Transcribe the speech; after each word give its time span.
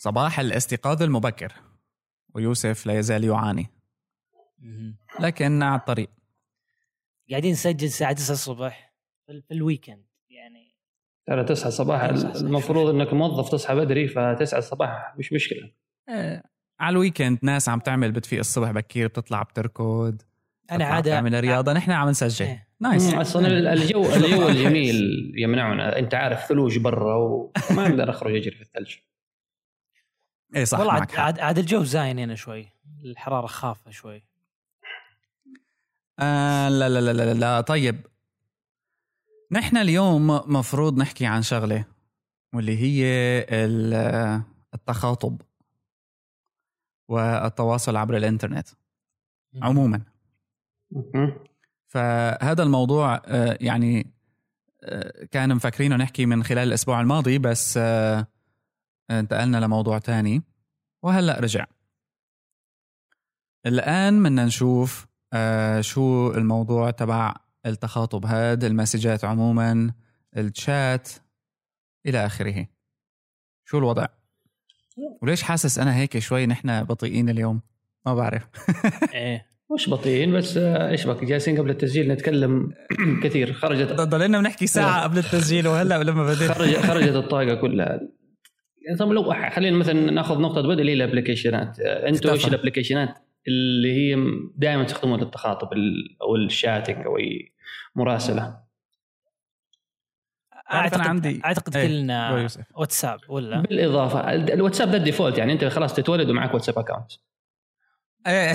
صباح 0.00 0.40
الاستيقاظ 0.40 1.02
المبكر. 1.02 1.52
ويوسف 2.34 2.86
لا 2.86 2.98
يزال 2.98 3.24
يعاني. 3.24 3.66
لكن 5.20 5.62
على 5.62 5.80
الطريق. 5.80 6.10
قاعدين 7.30 7.52
نسجل 7.52 7.86
الساعة 7.86 8.12
9 8.12 8.32
الصبح 8.32 8.94
في 9.26 9.42
في 9.48 9.54
ال 9.54 9.60
weekend. 9.60 10.04
يعني 10.30 10.76
ترى 11.26 11.44
9 11.44 11.68
الصباح. 11.68 12.02
المفروض 12.36 12.94
إنك 12.94 13.12
موظف 13.12 13.48
تصحى 13.48 13.74
بدري 13.74 14.08
ف9 14.08 14.54
الصباح 14.54 15.14
مش 15.18 15.32
مشكلة. 15.32 15.72
آه، 16.08 16.42
على 16.80 16.92
ال 16.92 16.98
weekend 16.98 17.38
ناس 17.42 17.68
عم 17.68 17.78
تعمل 17.80 18.12
بتفيق 18.12 18.38
الصبح 18.38 18.70
بكير 18.70 19.08
بتطلع 19.08 19.42
بتركض 19.42 20.22
أنا 20.70 20.78
بتطلع 20.78 20.86
عادة 20.86 21.10
بتعمل 21.10 21.40
رياضة. 21.40 21.72
نحن 21.72 21.90
عم 21.90 22.08
نسجل. 22.08 22.46
إيه. 22.46 22.68
nice. 22.80 23.14
أصلا 23.14 23.72
الجو 23.72 24.06
الجو 24.16 24.48
الجميل 24.48 25.32
يمنعنا. 25.36 25.98
أنت 25.98 26.14
عارف 26.14 26.44
ثلوج 26.44 26.78
برا 26.78 27.14
وما 27.14 27.86
أقدر 27.86 28.10
أخرج 28.10 28.36
أجري 28.36 28.54
في 28.56 28.62
الثلج. 28.62 28.96
إيه 30.56 30.64
صح 30.64 30.78
والله 30.78 30.92
معك 30.94 31.10
عاد. 31.18 31.18
عاد, 31.18 31.38
عاد 31.40 31.58
الجو 31.58 31.84
زاين 31.84 32.18
هنا 32.18 32.34
شوي. 32.34 32.68
الحرارة 33.04 33.46
خافة 33.46 33.90
شوي. 33.90 34.22
آه 36.18 36.68
لا 36.68 36.88
لا 36.88 37.00
لا 37.00 37.12
لا 37.12 37.34
لا 37.34 37.60
طيب. 37.60 38.06
نحن 39.52 39.76
اليوم 39.76 40.26
مفروض 40.26 40.98
نحكي 40.98 41.26
عن 41.26 41.42
شغلة 41.42 41.84
واللي 42.54 42.78
هي 42.78 43.04
ال- 43.50 44.42
التخاطب 44.74 45.40
والتواصل 47.08 47.96
عبر 47.96 48.16
الإنترنت 48.16 48.68
عموما. 49.62 50.02
فهذا 51.88 52.62
الموضوع 52.62 53.22
آه، 53.26 53.58
يعني 53.60 54.10
آه، 54.82 55.24
كان 55.30 55.54
مفكرينه 55.54 55.96
نحكي 55.96 56.26
من 56.26 56.44
خلال 56.44 56.68
الأسبوع 56.68 57.00
الماضي 57.00 57.38
بس 57.38 57.76
آه، 57.82 58.26
انتقلنا 59.10 59.56
لموضوع 59.56 59.98
تاني. 59.98 60.42
وهلأ 61.02 61.40
رجع. 61.40 61.64
الآن 63.66 64.22
بدنا 64.22 64.44
نشوف 64.44 65.06
آه، 65.32 65.80
شو 65.80 66.32
الموضوع 66.32 66.90
تبع 66.90 67.34
التخاطب 67.66 68.26
هذا 68.26 68.66
المسجات 68.66 69.24
عموما 69.24 69.92
الشات 70.36 71.08
إلى 72.06 72.26
آخره. 72.26 72.66
شو 73.64 73.78
الوضع؟ 73.78 74.06
وليش 75.22 75.42
حاسس 75.42 75.78
أنا 75.78 75.96
هيك 75.96 76.18
شوي 76.18 76.46
نحن 76.46 76.84
بطيئين 76.84 77.28
اليوم؟ 77.28 77.60
ما 78.06 78.14
بعرف. 78.14 78.42
إيه. 79.14 79.50
مش 79.74 79.90
بطيئين 79.90 80.32
بس 80.32 80.56
آه، 80.56 80.90
إيش 80.90 81.06
بك؟ 81.06 81.24
جالسين 81.24 81.58
قبل 81.58 81.70
التسجيل 81.70 82.08
نتكلم 82.12 82.74
كثير. 83.22 83.52
خرجت 83.52 83.92
ضلينا 83.92 84.38
بنحكي 84.38 84.66
ساعة 84.66 85.02
قبل 85.02 85.18
التسجيل 85.18 85.68
وهلأ 85.68 86.02
لما 86.02 86.34
خرج 86.34 86.76
خرجت 86.76 87.16
الطاقة 87.16 87.54
كلها. 87.54 88.00
طب 88.98 89.08
لو 89.12 89.34
خلينا 89.50 89.76
مثلا 89.76 90.10
ناخذ 90.10 90.40
نقطة 90.40 90.60
بدء 90.62 90.80
اللي 90.80 90.90
هي 90.92 90.96
ال 90.96 91.03
application 91.03 91.73
ات 91.73 91.80
آه، 91.80 92.08
أنتوا 92.08 92.32
إيش. 92.32 92.46
ال 92.46 92.51
application 92.51 93.09
ات 93.09 93.14
اللي 93.48 93.92
هي 93.92 94.16
دائما 94.56 94.84
تستخدموها 94.84 95.18
للتخاطب 95.20 95.68
أو 96.22 96.36
ال 96.36 96.44
chatting 96.44 97.06
أو 97.06 97.18
أي 97.18 97.52
مراسلة 97.94 98.60
اعتقد 100.72 101.00
عندي- 101.00 101.40
أعتقد 101.44 101.76
إيه، 101.76 101.86
كلنا. 101.88 102.48
واتساب 102.74 103.20
ولا 103.28 103.60
بالإضافة 103.60 104.32
ال- 104.32 104.52
الواتساب 104.52 104.90
ده 104.90 104.96
ال 104.96 105.01
default 105.01 105.38
يعني 105.38 105.52
أنت 105.52 105.64
خلاص 105.64 105.94
تتولد 105.94 106.30
ومعك 106.30 106.54
واتساب 106.54 106.78
account 106.78 107.12
إيه. 108.26 108.54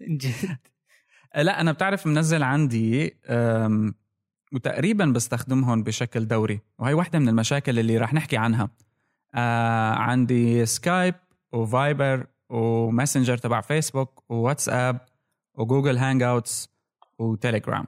جد 0.18 0.58
لا 1.36 1.60
أنا 1.60 1.72
بتعرف 1.72 2.06
منزل 2.06 2.42
عندي 2.42 3.16
أم، 3.28 3.94
وتقريبا 4.52 5.04
بستخدمهم 5.04 5.82
بشكل 5.82 6.26
دوري. 6.26 6.60
وهي 6.78 6.94
واحدة 6.94 7.18
من 7.18 7.28
المشاكل 7.28 7.78
اللي 7.78 7.98
راح 7.98 8.14
نحكي 8.14 8.36
عنها. 8.36 8.70
آه 9.34 9.90
عندي 9.94 10.66
سكايب 10.66 11.14
وفايبر 11.52 12.26
وماسنجر 12.50 13.36
تبع 13.36 13.60
فيسبوك 13.60 14.22
وواتساب 14.30 14.98
وجوجل 15.54 15.96
هانج 15.96 16.22
اوتس 16.22 16.68
وتليجرام 17.18 17.86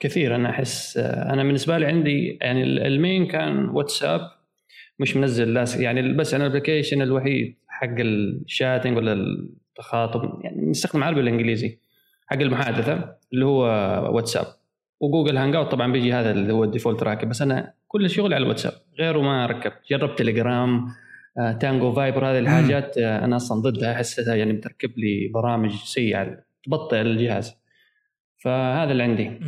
كثير 0.00 0.34
أنا 0.36 0.50
أحس 0.50 0.96
آه، 0.96 1.32
أنا 1.32 1.42
بالنسبة 1.42 1.78
لي 1.78 1.86
عندي 1.86 2.38
يعني 2.40 2.62
ال- 2.62 2.86
ال 2.86 2.94
main 2.94 3.26
كان 3.26 3.68
واتساب 3.68 4.20
مش 4.98 5.16
منزل 5.16 5.54
لاس 5.54 5.76
يعني 5.76 6.12
بس 6.12 6.34
أنا 6.34 6.46
ال 6.46 6.51
application 6.51 7.02
الوحيد 7.02 7.56
حق 7.68 7.94
ال 7.98 8.09
chatting 8.09 8.96
ولا 8.96 9.12
التخاطب 9.12 10.40
يعني 10.44 10.70
نستخدم 10.70 11.04
عربي 11.04 11.20
والانجليزي 11.20 11.78
حق 12.26 12.36
المحادثة 12.36 13.16
اللي 13.32 13.44
هو 13.44 13.64
واتساب 14.16 14.46
وجوجل 15.02 15.36
هانج 15.36 15.56
اوت 15.56 15.70
طبعا 15.72 15.92
بيجي 15.92 16.12
هذا 16.12 16.30
اللي 16.30 16.52
هو 16.52 16.64
ال 16.64 16.69
default 16.69 17.02
راكب 17.02 17.28
بس 17.28 17.42
أنا 17.42 17.74
كل 17.88 18.10
شغلي 18.10 18.34
على 18.34 18.42
الواتساب 18.42 18.72
غيره 18.98 19.20
ما 19.20 19.46
ركبت. 19.46 19.78
جربت 19.90 20.18
تليجرام 20.18 20.88
آه، 21.38 21.52
تانجو 21.52 21.92
فايبر 21.92 22.26
هذه 22.26 22.38
الحاجات 22.38 22.98
آه، 22.98 23.24
أنا 23.24 23.36
أصلا 23.36 23.60
ضدها 23.60 23.92
أحسها 23.92 24.34
يعني 24.34 24.52
بتركب 24.52 24.98
لي 24.98 25.30
برامج 25.34 25.74
سيئة 25.84 26.44
تبطئ 26.64 27.00
الجهاز. 27.00 27.54
فهذا 28.38 28.92
اللي 28.92 29.02
عندي. 29.02 29.40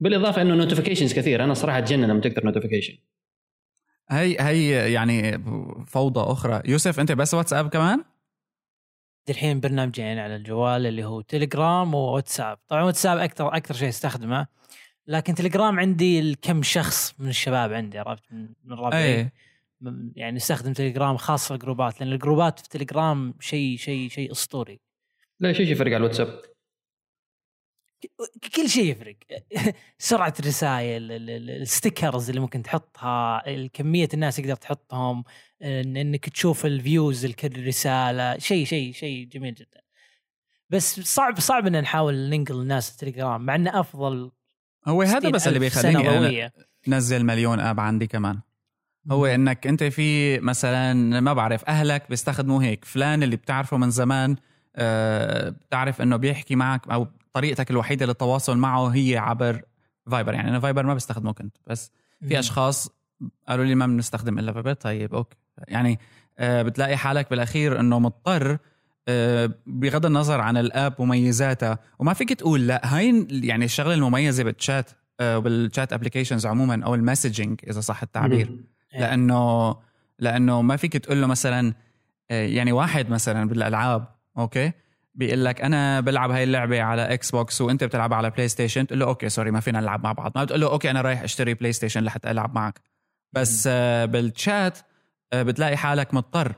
بالإضافة 0.00 0.42
إنه 0.42 0.54
notifications 0.54 1.14
كثير 1.14 1.44
أنا 1.44 1.54
صراحة 1.54 1.78
أتجنن 1.78 2.04
لما 2.04 2.20
تكتب 2.20 2.44
notification 2.44 2.94
هي 4.10 4.36
هي 4.40 4.92
يعني 4.92 5.44
فوضى 5.86 6.20
أخرى. 6.20 6.62
يوسف 6.64 7.00
أنت 7.00 7.12
بس 7.12 7.34
واتساب 7.34 7.68
كمان؟ 7.68 8.04
الحين 9.28 9.60
برنامجين 9.60 10.18
على 10.18 10.36
الجوال 10.36 10.86
اللي 10.86 11.04
هو 11.04 11.20
تليجرام 11.20 11.94
وواتساب. 11.94 12.58
طبعا 12.68 12.82
واتساب 12.82 13.18
أكثر 13.18 13.56
أكثر 13.56 13.74
شيء 13.74 13.88
استخدمه 13.88 14.46
لكن 15.06 15.34
تليجرام 15.34 15.80
عندي 15.80 16.18
الكم 16.20 16.62
شخص 16.62 17.14
من 17.20 17.28
الشباب 17.28 17.72
عندي 17.72 17.98
عرفت؟ 17.98 18.32
من 18.32 18.72
ربعي 18.72 19.04
إيه. 19.04 19.32
م- 19.80 20.12
يعني 20.16 20.36
استخدم 20.36 20.72
تليجرام 20.72 21.16
خاص 21.16 21.52
الجروبات 21.52 22.00
لأن 22.00 22.12
الجروبات 22.12 22.58
في 22.60 22.68
تليجرام 22.68 23.34
شيء 23.40 23.76
شيء 23.76 24.08
شيء 24.08 24.32
أسطوري. 24.32 24.80
لا 25.40 25.52
شيء 25.52 25.66
يفرق 25.72 25.86
على 25.86 25.96
الواتساب. 25.96 26.40
كل 28.56 28.68
شيء 28.68 28.84
يفرق. 28.90 29.16
سرعة 29.98 30.34
الرسائل 30.40 31.12
ال- 31.12 31.30
ال- 31.30 31.50
ال 31.62 31.69
stickers 31.69 32.28
اللي 32.28 32.40
ممكن 32.40 32.62
تحطها 32.62 33.42
كمية 33.66 34.08
الناس 34.14 34.36
تقدر 34.36 34.54
تحطهم 34.54 35.22
إن- 35.22 35.64
إنك 35.66 36.28
تشوف 36.28 36.66
ال 36.66 36.76
views 36.76 37.26
لكل 37.26 37.66
رسالة 37.66 38.38
شيء 38.38 38.64
شيء 38.66 38.92
شيء 38.92 39.26
جميل 39.26 39.54
جدا. 39.54 39.80
بس 40.70 41.00
صعب 41.00 41.40
صعب 41.40 41.66
إن 41.66 41.80
نحاول 41.80 42.14
ننقل 42.30 42.60
الناس 42.60 42.92
التليجرام 42.92 43.40
مع 43.46 43.54
إنه 43.54 43.80
أفضل 43.80 44.30
هو 44.86 45.02
هذا 45.02 45.30
بس 45.30 45.48
اللي 45.48 45.70
60,000 45.70 45.72
سنة 45.72 46.02
بيخليني 46.02 46.44
أنا. 46.44 46.52
نزل 46.88 47.24
مليون 47.24 47.60
app 47.60 47.80
عندي 47.80 48.06
كمان. 48.06 48.40
هو 49.10 49.26
إنك 49.26 49.66
أنت 49.66 49.84
في 49.84 50.38
مثلا 50.40 51.20
ما 51.20 51.32
بعرف 51.32 51.64
أهلك 51.64 52.08
بيستخدموا 52.10 52.62
هيك 52.62 52.84
فلان 52.84 53.22
اللي 53.22 53.36
بتعرفه 53.36 53.76
من 53.76 53.90
زمان 53.90 54.36
آه، 54.76 55.48
بتعرف 55.48 56.02
إنه 56.02 56.16
بيحكي 56.16 56.56
معك 56.56 56.88
أو 56.88 57.06
طريقتك 57.32 57.70
الوحيدة 57.70 58.06
للتواصل 58.06 58.58
معه 58.58 58.88
هي 58.88 59.16
عبر 59.16 59.62
فايبر. 60.10 60.34
يعني 60.34 60.50
أنا 60.50 60.60
فايبر 60.60 60.86
ما 60.86 60.94
بستخدمه 60.94 61.32
كنت 61.32 61.56
بس 61.66 61.92
في. 62.28 62.38
أشخاص 62.38 62.88
قالوا 63.48 63.64
لي 63.64 63.74
ما 63.74 63.86
بنستخدم 63.86 64.38
إلا 64.38 64.52
فايبر 64.52 64.72
طيب 64.72 65.14
okay. 65.14 65.36
يعني 65.68 65.98
آه، 66.38 66.62
بتلاقي 66.62 66.96
حالك 66.96 67.30
بالأخير 67.30 67.80
إنه 67.80 67.98
مضطر 67.98 68.58
بغض 69.66 70.06
النظر 70.06 70.40
عن 70.40 70.56
ال 70.56 70.66
app 70.66 70.94
مميزاتها 70.98 71.78
وما 71.98 72.12
فيك 72.12 72.32
تقول 72.32 72.66
لا 72.66 72.96
هاي 72.96 73.26
يعني 73.30 73.64
الشغلة 73.64 73.94
المميزة 73.94 74.44
بالشات 74.44 74.90
آه، 75.20 75.38
بال 75.38 75.56
chat 75.56 75.92
applications 75.92 76.46
عموما 76.46 76.84
أو 76.84 76.94
ال 76.94 77.01
messaging 77.01 77.60
إذا 77.68 77.80
صح 77.80 78.02
التعبير. 78.02 78.58
إيه. 78.94 79.00
لأنه 79.00 79.76
لأنه 80.18 80.62
ما 80.62 80.76
فيك 80.76 80.96
تقول 80.96 81.20
له 81.20 81.26
مثلا 81.26 81.74
آه، 82.30 82.46
يعني 82.46 82.72
واحد 82.72 83.10
مثلا 83.10 83.48
بالألعاب 83.48 84.06
okay؟ 84.38 84.72
بيقول 85.14 85.44
لك 85.44 85.60
أنا 85.60 86.00
بلعب 86.00 86.30
هاي 86.30 86.44
اللعبة 86.44 86.82
على 86.82 87.02
إكس 87.14 87.30
بوكس 87.30 87.60
وأنت 87.60 87.84
بتلعبها 87.84 88.16
على 88.16 88.30
بلاي 88.30 88.48
ستيشن 88.48 88.86
تقول 88.86 89.00
له 89.00 89.06
okay 89.06 89.28
sorry 89.28 89.50
ما 89.50 89.60
فينا 89.60 89.80
نلعب 89.80 90.04
مع 90.04 90.12
بعض. 90.12 90.32
ما 90.36 90.44
بتقول 90.44 90.60
له 90.60 90.70
okay 90.70 90.90
أنا 90.90 91.00
رايح 91.00 91.22
أشتري 91.22 91.54
بلاي 91.54 91.72
ستيشن 91.72 92.04
لحتى 92.04 92.30
ألعب 92.30 92.54
معك. 92.54 92.80
بس 93.32 93.68
آه، 93.70 94.04
بالشات 94.04 94.78
آه، 95.32 95.42
بتلاقي 95.42 95.76
حالك 95.76 96.14
مضطر 96.14 96.54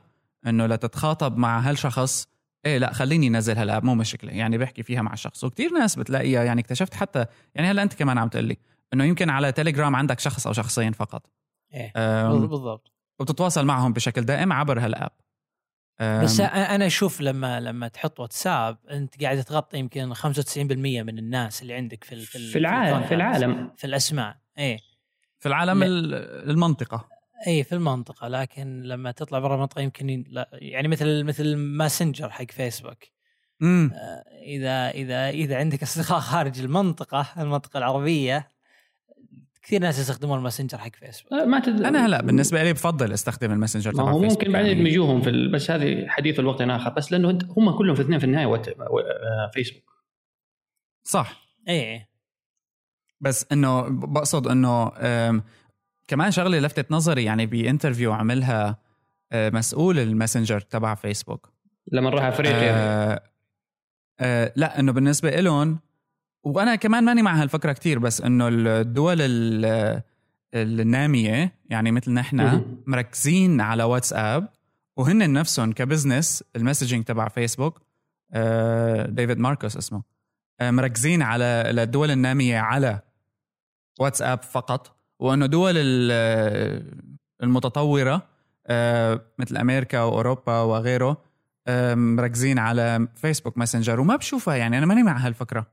إنه 0.46 0.66
لتتخاطب 0.66 1.36
مع 1.36 1.58
هالشخص 1.58 2.28
إيه 2.66 2.78
لا 2.78 2.92
خليني 2.92 3.26
انزل 3.26 3.58
هالآب 3.58 3.84
مو 3.84 3.94
مشكلة. 3.94 4.32
يعني 4.32 4.58
بحكي 4.58 4.82
فيها 4.82 5.02
مع 5.02 5.12
الشخص 5.12 5.44
وكتير 5.44 5.70
ناس 5.70 5.96
بتلاقيها 5.96 6.44
يعني 6.44 6.60
اكتشفت 6.60 6.94
حتى 6.94 7.26
يعني 7.54 7.70
هلأ 7.70 7.82
أنت 7.82 7.94
كمان 7.94 8.18
عم 8.18 8.28
تقول 8.28 8.44
لي 8.44 8.56
إنه 8.94 9.04
يمكن 9.04 9.30
على 9.30 9.52
تليجرام 9.52 9.96
عندك 9.96 10.20
شخص 10.20 10.46
أو 10.46 10.52
شخصين 10.52 10.92
فقط. 10.92 11.26
أم، 11.96 12.46
بالضبط. 12.46 12.92
وبتتواصل 13.18 13.64
معهم 13.66 13.92
بشكل 13.92 14.22
دائم 14.22 14.52
عبر 14.52 14.80
هالآب. 14.80 15.10
بس 16.00 16.40
أنا 16.40 16.86
أشوف 16.86 17.20
لما 17.20 17.60
لما 17.60 17.88
تحط 17.88 18.20
واتساب 18.20 18.78
أنت 18.90 19.22
قاعد 19.22 19.44
تغطي 19.44 19.78
يمكن 19.78 20.14
95% 20.14 20.22
من 21.02 21.18
الناس 21.18 21.62
اللي 21.62 21.74
عندك 21.74 22.04
في 22.04 22.16
في, 22.16 22.38
في 22.52 22.58
العالم 22.58 23.02
في 23.02 23.14
العالم. 23.14 23.70
في 23.76 23.86
الأسماء. 23.86 24.36
إيه. 24.58 24.78
في 25.38 25.48
العالم 25.48 25.82
المنطقة. 25.82 27.08
إي 27.46 27.64
في 27.64 27.74
المنطقة 27.74 28.28
لكن 28.28 28.82
لما 28.82 29.10
تطلع 29.10 29.38
برا 29.38 29.54
المنطقة 29.54 29.82
يمكن 29.82 30.24
لا 30.28 30.50
يعني 30.52 30.88
مثل 30.88 31.24
مثل 31.24 31.56
ماسنجر 31.56 32.30
حق 32.30 32.50
فيسبوك. 32.50 33.04
امم 33.62 33.90
آه، 33.94 34.24
إذا 34.42 34.90
إذا 34.90 35.30
إذا 35.30 35.56
عندك 35.56 35.82
أصدقاء 35.82 36.20
خارج 36.30 36.60
المنطقة 36.60 37.26
المنطقة 37.38 37.78
العربية 37.78 38.52
كثير 39.62 39.80
ناس 39.80 39.98
يستخدمون 39.98 40.38
الماسنجر 40.38 40.78
حق 40.78 40.96
فيسبوك. 40.96 41.32
لا، 41.32 41.44
ما 41.44 41.60
تد... 41.60 41.82
أنا 41.82 42.06
هلا 42.06 42.22
بالنسبة 42.22 42.62
لي 42.62 42.72
بفضل 42.72 43.12
استخدم 43.12 43.52
الماسنجر 43.52 43.90
ما 43.90 44.02
تبع 44.02 44.12
هو 44.12 44.20
فيسبوك 44.20 44.38
ممكن 44.40 44.52
بعدين 44.52 44.76
يعني. 44.76 44.80
يدمجوهم 44.80 45.22
في 45.22 45.30
ال... 45.30 45.52
بس 45.52 45.70
هذه 45.70 46.06
حديث 46.08 46.40
الوقت 46.40 46.60
آخر. 46.60 46.90
بس 46.90 47.12
لأنه 47.12 47.30
انت 47.30 47.44
هم 47.44 47.78
كلهم 47.78 47.94
في 47.94 48.02
اثنين 48.02 48.18
في 48.18 48.24
النهاية 48.24 48.46
وات... 48.46 48.68
و... 48.68 48.98
آه، 48.98 49.50
فيسبوك. 49.54 49.92
صح. 51.04 51.46
إيه 51.68 52.08
بس 53.20 53.46
إنه 53.52 53.88
بقصد 53.88 54.48
إنه 54.48 54.92
كمان 56.08 56.30
شغلة 56.30 56.58
لفتت 56.58 56.92
نظري 56.92 57.24
يعني 57.24 57.46
ب 57.46 57.53
interview 57.53 58.12
عملها 58.12 58.78
أه، 59.32 59.50
مسؤول 59.50 59.98
الماسنجر 59.98 60.60
تبع 60.60 60.94
فيسبوك 60.94 61.52
لما 61.92 62.10
نروح 62.10 62.24
افريقيا 62.24 62.70
آه 62.72 63.22
آه 64.20 64.52
لا 64.56 64.80
إنه 64.80 64.92
بالنسبة 64.92 65.30
لهم 65.30 65.78
وأنا 66.42 66.74
كمان 66.76 67.04
ماني 67.04 67.22
مع 67.22 67.42
هالفكرة 67.42 67.72
كتير 67.72 67.98
بس 67.98 68.20
إنه 68.20 68.48
الدول 68.48 69.16
ال- 69.20 70.02
النامية 70.54 71.52
يعني 71.70 71.90
مثل 71.92 72.12
نحن. 72.12 72.76
مركزين 72.86 73.60
على 73.60 73.82
واتساب 73.82 74.48
وهن 74.96 75.32
نفسهم 75.32 75.72
ك 75.72 75.80
business 75.80 76.44
ال 76.56 76.61
messaging 76.61 77.04
تبع 77.04 77.28
فيسبوك 77.28 77.82
آه 78.32 79.06
ديفيد 79.06 79.38
ماركوس 79.38 79.76
اسمه 79.76 80.02
آه 80.60 80.70
مركزين 80.70 81.22
على 81.22 81.44
الدول 81.44 82.10
النامية 82.10 82.58
على 82.58 83.00
واتساب 84.00 84.42
فقط. 84.42 84.95
وانه 85.18 85.46
دول 85.46 85.72
ال- 85.76 86.82
المتطورة 87.42 88.22
آه 88.66 89.20
مثل 89.38 89.56
أمريكا 89.56 90.02
وأوروبا 90.02 90.60
وغيره 90.60 91.26
آه، 91.68 91.94
مركزين 91.94 92.58
على 92.58 93.08
فيسبوك 93.16 93.58
ماسنجر 93.58 94.00
وما 94.00 94.16
بشوفها 94.16 94.56
يعني 94.56 94.78
أنا 94.78 94.86
ماني 94.86 95.02
مع 95.02 95.16
هالفكرة 95.26 95.66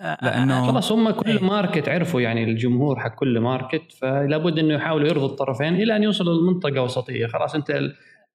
آه، 0.00 0.16
لأنه- 0.16 0.66
خلاص 0.70 0.92
هم 0.92 1.10
كل 1.10 1.30
إيه. 1.30 1.44
market 1.44 1.88
عرفوا 1.88 2.20
يعني 2.20 2.44
الجمهور 2.44 3.00
حق 3.00 3.14
كل 3.14 3.40
market 3.40 3.92
فلا 3.92 4.38
بد 4.38 4.58
إنه 4.58 4.74
يحاولوا 4.74 5.08
يرضوا 5.08 5.26
الطرفين 5.28 5.74
إلى 5.74 5.96
أن 5.96 6.02
يوصلوا 6.02 6.40
لمنطقة 6.42 6.82
وسطية 6.82 7.26
خلاص 7.26 7.54
أنت 7.54 7.80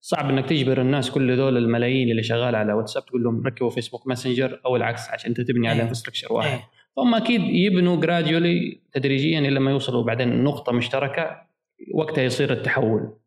صعب 0.01 0.29
إنك 0.29 0.49
تجبر 0.49 0.81
الناس 0.81 1.11
كل 1.11 1.35
دول 1.37 1.57
الملايين 1.57 2.11
اللي 2.11 2.23
شغالة 2.23 2.57
على 2.57 2.73
واتساب 2.73 3.05
تقول 3.05 3.23
لهم 3.23 3.43
ركبوا 3.47 3.69
فيسبوك 3.69 4.07
ماسنجر 4.07 4.59
أو 4.65 4.75
العكس 4.75 5.09
عشان 5.09 5.29
أنت 5.29 5.41
تبني 5.41 5.67
على 5.67 5.75
إيه. 5.77 5.81
infrastructure 5.81 6.33
واحد 6.33 6.49
إيه. 6.49 6.63
فهم 6.95 7.15
أكيد 7.15 7.41
يبنوا 7.41 7.95
gradually 7.95 8.81
تدريجيا 8.91 9.39
إلى 9.39 9.59
ما 9.59 9.71
يوصلوا 9.71 10.03
بعدين 10.03 10.43
نقطة 10.43 10.71
مشتركة 10.71 11.41
وقتها 11.93 12.23
يصير 12.23 12.53
التحول. 12.53 13.17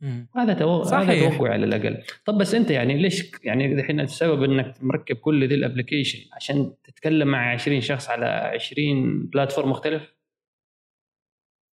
مم. 0.00 0.28
هذا 0.36 0.52
تو... 0.52 0.82
هذا 0.82 0.84
صحيح. 0.84 1.36
توقع 1.36 1.52
على 1.52 1.64
الأقل. 1.66 2.02
طب 2.24 2.38
بس 2.38 2.54
أنت 2.54 2.70
يعني 2.70 3.02
ليش 3.02 3.32
يعني 3.44 3.72
الحين 3.72 4.00
السبب 4.00 4.42
إنك 4.42 4.74
مركب 4.80 5.16
كل 5.16 5.48
ذي 5.48 5.54
ال 5.54 5.59
applications 5.59 6.18
عشان 6.32 6.72
تتكلم 6.84 7.28
مع 7.28 7.52
20 7.52 7.80
شخص 7.80 8.08
على 8.08 8.26
20 8.26 9.26
platform 9.26 9.70
مختلف؟ 9.70 10.14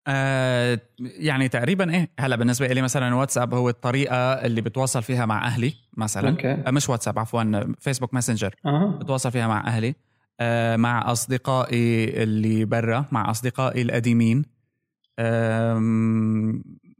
آه 0.08 0.80
يعني 0.98 1.48
تقريبا 1.48 1.94
إيه 1.94 2.10
هلا 2.20 2.36
بالنسبة 2.36 2.66
لي 2.66 2.82
مثلا 2.82 3.14
واتساب 3.14 3.54
هو 3.54 3.68
الطريقة 3.68 4.16
اللي 4.16 4.60
بتواصل 4.60 5.02
فيها 5.02 5.26
مع 5.26 5.46
أهلي 5.46 5.74
مثلا. 5.96 6.30
okay. 6.30 6.52
آه 6.52 6.70
مش 6.70 6.88
واتساب 6.88 7.18
عفوا 7.18 7.74
فيسبوك 7.78 8.14
ماسنجر. 8.14 8.54
أها. 8.66 8.86
بتواصل 8.86 9.32
فيها 9.32 9.48
مع 9.48 9.66
أهلي. 9.66 9.94
مع 10.76 11.12
أصدقائي 11.12 12.22
اللي 12.22 12.64
برا 12.64 13.04
مع 13.12 13.30
أصدقائي 13.30 13.82
القديمين. 13.82 14.44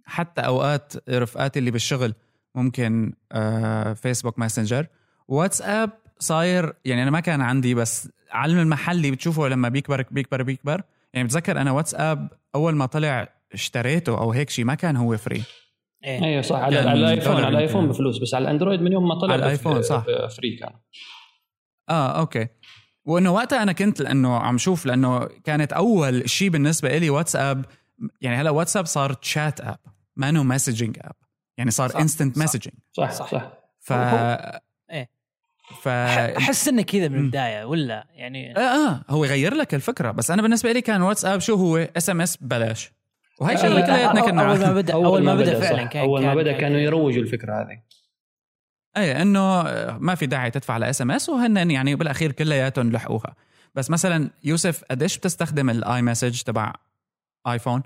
حتى 0.04 0.40
أوقات 0.40 0.92
رفقاتي 1.10 1.58
اللي 1.58 1.70
بالشغل 1.70 2.14
ممكن 2.54 3.12
آه 3.32 3.92
فيسبوك 3.92 4.38
ماسنجر 4.38 4.86
واتساب 5.28 5.90
صاير 6.18 6.72
يعني 6.84 7.02
أنا 7.02 7.10
ما 7.10 7.20
كان 7.20 7.40
عندي 7.40 7.74
بس 7.74 8.08
علم 8.30 8.58
المحلي 8.58 9.10
بتشوفه 9.10 9.48
لما 9.48 9.68
بيكبر 9.68 10.04
بيكبر 10.10 10.42
بيكبر. 10.42 10.82
يعني 11.14 11.26
بتذكر 11.26 11.60
أنا 11.60 11.72
واتساب 11.72 12.28
أول 12.54 12.74
ما 12.74 12.86
طلع 12.86 13.28
اشتريته 13.52 14.18
أو 14.18 14.32
هيك 14.32 14.50
شيء 14.50 14.64
ما 14.64 14.74
كان 14.74 14.96
هو 14.96 15.16
فري 15.16 15.42
إيه. 16.04 16.24
أيوه 16.24 16.42
صح. 16.42 16.56
على, 16.56 16.76
يعني 16.76 16.88
على 16.90 17.00
الايفون 17.00 17.36
على 17.36 17.48
الايفون 17.48 17.80
يمكن. 17.80 17.92
بفلوس 17.92 18.18
بس 18.18 18.34
على 18.34 18.42
الاندرويد 18.42 18.80
من 18.82 18.92
يوم 18.92 19.08
ما 19.08 19.14
طلع 19.20 19.32
على 19.32 19.42
الآيفون، 19.42 19.82
صح. 19.82 20.04
free 20.36 20.56
كان. 20.56 20.72
آه 21.88 22.20
okay. 22.20 22.48
وإنه 23.04 23.30
وقتها 23.32 23.62
أنا 23.62 23.72
كنت 23.72 24.00
لأنه 24.00 24.36
عم 24.36 24.58
شوف 24.58 24.86
لأنه 24.86 25.28
كانت 25.44 25.72
أول 25.72 26.30
شيء 26.30 26.48
بالنسبة 26.50 26.98
لي 26.98 27.10
واتساب 27.10 27.64
يعني 28.20 28.36
هلأ 28.36 28.50
واتساب 28.50 28.86
صار 28.86 29.12
chat 29.12 29.60
app 29.60 29.78
ما 30.16 30.28
إنه 30.28 30.42
messaging 30.42 30.98
app 31.00 31.12
يعني 31.58 31.70
صار 31.70 32.00
instant 32.00 32.36
صح. 32.36 32.42
messaging 32.44 32.74
صح 32.92 33.10
صح. 33.10 33.26
صح, 33.30 33.30
صح. 33.30 33.52
ف 33.80 33.92
إيه. 34.90 35.10
ف 35.82 35.88
أحس 35.88 36.68
إنه 36.68 36.82
كذا 36.82 37.08
من. 37.08 37.18
البداية 37.18 37.64
ولا 37.64 38.06
يعني 38.14 38.56
آه 38.56 38.60
آه 38.60 39.04
هو 39.10 39.24
يغير 39.24 39.54
لك 39.54 39.74
الفكرة 39.74 40.10
بس 40.10 40.30
أنا 40.30 40.42
بالنسبة 40.42 40.72
لي 40.72 40.80
كان 40.80 41.02
واتساب 41.02 41.40
شو 41.40 41.54
هو 41.54 41.76
SMS 41.96 42.36
ببلاش 42.40 42.92
وهي 43.40 43.56
شغله 43.56 43.80
كلياتنا 43.86 44.20
أول- 44.22 44.24
كنا 44.24 44.42
أول 44.50 44.58
ما 44.60 44.72
بدأ 44.72 44.94
أول 44.94 45.22
ما 45.22 45.34
بدأ. 45.34 45.60
فعلا 45.60 45.84
كان 45.84 46.02
أول 46.02 46.24
ما 46.26 46.34
بدأ 46.34 46.52
كان- 46.52 46.60
كانوا 46.60 46.78
يروجوا 46.78 47.22
الفكرة 47.22 47.60
هذه 47.62 47.78
اي 48.96 49.22
إنه 49.22 49.62
ما 49.98 50.14
في 50.14 50.26
داعي 50.26 50.50
تدفع 50.50 50.76
ل 50.76 51.02
SMS 51.02 51.28
وهن 51.28 51.70
يعني 51.70 51.94
بالأخير 51.94 52.32
كلياتهم 52.32 52.92
لحقوها. 52.92 53.36
بس 53.74 53.90
مثلا 53.90 54.30
يوسف 54.44 54.84
قديش 54.84 55.18
بتستخدم 55.18 55.70
ال 55.70 56.02
iMessage 56.02 56.42
تبع 56.42 56.72
ايفون 57.48 57.82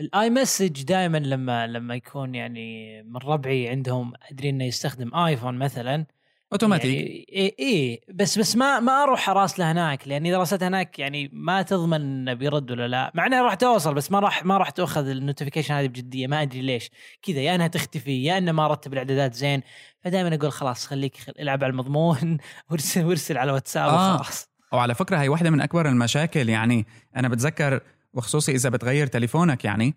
ال 0.00 0.30
iMessage 0.30 0.82
دائما 0.82 1.18
لما 1.18 1.66
لما 1.66 1.94
يكون 1.94 2.34
يعني 2.34 3.02
من 3.02 3.16
ربعي 3.16 3.68
عندهم 3.68 4.12
أدري 4.30 4.50
إنه 4.50 4.64
يستخدم 4.64 5.14
ايفون 5.14 5.58
مثلا 5.58 6.06
اوتوماتيك 6.52 6.84
يعني 6.94 7.26
إيه 7.28 7.54
إيه 7.58 8.00
بس 8.14 8.38
بس 8.38 8.56
ما 8.56 8.80
ما 8.80 9.02
أروح 9.02 9.28
اراسله 9.28 9.72
هناك 9.72 10.08
لاني 10.08 10.28
إذا 10.30 10.38
راسلت 10.38 10.62
هناك 10.62 10.98
يعني 10.98 11.30
ما 11.32 11.62
تضمن 11.62 11.94
إنه 12.00 12.32
بيرد 12.34 12.70
ولا 12.70 12.88
لا. 12.88 13.12
مع 13.14 13.26
انها 13.26 13.42
راح 13.42 13.54
توصل 13.54 13.94
بس 13.94 14.12
ما 14.12 14.20
راح 14.20 14.44
ما 14.44 14.58
راح 14.58 14.70
تأخذ 14.70 15.08
ال 15.08 15.13
notification 15.13 15.74
هذه 15.74 15.86
بجدية 15.88 16.26
ما 16.26 16.42
أدري 16.42 16.60
ليش. 16.60 16.90
كذا 17.22 17.40
يا 17.40 17.54
إنها 17.54 17.66
تختفي 17.66 18.24
يا 18.24 18.38
إنه 18.38 18.52
ما 18.52 18.66
رتب 18.68 18.92
الإعدادات 18.92 19.34
زين. 19.34 19.62
فدائما 20.04 20.34
أقول 20.34 20.52
خلاص 20.52 20.86
خليك 20.86 21.16
خل... 21.16 21.32
العب 21.40 21.64
على 21.64 21.70
المضمون 21.70 22.38
وارسل 22.70 23.04
وارسل 23.04 23.38
على 23.38 23.52
واتساب 23.52 23.88
آه. 23.88 24.14
وخلاص. 24.14 24.48
وعلى 24.72 24.94
فكرة 24.94 25.16
هي 25.16 25.28
واحدة 25.28 25.50
من 25.50 25.60
أكبر 25.60 25.88
المشاكل. 25.88 26.48
يعني 26.48 26.86
أنا 27.16 27.28
بتذكر 27.28 27.80
وخصوصي 28.14 28.52
إذا 28.52 28.68
بتغير 28.70 29.06
تليفونك 29.06 29.64
يعني 29.64 29.94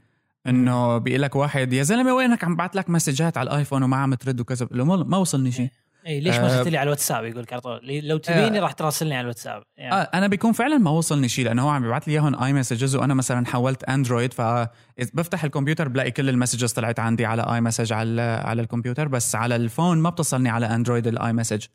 إنه 0.47 0.97
بيقول 0.97 1.21
لك 1.21 1.35
واحد 1.35 1.73
يا 1.73 1.83
زلمة 1.83 2.13
وينك 2.13 2.43
عم 2.43 2.55
بعت 2.55 2.75
لك 2.75 2.89
message 2.89 3.31
ات 3.31 3.37
على 3.37 3.49
الآيفون 3.49 3.83
وما 3.83 3.97
عم 3.97 4.13
ترد 4.13 4.39
وكذا؟ 4.41 4.65
بقول 4.65 4.77
له 4.77 4.85
ما- 4.85 5.03
ما 5.03 5.17
وصلني 5.17 5.51
شيء. 5.51 5.69
اي 6.07 6.19
ليش 6.19 6.35
ما 6.35 6.43
آه. 6.43 6.47
اخذت 6.47 6.67
لي 6.67 6.77
على 6.77 6.83
الواتساب؟ 6.83 7.25
يقول 7.25 7.43
لك 7.43 7.53
على 7.53 7.61
طول. 7.61 7.79
لو 8.03 8.17
تبيني 8.17 8.59
راح 8.59 8.71
تراسلني 8.71 9.13
على 9.13 9.21
الواتساب 9.21 9.63
يعني. 9.77 9.95
آه 9.95 10.09
أنا 10.13 10.27
بيكون 10.27 10.51
فعلا 10.51 10.77
ما 10.77 10.91
وصلني 10.91 11.29
شيء 11.29 11.45
لأنه 11.45 11.63
هو 11.63 11.69
عم 11.69 11.81
بيبعت 11.81 12.07
لي 12.07 12.13
إياهم 12.13 12.43
iMessages 12.43 12.95
وأنا 12.95 13.13
مثلا 13.13 13.45
حولت 13.45 13.83
اندرويد 13.83 14.33
فبفتح 14.33 15.43
الكمبيوتر 15.43 15.87
بلاقي 15.87 16.11
كل 16.11 16.29
ال 16.29 16.34
messages 16.34 16.73
طلعت 16.73 16.99
عندي 16.99 17.25
على 17.25 17.41
iMessage 17.41 17.93
على 17.93 18.21
على 18.21 18.61
الكمبيوتر 18.61 19.07
بس 19.07 19.35
على 19.35 19.55
الفون 19.55 19.97
ما 19.97 20.09
بتصلني 20.09 20.49
على 20.49 20.65
اندرويد 20.65 21.07
ال 21.07 21.33
iMessage 21.33 21.65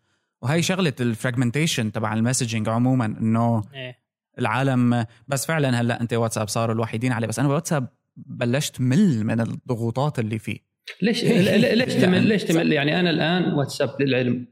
وهي 0.43 0.63
شغلة 0.63 0.93
ال 1.01 1.07
fragmentation 1.07 1.93
تبع 1.93 2.15
ال 2.15 2.20
messaging 2.20 2.69
عموما 2.69 3.05
إنه 3.05 3.63
إيه. 3.75 3.99
العالم 4.39 5.07
بس 5.29 5.47
فعلا 5.47 5.81
هلأ 5.81 6.01
أنت 6.01 6.15
واتساب 6.15 6.49
صاروا 6.49 6.75
الوحيدين 6.75 7.13
عليه 7.13 7.27
بس 7.27 7.39
أنا 7.39 7.49
بواتساب 7.49 7.89
بلشت 8.17 8.81
مل 8.81 9.25
من 9.25 9.41
الضغوطات 9.41 10.19
اللي 10.19 10.39
فيه. 10.39 10.74
ليش 11.03 11.25
ليش 11.81 11.95
تمل 11.95 12.27
ليش 12.27 12.45
تمل؟ 12.45 12.73
يعني 12.73 13.01
أنا 13.01 13.11
الآن 13.11 13.53
واتساب 13.53 14.03
للعلم. 14.03 14.47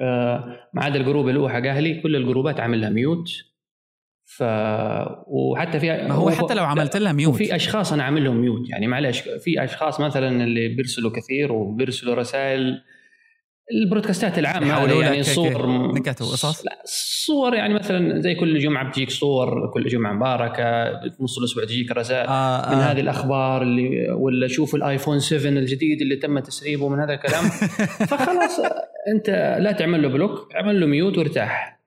آه، 0.00 0.68
ما 0.74 0.84
عدا 0.84 1.00
ال 1.00 1.05
group 1.05 1.28
اللي 1.28 1.40
هو 1.40 1.48
حق 1.48 1.66
أهلي 1.66 2.00
كل 2.00 2.16
ال 2.16 2.22
group 2.22 2.54
ات 2.54 2.60
عامل 2.60 2.80
لها 2.80 2.90
mute. 2.90 3.28
ف 4.24 4.42
وحتى 5.26 5.80
في 5.80 5.86
ما 5.86 6.14
هو 6.14 6.30
حتى 6.30 6.54
لو 6.54 6.64
عملت 6.64 6.96
لها 6.96 7.12
mute. 7.12 7.34
وفي 7.34 7.56
أشخاص 7.56 7.92
أنا 7.92 8.02
عامل 8.02 8.24
لهم 8.24 8.36
mute. 8.36 8.70
يعني 8.70 8.86
معلش 8.86 9.20
في 9.20 9.64
أشخاص 9.64 10.00
مثلا 10.00 10.44
اللي 10.44 10.68
بيرسلوا 10.68 11.10
كثير 11.10 11.52
وبيرسلوا 11.52 12.14
رسائل 12.14 12.82
ال 13.74 13.80
broadcast 13.80 14.32
ات 14.32 14.38
العامة 14.38 14.74
هذه 14.74 15.02
يعني 15.02 15.22
صور 15.22 15.66
نكت 15.94 16.22
وقصص؟ 16.22 16.64
لا 16.64 16.82
صور 17.26 17.54
يعني 17.54 17.74
مثلا 17.74 18.20
زي 18.20 18.34
كل 18.34 18.58
جمعة 18.58 18.88
بتجيك 18.88 19.10
صور 19.10 19.70
كل 19.74 19.86
جمعة 19.86 20.12
مباركة 20.12 20.90
نص 21.20 21.38
الأسبوع 21.38 21.64
تجيك 21.64 21.92
رسائل 21.92 22.28
آه 22.28 22.74
من 22.74 22.80
آه. 22.80 22.92
هذه 22.92 23.00
الأخبار 23.00 23.62
اللي 23.62 24.10
ولا 24.10 24.48
شوف 24.48 24.74
الآيفون 24.74 25.18
7 25.18 25.50
الجديد 25.52 26.00
اللي 26.00 26.16
تم 26.16 26.38
تسريبه 26.38 26.88
من 26.88 27.00
هذا 27.00 27.14
الكلام 27.14 27.44
فخلاص 28.10 28.60
أنت 29.14 29.56
لا 29.60 29.72
تعمل 29.72 30.02
له 30.02 30.08
block 30.08 30.52
اعمل 30.54 30.80
له 30.80 30.86
mute 30.86 31.18
وارتاح 31.18 31.80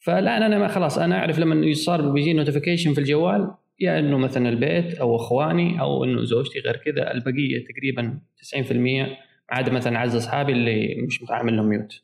فالآن 0.00 0.42
أنا 0.42 0.58
ما 0.58 0.68
خلاص 0.68 0.98
أنا 0.98 1.18
أعرف 1.18 1.38
لما 1.38 1.72
صار 1.72 2.10
بيجي 2.10 2.32
notification 2.32 2.94
في 2.94 3.00
الجوال 3.00 3.50
يا 3.80 3.98
إنه 3.98 4.18
مثلا 4.18 4.48
البيت 4.48 4.94
أو 4.94 5.16
أخواني 5.16 5.80
أو 5.80 6.04
إنه 6.04 6.24
زوجتي 6.24 6.60
غير 6.60 6.76
كذا 6.76 7.10
البقية 7.10 7.64
تقريبا 7.64 8.18
90% 8.54 9.29
عاد 9.50 9.70
مثلا 9.70 9.96
اعز 9.96 10.16
أصحابي 10.16 10.52
اللي 10.52 11.02
مش 11.06 11.20
عامل 11.30 11.56
لهم 11.56 11.66
mute. 11.68 12.02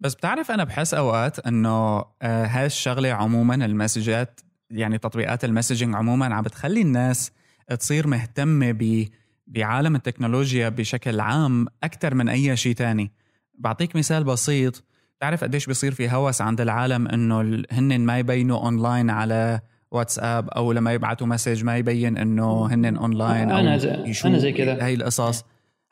بس 0.00 0.14
بتعرف 0.14 0.50
أنا 0.50 0.64
بحس 0.64 0.94
أوقات 0.94 1.46
إنه 1.46 1.98
آه، 2.22 2.46
هاي 2.46 2.66
الشغلة 2.66 3.12
عموما 3.12 3.54
ال 3.54 3.64
message 3.64 4.30
ات 4.30 4.40
يعني 4.70 4.98
تطبيقات 4.98 5.44
ال 5.44 5.49
messaging 5.49 5.94
عموما 5.94 6.34
عم 6.34 6.42
بتخلي 6.42 6.80
الناس 6.82 7.32
تصير 7.78 8.06
مهتمة 8.06 8.72
ب 8.72 9.08
بعالم 9.46 9.96
التكنولوجيا 9.96 10.68
بشكل 10.68 11.20
عام 11.20 11.66
أكثر 11.82 12.14
من 12.14 12.28
أي 12.28 12.56
شيء 12.56 12.74
تاني. 12.74 13.12
بعطيك 13.58 13.96
مثال 13.96 14.24
بسيط. 14.24 14.84
بتعرف 15.18 15.44
قديش 15.44 15.66
بيصير 15.66 15.92
في 15.94 16.10
هوس 16.10 16.42
عند 16.42 16.60
العالم 16.60 17.08
إنه 17.08 17.62
هن 17.72 18.00
ما 18.00 18.18
يبينوا 18.18 18.58
اونلاين 18.64 19.10
على 19.10 19.60
واتساب 19.90 20.48
أو 20.48 20.72
لما 20.72 20.92
يبعتوا 20.92 21.26
message 21.26 21.64
ما 21.64 21.76
يبين 21.76 22.18
إنه 22.18 22.66
هن 22.74 22.96
اونلاين 22.96 23.50
أو 23.50 23.58
أنا 23.58 23.78
زي- 23.78 24.12
أنا 24.24 24.38
زي 24.38 24.52
كذا. 24.52 24.84
هاي 24.84 24.94
القصص. 24.94 25.44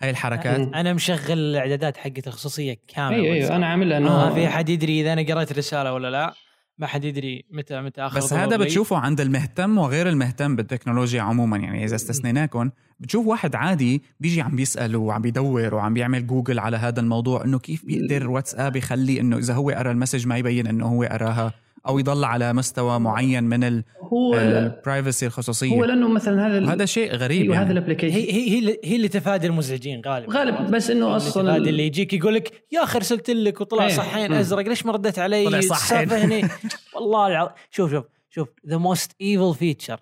هاي 0.03 0.11
الحركات. 0.11 0.61
مم. 0.61 0.75
أنا 0.75 0.93
مشغل 0.93 1.39
الإعدادات 1.39 1.97
حقتي 1.97 2.27
الخصوصية 2.27 2.77
كاملة 2.89 3.17
أيوه 3.17 3.35
أيوه 3.35 3.57
أنا 3.57 3.67
عاملها 3.67 3.99
انه 3.99 4.09
ما 4.09 4.35
في 4.35 4.47
أحد 4.47 4.69
يدري 4.69 5.01
إذا 5.01 5.13
أنا 5.13 5.35
قريت 5.35 5.53
رساله 5.53 5.93
ولا 5.93 6.11
لا. 6.11 6.35
ما 6.79 6.87
حد 6.87 7.05
يدري 7.05 7.45
متى 7.51 7.81
متى 7.81 8.01
آخر 8.01 8.17
بس 8.17 8.33
هذا. 8.33 8.57
بتشوفه 8.57 8.97
عند 8.97 9.21
المهتم 9.21 9.79
وغير 9.79 10.09
المهتم 10.09 10.57
بالتكنولوجيا 10.57 11.23
عموما. 11.23 11.57
يعني 11.57 11.85
إذا 11.85 11.97
استثنيناكم 11.97 12.71
بتشوف 13.01 13.27
واحد 13.27 13.55
عادي 13.55 14.03
بيجي 14.21 14.41
عم 14.41 14.57
بيسأل 14.57 14.97
وعم 14.97 15.23
بيدور 15.23 15.75
وعم 15.75 15.95
بيعمل 15.95 16.27
جوجل 16.27 16.59
على 16.59 16.77
هذا 16.77 17.01
الموضوع 17.01 17.45
إنه 17.45 17.59
كيف 17.59 17.85
بيقدر 17.85 18.31
واتساب 18.31 18.77
يخلي 18.77 19.21
إنه 19.21 19.39
إذا 19.39 19.55
هو 19.55 19.71
قرأ 19.71 19.91
ال 19.91 19.95
message 19.95 20.27
ما 20.27 20.37
يبين 20.37 20.67
إنه 20.67 20.87
هو 20.87 21.03
قرأها. 21.03 21.53
أو 21.89 21.99
يضل 21.99 22.25
على 22.25 22.53
مستوى 22.53 23.01
معين 23.01 23.45
من 23.45 23.83
هو 24.01 24.35
ال 24.35 24.46
privacy 24.46 25.25
هو 25.27 25.29
الخصوصية 25.29 25.81
لأنه 25.83 26.09
مثلا 26.09 26.47
هذا 26.47 26.67
وهذا 26.67 26.85
شيء 26.85 27.15
غريب 27.15 27.51
هذا 27.51 27.61
يعني. 27.61 27.73
ال 27.73 27.76
application 27.76 28.15
هي 28.15 28.33
هي 28.33 28.51
هي 28.51 28.59
اللي- 28.59 28.81
هي 28.85 28.97
اللي 28.97 29.09
تفادي 29.09 29.47
المزعجين 29.47 30.03
غالبا 30.07 30.33
غالب 30.39 30.71
بس 30.71 30.91
إنه 30.91 31.17
أصلا 31.17 31.29
أصلا 31.29 31.57
اللي 31.57 31.87
يجيك 31.87 32.13
يقول 32.13 32.35
لك 32.35 32.65
يا 32.73 32.83
أخي 32.85 32.97
ارسلت 32.99 33.31
لك 33.31 33.61
وطلع 33.61 33.85
إيه. 33.87 33.91
صحين 33.97 34.31
مم. 34.33 34.37
أزرق 34.39 34.69
ليش 34.69 34.87
ما 34.87 34.93
رديت 34.93 35.19
علي 35.19 35.45
طلع 35.45 35.61
صحين. 35.61 36.11
هني 36.11 36.49
والله 36.95 37.27
الع... 37.27 37.55
شوف 37.71 37.91
شوف 37.91 38.05
شوف 38.31 38.49
the 38.69 38.77
most 38.77 39.13
evil 39.21 39.55
feature 39.55 40.01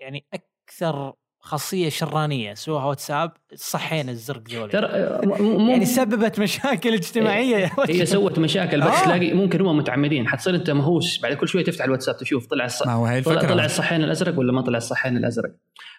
يعني 0.00 0.24
أكثر 0.34 1.12
خاصية 1.44 1.88
شرانية 1.88 2.54
سووها 2.54 2.84
واتساب 2.84 3.32
الصحين 3.52 4.08
الزرق 4.08 4.42
ذولي 4.50 4.72
ترى 4.72 4.88
يعني 5.70 5.84
سببت 5.84 6.40
مشاكل 6.40 6.92
اجتماعية. 6.94 7.56
يا 7.56 7.66
هي 7.66 7.70
وجه. 7.78 8.04
سوت 8.04 8.38
مشاكل 8.38 8.80
بس 8.80 8.86
آه. 8.86 9.04
تلاقي 9.04 9.32
ممكن 9.32 9.60
هم 9.60 9.76
متعمدين. 9.76 10.28
حتصير 10.28 10.54
أنت 10.54 10.70
مهووس 10.70 11.20
بعد 11.22 11.32
كل 11.36 11.48
شوية 11.48 11.64
تفتح 11.64 11.84
الواتساب 11.84 12.16
تشوف 12.16 12.46
طلع 12.46 12.64
الص... 12.64 12.86
ما 12.86 12.92
هو 12.92 13.06
هي 13.06 13.22
طلع, 13.22 13.34
الفكرة. 13.34 13.48
طلع 13.54 13.64
الصحين 13.64 14.04
الأزرق 14.04 14.38
ولا 14.38 14.52
ما 14.52 14.62
طلع 14.62 14.76
الصحين 14.78 15.16
الأزرق. 15.16 15.50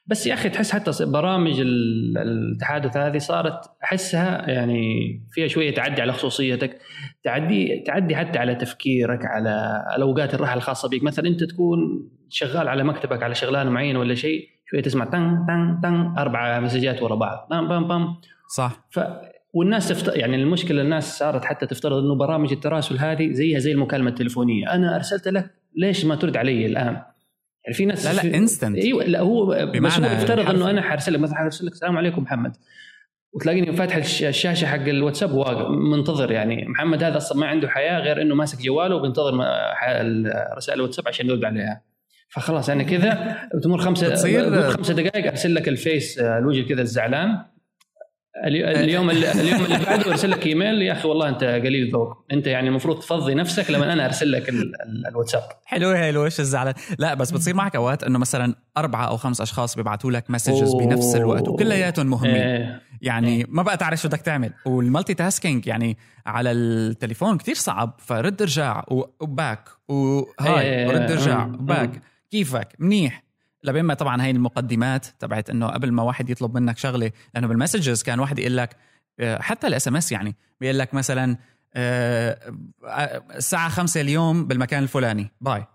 بس 0.08 0.28
يا 0.28 0.34
أخي 0.34 0.50
تحس 0.50 0.72
حتى 0.72 1.06
برامج 1.06 1.60
ال- 1.60 2.18
التحادث 2.18 2.98
هذه 2.98 3.18
صارت 3.18 3.66
أحسها 3.84 4.50
يعني 4.50 4.84
فيها 5.32 5.48
شوية 5.48 5.74
تعدي 5.74 6.02
على 6.02 6.14
خصوصيتك 6.14 6.78
تعدي 7.24 7.84
تعدي 7.88 8.16
حتى 8.16 8.40
على 8.40 8.56
تفكيرك 8.56 9.20
على 9.26 9.84
الأوقات 9.96 10.34
الراحة 10.34 10.54
الخاصة 10.54 10.90
بك 10.90 11.04
مثلا 11.04 11.28
أنت 11.28 11.44
تكون 11.44 11.80
شغال 12.30 12.68
على 12.68 12.84
مكتبك 12.84 13.24
على 13.24 13.36
شغلانة 13.36 13.70
معينة 13.70 14.00
ولا 14.00 14.16
شيء 14.16 14.48
تسمع 14.82 15.06
تن 15.06 15.46
تن 15.48 15.80
تن 15.84 16.13
أربع 16.18 16.60
مسجات 16.60 17.01
ورا 17.01 17.15
بعض. 17.15 17.48
بام 17.50 17.68
بام 17.68 17.88
بام. 17.88 18.15
صح. 18.56 18.86
ف 18.89 19.00
والناس 19.53 19.89
تفت... 19.89 20.15
يعني 20.15 20.36
المشكلة 20.36 20.82
الناس 20.82 21.18
صارت 21.18 21.46
حتى 21.46 21.65
تفترض 21.65 22.03
إنه 22.03 22.15
برامج 22.15 22.51
التراسل 22.51 22.98
هذه 22.98 23.32
زيها 23.32 23.60
زي 23.60 23.72
المكالمة 23.72 24.10
التليفونية. 24.10 24.74
أنا 24.74 24.96
أرسلت 24.96 25.27
لك 25.27 25.51
ليش 25.75 26.06
ما 26.06 26.15
ترد 26.15 26.38
علي 26.38 26.65
الآن؟ 26.65 27.01
يعني 27.65 27.74
في 27.74 27.86
ناس 27.86 28.06
لا 28.06 28.13
لا 28.13 28.22
في... 28.22 28.38
instant 28.38 28.78
أيوه 28.77 29.03
لا 29.03 29.20
هو 29.20 29.46
بس 29.46 29.62
بمعنى 29.62 30.08
هو 30.08 30.12
يفترض 30.12 30.39
الحرف. 30.39 30.56
إنه 30.56 30.70
أنا 30.70 30.82
حارسل 30.82 31.13
لك 31.13 31.20
مثلا 31.20 31.36
حارسل 31.36 31.65
لك 31.65 31.72
السلام 31.72 31.98
عليكم 31.98 32.22
محمد. 32.22 32.58
وتلاقيني 33.34 33.74
فاتح 33.74 33.96
الش- 33.96 34.24
الشاشة 34.24 34.65
حق 34.65 34.75
الواتساب 34.88 35.32
واقف 35.32 35.70
منتظر 35.70 36.32
يعني. 36.32 36.65
محمد 36.68 37.03
هذا 37.03 37.18
أصلا 37.18 37.38
ما 37.38 37.48
عنده 37.48 37.70
حياة 37.70 38.00
غير 38.00 38.22
إنه 38.22 38.36
ماسك 38.36 38.62
جواله 38.65 38.96
وبينتظر 38.96 39.34
رسائل 40.58 40.80
الواتساب 40.80 41.08
عشان 41.08 41.27
يرد 41.30 41.46
عليها. 41.46 41.82
فخلاص 42.34 42.70
يعني 42.70 42.84
كذا. 42.86 43.38
تمر 43.63 43.78
خمسه 43.78 44.10
بتصير- 44.10 44.72
خمسة 44.72 44.94
دقائق 44.94 45.28
أرسل 45.28 45.56
لك 45.56 45.68
ال 45.68 45.78
face 45.78 46.20
آه، 46.20 46.38
الوجه 46.38 46.68
كذا 46.70 46.82
الزعلان. 46.82 47.38
الي- 48.46 48.72
اليوم 48.84 49.10
اللي 49.10 49.32
اليوم 49.32 49.66
اللي 49.66 49.78
بعده 49.86 50.12
أرسل 50.12 50.32
لك 50.32 50.48
إيميل. 50.48 50.82
يا 50.82 50.92
أخي 50.94 51.08
والله 51.08 51.30
أنت 51.30 51.44
قليل 51.44 51.92
ذوق. 51.92 52.25
أنت 52.32 52.48
يعني 52.48 52.68
المفروض 52.68 53.00
تفضي 53.00 53.34
نفسك 53.34 53.72
لما 53.72 53.94
أنا 53.94 54.06
أرسل 54.06 54.32
لك 54.32 54.50
ال- 54.50 54.74
ال- 54.86 55.08
الواتساب. 55.08 55.42
حلوة 55.66 56.00
هاي 56.00 56.10
الوش 56.10 56.40
الزعلان؟ 56.40 56.74
لا 57.00 57.13
بس 57.13 57.32
بتصير 57.32 57.56
معك 57.56 57.75
أوقات 57.75 58.04
إنه 58.04 58.20
مثلا 58.20 58.56
أربعة 58.78 59.06
أو 59.08 59.18
خمس 59.18 59.42
أشخاص 59.42 59.75
بيبعتوا 59.75 60.12
لك 60.12 60.32
messages. 60.32 60.75
بنفس 60.75 61.16
الوقت 61.16 61.48
وكلياتهم 61.48 62.06
مهمين. 62.10 62.36
إيه. 62.36 62.82
يعني 63.02 63.46
ما 63.50 63.63
بقى 63.63 63.78
تعرف 63.78 64.02
شو 64.02 64.08
بدك 64.08 64.22
تعمل. 64.22 64.54
وال 64.66 65.13
multitasking 65.13 65.68
يعني 65.68 65.98
على 66.25 66.52
التليفون 66.52 67.38
كتير 67.38 67.56
صعب. 67.56 67.96
فرد 68.00 68.42
ارجع 68.42 68.84
و 69.22 69.31
back 69.31 69.70
و 69.88 70.12
hi 70.12 70.62
إيه، 70.62 70.88
ورد 70.88 71.12
ارجع 71.12 71.44
أمم، 71.44 71.54
و 71.56 71.65
back 71.65 72.02
كيفك؟ 72.38 72.75
منيح. 72.80 73.24
لبين 73.63 73.84
ما 73.86 73.94
طبعا 73.94 74.22
هاي 74.24 74.32
المقدمات 74.32 75.06
تبعت 75.20 75.50
إنه 75.50 75.68
قبل 75.68 75.92
ما 75.92 76.04
واحد 76.04 76.30
يطلب 76.30 76.56
منك 76.58 76.78
شغلة 76.78 77.12
لأنه 77.34 77.48
بال 77.48 77.59
messages 77.59 78.04
كان 78.04 78.20
واحد 78.20 78.40
يقول 78.40 78.58
لك 78.58 78.75
آه، 79.20 79.42
حتى 79.42 79.68
ال 79.68 79.88
SMS 79.88 80.12
يعني 80.12 80.36
بيقول 80.62 80.80
لك 80.80 80.94
مثلا 80.94 81.38
آه، 81.75 82.38
آه، 82.88 83.24
الساعة 83.36 83.70
خمسة 83.70 84.02
اليوم 84.02 84.48
بالمكان 84.48 84.84
الفلاني. 84.84 85.32
bye. 85.42 85.66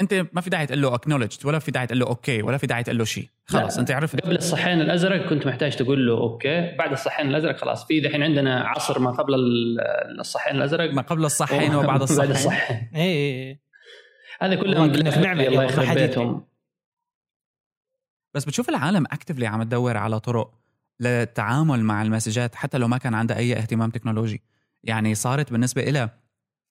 أنت 0.00 0.26
ما 0.32 0.40
في 0.40 0.50
داعي 0.50 0.66
تقول 0.66 0.82
له 0.82 0.94
acknowledged 0.94 1.46
ولا 1.46 1.58
في 1.58 1.70
داعي 1.70 1.86
تقول 1.86 1.98
له 2.00 2.06
okay 2.06 2.42
ولا 2.42 2.56
في 2.58 2.66
داعي 2.66 2.82
تقول 2.82 2.98
له 2.98 3.04
شيء. 3.04 3.28
خلاص 3.46 3.74
لا. 3.74 3.80
أنت 3.80 3.90
عرفت. 3.90 4.20
قبل 4.20 4.36
الصحين 4.36 4.80
الأزرق 4.80 5.28
كنت 5.28 5.46
محتاج 5.46 5.76
تقول 5.76 6.06
له 6.06 6.12
okay. 6.18 6.76
بعد 6.76 6.92
الصحين 6.92 7.28
الأزرق 7.28 7.56
خلاص 7.56 7.86
في 7.86 8.00
دحين 8.00 8.22
عندنا 8.22 8.60
عصر 8.68 8.98
ما 8.98 9.10
قبل 9.10 9.34
ال- 9.34 10.20
الصحين 10.20 10.56
الأزرق. 10.56 10.92
ما 10.92 11.02
قبل 11.02 11.24
الصحين 11.24 11.74
وبعد 11.74 12.02
الصحين 12.02 12.18
بعد 12.26 12.30
الصحين 12.30 12.90
اي 12.94 13.02
اي 13.50 13.60
هذا 14.42 14.56
في 15.10 15.20
نعمة 15.20 15.46
الله 15.46 15.64
يخرب. 15.64 15.94
بيتهم 15.94 16.44
بس 18.34 18.44
بتشوف 18.44 18.68
العالم 18.68 19.04
actively 19.12 19.46
عم 19.46 19.62
تدور 19.62 19.96
على 19.96 20.20
طرق 20.20 20.52
للتعامل 21.00 21.80
مع 21.80 22.02
المسجات 22.02 22.54
حتى 22.54 22.78
لو 22.78 22.88
ما 22.88 22.98
كان 22.98 23.14
عندها 23.14 23.36
أي 23.36 23.56
اهتمام 23.56 23.90
تكنولوجي 23.90 24.42
يعني 24.84 25.14
صارت 25.14 25.52
بالنسبة 25.52 25.82
لها 25.82 26.20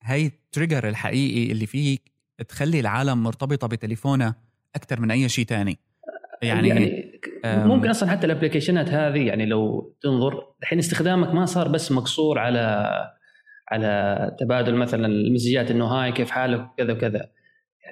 هي 0.03 0.25
ال 0.25 0.33
trigger 0.33 0.87
الحقيقي 0.89 1.51
اللي 1.51 1.65
فيك 1.65 2.11
تخلي 2.47 2.79
العالم 2.79 3.23
مرتبطة 3.23 3.67
بتليفونها 3.67 4.35
أكثر 4.75 4.99
من 4.99 5.11
أي 5.11 5.29
شيء 5.29 5.45
تاني 5.45 5.79
يعني, 6.41 6.69
يعني. 6.69 7.19
ممكن 7.45 7.89
أصلا 7.89 8.09
حتى 8.09 8.25
ال 8.25 8.30
application 8.30 8.84
ات 8.84 8.89
هذه 8.89 9.27
يعني 9.27 9.45
لو 9.45 9.93
تنظر 10.01 10.53
الحين 10.61 10.79
استخدامك 10.79 11.33
ما 11.33 11.45
صار 11.45 11.67
بس 11.67 11.91
مقصور 11.91 12.39
على 12.39 12.89
على 13.71 14.35
تبادل 14.39 14.75
مثلا 14.75 15.05
المسجات 15.05 15.71
إنه 15.71 15.85
hi 15.85 16.11
كيف 16.11 16.31
حالك 16.31 16.69
وكذا 16.71 16.93
وكذا 16.93 17.29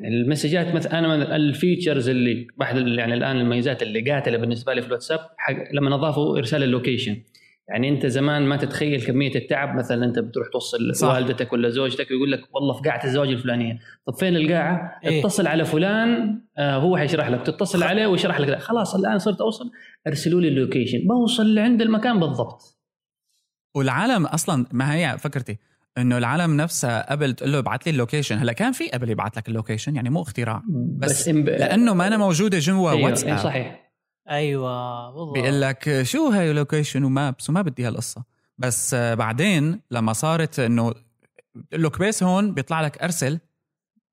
يعني 0.01 0.15
المسجات 0.15 0.75
مثلا 0.75 0.99
أنا 0.99 1.07
من 1.07 1.21
ال 1.21 1.31
features 1.31 2.09
اللي 2.09 2.47
واحد 2.57 2.77
يعني 2.77 3.13
الآن 3.13 3.37
الميزات 3.37 3.83
اللي 3.83 4.11
قاتلة 4.11 4.37
بالنسبة 4.37 4.73
لي 4.73 4.81
في 4.81 4.87
الواتساب 4.87 5.19
حق 5.37 5.55
لما 5.73 5.95
اضافوا 5.95 6.37
إرسال 6.37 6.63
ال 6.63 6.68
location. 6.68 7.17
يعني 7.69 7.89
أنت 7.89 8.05
زمان 8.05 8.41
ما 8.41 8.57
تتخيل 8.57 9.01
كمية 9.01 9.35
التعب 9.35 9.75
مثلا 9.75 10.05
أنت 10.05 10.19
بتروح 10.19 10.47
توصل 10.53 10.95
صح. 10.95 11.07
والدتك 11.07 11.53
ولا 11.53 11.69
زوجتك 11.69 12.11
ويقول 12.11 12.31
لك 12.31 12.55
والله 12.55 12.73
في 12.73 12.89
قاعه 12.89 13.03
الزواج 13.05 13.29
الفلانية. 13.29 13.79
طب 14.05 14.13
فين 14.13 14.35
القاعة؟ 14.35 14.99
إيه. 15.03 15.19
اتصل 15.19 15.47
على 15.47 15.65
فلان 15.65 16.41
آه 16.57 16.75
هو 16.77 16.97
حيشرح 16.97 17.29
لك. 17.29 17.41
تتصل 17.45 17.83
عليه 17.83 18.07
ويشرح 18.07 18.39
لك. 18.39 18.49
لا. 18.49 18.59
خلاص 18.59 18.95
الآن 18.95 19.19
صرت 19.19 19.41
أوصل 19.41 19.71
ارسلوا 20.07 20.41
لي 20.41 20.47
ال 20.47 20.53
location. 20.53 21.07
بوصل 21.07 21.55
لعند 21.55 21.81
المكان 21.81 22.19
بالضبط. 22.19 22.77
والعالم 23.75 24.25
أصلا 24.25 24.65
ما 24.71 24.95
هي 24.95 25.17
فكرتي؟ 25.17 25.57
إنه 25.97 26.17
العالم 26.17 26.57
نفسها 26.57 27.11
قبل 27.11 27.33
تقول 27.33 27.51
له 27.51 27.59
ابعث 27.59 27.81
لي 27.81 27.91
ال 27.91 27.96
location. 27.96 28.37
هلا 28.37 28.53
كان 28.53 28.71
في 28.71 28.89
قبل 28.89 29.09
يبعث 29.09 29.37
لك 29.37 29.47
ال 29.47 29.52
location 29.52 29.95
يعني 29.95 30.09
مو 30.09 30.21
اختراع. 30.21 30.61
بس 30.97 31.27
إن 31.27 31.43
ب... 31.43 31.49
لأنه 31.49 31.93
ما 31.93 32.07
أنا 32.07 32.17
موجودة 32.17 32.59
جوا 32.59 32.91
أيوة 32.91 33.05
واتساب. 33.05 33.27
أيوة 33.27 33.43
صحيح. 33.43 33.91
أيوه 34.29 35.11
بالضبط 35.11 35.33
بيقول 35.33 35.61
لك 35.61 36.01
شو 36.03 36.27
هاي 36.27 36.53
location 36.53 37.03
و 37.03 37.12
maps 37.12 37.49
وما 37.49 37.61
بدي 37.61 37.87
هالقصة. 37.87 38.23
بس 38.57 38.95
بعدين 38.95 39.81
لما 39.91 40.13
صارت 40.13 40.59
إنه 40.59 40.93
بتقول 41.55 41.83
له 41.83 41.89
كبيس 41.89 42.23
هون 42.23 42.53
بيطلع 42.53 42.81
لك 42.81 43.03
أرسل 43.03 43.39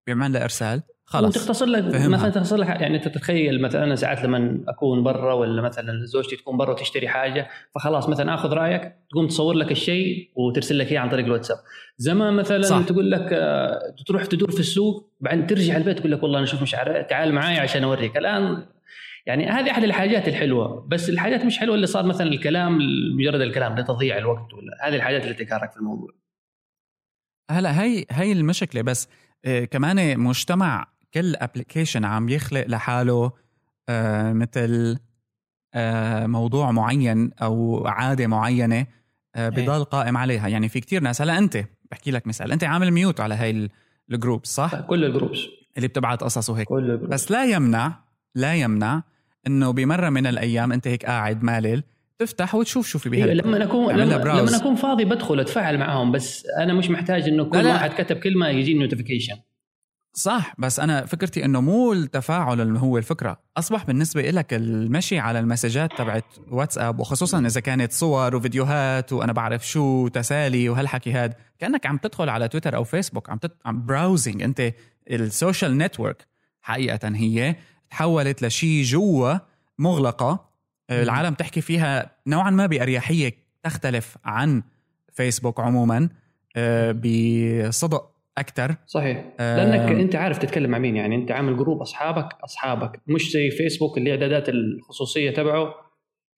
بيعمل 0.07 0.33
له 0.33 0.43
إرسال. 0.43 0.83
خلص 1.15 1.37
وتختصر 1.37 1.67
لك 1.67 1.83
فهمها. 1.83 2.09
مثلا 2.09 2.31
تختصر 2.31 2.57
لك 2.57 2.69
يعني 2.69 2.97
أنت 2.97 3.09
تتخيل 3.09 3.63
مثلا 3.63 3.85
أنا 3.85 3.97
ساعات 3.97 4.25
لما 4.25 4.61
أكون 4.69 5.03
برا 5.03 5.35
ولا 5.35 5.63
مثلا 5.63 6.05
زوجتي 6.05 6.37
تكون 6.37 6.57
برا 6.57 6.73
وتشتري 6.73 7.09
حاجة 7.09 7.49
فخلاص 7.75 8.09
مثلا 8.09 8.35
آخذ 8.35 8.53
رأيك 8.53 8.97
تقوم 9.11 9.29
تصور 9.29 9.55
لك 9.55 9.71
الشيء 9.71 10.31
وترسل 10.35 10.79
لك 10.79 10.93
إياه 10.93 11.01
عن 11.01 11.09
طريق 11.09 11.25
الواتساب 11.25 11.57
زمان 11.97 12.35
مثلا 12.35 12.63
صح. 12.63 12.83
تقول 12.87 13.11
لك 13.11 13.29
آه، 13.33 13.95
تروح 14.07 14.25
تدور 14.25 14.51
في 14.51 14.61
السوق 14.61 15.11
بعدين 15.21 15.47
ترجع 15.47 15.77
البيت 15.77 15.99
تقول 15.99 16.13
لك 16.13 16.23
والله 16.23 16.39
أنا 16.39 16.47
أشوف 16.47 16.63
مش 16.63 16.75
عارف 16.75 17.07
تعال 17.07 17.33
معايا 17.33 17.61
عشان 17.61 17.85
أوريك 17.85 18.17
الآن 18.17 18.67
يعني 19.27 19.47
هذه 19.47 19.71
أحد 19.71 19.85
الحاجات 19.85 20.29
الحلوة 20.29 20.87
بس 20.89 21.09
الحاجات 21.09 21.45
مش 21.45 21.59
حلوة 21.59 21.75
اللي 21.75 21.87
صار 21.87 22.07
مثلا 22.07 22.27
الكلام 22.27 22.79
مجرد 23.17 23.41
الكلام 23.41 23.79
لتضييع 23.79 24.19
الوقت 24.19 24.55
ولا 24.55 24.89
هذه 24.89 24.97
الحاجات 24.97 25.23
اللي 25.23 25.35
تكارك 25.35 25.73
في 25.73 25.77
الموضوع 25.77 26.11
هلا 27.51 27.83
هي 27.83 28.05
هي 28.11 28.33
المشكلة 28.33 28.83
بس 28.83 29.09
آه، 29.45 29.65
كمان 29.65 30.19
مجتمع 30.19 30.94
كل 31.15 31.37
application 31.37 32.05
عم 32.05 32.29
يخلق 32.29 32.65
لحاله 32.69 33.33
آه، 33.89 34.33
مثل 34.33 34.99
آه، 35.75 36.27
موضوع 36.27 36.71
معين 36.71 37.31
أو 37.43 37.87
عادة 37.87 38.27
معينة 38.27 38.87
آه، 39.35 39.49
بضل 39.49 39.85
قائم 39.85 40.17
عليها. 40.17 40.49
يعني 40.49 40.69
في 40.69 40.81
كتير 40.81 41.03
ناس 41.03 41.23
هلا 41.23 41.39
أنت 41.39 41.65
بحكي 41.91 42.11
لك 42.11 42.27
مثال 42.27 42.53
أنت 42.53 42.65
عامل 42.65 42.91
mute 42.91 43.21
على 43.21 43.35
هاي 43.35 43.51
ال- 43.51 43.71
ال 44.13 44.18
group 44.18 44.45
صح؟ 44.45 44.81
كل 44.81 45.05
ال 45.05 45.10
groups 45.10 45.39
اللي 45.77 45.89
بتبعت 45.89 46.23
قصص 46.25 46.51
وهيك. 46.51 46.69
كل 46.69 46.91
ال 46.91 46.94
groups 46.94 47.13
بس 47.13 47.31
لا 47.31 47.45
يمنع 47.45 47.93
لا 48.35 48.55
يمنع 48.55 49.03
إنه 49.47 49.71
بمرة 49.71 50.09
من 50.09 50.27
الأيام 50.27 50.73
أنت 50.73 50.89
هيك 50.89 51.07
قاعد 51.07 51.43
مالل 51.43 51.83
تفتح 52.19 52.55
وتشوف 52.55 52.87
شو 52.87 52.99
في 52.99 53.15
إيه 53.15 53.25
بها 53.25 53.35
لما 53.35 53.65
اكون 53.65 53.97
لها 53.97 54.19
لما, 54.43 54.57
اكون 54.57 54.75
فاضي 54.75 55.05
بدخل 55.05 55.41
أتفاعل 55.41 55.79
معهم 55.79 56.13
بس 56.13 56.47
أنا 56.59 56.73
مش 56.75 56.91
محتاج 56.91 57.29
إنه 57.29 57.45
كل 57.45 57.59
لا، 57.59 57.63
لا. 57.63 57.73
واحد 57.73 57.91
كتب 57.91 58.17
كلمة 58.17 58.49
يجيني 58.49 58.81
notification 58.81 59.35
صح 60.17 60.55
بس 60.59 60.81
أنا 60.81 61.07
فكرتي 61.07 61.45
إنه 61.45 61.61
مو 61.61 61.93
التفاعل 61.93 62.61
اللي 62.61 62.79
هو 62.79 62.99
الفكرة. 62.99 63.41
أصبح 63.57 63.85
بالنسبة 63.85 64.31
لك 64.31 64.55
المشي 64.55 65.19
على 65.19 65.39
المسجات 65.39 65.99
تبعت 65.99 66.25
واتساب 66.51 67.01
وخصوصا 67.01 67.47
إذا 67.47 67.61
كانت 67.61 67.93
صور 67.93 68.37
وفيديوهات 68.37 69.13
وأنا 69.13 69.33
بعرف 69.33 69.69
شو 69.69 70.09
تسالي 70.09 70.69
وهالحكي 70.69 71.13
هاد 71.13 71.35
كأنك 71.59 71.87
عم 71.87 71.97
تدخل 71.97 72.29
على 72.29 72.49
تويتر 72.49 72.77
أو 72.77 72.85
فيسبوك 72.85 73.31
عم 73.31 73.39
تت... 73.39 73.57
عم 73.67 73.87
browsing 73.87 74.43
أنت 74.43 74.73
ال 75.11 75.20
social 75.20 75.79
network. 75.79 76.27
حقيقه 76.63 77.09
هي 77.15 77.57
تحولت 77.91 78.43
لشيء 78.43 78.83
جوا 78.83 79.35
مغلقة. 79.79 80.51
العالم 80.91 81.35
تحكي 81.35 81.61
فيها 81.61 82.11
نوعا 82.27 82.51
ما 82.51 82.67
بأريحية 82.67 83.33
تختلف 83.63 84.17
عن 84.25 84.63
فيسبوك 85.13 85.61
عموما 85.61 86.09
آه، 86.57 86.93
بصدق 86.93 88.14
أكثر 88.39 88.77
صحيح 88.87 89.25
آه. 89.41 89.57
لأنك 89.57 90.01
أنت 90.01 90.17
عارف 90.17 90.39
تتكلم 90.39 90.71
مع 90.71 90.79
مين 90.79 90.97
يعني 90.97 91.15
أنت 91.15 91.31
عامل 91.31 91.57
group 91.57 91.81
أصحابك 91.81 92.29
أصحابك 92.45 93.01
مش 93.07 93.33
زي 93.33 93.51
فيسبوك 93.51 93.99
اللي 93.99 94.11
إعدادات 94.11 94.49
الخصوصية 94.49 95.31
تبعه 95.31 95.75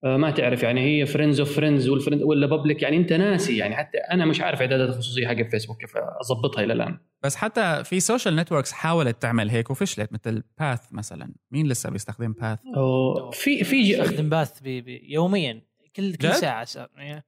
آه، 0.04 0.18
ما 0.18 0.32
تعرف 0.32 0.64
يعني 0.64 0.82
هي 0.82 1.06
friends 1.06 1.40
of 1.40 1.56
friends 1.56 1.90
وال 1.90 1.98
friend 1.98 2.24
ولا 2.24 2.48
public 2.48 2.82
يعني 2.82 2.98
أنت 2.98 3.14
ناسي 3.14 3.58
يعني 3.58 3.76
حتى 3.76 3.98
أنا 3.98 4.26
مش 4.26 4.42
عارف 4.42 4.62
إعدادات 4.62 4.90
الخصوصية 4.90 5.28
حق 5.28 5.50
فيسبوك 5.50 5.82
كيف 5.82 5.98
أضبطها 5.98 6.64
إلى 6.64 6.74
الآن 6.74 6.98
بس 7.24 7.36
حتى 7.36 7.84
في 7.84 8.00
social 8.00 8.36
networks 8.36 8.72
حاولت 8.72 9.22
تعمل 9.22 9.50
هيك 9.50 9.72
وفشلت 9.72 10.14
مثل 10.14 10.44
Path 10.60 10.94
مثلا 10.94 11.34
مين 11.52 11.68
لسه 11.68 11.90
بيستخدم 11.90 12.34
Path 12.34 12.60
أو 12.78 13.32
في 13.32 13.64
في 13.64 14.02
استخدم 14.02 14.30
Path 14.30 14.60
بي 14.60 14.82
بي 14.82 15.02
يوميا 15.10 15.62
كل 15.96 16.16
كل؟ 16.16 16.34
ساعة. 16.34 16.68
يعني 16.98 17.26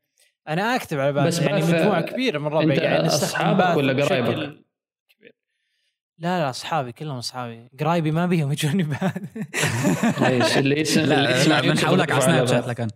أنا 0.48 0.75
أكتب 0.75 1.00
على 1.00 1.13
Path 1.14 1.28
بس 1.27 1.39
يعني 1.39 1.62
مجموعة 1.62 2.01
كبيرة 2.01 2.39
من 2.39 2.48
ربعي 2.48 2.77
يعني 2.77 3.04
Path 3.04 3.78
ولا 3.77 4.06
قرايبك؟ 4.06 4.68
لا 6.20 6.39
لا 6.39 6.50
أصحابي 6.50 6.92
كلهم 6.92 7.18
أصحابي 7.18 7.70
قرايبي 7.80 8.12
ما 8.12 8.25
بيهم 8.25 8.51
يجوني 8.51 8.84
Path 8.84 9.18
إيش 10.24 10.58
اللي 10.58 10.84
لا 11.50 11.62
بنحولك 11.62 12.12
على 12.12 12.22
سناب 12.22 12.46
شات. 12.48 12.68
لكن 12.68 12.88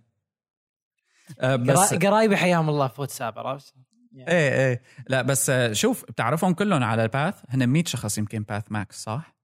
آه، 1.40 1.56
بس 1.56 1.94
قرا- 1.94 2.08
قرايبي 2.10 2.38
حياهم 2.38 2.70
الله 2.70 2.88
في 2.88 3.02
واتساب 3.02 3.40
عرفت؟ 3.40 3.74
إيه 4.16 4.28
إيه 4.68 4.82
لا 5.08 5.22
بس 5.22 5.52
شوف 5.72 6.04
بتعرفهم 6.04 6.54
كلهم 6.54 6.84
على 6.84 7.04
ال 7.04 7.10
Path 7.10 7.36
هن 7.50 7.70
100 7.70 7.84
شخص 7.88 8.18
يمكن 8.18 8.44
Path 8.44 8.64
max 8.72 9.04
صح؟ 9.04 9.36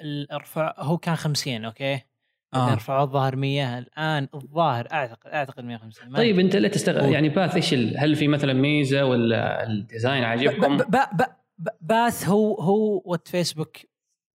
الارفع 0.00 0.74
هو 0.78 0.98
كان 0.98 1.16
50 1.16 1.64
okay؟ 1.64 2.00
آه. 2.54 2.74
رفعوه 2.74 3.02
الظاهر 3.04 3.36
100 3.36 3.78
الآن 3.78 4.28
الظاهر 4.34 4.88
أعتقد 4.92 5.30
اعتقد 5.30 5.64
150 5.64 6.08
ما 6.10 6.16
طيب 6.18 6.38
أنت 6.38 6.56
لا 6.56 6.68
تستغل 6.68 7.00
قول. 7.00 7.12
يعني 7.12 7.28
Path 7.28 7.54
إيش 7.54 7.74
ال- 7.74 7.98
هل 7.98 8.16
في 8.16 8.28
مثلا 8.28 8.52
ميزة 8.52 9.04
ولا 9.04 9.66
ال 9.66 9.74
design 9.74 10.24
عاجبكم؟ 10.24 10.76
ب- 10.76 10.82
ب- 10.82 10.90
ب- 11.16 11.24
ب- 11.58 11.68
Path 11.80 12.28
هو 12.28 12.54
هو 12.54 13.02
what 13.04 13.28
Facebook 13.28 13.76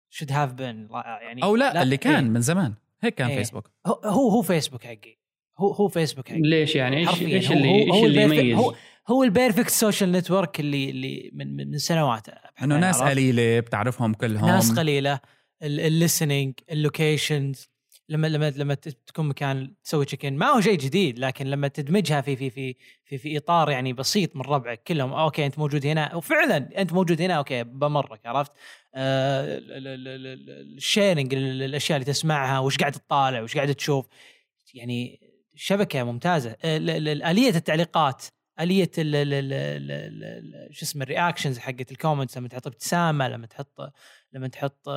should 0.09 0.31
have 0.31 0.53
been 0.53 0.87
يعني 1.21 1.43
أو 1.43 1.55
لا, 1.55 1.81
اللي 1.83 1.97
كان 1.97 2.23
إيه. 2.23 2.31
من 2.31 2.41
زمان 2.41 2.73
هيك 3.01 3.15
كان 3.15 3.27
إيه. 3.29 3.37
فيسبوك 3.37 3.69
هو 3.87 3.93
هو 4.05 4.29
هو 4.29 4.41
فيسبوك 4.41 4.83
حقي 4.83 5.17
هو 5.59 5.71
هو 5.71 5.87
فيسبوك 5.87 6.29
حقي 6.29 6.41
ليش 6.41 6.75
يعني 6.75 6.97
إيش 6.97 7.21
إيش 7.21 7.51
هو- 7.51 7.53
اللي 7.57 7.69
هو- 7.69 7.75
إيش 7.75 7.89
هو 7.91 8.05
اللي 8.05 8.21
يميز؟ 8.21 8.57
هو 8.57 8.73
هو 9.07 9.23
ال 9.23 9.29
perfect 9.29 9.69
social 9.69 10.11
network 10.11 10.59
اللي 10.59 10.89
اللي 10.89 11.31
من 11.33 11.55
من, 11.55 11.71
من 11.71 11.77
سنوات 11.77 12.27
إنه 12.63 12.77
ناس؟ 12.79 13.01
قليلة 13.01 13.59
بتعرفهم 13.59 14.13
كلهم 14.13 14.45
ناس 14.45 14.71
قليلة 14.79 15.19
ال 15.63 15.75
listing 15.75 16.53
ال 16.71 16.81
locations 16.81 17.69
لما 18.09 18.27
لما 18.27 18.49
لما 18.49 18.73
تكون 18.73 19.27
مكان 19.27 19.73
تسوي 19.83 20.05
check 20.05 20.25
in 20.25 20.37
ما 20.37 20.45
هو 20.45 20.61
شيء 20.61 20.77
جديد 20.77 21.19
لكن 21.19 21.47
لما 21.47 21.67
تدمجها 21.67 22.21
في 22.21 22.35
في 22.35 22.49
في 22.49 22.75
في, 23.05 23.17
في 23.17 23.37
إطار 23.37 23.69
يعني 23.69 23.93
بسيط 23.93 24.35
من 24.35 24.41
ربعك 24.41 24.83
كلهم 24.83 25.13
okay 25.13 25.45
أنت 25.45 25.59
موجود 25.59 25.85
هنا. 25.85 26.15
وفعلا 26.15 26.81
أنت 26.81 26.93
موجود 26.93 27.21
هنا 27.21 27.33
okay 27.33 27.63
بمرك 27.63 28.25
عرفت؟ 28.25 28.51
آه 28.95 29.59
ال 30.77 30.84
sharing 30.84 31.33
الأشياء 31.33 31.97
اللي 31.97 32.05
تسمعها 32.05 32.59
وش 32.59 32.77
قاعد 32.77 32.91
تطالع 32.91 33.41
وش 33.41 33.55
قاعد 33.55 33.75
تشوف. 33.75 34.05
يعني 34.73 35.19
شبكة 35.55 36.03
ممتازة. 36.03 36.55
آه، 36.63 36.77
ال- 36.77 36.89
ال- 37.07 37.23
آلية 37.23 37.49
التعليقات. 37.49 38.25
آلية 38.59 38.91
ال- 38.97 39.15
ال- 39.15 39.33
ال- 39.33 39.53
ال- 39.53 40.65
ال- 40.69 40.75
شو 40.75 40.85
اسمه 40.85 41.03
ال 41.03 41.09
reactions 41.09 41.57
حقت 41.59 41.91
ال 41.91 41.97
comments 41.97 42.37
لما 42.37 42.47
تحط 42.47 42.67
ابتسامة 42.67 43.27
لما 43.27 43.47
تحط 43.47 43.93
لما 44.33 44.47
تحط 44.47 44.87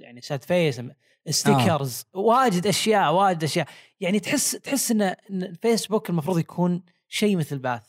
يعني 0.00 0.20
sad 0.20 0.44
face 0.44 0.82
stickers 1.30 2.04
آه. 2.14 2.18
واجد 2.18 2.66
أشياء 2.66 3.14
واجد 3.14 3.44
أشياء. 3.44 3.66
يعني 4.00 4.20
تحس 4.20 4.50
تحس 4.50 4.90
إن 4.90 5.02
إن 5.02 5.42
الفيسبوك 5.42 6.10
المفروض 6.10 6.38
يكون 6.38 6.82
شيء 7.08 7.36
مثل 7.36 7.58
باث 7.58 7.82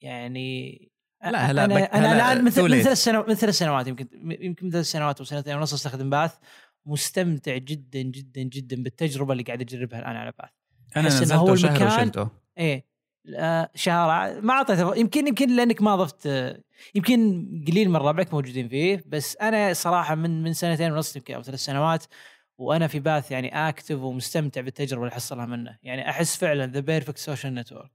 يعني 0.00 0.80
لا، 1.24 1.38
هلا 1.38 1.64
أنا 1.64 1.74
بك- 1.74 1.94
هلا 1.94 2.12
الآن 2.32 2.44
مثل 2.44 2.62
too 2.62 2.70
late. 2.70 2.78
مثل 2.80 2.90
السنوات 2.90 3.28
مثل 3.28 3.48
السنوات 3.48 3.86
يمكن 3.86 4.06
يمكن 4.40 4.66
مثل 4.66 4.78
السنوات 4.78 5.20
وسنتين 5.20 5.56
ونص 5.56 5.72
أستخدم 5.72 6.10
باث. 6.10 6.34
مستمتع 6.86 7.56
جدا 7.56 8.02
جدا 8.02 8.42
جدا 8.42 8.82
بالتجربة 8.82 9.32
اللي 9.32 9.42
قاعد 9.44 9.60
أجربها 9.60 9.98
الآن 9.98 10.16
على 10.16 10.32
باث. 10.38 10.50
أنا 10.96 11.08
نزلته 11.08 11.54
شهر 11.54 11.86
وشلته. 11.86 12.28
إيه. 12.58 12.76
لا، 12.76 12.93
شهر. 13.74 14.40
ما 14.40 14.52
أعطيته 14.54 14.96
يمكن 14.96 15.26
يمكن 15.26 15.56
لأنك 15.56 15.82
ما 15.82 15.96
ضفت 15.96 16.26
يمكن 16.94 17.46
قليل 17.68 17.88
من 17.90 17.96
ربعك 17.96 18.34
موجودين 18.34 18.68
فيه 18.68 19.04
بس 19.06 19.36
أنا 19.36 19.72
صراحة 19.72 20.14
من 20.14 20.42
من 20.42 20.52
سنتين 20.52 20.92
ونص 20.92 21.16
يمكن 21.16 21.34
أو 21.34 21.42
ثلاث 21.42 21.58
سنوات 21.58 22.04
وأنا 22.58 22.86
في 22.86 23.00
باث 23.00 23.30
يعني 23.30 23.68
active 23.68 23.98
ومستمتع 24.00 24.60
بالتجربة 24.60 25.02
اللي 25.02 25.14
حصلها 25.14 25.46
منه. 25.46 25.78
يعني 25.82 26.10
أحس 26.10 26.36
فعلا 26.36 26.66
ذا 26.66 26.80
perfect 26.80 27.18
social 27.18 27.54
network 27.54 27.90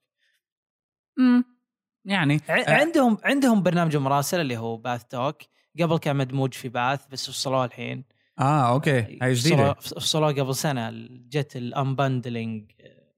يعني 2.05 2.39
آه، 2.49 2.71
عندهم 2.73 3.17
عندهم 3.23 3.63
برنامج 3.63 3.97
مراسل 3.97 4.41
اللي 4.41 4.57
هو 4.57 4.77
باث 4.77 5.03
توك. 5.03 5.37
قبل 5.81 5.97
كان 5.97 6.15
مدموج 6.15 6.53
في 6.53 6.69
باث 6.69 7.05
بس 7.11 7.29
فصلوه 7.29 7.65
الحين. 7.65 8.05
آه 8.39 8.73
okay. 8.73 9.19
هاي 9.21 9.33
جديدة. 9.33 9.73
فصلوه- 9.73 10.31
قبل 10.31 10.55
سنة. 10.55 10.89
جت 11.29 11.55
ال 11.55 11.66
unbundling 11.66 12.71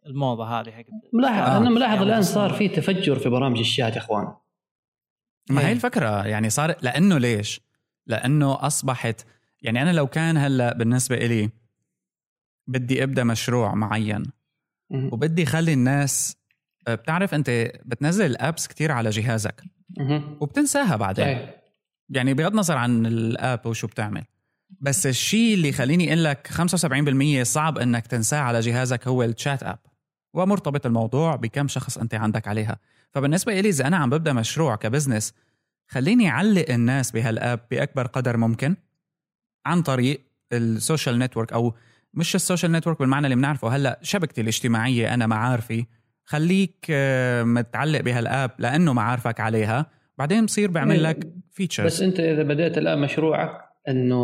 الموضة 0.06 0.60
هذه 0.60 0.72
حق 0.72 0.84
ملاحظ 1.14 1.50
آه. 1.50 1.58
أنا 1.58 1.70
ملاحظ 1.70 1.94
يعني 1.94 2.04
الآن. 2.04 2.22
صار 2.22 2.54
في 2.54 2.68
تفجر 2.68 3.20
في 3.20 3.30
برامج 3.30 3.60
الشات 3.60 3.94
يا 3.94 3.98
إخوان 3.98 4.34
ما 5.50 5.62
هي 5.62 5.68
إيه. 5.68 5.74
الفكرة 5.74 6.28
يعني 6.28 6.50
صار 6.50 6.76
لأنه 6.82 7.18
ليش؟ 7.18 7.62
لأنه 8.08 8.68
أصبحت 8.68 9.26
يعني 9.62 9.82
أنا 9.82 9.94
لو 9.94 10.08
كان 10.08 10.38
هلأ 10.38 10.74
بالنسبة 10.74 11.16
إلي 11.16 11.50
بدي 12.68 13.04
أبدأ 13.04 13.24
مشروع 13.24 13.76
معين. 13.76 14.24
وبدي 14.92 15.46
خلي 15.46 15.74
الناس 15.74 16.38
آه، 16.88 16.96
بتعرف 16.96 17.34
أنت 17.34 17.50
بتنزل 17.86 18.26
الأبس 18.26 18.68
كتير 18.68 18.92
على 18.92 19.10
جهازك. 19.10 19.64
وبتنساها 20.40 20.96
بعدين 20.96 21.48
يعني 22.10 22.34
بغض 22.34 22.52
النظر 22.52 22.78
عن 22.78 23.06
الأب 23.06 23.66
وشو 23.66 23.88
بتعمل 23.88 24.24
بس 24.82 25.08
الشيء 25.08 25.54
اللي 25.54 25.70
يخليني 25.70 26.08
أقول 26.08 26.24
لك 26.24 26.48
75% 26.48 27.44
صعب 27.44 27.78
إنك 27.78 28.08
تنساه 28.08 28.40
على 28.40 28.60
جهازك 28.60 29.08
هو 29.08 29.24
الشات 29.24 29.64
أب 29.64 29.80
ومرتبط 30.34 30.86
الموضوع 30.86 31.36
بكم 31.36 31.68
شخص 31.68 31.98
أنت 31.98 32.14
عندك 32.14 32.48
عليها. 32.48 32.80
فبالنسبة 33.12 33.62
لي 33.62 33.70
إذا 33.70 33.88
أنا 33.88 33.98
عم 33.98 34.10
ببدأ 34.10 34.34
مشروع 34.34 34.76
كبزنس 34.76 35.34
خليني 35.88 36.30
أعلق 36.30 36.66
الناس 36.70 37.12
بهالآب 37.12 37.60
بأكبر 37.72 38.08
قدر 38.08 38.38
ممكن 38.38 38.76
عن 39.66 39.82
طريق 39.82 40.22
ال 40.54 40.63
social 40.63 41.20
network 41.20 41.54
أو 41.54 41.74
مش 42.14 42.36
ال 42.36 42.41
social 42.41 42.72
network 42.72 43.00
بالمعنى 43.00 43.26
اللي 43.26 43.36
بنعرفه. 43.36 43.76
هلأ 43.76 44.00
شبكتي 44.02 44.42
الاجتماعية 44.42 45.14
أنا 45.14 45.28
معارفي 45.28 45.86
خليك 46.26 46.86
آه، 46.90 47.44
متعلق 47.44 48.02
بهال 48.02 48.27
app 48.27 48.52
لأنه 48.60 48.94
معارفك 48.94 49.40
عليها. 49.40 49.86
بعدين 50.18 50.46
بصير 50.46 50.72
بعمل 50.72 51.04
لك 51.04 51.28
features 51.52 51.86
بس 51.86 52.02
أنت 52.02 52.20
إذا 52.20 52.44
بديت 52.44 52.78
الآن 52.78 53.02
مشروعك 53.02 53.52
إنه 53.88 54.24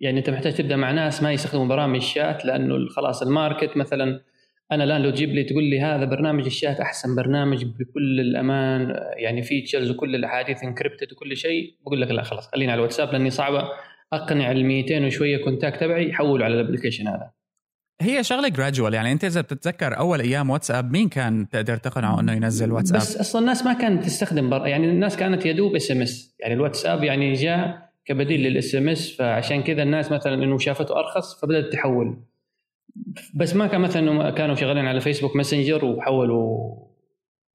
يعني 0.00 0.18
أنت 0.18 0.30
محتاج 0.30 0.54
تبدأ 0.54 0.76
مع 0.76 0.90
ناس 0.90 1.22
ما 1.22 1.32
يستخدموا 1.32 1.66
برامج 1.66 1.96
الشات 1.96 2.44
لأنه 2.44 2.88
خلاص 2.88 3.22
ال 3.22 3.30
market 3.30 3.76
مثلا 3.76 4.20
أنا 4.72 4.84
الآن 4.84 5.02
لو 5.02 5.10
تجيب 5.10 5.30
لي 5.30 5.44
تقول 5.44 5.64
لي 5.64 5.80
هذا 5.80 6.04
برنامج 6.04 6.44
الشات 6.44 6.80
أحسن 6.80 7.16
برنامج 7.16 7.64
بكل 7.64 8.20
الأمان 8.20 8.94
يعني 9.16 9.42
features 9.42 9.90
وكل 9.90 10.14
الأحاديث 10.14 10.64
encrypted 10.64 11.12
وكل 11.12 11.36
شيء 11.36 11.74
بقول 11.86 12.00
لك 12.00 12.10
لا 12.10 12.22
خلاص 12.22 12.48
خليني 12.48 12.72
على 12.72 12.78
الواتساب 12.78 13.12
لأني 13.12 13.30
صعبة. 13.30 13.68
أقنع 14.12 14.50
ال 14.50 14.64
200 14.64 15.06
وشوية 15.06 15.44
contact 15.44 15.80
تبعي 15.80 16.08
يحولوا 16.08 16.44
على 16.44 16.54
ال 16.54 16.58
application 16.58 17.08
هذا. 17.08 17.30
هي 18.00 18.24
شغلة 18.24 18.48
gradual 18.48 18.94
يعني 18.94 19.12
أنت 19.12 19.24
إذا 19.24 19.40
بتتذكر 19.40 19.98
أول 19.98 20.20
أيام 20.20 20.50
واتساب 20.50 20.92
مين 20.92 21.08
كان 21.08 21.48
تقدر 21.48 21.76
تقنعه 21.76 22.20
إنه 22.20 22.32
ينزل 22.32 22.72
واتساب؟ 22.72 23.00
بس 23.00 23.16
أصلا 23.16 23.40
الناس 23.40 23.64
ما 23.64 23.72
كانت 23.72 24.04
تستخدم 24.04 24.50
بر... 24.50 24.66
يعني 24.66 24.90
الناس 24.90 25.16
كانت 25.16 25.46
يدوب 25.46 25.76
SMS 25.76 26.36
يعني 26.40 26.54
الواتساب 26.54 27.04
يعني 27.04 27.32
جاء 27.32 27.88
كبديل 28.04 28.42
لل 28.42 28.74
SMS 28.74 29.16
فعشان 29.16 29.62
كذا 29.62 29.82
الناس 29.82 30.12
مثلا 30.12 30.34
إنه 30.34 30.58
شافته 30.58 30.98
أرخص 30.98 31.40
فبدأت 31.40 31.72
تحول. 31.72 32.16
بس 33.34 33.54
ما 33.56 33.66
كان 33.66 33.80
مثلا 33.80 34.10
انه 34.12 34.30
كانوا 34.30 34.54
شغالين 34.54 34.86
على 34.86 35.00
فيسبوك 35.00 35.36
ماسنجر 35.36 35.84
وحولوا 35.84 36.76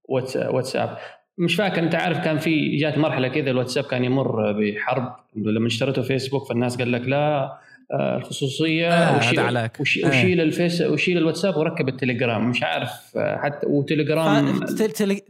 واتس- 0.10 0.36
واتساب 0.52 0.98
مش 1.38 1.56
فاكر 1.56 1.80
أنت 1.84 1.96
عارف 1.96 2.18
كان 2.18 2.38
في 2.38 2.78
جات 2.78 2.98
مرحلة 2.98 3.28
كذا 3.28 3.52
الواتساب 3.52 3.84
كان 3.84 4.04
يمر 4.04 4.52
بحرب 4.52 5.16
إنه 5.38 5.52
لما 5.52 5.68
اشتريته 5.68 6.02
فيسبوك 6.02 6.48
فالناس 6.50 6.78
قال 6.78 6.92
لك 6.92 7.02
لا 7.02 7.58
آه، 7.94 8.18
الخصوصية 8.18 8.90
آه، 8.94 9.18
وشيل. 9.18 9.70
وش- 9.80 10.00
آه. 10.04 10.08
وشيل 10.10 10.42
الفيس 10.42 10.82
وشيل 10.82 11.18
الواتساب 11.18 11.58
وركب 11.58 11.90
التليجرام 11.90 12.50
مش 12.50 12.64
عارف 12.64 12.92
آه، 13.18 13.38
حتى 13.38 13.68
وتليجرام 13.68 14.54
ف- 14.54 14.64
تل- 14.64 14.92
تل- 14.92 15.22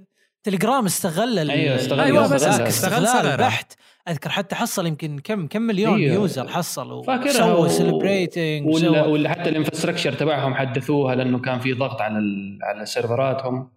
تليجرام 0.43 0.85
استغل 0.85 1.39
ال- 1.39 1.51
أيوة، 1.51 1.75
استغل- 1.75 1.99
أيوة، 1.99 2.23
بس 2.33 2.43
استغلال 2.43 2.67
استغل 2.67 2.93
استغلال 3.05 3.23
ثغرة. 3.23 3.35
بحت 3.35 3.73
أذكر 4.09 4.29
حتى 4.29 4.55
حصل 4.55 4.85
يمكن 4.87 5.19
كم 5.19 5.47
كم 5.47 5.61
مليون 5.61 5.95
أيوة. 5.99 6.13
يوزر 6.15 6.47
حصل 6.47 7.03
فاكرها 7.05 7.29
وسوى 7.53 7.65
و- 7.65 7.67
سيلبريتنج 7.67 8.67
ولا 8.67 9.05
ولا 9.05 9.29
حتى 9.29 9.49
الانفراستراكشر 9.49 10.13
تبعهم 10.13 10.53
حدثوها 10.53 11.15
لأنه 11.15 11.39
كان 11.39 11.59
في 11.59 11.73
ضغط 11.73 12.01
على 12.01 12.17
ال- 12.17 12.59
على 12.63 12.85
سيرفراتهم 12.85 13.71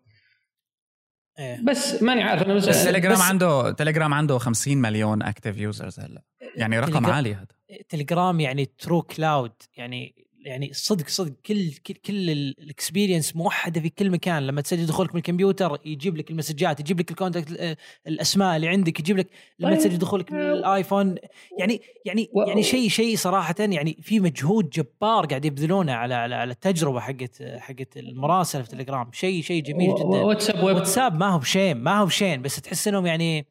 بس 1.64 2.02
ماني 2.02 2.22
عارف 2.22 2.42
أنا 2.42 2.54
بس, 2.54 2.68
بس 2.68 2.84
تليجرام 2.84 3.12
بس- 3.14 3.20
عنده 3.20 3.70
تليجرام 3.72 4.14
عنده 4.14 4.38
50 4.38 4.78
مليون 4.78 5.22
active 5.22 5.58
users 5.58 6.00
هلا. 6.00 6.22
يعني 6.56 6.78
رقم 6.80 6.90
تليجرام- 6.92 7.10
عالي 7.10 7.34
هذا. 7.34 7.46
تليجرام 7.88 8.40
يعني 8.40 8.64
true 8.78 9.02
cloud 9.02 9.52
يعني 9.76 10.14
يعني 10.44 10.72
صدق 10.72 11.08
صدق 11.08 11.32
كل 11.46 11.70
كل, 11.86 11.94
كل 11.94 12.30
ال 12.30 12.40
experience 12.40 13.36
موحدة 13.36 13.80
في 13.80 13.88
كل 13.88 14.10
مكان. 14.10 14.46
لما 14.46 14.60
تسجل 14.60 14.86
دخولك 14.86 15.14
من 15.14 15.18
الكمبيوتر 15.18 15.78
يجيب 15.84 16.16
لك 16.16 16.30
المسجات 16.30 16.80
يجيب 16.80 17.00
لك 17.00 17.10
ال 17.10 17.15
contact 17.15 17.50
ال- 17.50 17.76
الأسماء 18.06 18.56
اللي 18.56 18.68
عندك 18.68 19.00
يجيب 19.00 19.18
لك 19.18 19.28
لما 19.58 19.70
طيب. 19.70 19.78
تسجل 19.78 19.98
دخولك 19.98 20.32
من 20.32 20.40
الآيفون. 20.40 21.14
يعني 21.58 21.80
يعني 22.04 22.30
يعني 22.46 22.62
شيء 22.62 22.88
شيء 22.88 23.16
صراحة 23.16 23.54
يعني 23.58 23.98
في 24.02 24.20
مجهود 24.20 24.70
جبار 24.70 25.26
قاعد 25.26 25.44
يبذلونه 25.44 25.92
على 25.92 26.14
على 26.14 26.34
على 26.34 26.52
التجربة 26.52 27.00
حقت 27.00 27.42
حقت 27.58 27.96
المراسله 27.96 28.62
في 28.62 28.68
تليجرام 28.68 29.12
شيء 29.12 29.42
شيء 29.42 29.62
جميل 29.62 29.94
جدا. 29.94 30.04
واتساب 30.04 30.62
واتساب 30.64 31.18
ما 31.20 31.28
هو 31.28 31.38
بشين 31.38 31.76
ما 31.76 31.98
هو 31.98 32.06
بشين 32.06 32.42
بس 32.42 32.56
تحس 32.60 32.88
إنهم 32.88 33.06
يعني 33.06 33.46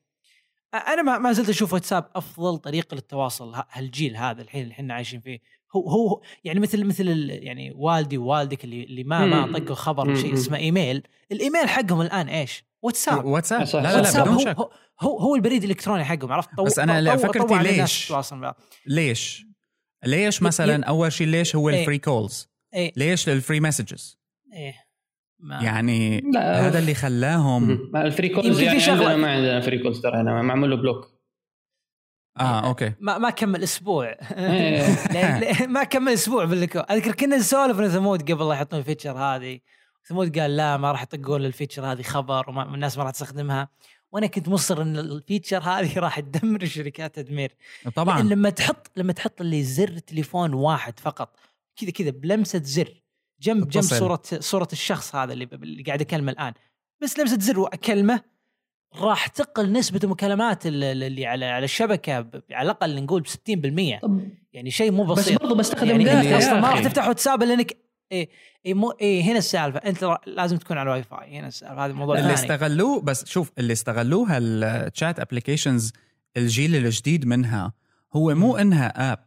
أنا 0.74 1.02
ما 1.02 1.18
ما 1.18 1.32
زلت 1.32 1.50
أشوف 1.50 1.74
واتساب 1.74 2.10
أفضل 2.16 2.58
طريقة 2.58 2.96
للتواصل 2.96 3.52
هالجيل 3.72 4.18
هذا 4.18 4.42
الحين 4.42 4.64
اللي 4.64 4.72
إحنا 4.74 4.94
عايشين 4.94 5.20
فيه. 5.20 5.40
هو 5.76 5.90
هو 5.90 6.22
يعني 6.44 6.60
مثل 6.60 6.86
مثل 6.86 7.04
ال- 7.10 7.44
يعني 7.44 7.72
والدي 7.76 8.18
ووالدك 8.18 8.64
اللي 8.64 8.84
اللي 8.84 9.04
ما 9.04 9.26
ما. 9.26 9.60
طقوا 9.60 9.76
خبر. 9.76 10.16
شيء 10.16 10.34
اسمه 10.34 10.58
إيميل 10.58 11.04
الإيميل 11.32 11.70
حقهم 11.70 12.02
الآن 12.02 12.28
إيش؟ 12.30 12.64
واتساب 12.82 13.26
واتساب 13.26 13.60
لا. 13.62 13.66
لا 13.74 13.82
لا 13.92 13.96
واتساب 13.96 14.24
بدون 14.24 14.34
هو, 14.34 14.40
شك 14.40 14.56
هو 14.58 14.70
هو 15.02 15.20
هو 15.20 15.36
البريد 15.36 15.64
الإلكتروني 15.64 16.04
حقهم 16.04 16.32
عرفت 16.32 16.50
طو- 16.58 16.64
بس 16.64 16.80
أنا 16.80 17.16
طو- 17.16 17.18
طو- 17.20 17.28
فكرتي 17.28 17.54
الناس 17.56 18.12
ليش؟ 18.12 18.14
ليش؟ 18.86 19.46
ليش 20.06 20.42
مثلا 20.42 20.86
أول 20.86 21.12
شيء 21.12 21.28
ليش 21.28 21.56
هو 21.56 21.70
إيه. 21.70 21.80
ال 21.82 21.85
free 21.85 21.98
calls؟ 21.98 22.50
إيه 22.74 22.92
ليش 22.98 23.30
لل 23.30 23.40
free 23.40 23.60
messages؟ 23.60 24.20
إيه 24.54 24.74
ما 25.40 25.60
يعني 25.64 26.22
لا. 26.34 26.68
هذا 26.68 26.80
اللي 26.80 26.94
خلاهم 26.94 27.96
ال 27.96 28.02
free 28.02 28.30
calls 28.30 28.60
يمكن 28.62 28.80
في 28.80 28.86
يعني 28.90 28.92
عندنا 28.92 29.16
ما 29.18 29.32
عندنا 29.32 29.62
free 29.62 29.80
calls 29.80 30.02
ترى 30.02 30.18
هنا 30.22 30.42
معمول 30.42 30.70
له 30.70 30.76
block 30.76 31.19
آه 32.38 32.68
okay. 32.68 32.94
ما 33.00 33.18
ما 33.18 33.30
كمل 33.30 33.64
أسبوع. 33.64 34.16
إيه. 34.38 35.68
ما 35.68 35.84
كمل 35.84 36.14
أسبوع 36.14 36.46
بالكو 36.46 36.80
أذكر 36.80 37.12
كنا 37.12 37.38
نسولف 37.38 37.92
ثمود 37.94 38.32
قبل 38.32 38.48
لا 38.48 38.54
يحطون 38.54 38.80
ال 38.80 38.84
feature 38.84 39.18
هذه. 39.18 39.60
ثمود 40.06 40.40
قال 40.40 40.58
لا 40.58 40.78
ما 40.78 40.92
راح 40.92 41.02
يطقون 41.02 41.46
ال 41.46 41.51
feature 41.51 41.92
هذه 41.92 42.02
خبر 42.02 42.50
وما 42.50 42.64
الناس 42.76 42.98
ما 42.98 43.04
راح 43.04 43.12
تستخدمها. 43.12 43.70
وأنا 44.12 44.28
كنت 44.28 44.50
مصر 44.50 44.82
إن 44.82 44.98
ال 44.98 45.05
feature 45.05 45.58
هذه 45.64 46.00
راح 46.06 46.20
تدمر 46.20 46.62
الشركات 46.62 47.16
تدمير 47.16 47.56
طبعا. 47.96 48.22
لما 48.22 48.50
تحط 48.50 48.92
لما 48.96 49.14
تحط 49.14 49.42
اللي 49.42 49.64
زر 49.64 49.98
تليفون 50.00 50.54
واحد 50.54 51.00
فقط 51.00 51.36
كذا 51.76 51.92
كذا 51.92 52.10
بلمسة 52.10 52.62
زر. 52.64 53.04
جنب 53.42 53.70
جنب. 53.70 53.84
صوره 53.84 54.22
صورة 54.40 54.68
الشخص 54.74 55.16
هذا 55.16 55.34
اللي, 55.34 55.50
اللي 55.54 55.84
قاعد 55.84 56.02
أكلمه 56.02 56.32
الآن. 56.32 56.54
بس 57.02 57.20
لمسة 57.20 57.40
زر 57.40 57.60
وأكلمه 57.60 58.22
راح 58.96 59.28
تقل 59.28 59.72
نسبة 59.72 60.00
المكالمات 60.04 60.66
اللي 60.68 60.92
اللي 60.92 61.26
على 61.26 61.46
على 61.46 61.66
الشبكة 61.66 62.20
ب- 62.22 62.42
على 62.52 62.66
الأقل 62.66 63.04
نقول 63.04 63.22
ب 63.22 63.28
60% 63.28 64.00
طب 64.02 64.22
يعني 64.54 64.72
شيء 64.72 64.92
مو 64.92 65.04
بس 65.04 65.20
بسيط. 65.20 65.42
برضه 65.42 65.56
بستخدم 65.56 66.02
يعني 66.02 66.38
أصلا 66.38 66.60
ما 66.60 66.68
راح 66.68 66.74
أخي. 66.78 66.84
تفتح 66.84 67.08
واتساب 67.08 67.44
إلا 67.44 67.54
انك 67.54 67.78
إيه 68.12 68.30
إيه 68.66 68.74
مو 68.74 68.92
إيه 68.92 69.22
هنا 69.24 69.38
السالفة. 69.38 69.80
أنت 69.80 70.18
لازم 70.28 70.58
تكون 70.58 70.78
على 70.78 70.88
الواي 70.90 71.04
فاي 71.04 71.38
هنا 71.38 71.48
السالفة. 71.48 71.86
هذا 71.86 71.92
الموضوع 71.92 72.20
اللي 72.20 72.34
استغلوه 72.34 73.02
بس 73.02 73.26
شوف 73.26 73.52
اللي 73.58 73.74
استغلوه 73.74 74.38
هال 74.38 74.65
chat 74.65 75.20
applications 75.20 75.94
الجيل 76.38 76.76
الجديد 76.76 77.26
منها 77.26 77.74
هو 78.14 78.36
مو 78.36 78.58
إنها 78.58 79.12
app 79.14 79.20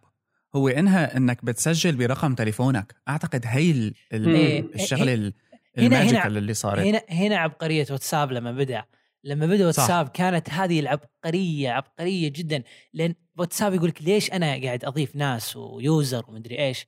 هو 0.56 0.68
إنها 0.68 1.16
إنك 1.16 1.44
بتسجل 1.44 1.96
برقم 1.96 2.34
تليفونك. 2.34 2.94
أعتقد 3.08 3.42
هي 3.46 3.70
ال- 3.70 3.94
ال- 4.12 4.28
إيه. 4.34 4.64
الشغله 4.74 5.14
هنا- 5.14 5.32
ال 5.78 5.86
magical 5.86 6.36
اللي 6.36 6.54
صارت. 6.54 6.78
هنا 6.86 7.02
هنا 7.10 7.36
عبقرية 7.36 7.86
واتساب 7.90 8.32
لما 8.32 8.52
بدأ. 8.52 8.84
لما 9.24 9.46
بدأ 9.46 9.66
واتساب 9.66 10.08
كانت 10.08 10.50
هذه 10.50 10.80
العبقرية 10.80 11.70
عبقرية 11.70 12.28
جدا 12.28 12.62
لأن 12.94 13.14
واتساب 13.38 13.74
يقول 13.74 13.88
لك 13.88 14.02
ليش 14.02 14.32
أنا 14.32 14.46
قاعد 14.46 14.84
أضيف 14.84 15.16
ناس 15.16 15.56
و 15.56 15.70
user 15.70 16.24
ومدري 16.28 16.58
إيش 16.58 16.86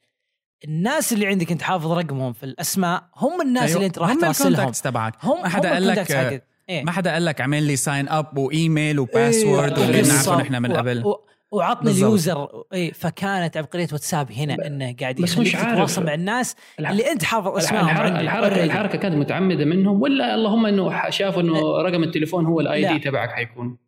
الناس 0.64 1.12
اللي 1.12 1.26
عندك 1.26 1.52
أنت 1.52 1.62
حافظ 1.62 1.92
رقمهم 1.92 2.32
في 2.32 2.44
الأسماء 2.44 3.08
هم 3.16 3.40
الناس 3.40 3.62
أيوة، 3.62 3.76
اللي 3.76 3.86
أنت 3.86 3.98
راح 3.98 4.10
هم 4.10 4.20
تراسلهم 4.20 4.70
تبعك 4.70 5.14
هم 5.22 5.42
ما 5.42 5.48
حدا 5.48 5.72
قال 5.72 5.86
لك. 5.86 6.44
إيه. 6.68 6.84
ما 6.84 6.92
حدا 6.92 7.12
قال 7.12 7.24
لك 7.24 7.40
اعمل 7.40 7.62
لي 7.62 7.76
sign 7.76 8.08
up 8.08 8.38
وايميل 8.38 8.98
و 8.98 9.07
password 9.07 9.78
إيه،. 9.78 10.02
بنعرفه 10.02 10.36
نحن 10.36 10.62
من 10.62 10.72
و- 10.72 10.76
قبل 10.76 11.06
و- 11.06 11.26
وعطني 11.56 11.84
بالضبط. 11.84 12.04
ال 12.04 12.13
user 12.13 12.48
إي 12.74 12.92
فكانت 12.92 13.56
عبقرية 13.56 13.88
واتساب 13.92 14.32
هنا 14.32 14.66
إنه 14.66 14.94
قاعد 15.00 15.14
بس 15.14 15.32
يخليك 15.32 15.48
مش 15.48 15.54
عارف. 15.56 15.72
تتواصل 15.74 16.04
مع 16.06 16.14
الناس 16.14 16.56
الح- 16.80 16.90
اللي 16.90 17.12
أنت 17.12 17.24
حافظ 17.24 17.56
أسمائهم 17.56 17.88
الحركه 17.88 18.20
الحركه. 18.20 18.64
الحركة 18.64 18.98
كانت 18.98 19.14
متعمدة 19.14 19.64
منهم 19.64 20.02
ولا 20.02 20.34
اللهم 20.34 20.66
إنه 20.66 21.10
شافوا 21.10 21.42
إنه 21.42 21.60
رقم 21.82 22.02
التليفون 22.02 22.46
هو 22.46 22.60
ال 22.60 22.71
I 22.71 22.82
لا. 22.82 22.92
D 22.92 22.98
تبعك 22.98 23.30
حيكون 23.30 23.78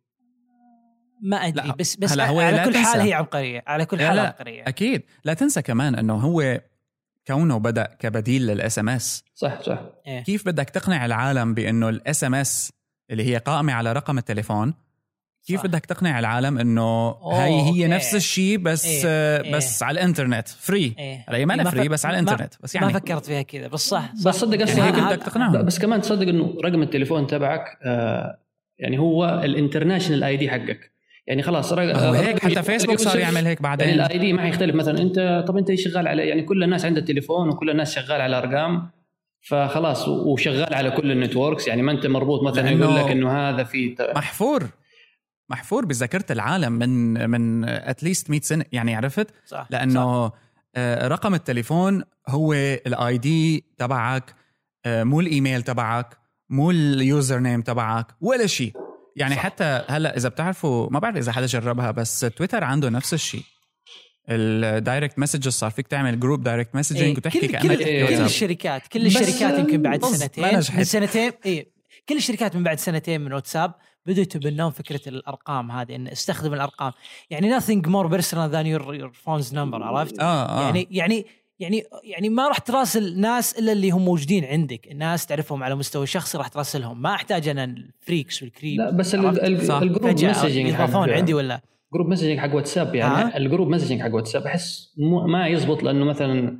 ما 1.21 1.37
أدري 1.37 1.67
لا، 1.67 1.75
بس 1.75 1.95
بس 1.95 2.11
هلا 2.11 2.27
هو 2.29 2.39
على 2.39 2.57
كل 2.65 2.77
حال 2.77 2.93
تنسى. 2.93 3.09
هي 3.09 3.13
عبقرية 3.13 3.63
على 3.67 3.85
كل 3.85 3.97
لا، 3.97 4.07
حال 4.07 4.15
لا. 4.15 4.21
عبقرية 4.27 4.63
أكيد 4.67 5.01
لا 5.25 5.33
تنسى 5.33 5.61
كمان 5.61 5.95
إنه 5.95 6.13
هو 6.15 6.61
كونه 7.27 7.57
بدأ 7.59 7.83
كبديل 7.99 8.47
لل 8.47 8.79
SMS 8.79 9.23
صح 9.35 9.61
صح 9.61 9.79
إيه. 10.07 10.23
كيف 10.23 10.45
بدك 10.45 10.69
تقنع 10.69 11.05
العالم 11.05 11.53
بإنه 11.53 11.89
ال 11.89 12.23
SMS 12.23 12.71
اللي 13.11 13.23
هي 13.33 13.37
قائمة 13.37 13.73
على 13.73 13.93
رقم 13.93 14.17
التليفون 14.17 14.73
كيف. 15.47 15.63
بدك 15.63 15.85
تقنع 15.85 16.19
العالم 16.19 16.57
إنه 16.57 16.81
أوه، 16.81 17.43
هي 17.45 17.61
هي 17.61 17.67
okay. 17.67 17.87
نفس 17.87 18.15
الشيء 18.15 18.57
بس 18.57 18.85
إيه، 18.85 19.01
آه، 19.05 19.43
إيه. 19.43 19.51
بس 19.55 19.83
على 19.83 19.99
الإنترنت 19.99 20.47
free 20.47 20.93
إيه. 20.99 21.25
هي 21.29 21.45
ما 21.45 21.55
ما 21.55 21.69
فري 21.69 21.89
بس 21.89 22.05
على 22.05 22.15
ما- 22.21 22.23
الإنترنت 22.23 22.53
بس 22.63 22.75
ما 22.75 22.81
يعني 22.81 22.93
فكرت 22.93 23.25
فيها 23.25 23.41
كذا 23.41 23.67
بس 23.67 23.89
صح, 23.89 24.15
صح. 24.15 24.27
بس 24.29 24.35
صدق 24.35 24.57
يعني 24.59 24.63
أصلا 24.71 24.85
هيك 24.87 24.95
هذا- 24.95 25.15
بدك 25.15 25.23
تقنعهم 25.23 25.65
بس 25.65 25.79
كمان 25.79 26.01
تصدق 26.01 26.27
إنه 26.27 26.53
رقم 26.65 26.81
التليفون 26.81 27.27
تبعك 27.27 27.65
آه 27.85 28.37
يعني 28.79 28.99
هو 28.99 29.41
ال 29.43 30.23
international 30.23 30.37
ID 30.37 30.49
حقك 30.49 30.91
يعني 31.27 31.43
خلاص 31.43 31.73
رق- 31.73 31.97
هو 31.97 32.13
هيك 32.13 32.39
حتى 32.43 32.63
فيسبوك 32.63 32.99
صار 32.99 33.19
يعمل 33.19 33.37
هيك 33.37 33.45
يعني 33.45 33.59
بعدين 33.63 33.89
ال 33.89 34.17
ID 34.17 34.33
ما 34.33 34.41
حيختلف 34.41 34.75
مثلا 34.75 35.01
أنت 35.01 35.45
طب 35.47 35.57
أنت 35.57 35.73
شغال 35.75 36.07
على 36.07 36.27
يعني 36.27 36.41
كل 36.43 36.63
الناس 36.63 36.85
عندها 36.85 37.03
تليفون 37.03 37.49
وكل 37.49 37.69
الناس 37.69 37.95
شغال 37.95 38.21
على 38.21 38.37
أرقام 38.37 38.89
فخلاص 39.41 40.07
وشغال 40.07 40.73
على 40.73 40.91
كل 40.91 41.11
ال 41.11 41.17
networks 41.17 41.67
يعني 41.67 41.81
ما 41.81 41.91
أنت 41.91 42.07
مربوط 42.07 42.43
مثلا 42.43 42.69
يقول 42.69 42.95
لك 42.95 43.11
إنه 43.11 43.31
هذا 43.49 43.63
في 43.63 43.95
محفور 44.15 44.63
محفور 45.49 45.85
بذاكرة 45.85 46.25
العالم 46.31 46.73
من 46.73 47.29
من 47.29 47.69
at 47.69 47.86
least 47.86 48.29
100 48.29 48.41
سنة 48.41 48.65
يعني 48.71 48.95
عرفت 48.95 49.27
صح 49.45 49.57
صح. 49.57 49.67
لأنه 49.69 50.31
آه، 50.75 51.07
رقم 51.07 51.33
التليفون 51.33 52.03
هو 52.27 52.53
ال 52.53 53.17
ID 53.17 53.65
تبعك 53.77 54.35
آه، 54.85 55.03
مو 55.03 55.19
الايميل 55.19 55.61
تبعك 55.61 56.17
مو 56.49 56.71
ال 56.71 57.39
username 57.39 57.61
تبعك 57.61 58.07
ولا 58.21 58.47
شيء 58.47 58.73
يعني 59.15 59.35
صح. 59.35 59.41
صح. 59.41 59.45
حتى 59.45 59.83
هلأ 59.89 60.17
إذا 60.17 60.29
بتعرفوا 60.29 60.89
ما 60.91 60.99
بعرف 60.99 61.17
إذا 61.17 61.31
حدا 61.31 61.45
جربها 61.45 61.91
بس 61.91 62.19
تويتر 62.19 62.63
عنده 62.63 62.89
نفس 62.89 63.13
الشيء 63.13 63.43
ال 64.29 64.42
direct 64.42 65.19
messages 65.19 65.53
صار 65.53 65.71
فيك 65.71 65.87
تعمل 65.87 66.19
group 66.19 66.43
direct. 66.43 66.75
messaging 66.75 67.17
وتحكي 67.17 67.39
كل, 67.39 67.47
كأنك 67.47 67.77
كل. 67.77 67.77
كل. 68.07 68.23
الشركات 68.23 68.87
كل 68.87 69.05
الشركات 69.05 69.59
يمكن 69.59 69.81
بعد 69.81 70.05
سنتين. 70.05 70.55
من 70.55 70.83
سنتين 70.83 71.31
اي 71.45 71.71
كل 72.09 72.17
الشركات 72.17 72.55
من 72.55 72.63
بعد 72.63 72.79
سنتين 72.79 73.21
من 73.21 73.33
واتساب 73.33 73.73
بدوا 74.07 74.21
يتبنون 74.21 74.69
فكرة 74.69 75.09
الأرقام 75.09 75.71
هذه 75.71 75.95
إن 75.95 76.07
أستخدم 76.07 76.53
الأرقام. 76.53 76.91
يعني 77.29 77.59
nothing 77.59 77.81
more 77.81 78.09
personal 78.09 78.49
than 78.51 78.65
your, 78.65 78.83
your 79.01 79.11
phone's 79.25 79.51
number 79.53 79.81
عرفت؟ 79.81 80.19
آه 80.19 80.23
آه. 80.23 80.61
يعني 80.61 80.87
يعني 80.91 81.25
يعني 81.59 81.83
يعني 82.03 82.29
ما 82.29 82.47
راح 82.47 82.57
تراسل 82.57 83.19
ناس 83.19 83.59
إلا 83.59 83.71
اللي 83.71 83.91
هم 83.91 84.05
موجودين 84.05 84.45
عندك، 84.45 84.87
الناس 84.91 85.25
تعرفهم 85.25 85.63
على 85.63 85.75
مستوى 85.75 86.07
شخصي 86.07 86.37
راح 86.37 86.47
تراسلهم، 86.47 87.01
ما 87.01 87.13
أحتاج 87.13 87.47
أنا 87.47 87.63
ال 87.63 87.74
freaks 87.74 88.43
وال 88.43 88.53
creep 88.53 88.79
لا 88.79 88.91
بس. 88.91 89.15
ال 89.15 89.30
group 89.30 90.07
messaging 90.23 90.67
يضافون 90.67 91.09
عندي 91.09 91.33
ولا؟ 91.33 91.61
جروب 91.93 92.07
مسجنج 92.07 92.39
حق 92.39 92.55
واتساب 92.55 92.95
يعني 92.95 93.13
ها؟ 93.13 93.37
ال 93.37 93.42
group 93.42 93.67
messaging 93.67 94.01
حق 94.01 94.13
واتساب 94.13 94.45
أحس 94.45 94.93
مو 94.97 95.27
ما 95.27 95.47
يزبط 95.47 95.83
لأنه 95.83 96.05
مثلا 96.05 96.59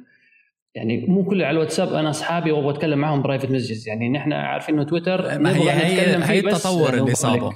يعني 0.78 1.06
مو 1.08 1.24
كل 1.24 1.42
على 1.44 1.52
الواتساب 1.56 1.94
أنا 1.94 2.10
أصحابي 2.10 2.52
وأبغى 2.52 2.72
أتكلم 2.74 3.00
معهم 3.00 3.22
private 3.22 3.52
messages 3.52 3.88
يعني 3.88 4.10
نحن 4.10 4.34
عارفين 4.34 4.76
إنه 4.76 4.84
تويتر 4.84 5.40
ما 5.40 5.56
هي- 5.56 5.72
هي- 5.72 6.24
هي 6.24 6.40
التطور 6.40 6.94
اللي 6.94 7.16
صابه. 7.16 7.54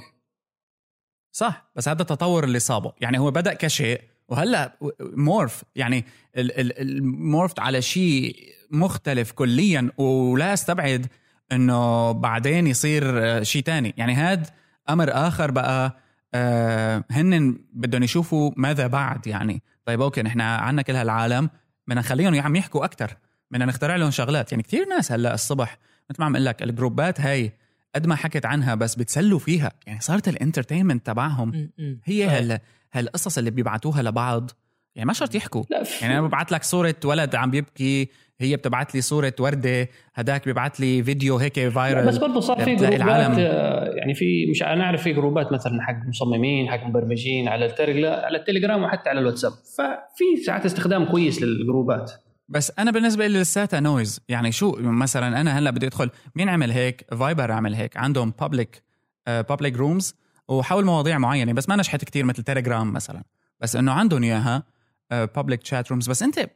صح 1.32 1.70
بس 1.76 1.88
هذا 1.88 2.02
التطور 2.02 2.44
اللي 2.44 2.58
صابه. 2.58 2.92
يعني 3.00 3.18
هو 3.18 3.30
بدأ 3.30 3.54
كشيء 3.54 4.00
وهلأ 4.28 4.72
morph 5.00 5.64
يعني 5.76 6.04
ال- 6.36 6.60
ال- 6.60 6.80
ال 6.80 6.90
morphed 6.90 7.60
على 7.60 7.82
شيء 7.82 8.36
مختلف 8.70 9.32
كليا 9.32 9.90
ولا 9.96 10.52
أستبعد 10.52 11.06
إنه 11.52 12.12
بعدين 12.12 12.66
يصير 12.66 13.02
آه، 13.24 13.42
شيء 13.42 13.62
تاني. 13.62 13.94
يعني 13.96 14.14
هاد 14.14 14.46
أمر 14.90 15.08
آخر 15.12 15.50
بقى 15.50 15.96
آه، 16.34 17.04
هن 17.10 17.58
بدهم 17.72 18.02
يشوفوا 18.02 18.50
ماذا 18.56 18.86
بعد 18.86 19.26
يعني. 19.26 19.62
طيب 19.84 20.00
okay 20.00 20.22
نحن 20.22 20.40
عنا 20.40 20.82
كل 20.82 20.96
هالعالم. 20.96 21.50
بدنا 21.86 22.00
نخليهم 22.00 22.40
عم 22.40 22.56
يحكوا 22.56 22.84
أكثر 22.84 23.16
بدنا 23.50 23.64
نخترع 23.64 23.96
لهم 23.96 24.10
شغلات. 24.10 24.52
يعني 24.52 24.62
كثير 24.62 24.88
ناس 24.88 25.12
هلأ 25.12 25.34
الصبح 25.34 25.78
مثل 26.10 26.20
ما 26.20 26.26
عم 26.26 26.36
أقول 26.36 26.46
لك 26.46 26.62
ال 26.62 26.70
group 26.70 27.12
ات 27.12 27.20
هاي 27.20 27.52
قد 27.94 28.06
ما 28.06 28.14
حكت 28.14 28.46
عنها 28.46 28.74
بس 28.74 28.94
بتسلوا 28.94 29.38
فيها. 29.38 29.72
يعني 29.86 30.00
صارت 30.00 30.28
ال 30.28 30.34
entertainment 30.34 31.06
تبعهم. 31.06 31.70
هي. 32.04 32.24
هال 32.24 32.58
هالقصص 32.92 33.38
اللي 33.38 33.50
بيبعتوها 33.50 34.02
لبعض. 34.02 34.50
يعني 34.94 35.06
ما 35.06 35.12
شرط 35.12 35.34
يحكوا. 35.34 35.64
يعني 36.00 36.18
أنا 36.18 36.26
ببعت 36.26 36.52
لك 36.52 36.62
صورة 36.64 36.94
ولد 37.04 37.34
عم 37.34 37.50
بيبكي 37.50 38.08
هي 38.42 38.56
بتبعت 38.56 38.94
لي 38.94 39.00
صورة 39.00 39.34
وردة 39.40 39.88
هداك 40.14 40.44
بيبعت 40.44 40.80
لي 40.80 41.02
فيديو 41.02 41.36
هيك 41.36 41.58
لا، 41.58 41.70
viral 41.70 42.06
بس 42.06 42.16
برضه 42.16 42.40
صار 42.40 42.60
في 42.64 42.74
group 42.74 42.91
ات 42.91 42.94
العالم- 43.00 43.34
آه، 43.38 43.84
يعني 43.94 44.14
في 44.14 44.46
مش 44.50 44.62
أنا 44.62 44.84
أعرف 44.84 45.02
في 45.02 45.12
group 45.12 45.45
ات 45.45 45.52
مثلا 45.52 45.82
حق 45.82 46.08
مصممين 46.08 46.70
حق 46.70 46.86
مبرمجين 46.86 47.48
على 47.48 47.66
التليجرام 47.66 48.24
على 48.24 48.38
التليجرام 48.38 48.82
وحتى 48.82 49.10
على 49.10 49.20
الواتساب. 49.20 49.52
ففي 49.52 50.44
ساعات 50.46 50.64
استخدام 50.64 51.04
كويس 51.04 51.42
لل 51.42 51.58
group 51.58 51.96
ات. 51.96 52.12
بس 52.48 52.72
أنا 52.78 52.90
بالنسبة 52.90 53.26
لي 53.26 53.40
لساتها 53.40 53.80
noise 53.80 54.20
يعني 54.28 54.52
شو 54.52 54.76
مثلا 54.80 55.40
أنا 55.40 55.58
هلأ 55.58 55.70
بدي 55.70 55.86
أدخل 55.86 56.10
مين 56.36 56.48
عمل 56.48 56.70
هيك؟ 56.70 57.04
فايبر 57.14 57.52
عمل 57.52 57.74
هيك. 57.74 57.96
عندهم 57.96 58.32
public 58.40 58.82
public 59.26 59.76
rooms 59.76 60.14
وحول 60.48 60.84
مواضيع 60.84 61.18
معينة. 61.18 61.52
بس 61.52 61.68
ما 61.68 61.76
نجحت 61.76 62.04
كتير 62.04 62.24
مثل 62.24 62.42
تليجرام 62.42 62.92
مثلا. 62.92 63.22
بس 63.60 63.76
إنه 63.76 63.92
عندهم 63.92 64.22
إياها 64.22 64.62
public 65.10 65.64
chat 65.64 65.90
rooms 65.90 66.08
بس 66.10 66.22
أنت 66.22 66.50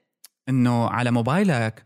إنه 0.49 0.89
على 0.89 1.11
موبايلك 1.11 1.85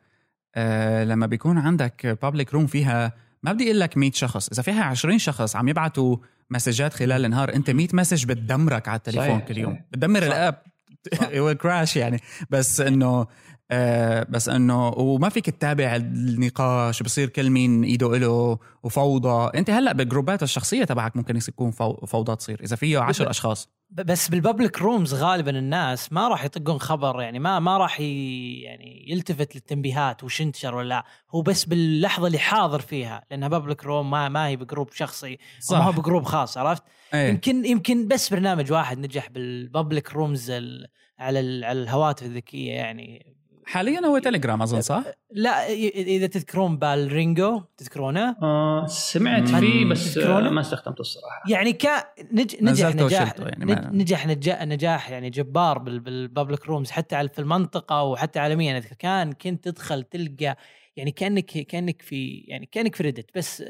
آه، 0.55 1.05
لما 1.05 1.27
بيكون 1.27 1.59
عندك 1.59 2.19
public 2.23 2.55
room 2.55 2.67
فيها 2.67 3.13
ما 3.43 3.53
بدي 3.53 3.65
أقول 3.65 3.81
لك 3.81 3.97
100 3.97 4.11
شخص 4.15 4.49
إذا 4.49 4.63
فيها 4.63 4.85
20 4.85 5.19
شخص 5.19 5.57
عم 5.57 5.69
يبعتوا 5.69 6.17
message 6.51 6.87
ات 6.87 6.93
خلال 6.95 7.25
النهار 7.25 7.55
أنت 7.55 7.71
100 7.71 7.89
message 7.93 8.25
بتدمرك 8.25 8.89
على 8.89 8.97
التليفون 8.97 9.29
صحيح، 9.29 9.49
كل 9.49 9.59
يوم. 9.59 9.81
بتدمر. 9.93 10.23
ال 10.23 10.33
app 10.33 10.63
will 11.43 11.57
crash 11.57 11.97
يعني 11.97 12.21
بس 12.51 12.81
إنه 12.81 13.27
آه 13.71 14.27
بس 14.29 14.49
إنه 14.49 14.89
وما 14.89 15.29
فيك 15.29 15.51
تتابع 15.51 15.97
النقاش 15.97 17.03
بصير 17.03 17.29
كل 17.29 17.51
مين 17.51 17.85
إيده 17.85 18.17
له 18.19 18.59
وفوضى. 18.83 19.59
أنت 19.59 19.71
هلأ 19.71 19.93
بال 19.93 20.05
group 20.05 20.36
ات 20.36 20.43
الشخصية 20.43 20.85
تبعك 20.85 21.17
ممكن 21.17 21.37
يكون 21.49 21.71
فو- 21.71 22.07
فوضى 22.07 22.37
تصير 22.37 22.61
إذا 22.65 22.77
فيه 22.77 22.99
عشر 22.99 23.31
أشخاص. 23.31 23.69
بس 23.91 24.29
بال 24.29 24.41
public 24.41 24.79
rooms 24.79 25.15
غالبا 25.15 25.51
الناس 25.59 26.13
ما 26.13 26.29
راح 26.29 26.45
يطقون 26.45 26.79
خبر 26.81 27.23
يعني 27.23 27.39
ما 27.39 27.59
ما 27.59 27.79
راح 27.79 28.01
يعني 28.01 29.05
يلتفت 29.09 29.55
للتنبيهات 29.55 30.25
وش 30.25 30.41
انتشر 30.43 30.75
ولا 30.75 30.89
لا. 30.89 31.05
هو 31.35 31.43
بس 31.43 31.65
باللحظة 31.65 32.27
اللي 32.27 32.39
حاضر 32.39 32.81
فيها 32.81 33.25
لأنها 33.31 33.49
public 33.49 33.85
room 33.85 34.11
ما 34.11 34.29
ما 34.29 34.47
هي 34.49 34.57
ب 34.57 34.63
group 34.63 34.93
شخصي 34.93 35.39
صح. 35.61 35.79
ما 35.79 35.85
هو 35.85 35.93
ب 35.93 35.98
group 35.98 36.23
خاص 36.25 36.59
عرفت؟ 36.59 36.83
إيه. 37.15 37.29
يمكن 37.31 37.65
يمكن 37.65 38.09
بس 38.09 38.31
برنامج 38.33 38.73
واحد 38.73 38.99
نجح 38.99 39.29
بال 39.31 39.51
public 39.51 40.13
rooms 40.13 40.51
على 40.51 40.79
على 41.19 41.73
الهواتف 41.73 42.23
الذكية 42.27 42.73
يعني 42.73 43.37
حاليا 43.71 44.07
هو 44.07 44.19
تليجرام 44.19 44.63
أظن 44.63 44.81
صح؟ 44.81 45.05
لا 45.31 45.69
إذا 45.69 46.27
تذكرون 46.27 46.77
بالرينجو 46.79 47.63
تذكرونه؟ 47.77 48.37
آه 48.43 48.87
سمعت 48.87 49.49
فيه 49.49 49.85
بس 49.85 50.09
آه، 50.09 50.15
تذكرونه؟ 50.21 50.51
ما 50.51 50.61
استخدمته 50.61 51.01
الصراحة. 51.01 51.43
يعني 51.49 51.73
كان 51.73 52.03
نج... 52.33 52.57
نجح 52.63 52.95
نجاح 52.95 53.35
يعني 53.39 53.89
نجح 53.99 54.27
نجاح 54.27 54.65
نجاح 54.67 55.11
يعني 55.11 55.31
جبار 55.31 55.79
بال... 55.79 56.01
بال 56.01 56.17
public 56.17 56.67
rooms 56.67 56.91
حتى 56.91 57.17
على- 57.23 57.33
في 57.33 57.39
المنطقة 57.39 58.03
وحتى 58.03 58.39
عالميا. 58.39 58.79
أذكر 58.79 58.95
كان 58.95 59.33
كنت 59.33 59.69
تدخل 59.69 60.03
تلقى 60.03 60.57
يعني 60.97 61.11
كانك 61.11 61.45
كأنك 61.45 62.03
في 62.03 62.45
يعني 62.49 62.67
كأنك 62.67 62.95
في 62.97 63.03
ريدت 63.03 63.31
بس 63.37 63.65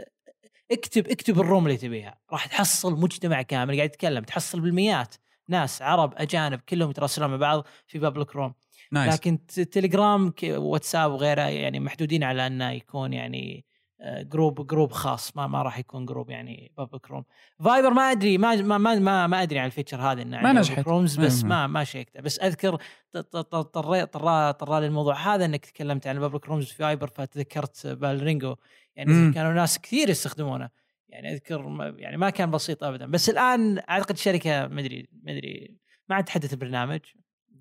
اكتب 0.73 1.09
اكتب 1.09 1.41
ال 1.41 1.46
room 1.46 1.67
اللي 1.67 1.77
تبيها. 1.77 2.19
راح 2.33 2.47
تحصل 2.47 3.01
مجتمع 3.01 3.43
كامل 3.43 3.77
قاعد 3.77 3.89
يتكلم 3.89 4.25
تحصل 4.25 4.61
بالمئات 4.61 5.15
ناس 5.49 5.83
عرب 5.83 6.15
أجانب 6.17 6.61
كلهم 6.61 6.91
يتراسلون 6.91 7.31
مع 7.31 7.37
بعض 7.37 7.67
في 7.87 7.99
public 7.99 8.37
room 8.37 8.55
nice 8.93 9.15
لكن 9.15 9.47
تليجرام 9.47 10.33
واتساب 10.45 11.13
وغيره 11.13 11.43
يعني 11.43 11.81
محدودين 11.81 12.25
على 12.25 12.47
أنه 12.47 12.71
يكون 12.71 13.13
يعني 13.13 13.65
آه، 14.03 14.23
group 14.23 14.67
group 14.67 14.93
خاص. 14.93 15.37
ما 15.37 15.47
ما 15.47 15.63
راح 15.63 15.79
يكون 15.79 16.07
group 16.07 16.31
يعني 16.31 16.73
public 16.79 17.11
room 17.11 17.25
فايبر 17.65 17.91
ما 17.91 18.03
أدري 18.03 18.39
ما 18.39 18.57
ما 18.57 18.79
ما 18.99 19.27
ما, 19.27 19.43
أدري 19.43 19.59
عن 19.59 19.67
ال 19.67 19.71
feature 19.71 20.01
هذه 20.03 20.23
إنه 20.23 20.41
ما 20.41 20.49
عنده 20.49 20.61
نجحت. 20.61 20.89
rooms 20.89 21.17
بس. 21.17 21.45
ما 21.45 21.67
ما 21.67 21.85
شيكته. 21.85 22.21
بس 22.21 22.39
أذكر 22.39 22.77
ط- 23.13 23.17
ط- 23.17 23.37
ط- 23.37 23.57
طري 23.79 24.07
طرى 24.07 24.53
طرى 24.53 24.81
لي 24.81 24.87
الموضوع 24.87 25.35
هذا 25.35 25.45
إنك 25.45 25.67
تكلمت 25.67 26.07
عن 26.07 26.17
ال 26.17 26.21
public 26.21 26.47
rooms 26.47 26.65
في 26.67 26.75
فايبر 26.77 27.07
فتذكرت 27.07 27.87
بالرينجو 27.87 28.57
يعني 28.97 29.13
مم. 29.13 29.33
كانوا 29.35 29.53
ناس 29.53 29.79
كثير 29.79 30.09
يستخدمونه. 30.11 30.71
يعني 31.09 31.33
أذكر 31.33 31.95
يعني 31.99 32.17
ما 32.17 32.31
كان 32.31 32.51
بسيط 32.51 32.85
ابدا. 32.85 33.07
بس 33.07 33.31
الآن 33.31 33.79
أعتقد 33.91 34.11
الشركة 34.15 34.67
ما 34.67 34.81
أدري 34.81 35.09
ما 35.23 35.33
أدري 35.33 35.77
ما 36.09 36.17
عاد 36.17 36.25
تحدث 36.25 36.53
البرنامج. 36.53 37.01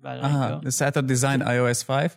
آه. 0.04 0.60
لساته 0.64 1.00
design 1.00 1.42
iOS 1.42 1.84
5 1.84 2.10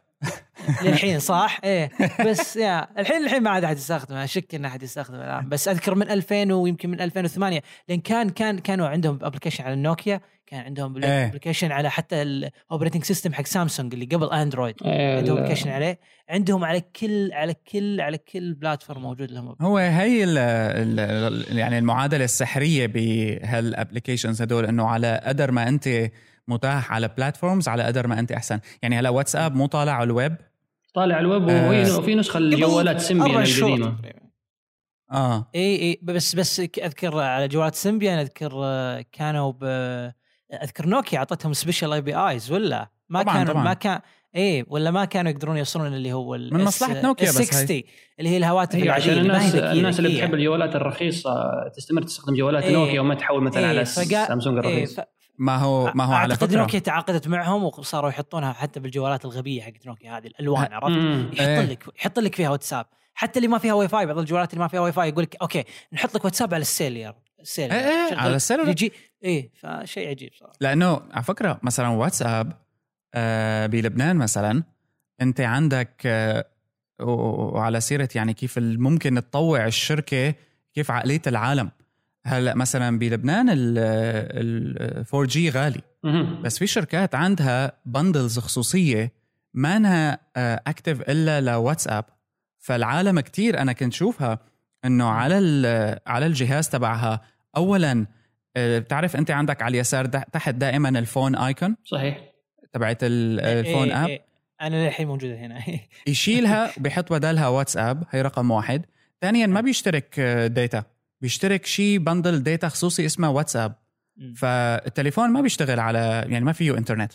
للحين 0.84 1.20
صح؟ 1.34 1.60
إيه. 1.64 1.92
بس 2.26 2.56
يا 2.56 2.88
الحين 3.00 3.24
الحين 3.24 3.44
ما 3.44 3.50
عاد 3.50 3.64
أحد 3.64 3.78
يستخدمه. 3.78 4.24
اشك 4.24 4.56
إن 4.56 4.66
أحد 4.66 4.84
يستخدمه 4.84 5.24
الآن. 5.24 5.50
بس 5.50 5.68
أذكر 5.68 5.96
من 5.96 6.10
2000 6.10 6.54
ويمكن 6.54 6.90
من 6.90 7.02
2008 7.02 7.62
لأن 7.90 8.00
كان 8.00 8.30
كان 8.30 8.60
كانوا 8.60 8.88
عندهم 8.88 9.20
application 9.22 9.64
على 9.64 9.74
النوكيا 9.74 10.22
كان 10.48 10.60
عندهم. 10.60 11.04
application 11.04 11.72
على 11.72 11.92
حتى 11.92 12.22
ال 12.22 12.30
operating 12.30 13.04
system 13.04 13.34
حق 13.34 13.46
سامسونج 13.46 13.94
اللي 13.94 14.06
قبل 14.06 14.30
اندرويد 14.30 14.76
عندهم 14.86 15.38
application 15.38 15.70
عليه. 15.70 16.00
عندهم 16.30 16.64
على 16.64 16.82
كل 16.82 17.32
على 17.34 17.54
كل 17.72 18.02
على 18.02 18.18
كل 18.18 18.54
بلاتفورم 18.54 19.02
موجود 19.02 19.32
لهم. 19.32 19.56
هو 19.62 19.78
هي 19.78 20.24
ال 20.24 20.38
ال 20.38 21.58
يعني 21.58 21.78
المعادلة 21.80 22.24
السحرية 22.24 22.86
بهال 22.88 23.19
applications 23.19 24.42
هدول 24.42 24.66
إنه 24.66 24.88
على 24.88 25.22
قدر 25.26 25.52
ما 25.52 25.68
أنت 25.68 25.90
متاح 26.48 26.92
على 26.92 27.08
platforms 27.18 27.68
على 27.68 27.84
قدر 27.84 28.08
ما 28.08 28.20
انت 28.20 28.32
احسن 28.32 28.60
يعني 28.82 29.00
هلا 29.00 29.10
واتساب 29.10 29.56
مو 29.56 29.66
طالع 29.66 29.92
على 29.92 30.04
الويب 30.04 30.36
طالع 30.94 31.20
الويب 31.20 31.50
آه. 31.50 31.98
وفي 31.98 32.16
نسخة 32.16 32.38
الجوالات 32.38 33.02
شهور 33.02 33.26
القديمة. 33.28 33.98
آه 35.12 35.50
اي 35.56 35.82
اي 35.82 36.00
بس 36.04 36.36
بس 36.36 36.60
أذكر 36.60 37.20
على 37.20 37.48
جوالات 37.48 37.76
سيمبيان 37.76 38.20
أذكر 38.20 38.52
آه، 38.56 39.06
كانوا 39.12 39.52
ب 39.52 39.64
أذكر 40.64 40.86
نوكيا 40.88 41.18
أعطتهم 41.20 41.54
special 41.54 41.94
APIs 41.94 42.52
ولا 42.52 42.90
ما 43.10 43.22
طبعاً، 43.24 43.34
كانوا 43.38 43.54
طبعاً. 43.54 43.64
ما 43.64 43.74
كان 43.74 44.00
اي 44.36 44.66
ولا 44.68 44.92
ما 44.92 45.06
كانوا 45.06 45.32
يقدرون 45.32 45.58
يوصلون 45.58 45.88
اللي 45.94 46.14
هو 46.14 46.36
ال 46.36 46.54
من 46.54 46.64
مصلحة 46.64 47.02
نوكيا 47.02 47.28
بس 47.30 47.38
هاي. 47.38 47.46
60 47.46 47.82
اللي 48.20 48.30
هي 48.30 48.38
الهواتف 48.38 48.76
هي 48.76 48.84
العادية 48.84 49.04
عشان 49.12 49.18
اللي 49.18 49.30
ما 49.34 49.42
هي 49.46 49.50
الناس 49.50 49.78
الناس 49.78 50.00
اللي. 50.00 50.16
بتحب 50.16 50.34
الجوالات 50.34 50.76
الرخيصة 50.76 51.34
تستمر 51.76 52.02
تستخدم 52.02 52.36
جوالات 52.36 52.64
إيه. 52.64 52.74
نوكيا 52.76 53.02
وما 53.02 53.16
تحول 53.16 53.44
مثلا 53.44 53.60
إيه، 53.62 53.68
على 53.68 53.86
فقا- 53.86 54.28
سامسونج 54.28 54.66
إيه، 54.66 54.72
الرخيص 54.74 55.00
ف- 55.00 55.04
ما 55.38 55.58
هو 55.58 55.92
ما 55.96 56.04
هو 56.04 56.14
على 56.14 56.36
فكرة 56.36 56.58
نوكيا 56.58 56.80
تعاقدت 56.80 57.28
معهم 57.28 57.64
وصاروا 57.64 58.10
يحطونها 58.10 58.54
حتى 58.54 58.80
بالجوالات 58.80 59.26
الغبية 59.26 59.62
حقت 59.62 59.86
نوكيا 59.88 60.18
هذه 60.18 60.28
الألوان 60.28 60.74
عرفت؟ 60.74 60.98
يحط 61.34 61.40
إيه. 61.48 61.62
لك 61.62 61.84
يحط 62.00 62.20
لك 62.20 62.36
فيها 62.36 62.50
واتساب 62.50 62.86
حتى 63.14 63.40
اللي 63.40 63.48
ما 63.48 63.58
فيها 63.58 63.74
واي 63.74 63.88
فاي 63.88 64.06
بعض 64.06 64.18
الجوالات 64.18 64.54
اللي 64.54 64.62
ما 64.62 64.68
فيها 64.68 64.80
واي 64.80 64.92
فاي 64.92 65.10
يقول 65.10 65.24
لك 65.24 65.36
أوكي 65.42 65.64
نحط 65.94 66.16
لك 66.16 66.26
واتساب 66.26 66.54
على 66.54 66.62
السيلير 66.62 67.14
السيلير 67.40 67.74
إيه، 67.80 68.10
شغل- 68.10 68.20
على 68.20 68.36
السيلولر. 68.36 68.70
يجي 68.70 68.94
إيه 69.24 69.52
فشيء 69.62 70.10
عجيب 70.10 70.32
صراحة 70.40 70.54
لأنه 70.62 71.02
على 71.12 71.24
فكرة 71.24 71.60
مثلا 71.64 71.88
واتساب 71.88 72.54
آه 73.14 73.66
بلبنان 73.66 74.16
مثلا 74.16 74.64
أنت 75.22 75.42
عندك 75.42 76.02
آه 76.06 76.46
وعلى 77.02 77.82
سيرة 77.82 78.10
يعني 78.16 78.34
كيف 78.34 78.60
ممكن 78.60 79.16
تطوع 79.16 79.66
الشركة 79.66 80.34
كيف 80.74 80.92
عقلية 80.92 81.22
العالم 81.28 81.72
هلا 82.26 82.56
مثلا 82.56 83.00
بلبنان 83.00 83.48
ال 83.50 85.06
4 85.14 85.26
G 85.28 85.50
غالي. 85.50 85.82
بس 86.42 86.58
في 86.60 86.68
شركات 86.68 87.16
عندها 87.16 87.72
bundles 87.86 88.40
خصوصية 88.40 89.12
ما 89.54 89.78
انها 89.78 90.20
active 90.68 91.02
إلا 91.02 91.42
لواتساب 91.42 92.06
فالعالم 92.60 93.20
كتير 93.20 93.60
أنا 93.62 93.74
كنت 93.74 93.94
شوفها 93.94 94.40
إنه 94.86 95.10
على 95.10 95.38
ال- 95.40 96.00
على 96.08 96.26
الجهاز 96.26 96.70
تبعها 96.70 97.22
اولا 97.58 98.06
آه، 98.58 98.80
بتعرف 98.80 99.16
أنت 99.16 99.32
عندك 99.32 99.62
على 99.62 99.76
اليسار 99.76 100.06
تحت 100.06 100.54
دائما 100.56 100.90
ال 100.90 100.97
phone 100.97 101.36
icon 101.36 101.76
صحيح. 101.86 102.18
تبعت 102.74 102.98
ال- 103.04 103.40
ال 103.40 103.49
phone 103.49 103.92
إيه 103.92 104.04
app 104.04 104.10
إيه 104.10 104.22
أنا 104.62 104.86
للحين 104.86 105.08
موجودة 105.08 105.36
هنا. 105.36 105.60
يشيلها 106.08 106.72
وبيحط 106.78 107.14
بدلها 107.14 107.48
واتساب 107.48 108.04
هي 108.12 108.22
رقم 108.22 108.52
واحد. 108.52 108.86
ثانيا 109.22 109.48
ما 109.48 109.62
بيشترك 109.62 110.16
آه، 110.20 110.48
data 110.48 110.84
بيشترك 111.24 111.66
شيء 111.66 111.98
bundle 111.98 112.44
data 112.44 112.68
خصوصي 112.70 113.06
اسمه 113.06 113.30
واتساب. 113.32 113.76
فالتليفون 114.36 115.30
ما 115.30 115.42
بيشتغل 115.42 115.80
على 115.80 116.26
يعني 116.28 116.46
ما 116.46 116.52
فيه 116.54 116.78
انترنت 116.78 117.14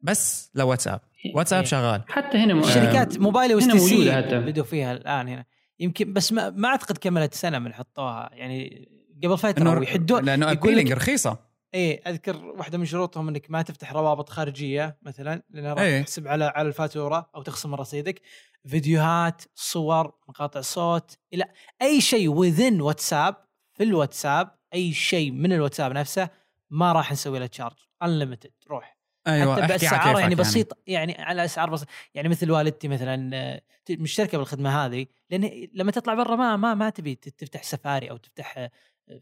بس 0.00 0.50
لواتساب. 0.54 1.00
واتساب 1.34 1.60
إيه. 1.60 1.66
شغال. 1.66 2.02
حتى 2.08 2.38
هنا 2.38 2.54
م- 2.54 2.58
الشركات 2.58 3.18
موبايل 3.18 3.52
هنا 3.52 3.56
و 3.56 3.66
ST 3.66 3.72
موجودة 3.94 4.20
C 4.20 4.26
حتى. 4.26 4.38
بدوا 4.38 4.64
فيها 4.64 4.92
الآن 4.92 5.28
هنا. 5.28 5.44
يمكن 5.80 6.12
بس 6.12 6.32
ما, 6.32 6.50
ما 6.50 6.68
أعتقد 6.68 6.98
كملت 6.98 7.34
سنة 7.34 7.58
من 7.58 7.74
حطوها. 7.74 8.30
يعني 8.32 8.88
قبل 9.24 9.38
فترة 9.38 9.78
ويحدون. 9.78 10.24
لأنه 10.24 10.52
لك 10.52 10.92
رخيصة. 10.92 11.38
إيه 11.74 12.00
أذكر 12.06 12.44
واحدة 12.44 12.78
من 12.78 12.84
شروطهم 12.84 13.28
إنك 13.28 13.50
ما 13.50 13.62
تفتح 13.62 13.92
روابط 13.92 14.28
خارجية 14.28 14.98
مثلا 15.02 15.42
لانها 15.50 15.74
راح 15.74 15.82
إيه. 15.82 16.02
تحسب 16.02 16.28
على 16.28 16.44
على 16.44 16.68
الفاتورة 16.68 17.30
أو 17.34 17.42
تخصم 17.42 17.70
من 17.70 17.74
رصيدك. 17.74 18.20
فيديوهات 18.66 19.42
صور 19.54 20.12
مقاطع 20.28 20.60
صوت 20.60 21.18
إلى 21.34 21.44
أي 21.82 22.00
شيء 22.00 22.28
وذن 22.28 22.80
واتساب 22.80 23.36
في 23.74 23.82
الواتساب 23.82 24.54
أي 24.74 24.92
شيء 24.92 25.30
من 25.30 25.52
الواتساب 25.52 25.92
نفسه 25.92 26.28
ما 26.70 26.92
راح 26.92 27.12
نسوي 27.12 27.38
له 27.38 27.46
تشارج 27.46 27.76
انليمتد 28.02 28.52
روح 28.70 28.98
أيوه 29.26 29.56
حتى 29.56 29.66
باسعار 29.66 30.20
يعني 30.20 30.34
بسيطه 30.34 30.76
يعني 30.86 31.16
على 31.18 31.44
أسعار 31.44 31.70
بسيطه 31.70 31.90
يعني 32.14 32.28
مثل 32.28 32.50
والدتي 32.50 32.88
مثلا 32.88 33.30
آه، 33.36 33.62
مشتركة 33.90 34.38
بالخدمة 34.38 34.84
هذه 34.84 35.06
لأن 35.30 35.68
لما 35.74 35.90
تطلع 35.90 36.14
برا 36.14 36.36
ما 36.36 36.56
ما 36.56 36.74
ما 36.74 36.90
تبي 36.90 37.14
تفتح 37.14 37.62
سفاري 37.62 38.10
أو 38.10 38.16
تفتح 38.16 38.58
آه، 38.58 38.70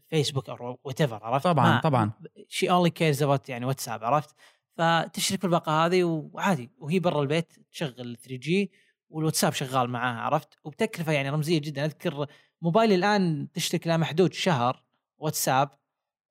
فيسبوك 0.09 0.49
أو 0.49 0.79
what 0.83 1.01
عرفت؟ 1.01 1.43
طبعا 1.43 1.79
طبعا 1.79 2.11
she 2.47 2.69
only 2.69 2.89
cares 2.89 3.23
about 3.23 3.49
يعني 3.49 3.65
واتساب 3.65 4.03
عرفت؟ 4.03 4.35
فتشترك 4.77 5.41
بالباقه 5.41 5.85
هذه 5.85 6.03
وعادي 6.03 6.71
وهي 6.77 6.99
برا 6.99 7.21
البيت 7.21 7.53
تشغل 7.71 8.17
3 8.17 8.35
G 8.35 8.71
والواتساب 9.09 9.53
شغال 9.53 9.89
معاها 9.89 10.21
عرفت؟ 10.21 10.57
وبتكلفة 10.63 11.11
يعني 11.11 11.29
رمزية 11.29 11.59
جدا 11.59 11.85
أذكر 11.85 12.27
موبايلي 12.63 12.95
الآن 12.95 13.47
تشترك 13.53 13.87
لا 13.87 13.97
محدود 13.97 14.33
شهر 14.33 14.83
واتساب 15.17 15.69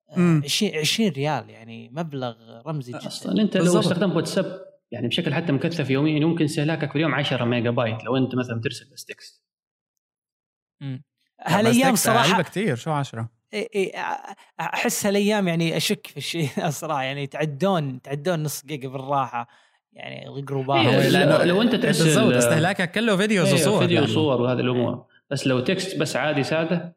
آه، 0.09 0.19
مم. 0.19 0.41
20 0.45 0.75
20 0.75 1.09
ريال 1.09 1.49
يعني 1.49 1.89
مبلغ 1.89 2.35
رمزي 2.67 2.91
جدا 2.91 3.07
أصلا 3.07 3.41
أنت 3.41 3.57
لو. 3.57 3.79
استخدمت 3.79 4.15
واتساب 4.15 4.65
يعني 4.91 5.07
بشكل 5.07 5.33
حتى 5.33 5.51
مكثف 5.51 5.89
يوميا 5.89 6.19
يمكن 6.19 6.45
استهلاكك 6.45 6.89
في 6.89 6.95
اليوم 6.95 7.15
10 7.15 7.45
ميجا 7.45 7.69
بايت 7.69 8.03
لو 8.03 8.17
أنت 8.17 8.35
مثلا 8.35 8.61
ترسل 8.61 8.89
بس 8.93 9.05
text 9.05 9.43
هالايام 11.41 11.95
صراحة 11.95 12.41
كثير 12.41 12.75
شو 12.75 12.91
عشرة 12.91 13.29
إيه 13.53 13.69
إيه 13.75 13.91
أ- 13.91 14.35
أحس 14.59 15.05
هالايام 15.05 15.47
يعني 15.47 15.77
أشك 15.77 16.07
في 16.07 16.17
الشيء 16.17 16.49
الصراحه 16.67 17.03
يعني 17.03 17.27
تعدون 17.27 18.01
تعدون 18.01 18.43
نص 18.43 18.65
جيجا 18.65 18.89
بالراحة 18.89 19.47
يعني 19.93 20.29
الجروبات 20.29 20.85
إيه، 20.85 21.09
لأنه 21.09 21.43
لو 21.43 21.61
أنت 21.61 21.75
ترسل- 21.75 22.03
بالضبط 22.03 22.33
استهلاكك 22.33 22.91
كله 22.91 23.17
videos 23.17 23.47
أيوة، 23.47 23.59
وصور 23.59 23.79
فيديو 23.81 23.99
يعني. 23.99 24.11
وصور 24.11 24.41
وهذه 24.41 24.59
الأمور 24.59 25.05
بس 25.33 25.47
لو 25.47 25.59
text 25.59 25.97
بس 25.97 26.15
عادي 26.15 26.43
ساده. 26.43 26.95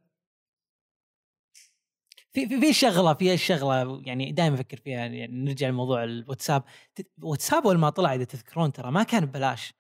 في 2.33 2.49
في 2.49 2.61
في 2.61 2.73
شغلة 2.73 3.15
في 3.15 3.35
الشغله 3.35 4.03
يعني 4.07 4.33
دائما 4.33 4.55
أفكر 4.55 4.77
فيها 4.77 4.97
يعني 5.07 5.27
نرجع 5.27 5.69
لموضوع 5.69 6.05
الواتساب. 6.05 6.63
ت- 6.95 7.11
واتساب 7.23 7.65
أول 7.67 7.79
ما 7.79 7.91
طلع 7.91 8.15
إذا 8.15 8.25
تذكرون 8.25 8.73
ترى 8.73 8.91
ما 8.91 9.03
كان 9.03 9.27
ببلاش. 9.27 9.75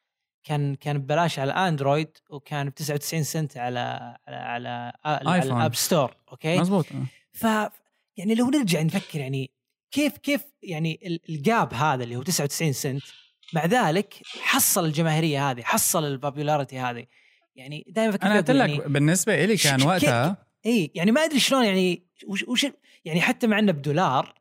كان 0.44 0.74
كان 0.74 0.98
ببلاش 0.98 1.38
على 1.38 1.52
أندرويد 1.52 2.08
وكان 2.30 2.68
ب 2.70 2.74
99 2.74 3.22
سنت 3.22 3.56
على 3.56 3.78
على 4.28 4.92
على, 5.04 5.30
على. 5.30 5.42
ال 5.42 5.50
App 5.50 5.74
Store 5.74 6.16
أوكي؟ 6.32 6.58
مزبوط. 6.58 6.86
ف 7.32 7.42
يعني 8.16 8.34
لو 8.34 8.50
نرجع 8.50 8.82
نفكر 8.82 9.20
يعني 9.20 9.50
كيف 9.90 10.18
كيف 10.18 10.44
يعني 10.62 11.00
ال- 11.06 11.20
ال 11.28 11.40
gap 11.40 11.74
هذا 11.74 12.04
اللي 12.04 12.16
هو 12.16 12.22
99 12.22 12.72
سنت 12.72 13.02
مع 13.52 13.64
ذلك 13.66 14.14
حصل 14.40 14.84
الجماهيرية 14.84 15.50
هذه 15.50 15.62
حصل 15.62 16.04
ال 16.04 16.11
popularity 16.11 16.78
هذه. 16.78 17.06
يعني 17.56 17.84
دائما 17.88 18.10
أفكر 18.10 18.26
أنا 18.26 18.36
قلت 18.36 18.50
لك 18.50 18.68
يعني 18.68 18.92
بالنسبة 18.92 19.44
لي 19.44 19.56
كان 19.56 19.82
وقتها 19.82 20.36
اي 20.66 20.90
يعني 20.94 21.12
ما 21.12 21.24
أدري 21.24 21.38
شلون 21.38 21.64
يعني 21.64 22.02
وش, 22.26 22.44
وش 22.48 22.66
يعني 23.04 23.20
حتى 23.20 23.46
مع 23.46 23.58
إنه 23.58 23.72
بدولار 23.72 24.34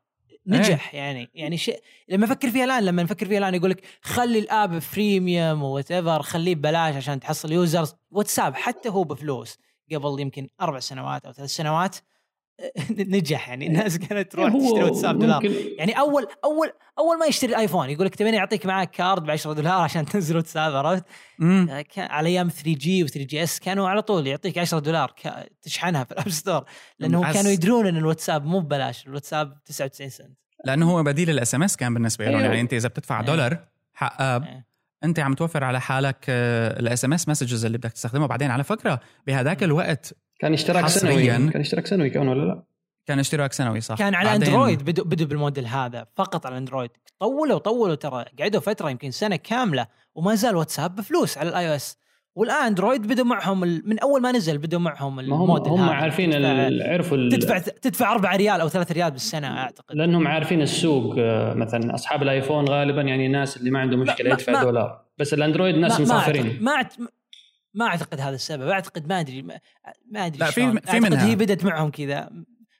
نجح 0.46 0.94
يعني 0.94 1.30
يعني 1.34 1.56
شيء 1.56 1.82
لما 2.08 2.24
أفكر 2.24 2.50
فيها 2.50 2.64
الآن 2.64 2.84
لما 2.84 3.02
نفكر 3.02 3.26
فيها 3.26 3.38
الآن 3.38 3.54
يقول 3.54 3.70
لك 3.70 3.84
خلي 4.02 4.38
ال 4.38 4.78
app 4.78 5.62
freemium 5.62 5.90
whatever 5.90 6.22
خليه 6.22 6.54
ببلاش 6.54 6.94
عشان 6.94 7.20
تحصل 7.20 7.52
users 7.52 7.94
واتساب 8.10 8.54
حتى 8.54 8.88
هو 8.88 9.04
بفلوس 9.04 9.58
قبل 9.94 10.20
يمكن 10.20 10.48
أربع 10.60 10.78
سنوات 10.78 11.26
أو 11.26 11.32
ثلاث 11.32 11.50
سنوات. 11.50 11.96
نجح 12.90 13.48
يعني 13.48 13.66
الناس 13.66 13.98
كانت 13.98 14.32
تروح 14.32 14.52
هو 14.52 14.60
تشتري 14.60 14.82
واتساب 14.84 15.18
دولار 15.18 15.44
يعني 15.78 15.98
أول 15.98 16.26
أول 16.44 16.72
أول 16.98 17.18
ما 17.18 17.26
يشتري 17.26 17.50
الايفون 17.50 17.90
يقول 17.90 18.06
لك 18.06 18.14
تبيني 18.14 18.38
اعطيك 18.38 18.66
معك 18.66 18.90
card 18.90 19.24
ب 19.24 19.30
10 19.30 19.52
دولار 19.52 19.80
عشان 19.80 20.06
تنزل 20.12 20.36
واتساب 20.36 20.76
عرفت؟ 20.76 21.04
آه، 21.42 21.84
على 21.98 22.28
أيام 22.28 22.48
3 22.48 22.72
G 22.72 23.04
و 23.04 23.06
3 23.06 23.26
GS 23.26 23.60
كانوا 23.60 23.88
على 23.88 24.02
طول 24.02 24.26
يعطيك 24.26 24.58
10 24.58 24.78
دولار 24.78 25.14
تشحنها 25.62 26.04
في 26.04 26.12
ال 26.12 26.16
App 26.16 26.28
Store 26.28 26.64
لأنه 26.98 27.32
كانوا 27.32 27.50
يدرون 27.50 27.86
إن 27.86 27.96
الواتساب 27.96 28.44
مو 28.44 28.60
ببلاش 28.60 29.06
الواتساب 29.06 29.64
99 29.64 30.10
سنت 30.10 30.38
لأنه 30.64 30.90
هو 30.90 31.02
بديل 31.02 31.30
ال 31.30 31.54
SMS 31.54 31.76
كان 31.76 31.94
بالنسبة 31.94 32.24
لهم 32.24 32.34
أيوه. 32.34 32.46
يعني 32.46 32.60
أنت 32.60 32.72
إذا 32.72 32.88
بتدفع 32.88 33.16
أيوه. 33.20 33.26
دولار 33.26 33.58
حق 33.94 34.22
app 34.22 34.44
إيه. 34.44 34.66
أنت 35.04 35.18
عم 35.18 35.34
توفر 35.34 35.64
على 35.64 35.80
حالك 35.80 36.24
ال 36.28 36.47
SMS 36.47 37.04
messages 37.04 37.64
اللي 37.64 37.78
بدك 37.78 37.92
تستخدمها 37.92 38.26
بعدين 38.26 38.50
على 38.50 38.64
فكرة 38.64 39.00
بهذاك 39.26 39.62
الوقت 39.62 40.14
كان 40.38 40.52
اشتراك. 40.52 40.86
سنوي. 40.88 41.26
كان 41.26 41.60
اشتراك 41.60 41.86
سنوي 41.86 42.10
كان 42.10 42.28
ولا 42.28 42.44
لا؟ 42.44 42.62
كان 43.06 43.18
اشتراك 43.18 43.52
سنوي 43.52 43.80
صح. 43.80 43.98
كان 43.98 44.14
على 44.14 44.28
بعدين- 44.28 44.48
أندرويد 44.48 44.82
بدوا 44.82 45.04
بدوا 45.04 45.26
بالموديل 45.26 45.66
هذا 45.66 46.06
فقط 46.16 46.46
على 46.46 46.58
أندرويد. 46.58 46.90
طولوا 47.20 47.58
طولوا 47.58 47.94
ترى 47.94 48.24
قعدوا 48.40 48.60
فترة 48.60 48.90
يمكن 48.90 49.10
سنة 49.10 49.36
كاملة 49.36 49.86
وما 50.14 50.34
زال 50.34 50.56
واتساب 50.56 50.96
بفلوس 50.96 51.38
على 51.38 51.48
ال 51.48 51.68
iOS 51.70 51.96
والآن 52.34 52.66
أندرويد 52.66 53.06
بدوا 53.06 53.24
معهم 53.24 53.64
ال- 53.64 53.82
من 53.86 53.98
أول 53.98 54.22
ما 54.22 54.32
نزل 54.32 54.58
بدوا 54.58 54.80
معهم 54.80 55.16
ما 55.16 55.22
هم 55.22 55.42
الموديل 55.42 55.72
هم 55.72 55.80
هذا. 55.80 55.92
عارفين 55.92 56.30
تدفع, 56.30 56.92
عرفوا 56.92 57.16
ال- 57.16 57.32
تدفع 57.32 57.58
تدفع 57.58 58.12
4 58.12 58.36
ريال 58.36 58.60
أو 58.60 58.68
3 58.68 58.92
ريال 58.92 59.10
بالسنة 59.10 59.58
أعتقد. 59.58 59.84
لأنهم 59.96 60.28
عارفين 60.28 60.62
السوق 60.62 61.14
آه، 61.18 61.54
مثلا 61.54 61.94
أصحاب 61.94 62.22
الآيفون 62.22 62.68
غالبا 62.68 63.02
يعني 63.02 63.28
ناس 63.28 63.56
اللي 63.56 63.70
ما 63.70 63.78
عنده 63.80 63.96
مشكلة 63.96 64.28
ما- 64.28 64.34
يدفع 64.34 64.52
ما- 64.52 64.62
دولار. 64.62 65.02
بس 65.18 65.34
الأندرويد 65.34 65.74
ناس 65.78 65.92
ما- 65.92 65.98
ما 65.98 66.04
مسافرين. 66.04 66.42
أعتقد- 66.58 66.62
ما 66.62 66.82
أعت- 66.82 67.02
ما 67.76 67.86
أعتقد 67.86 68.20
هذا 68.20 68.34
السبب 68.34 68.68
أعتقد 68.68 69.08
ما 69.08 69.20
أدري 69.20 69.42
ما, 69.42 69.58
ما 70.10 70.26
أدري 70.26 70.38
لا، 70.38 70.46
في-. 70.46 70.52
في 70.52 70.66
أعتقد 70.76 70.96
منها. 70.96 71.26
هي 71.26 71.36
بدت 71.36 71.64
معهم 71.64 71.90
كذا 71.90 72.30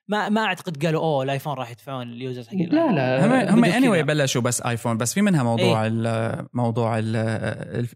ما 0.09 0.28
ما 0.28 0.44
أعتقد 0.44 0.85
قالوا 0.85 1.02
أوه 1.02 1.22
الآيفون 1.22 1.54
راح 1.54 1.70
يدفعون 1.70 2.09
ال 2.09 2.15
users 2.15 2.49
حق 2.48 2.54
لا 2.54 2.92
لا 2.92 3.26
هم 3.26 3.32
هم 3.59 3.64
اني 3.64 3.88
كذا. 3.88 4.02
بلشوا 4.02 4.42
بس 4.42 4.62
آيفون 4.62 4.96
بس 4.96 5.14
في 5.14 5.22
منها 5.22 5.42
موضوع 5.42 5.87
ال 5.87 6.46
موضوع 6.54 6.98
ال 6.98 7.16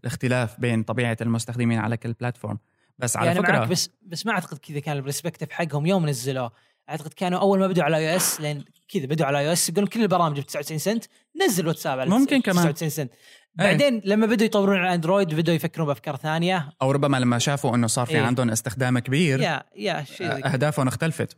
الاختلاف 0.01 0.59
بين 0.59 0.83
طبيعة 0.83 1.17
المستخدمين 1.21 1.79
على 1.79 1.97
كل 1.97 2.13
platform 2.13 2.59
بس 2.99 3.17
على 3.17 3.27
يعني 3.27 3.39
فكرة 3.39 3.59
معك 3.59 3.69
بس 3.69 3.89
بس 4.01 4.25
ما 4.25 4.31
أعتقد 4.31 4.57
كذا 4.57 4.79
كان 4.79 4.97
ال 4.97 5.02
perspective 5.02 5.51
حقهم 5.51 5.85
يوم 5.85 6.09
نزلوه 6.09 6.51
أعتقد 6.89 7.13
كانوا 7.13 7.39
أول 7.39 7.59
ما 7.59 7.67
بدوا 7.67 7.83
على 7.83 7.97
iOS 7.97 8.41
لين 8.41 8.65
كذا 8.89 9.05
بدوا 9.05 9.25
على 9.25 9.39
iOS 9.39 9.69
يقولون 9.69 9.87
كل 9.87 10.01
البرامج 10.01 10.39
ب 10.39 10.43
99 10.43 10.77
سنت 10.79 11.05
نزل 11.43 11.67
واتساب 11.67 11.99
على 11.99 12.09
ممكن 12.09 12.41
كمان. 12.41 12.55
99 12.55 12.89
سنت 12.89 13.11
بعدين 13.55 14.01
لما 14.05 14.25
بدوا 14.25 14.45
يطورون 14.45 14.77
على 14.77 14.93
اندرويد 14.93 15.35
بدوا 15.35 15.53
يفكرون 15.53 15.87
بأفكار 15.87 16.15
ثانية 16.15 16.69
أو 16.81 16.91
ربما 16.91 17.17
لما 17.17 17.39
شافوا 17.39 17.75
إنه 17.75 17.87
صار 17.87 18.05
في 18.05 18.15
إيه. 18.15 18.21
عندهم 18.21 18.49
استخدام 18.49 18.99
كبير 18.99 19.39
يا 19.41 19.63
يا 19.75 20.03
شيء 20.03 20.27
كذا. 20.27 20.53
أهدافهم 20.53 20.87
اختلفت 20.87 21.37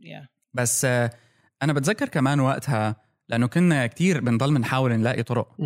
يا. 0.00 0.28
بس 0.54 0.84
آه، 0.84 1.10
أنا 1.62 1.72
بتذكر 1.72 2.08
كمان 2.08 2.40
وقتها 2.40 2.96
لأنه 3.28 3.46
كنا 3.46 3.86
كتير 3.86 4.20
بنضل 4.20 4.54
بنحاول 4.54 4.92
نلاقي 4.92 5.22
طرق. 5.22 5.56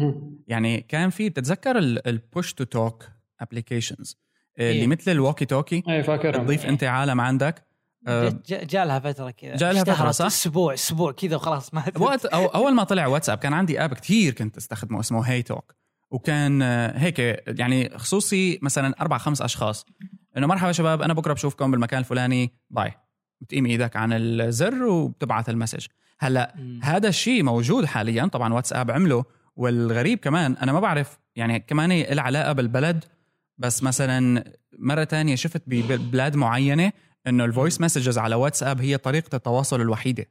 يعني 0.46 0.80
كان 0.80 1.10
في 1.10 1.28
بتتذكر 1.28 1.78
ال 1.78 1.93
push 1.93 2.52
to 2.52 2.64
talk 2.64 3.04
applications 3.40 4.18
اللي 4.58 4.80
إيه. 4.80 4.86
مثل 4.86 5.10
ال 5.10 5.15
walkie 5.15 5.44
talkie 5.44 5.82
اي 5.88 6.02
فاكرهم 6.02 6.44
تضيف 6.44 6.64
إيه. 6.64 6.70
أنت 6.70 6.84
عالم 6.84 7.20
عندك 7.20 7.66
آه، 8.06 8.28
جا- 8.28 8.40
جا- 8.46 8.64
جاء 8.64 8.86
لها 8.86 8.98
فترة 8.98 9.30
كذا. 9.30 9.56
جاء 9.56 9.72
لها 9.72 9.82
فترة، 9.84 9.92
اشتهرت 9.92 10.14
صح؟ 10.14 10.26
أسبوع 10.26 10.74
أسبوع 10.74 11.12
كذا 11.12 11.36
وخلاص 11.36 11.74
ما 11.74 11.82
وقت 11.98 12.24
أو 12.26 12.46
أول 12.46 12.74
ما 12.74 12.84
طلع 12.84 13.06
واتساب 13.06 13.38
كان 13.38 13.52
عندي 13.52 13.84
app 13.84 13.94
كتير 13.94 14.32
كنت 14.34 14.56
أستخدمه 14.56 15.00
اسمه 15.00 15.22
HeyTell 15.22 15.74
وكان 16.10 16.62
آه، 16.62 16.98
هيك 16.98 17.18
يعني 17.48 17.98
خصوصي 17.98 18.58
مثلا 18.62 18.94
أربع 19.00 19.18
خمس 19.18 19.42
أشخاص. 19.42 19.86
إنه 20.36 20.46
مرحبا 20.46 20.72
شباب 20.72 21.02
أنا 21.02 21.14
بكرة 21.14 21.32
بشوفكم 21.32 21.70
بالمكان 21.70 21.98
الفلاني. 22.00 22.52
bye 22.70 22.92
بتقيم 23.40 23.66
إيدك 23.66 23.96
عن 23.96 24.12
الزر 24.12 24.82
وبتبعث 24.82 25.48
ال 25.48 25.52
message. 25.52 25.86
هلأ. 26.18 26.54
هذا 26.82 27.08
الشيء 27.08 27.42
موجود 27.42 27.84
حاليا. 27.84 28.26
طبعا 28.26 28.54
واتساب 28.54 28.90
عمله. 28.90 29.24
والغريب 29.56 30.18
كمان 30.18 30.56
أنا 30.56 30.72
ما 30.72 30.80
بعرف 30.80 31.18
يعني 31.36 31.60
كمان 31.60 31.92
له 31.92 32.22
علاقه 32.22 32.52
بالبلد. 32.52 33.04
بس 33.58 33.82
مثلا 33.82 34.44
مرة 34.78 35.04
تانية 35.04 35.34
شفت 35.34 35.62
ببلاد 35.66 36.36
معينة. 36.36 36.92
إنه 37.26 37.44
ال 37.44 37.50
voice 37.50 37.80
messages 37.80 38.18
على 38.18 38.34
واتساب 38.34 38.80
هي 38.80 38.96
طريقة 38.96 39.36
التواصل 39.36 39.80
الوحيدة. 39.80 40.26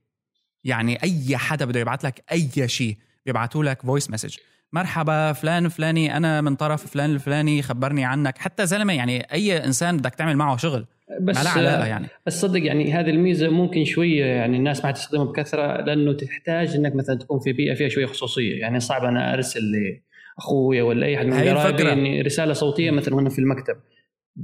يعني 0.64 1.04
أي 1.04 1.38
حدا 1.38 1.66
بده 1.66 1.80
يبعث 1.80 2.06
لك 2.06 2.24
أي 2.32 2.68
شيء 2.68 2.98
بيبعتوا 3.26 3.64
لك 3.64 3.82
voice 3.82 4.12
message 4.12 4.36
مرحبا 4.74 5.34
فلان 5.34 5.70
فلاني 5.70 6.18
أنا 6.18 6.42
من 6.42 6.56
طرف 6.56 6.88
فلان 6.88 7.10
الفلاني 7.10 7.62
خبرني 7.62 8.06
عنك. 8.06 8.38
حتى 8.38 8.66
زلمة 8.66 8.94
يعني 8.94 9.34
أي 9.34 9.66
إنسان 9.66 9.98
بدك 9.98 10.16
تعمل 10.16 10.38
معه 10.38 10.58
شغل 10.58 10.86
بس 11.22 11.38
ما 11.38 11.44
له 11.44 11.50
علاقه 11.50 11.86
يعني. 11.86 12.08
بس 12.26 12.42
صدق 12.42 12.66
يعني 12.66 12.94
هذه 12.94 13.10
الميزة 13.10 13.50
ممكن 13.50 13.86
شوية 13.86 14.26
يعني 14.26 14.58
الناس 14.58 14.82
ما 14.82 14.88
حتستخدمها 14.88 15.26
بكثرة 15.26 15.82
لأنه 15.82 16.14
تحتاج 16.14 16.76
إنك 16.76 16.96
مثلا 16.96 17.18
تكون 17.18 17.40
في 17.40 17.54
بيئة 17.54 17.74
فيها 17.74 17.90
شوية 17.90 18.06
خصوصية. 18.06 18.60
يعني 18.60 18.80
صعب 18.80 19.04
أنا 19.04 19.34
أرسل 19.34 19.62
لاخوي 20.38 20.82
ولا 20.82 21.06
أي 21.06 21.18
احد 21.18 21.26
من 21.26 21.34
قرايبي. 21.34 21.94
إني 21.94 22.22
رسالة 22.22 22.54
صوتية 22.54 22.92
مثلا 22.92 23.16
وأنا 23.16 23.30
في 23.30 23.40
المكتب. 23.40 23.76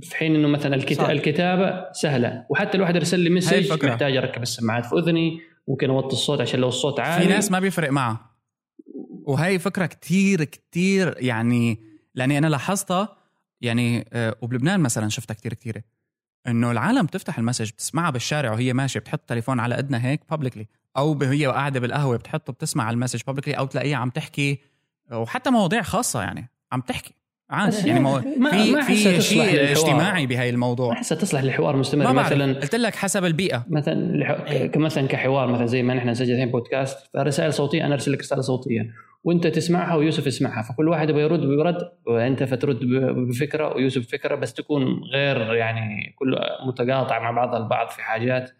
في 0.01 0.15
حين 0.15 0.35
إنه 0.35 0.47
مثلا 0.47 0.75
الكت... 0.75 0.93
صح. 0.93 1.09
الكتابة 1.09 1.91
سهلة. 1.91 2.45
وحتى 2.49 2.77
الواحد 2.77 2.95
يرسل 2.95 3.19
لي 3.19 3.29
مسج. 3.29 3.85
محتاج 3.85 4.17
أركب 4.17 4.41
السماعات 4.41 4.85
في 4.85 4.95
أذني 4.95 5.41
ممكن 5.67 5.89
أوطي 5.89 6.13
الصوت 6.13 6.41
عشان 6.41 6.59
لو 6.59 6.67
الصوت 6.67 6.99
عالي. 6.99 7.25
في 7.25 7.33
ناس 7.33 7.51
ما 7.51 7.59
بيفرق 7.59 7.91
معها 7.91 8.31
وهي 9.23 9.59
فكرة 9.59 9.85
كتير 9.85 10.43
كتير 10.43 11.15
يعني 11.17 11.79
لأني 12.15 12.37
أنا 12.37 12.47
لاحظتها 12.47 13.17
يعني 13.61 14.05
آه، 14.13 14.35
وبلبنان 14.41 14.79
مثلا 14.79 15.09
شفتها 15.09 15.33
كتير 15.33 15.53
كتير. 15.53 15.81
إنه 16.47 16.71
العالم 16.71 17.05
بتفتح 17.05 17.37
ال 17.37 17.41
message 17.41 17.69
بتسمعها 17.71 18.09
بالشارع 18.09 18.51
وهي 18.51 18.73
ماشية 18.73 18.99
بتحط 18.99 19.19
تليفون 19.19 19.59
على 19.59 19.75
اذنها 19.75 20.07
هيك 20.09 20.21
publicly 20.29 20.67
أو 20.97 21.21
هي 21.21 21.45
قاعدة 21.45 21.79
بالقهوة 21.79 22.17
بتحطه 22.17 22.53
بتسمع 22.53 22.89
ال 22.89 22.93
message 22.93 23.21
publicly 23.27 23.53
أو 23.53 23.65
تلاقيها 23.65 23.97
عم 23.97 24.09
تحكي 24.09 24.59
وحتى 25.11 25.49
مواضيع 25.49 25.81
خاصة 25.81 26.21
يعني 26.21 26.49
عم 26.71 26.81
تحكي. 26.81 27.13
بس 27.67 27.85
يعني 27.85 27.99
مو... 27.99 28.19
ما- 28.37 28.51
في 28.51 28.71
ما 28.71 28.81
في 28.81 28.95
شيء 29.21 29.41
للحوار. 29.43 29.71
اجتماعي 29.71 30.27
بهاي 30.27 30.49
الموضوع. 30.49 30.93
احسها 30.93 31.17
تصلح 31.17 31.43
لحوار 31.43 31.73
ما 31.73 31.79
مستمر 31.79 32.13
مثلا 32.13 32.59
قلت 32.59 32.75
لك 32.75 32.95
حسب 32.95 33.25
البيئة. 33.25 33.65
مثلا 33.69 34.17
لح-. 34.17 34.51
ك- 34.53 34.77
مثلا 34.77 35.07
كحوار 35.07 35.47
مثلا 35.47 35.65
زي 35.65 35.83
ما 35.83 35.93
نحن 35.93 36.09
نسجل 36.09 36.33
الحين 36.33 36.51
بودكاست 36.51 36.97
فرسائل 37.13 37.53
صوتية 37.53 37.85
أنا 37.85 37.93
أرسل 37.93 38.11
لك 38.11 38.19
رسالة 38.19 38.41
صوتية. 38.41 38.81
وأنت 39.23 39.47
تسمعها 39.47 39.95
ويوسف 39.95 40.27
يسمعها. 40.27 40.61
فكل 40.61 40.87
واحد 40.89 41.09
يبغى 41.09 41.21
يرد 41.21 41.39
بيرد 41.41 41.77
وأنت 42.07 42.43
فترد 42.43 42.79
بفكرة 43.29 43.75
ويوسف 43.75 44.01
بفكره 44.01 44.35
بس 44.35 44.53
تكون 44.53 44.83
غير 45.13 45.53
يعني 45.53 46.15
كل 46.19 46.35
متقاطع 46.67 47.19
مع 47.19 47.31
بعضها 47.31 47.57
البعض 47.59 47.89
في 47.89 48.01
حاجات. 48.01 48.51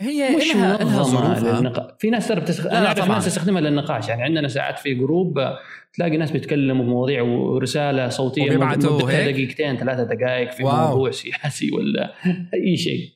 هي 0.00 0.36
مش 0.36 0.54
منظمه 0.56 1.02
ظروفها. 1.02 1.60
للنقاش 1.60 1.92
في 1.98 2.10
ناس 2.10 2.28
ترى 2.28 2.40
بتستخدم 2.40 2.70
لا، 2.70 2.78
أنا 2.78 2.86
اعرف 2.86 2.98
طبعاً. 2.98 3.08
ناس 3.14 3.24
تستخدمها 3.24 3.60
للنقاش 3.60 4.08
يعني 4.08 4.22
عندنا 4.22 4.48
ساعات 4.48 4.78
في 4.78 4.94
group 4.94 5.38
آه، 5.38 5.58
تلاقي 5.92 6.16
ناس 6.16 6.30
بيتكلموا 6.30 6.84
في 6.84 6.90
مواضيع 6.90 7.22
ورسالة 7.22 8.08
صوتية 8.08 8.42
وبيبعتوا 8.46 8.96
مدتها؟ 9.02 9.30
دقيقتين 9.30 9.76
ثلاثة 9.76 10.02
دقائق 10.04 10.50
في 10.52 10.64
wow. 10.64 10.88
موضوع 10.88 11.10
سياسي 11.10 11.70
ولا 11.72 12.12
أي 12.54 12.76
شيء 12.76 13.08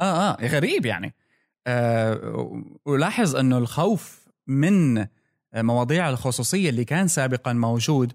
آه 0.00 0.30
آه 0.30 0.46
غريب 0.46 0.86
يعني 0.86 1.14
آه 1.66 2.62
ولاحظ 2.86 3.36
أنه 3.36 3.58
الخوف 3.58 4.28
من 4.46 5.06
مواضيع 5.54 6.08
الخصوصية 6.10 6.70
اللي 6.70 6.84
كان 6.84 7.08
سابقا 7.08 7.52
موجود 7.52 8.12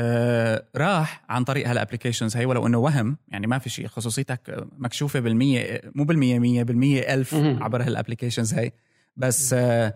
آه 0.00 0.64
راح 0.76 1.24
عن 1.28 1.44
طريق 1.44 1.68
هال 1.68 1.78
applications 1.78 2.36
هي 2.36 2.44
ولو 2.44 2.66
إنه 2.66 2.78
وهم 2.78 3.16
يعني 3.28 3.46
ما 3.46 3.58
في 3.58 3.70
شيء 3.70 3.86
خصوصيتك 3.86 4.66
مكشوفة 4.78 5.20
بالمية 5.20 5.80
مو 5.94 6.04
بالمية 6.04 6.38
مية 6.38 6.62
بالمية 6.62 7.14
ألف. 7.14 7.34
عبر 7.34 7.82
هال 7.82 7.92
applications 7.92 8.54
هي. 8.54 8.72
بس 9.16 9.54
آه 9.58 9.94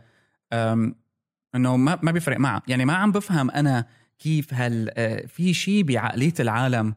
إنه 1.54 1.76
ما 1.76 1.98
ما 2.02 2.12
بيفرق 2.12 2.38
معه. 2.38 2.62
يعني 2.68 2.84
ما 2.84 2.94
عم 2.94 3.12
بفهم 3.12 3.50
أنا 3.50 3.86
كيف 4.18 4.54
هل 4.54 4.90
آه، 4.96 5.26
في 5.26 5.54
شيء 5.54 5.82
بعقلية 5.82 6.34
العالم 6.40 6.94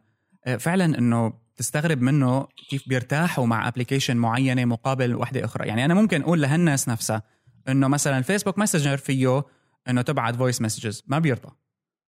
فعلا 0.60 0.98
إنه 0.98 1.34
تستغرب 1.56 2.02
منه 2.02 2.48
كيف 2.70 2.90
بيرتاحوا 2.90 3.46
مع 3.46 3.68
application 3.68 4.18
معينة 4.18 4.66
مقابل 4.66 5.16
وحدة 5.16 5.46
أخرى. 5.46 5.68
يعني 5.68 5.86
أنا 5.86 5.94
ممكن 5.94 6.22
أقول 6.22 6.42
لهالناس 6.42 6.90
نفسها 6.90 7.24
إنه 7.68 7.88
مثلا 7.88 8.22
فيسبوك 8.22 8.58
ماسنجر 8.60 8.98
فيه 8.98 9.44
إنه 9.90 10.02
تبعت 10.02 10.36
voice 10.36 10.62
messages 10.62 11.04
ما 11.08 11.20
بيرضى. 11.20 11.50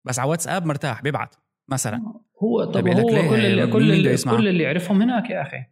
بس 0.06 0.20
على 0.20 0.30
واتساب 0.30 0.66
مرتاح 0.66 1.02
بيبعت 1.02 1.36
مثلا. 1.70 2.14
هو 2.44 2.64
طب 2.64 2.88
هو؟ 2.88 2.94
كل 3.10 3.46
اللي 3.46 3.68
كل 3.68 3.92
اللي؟ 3.92 4.18
كل 4.18 4.48
اللي 4.48 4.64
يعرفهم 4.64 5.02
هناك 5.02 5.30
يا 5.30 5.42
أخي. 5.42 5.64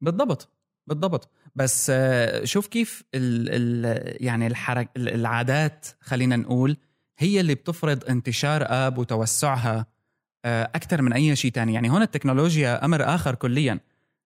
بالضبط 0.00 0.52
بالضبط. 0.86 1.30
بس 1.54 1.90
آه، 1.94 2.44
شوف 2.44 2.66
كيف 2.66 3.04
ال 3.14 3.48
ال 3.86 4.24
يعني 4.24 4.46
الحرك 4.46 4.90
ال- 4.96 5.08
العادات 5.14 5.86
خلينا 6.00 6.36
نقول 6.36 6.76
هي 7.18 7.40
اللي 7.40 7.54
بتفرض 7.54 8.04
انتشار 8.04 8.64
app 8.68 8.98
وتوسعها 8.98 9.86
أكثر 10.46 11.02
من 11.02 11.12
أي 11.12 11.36
شيء 11.36 11.50
تاني. 11.50 11.74
يعني 11.74 11.90
هون 11.90 12.02
التكنولوجيا 12.02 12.84
أمر 12.84 13.14
آخر 13.14 13.34
كليا. 13.34 13.80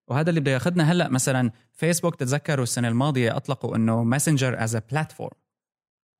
وهذا 0.07 0.29
اللي 0.29 0.39
بده 0.41 0.51
ياخذنا 0.51 0.91
هلأ 0.91 1.09
مثلا 1.09 1.51
فيسبوك 1.73 2.15
تتذكروا 2.15 2.63
السنة 2.63 2.87
الماضية 2.87 3.35
أطلقوا 3.37 3.75
إنه 3.75 4.03
Messenger 4.03 4.63
as 4.63 4.75
platform 4.75 5.37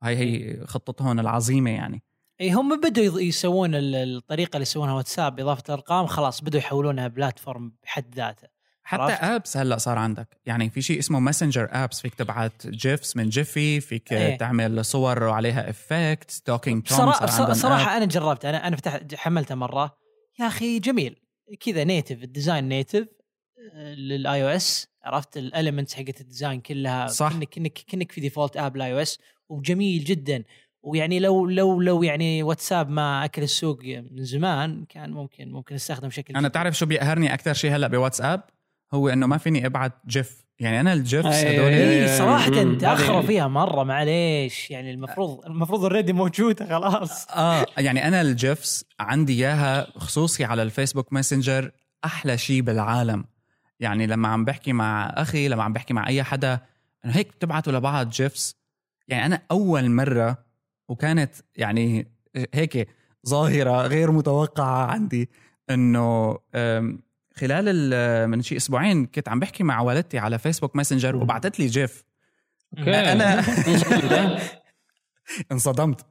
هاي 0.04 0.18
هي 0.18 0.66
خطتهم 0.66 1.20
العظيمة 1.20 1.72
يعني. 1.72 2.04
إي 2.42 2.52
هم 2.52 2.80
بدوا 2.80 3.20
يسوون 3.22 3.76
ال- 3.76 3.96
الطريقة 3.96 4.56
اللي 4.58 4.62
يسوونها 4.62 4.94
واتساب 4.94 5.36
باضافه 5.36 5.64
الأرقام 5.70 6.08
خلاص 6.08 6.42
بدوا 6.42 6.60
يحولونها 6.60 7.08
platform 7.08 7.74
بحد 7.84 8.16
ذاته 8.16 8.48
حتى؟ 8.84 9.14
apps 9.14 9.58
هلأ 9.58 9.78
صار 9.78 9.98
عندك 9.98 10.28
يعني 10.46 10.70
في 10.70 10.82
شيء 10.82 11.00
اسمه 11.00 11.20
Messenger 11.20 11.68
apps 11.72 12.02
فيك 12.02 12.16
تبعت 12.16 12.68
GIFs 12.68 13.18
من 13.18 13.30
Giphy 13.30 13.80
فيك 13.82 14.14
إيه. 14.14 14.38
تعمل 14.38 14.86
صور 14.86 15.24
وعليها 15.24 15.70
effect 15.70 16.42
talking 16.46 16.88
صراحة 16.88 17.54
صراحة. 17.54 17.98
أنا 17.98 18.06
جربت 18.06 18.46
أنا 18.46 18.68
أنا 18.68 18.76
فتحت 18.76 19.16
حملته 19.16 19.56
مرة 19.56 19.96
يا 20.39 20.48
أخي 20.48 20.80
جميل 20.80 21.16
كذا 21.60 21.84
native 21.84 22.24
ال 22.24 22.68
design 22.70 23.08
native 23.98 24.44
لل 24.44 24.48
iOS 24.48 24.88
عرفت 25.04 25.38
ال 25.38 25.44
elements 25.44 25.94
حقت 25.94 26.22
ال 26.22 26.27
design 26.27 26.62
كلها 26.62 27.08
صح. 27.08 27.34
كنك 27.34 27.50
كنك 27.50 27.80
كنك 27.92 28.12
في 28.12 28.22
default 28.22 28.58
app 28.58 28.78
ل 28.78 28.94
iOS 28.94 29.20
وجميل 29.50 30.04
جدا 30.04 30.44
ويعني 30.84 31.20
لو 31.20 31.46
لو 31.46 31.82
لو 31.82 32.04
يعني 32.04 32.44
واتساب 32.44 32.90
ما 32.90 33.26
أكل 33.26 33.44
السوق 33.44 33.80
من 33.86 34.24
زمان 34.24 34.86
كان 34.90 35.12
ممكن 35.12 35.52
ممكن 35.52 35.76
نستخدم 35.76 36.08
بشكل 36.08 36.36
أنا 36.36 36.48
تعرف 36.48 36.78
شو 36.78 36.86
بيقهرني 36.86 37.34
أكثر 37.34 37.54
شيء 37.54 37.76
هلأ 37.76 37.88
بواتساب؟ 37.88 38.42
هو 38.94 39.10
إنه 39.10 39.28
ما 39.28 39.38
فيني 39.38 39.66
ابعت 39.66 39.94
GIF. 40.08 40.46
يعني 40.60 40.80
أنا 40.80 40.94
ال 40.94 41.00
GIFs 41.00 41.26
أي- 41.42 41.46
هدول 41.46 41.66
اي 41.72 41.90
إيه، 42.04 42.18
صراحة. 42.18 42.78
تأخروا 42.80 43.22
فيها 43.22 43.48
مرة 43.48 43.84
معليش. 43.84 44.72
يعني 44.72 44.92
المفروض 44.92 45.46
المفروض 45.46 45.82
already 45.82 46.14
موجودة 46.14 46.66
خلاص. 46.66 47.28
آه 47.30 47.66
يعني 47.78 48.08
أنا 48.08 48.22
ال 48.22 48.34
GIFs 48.34 48.86
عندي 49.00 49.34
إياها 49.34 49.88
خصوصي 49.98 50.46
على 50.46 50.64
الفيسبوك 50.64 51.14
ماسنجر 51.14 51.72
أحلى 52.06 52.38
شيء 52.38 52.62
بالعالم. 52.62 53.26
يعني 53.80 54.08
لما 54.08 54.28
عم 54.28 54.46
بحكي 54.46 54.74
مع 54.74 55.14
أخي 55.18 55.48
لما 55.48 55.64
عم 55.64 55.74
بحكي 55.74 55.94
مع 55.94 56.08
أي 56.08 56.24
حدا 56.24 56.60
إنه 57.06 57.16
هيك 57.16 57.28
بتبعتوا 57.28 57.74
لبعض 57.74 58.10
GIFs 58.10 58.56
يعني 59.08 59.26
أنا 59.26 59.42
أول 59.52 59.90
مرة 59.92 60.38
وكانت 60.92 61.36
يعني 61.56 62.08
هيك 62.54 62.88
ظاهرة 63.28 63.88
غير 63.88 64.12
متوقعة 64.12 64.86
عندي 64.86 65.30
إنه 65.70 66.32
خلال 67.36 67.66
ال- 67.68 68.30
من 68.30 68.42
شي 68.42 68.58
أسبوعين 68.58 69.06
كنت 69.06 69.30
عم 69.30 69.39
بحكي 69.39 69.64
مع 69.64 69.82
والدتي 69.82 70.18
على 70.20 70.38
فيسبوك 70.39 70.76
ماسنجر 70.76 71.16
وبعثت 71.16 71.60
لي 71.60 71.68
GIF. 71.68 72.04
أنا- 72.78 72.82
انصدمت. 75.52 76.06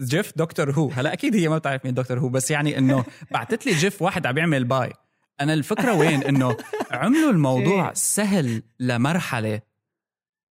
GIF 0.00 0.32
Doctor 0.36 0.70
Who. 0.70 0.90
هلا 0.90 1.12
أكيد 1.12 1.36
هي 1.36 1.48
ما 1.48 1.58
بتعرف 1.58 1.84
مين 1.84 1.94
Doctor 1.94 2.18
Who 2.18 2.28
بس 2.28 2.50
يعني 2.50 2.78
إنه 2.78 3.04
بعثت 3.30 3.66
لي 3.66 3.72
GIF 3.72 4.02
واحد 4.02 4.26
عم 4.26 4.38
يعمل 4.38 4.64
bye. 4.64 4.92
أنا 5.40 5.54
الفكرة 5.54 5.94
وين؟ 5.94 6.22
إنه 6.24 6.56
عملوا 6.90 7.30
الموضوع 7.30 7.92
سهل 8.14 8.62
لمرحلة. 8.80 9.60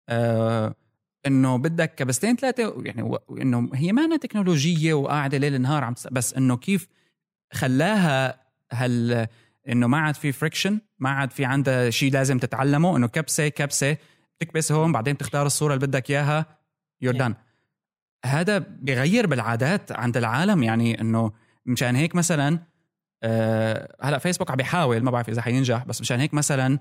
آه 0.08 0.74
إنه 1.26 1.56
بدك 1.56 1.94
كبستين 1.94 2.36
ثلاثة 2.36 2.82
يعني 2.84 3.18
إنه 3.30 3.70
هي 3.74 3.92
ما 3.92 4.04
أنا 4.04 4.16
تكنولوجية 4.16 4.94
وقاعدة 4.94 5.38
ليل 5.38 5.60
نهار 5.60 5.84
عم 5.84 5.94
بس 6.10 6.34
إنه 6.34 6.56
كيف 6.56 6.88
خلاها 7.52 8.42
هال 8.72 9.26
إنه 9.68 9.86
ما 9.86 9.98
عاد 9.98 10.14
في 10.14 10.32
friction 10.32 10.80
ما 10.98 11.10
عاد 11.10 11.30
في 11.30 11.44
عندها 11.44 11.90
شيء 11.90 12.12
لازم 12.12 12.38
تتعلمه 12.38 12.96
إنه 12.96 13.06
كبسة 13.06 13.48
كبسة 13.48 13.96
تكبس 14.38 14.72
هون 14.72 14.92
بعدين 14.92 15.16
تختار 15.16 15.46
الصورة 15.46 15.74
اللي 15.74 15.86
بدك 15.86 16.10
إياها 16.10 16.46
you're 17.00 17.16
done 17.16 17.34
هذا 18.24 18.58
بيغير 18.58 19.26
بالعادات 19.26 19.92
عند 19.92 20.16
العالم 20.16 20.62
يعني 20.62 21.00
إنه 21.00 21.32
مشان 21.66 21.96
هيك 21.96 22.14
مثلا 22.14 22.58
آه 23.22 23.96
هلأ 24.02 24.18
فيسبوك 24.18 24.50
عم 24.50 24.56
بيحاول 24.56 25.02
ما 25.02 25.10
بعرف 25.10 25.28
إذا 25.28 25.42
حينجح 25.42 25.84
بس 25.84 26.00
مشان 26.00 26.20
هيك 26.20 26.34
مثلا 26.34 26.78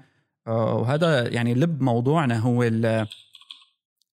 آه 0.48 0.76
وهذا 0.76 1.28
يعني 1.28 1.54
لب 1.54 1.82
موضوعنا 1.82 2.40
هو 2.40 2.64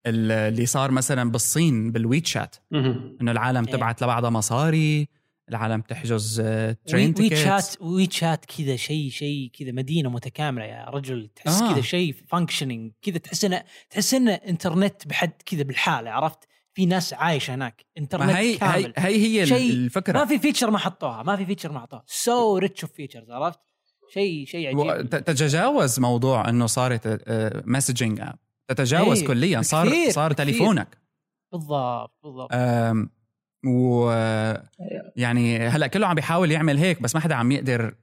اللي 0.09 0.67
صار 0.67 0.91
مثلا 0.91 1.31
بالصين 1.31 1.93
بال 1.93 2.07
WeChat. 2.07 2.57
إنه 2.73 3.33
العالم 3.33 3.65
إيه. 3.67 3.73
تبعت 3.73 4.03
لبعضها 4.03 4.31
مصاري 4.31 5.09
العالم 5.49 5.81
تحجز 5.81 6.41
آه، 6.45 6.77
train 6.87 7.09
وي 7.09 7.13
tickets 7.13 7.45
شات 7.45 7.83
WeChat 7.83 8.45
كذا 8.45 8.77
شيء 8.77 9.11
شيء 9.11 9.51
كذا 9.59 9.73
مدينة 9.73 10.11
متكاملة 10.11 10.65
يا 10.65 10.85
رجل. 10.85 11.31
تحس 11.37 11.63
آه. 11.63 11.73
كذا 11.73 11.83
شيء 11.83 12.15
functioning 12.29 12.93
كذا 13.03 13.19
تحس 13.19 13.45
انه 13.45 13.63
تحس 13.91 14.15
إنه 14.15 14.33
انترنت 14.33 15.07
بحد 15.07 15.33
كذا 15.47 15.63
بالحالة 15.63 16.11
عرفت؟ 16.11 16.39
في 16.75 16.87
ناس 16.87 17.15
عايشة 17.15 17.55
هناك. 17.55 17.87
انترنت 17.99 18.31
ما 18.31 18.39
هي 18.39 18.53
هي 18.53 18.57
كامل. 18.57 18.93
هي 18.97 19.41
هي 19.41 19.47
شيء 19.47 19.71
الفكرة. 19.71 20.19
ما 20.19 20.25
في 20.25 20.39
feature 20.39 20.71
ما 20.71 20.79
حطوها 20.79 21.23
ما 21.23 21.37
في 21.37 21.47
feature 21.47 21.73
ما 21.73 21.81
حطوها. 21.81 22.05
so 22.07 22.59
rich 22.59 22.85
of 22.85 22.93
features 22.93 23.31
عرفت؟ 23.31 23.61
شيء 24.15 24.47
شيء 24.47 24.69
عجيب. 24.69 25.11
تتجاوز 25.11 26.01
موضوع 26.01 26.49
إنه 26.49 26.67
صارت 26.67 27.23
messaging 27.67 28.21
app 28.21 28.39
تتجاوز 28.69 29.23
كليا 29.23 29.63
صار 29.63 29.87
بكثير، 29.87 30.11
صار 30.11 30.33
بكثير. 30.33 30.47
تليفونك. 30.47 30.99
بالضبط 31.53 32.13
بالضبط. 32.23 32.51
و 33.67 34.11
يعني 35.17 35.59
هلأ 35.59 35.87
كله 35.87 36.07
عم 36.07 36.15
بيحاول 36.15 36.51
يعمل 36.51 36.79
هيك 36.79 37.03
بس 37.03 37.15
ما 37.15 37.21
حدا 37.21 37.35
عم 37.35 37.53
يقدر 37.53 37.95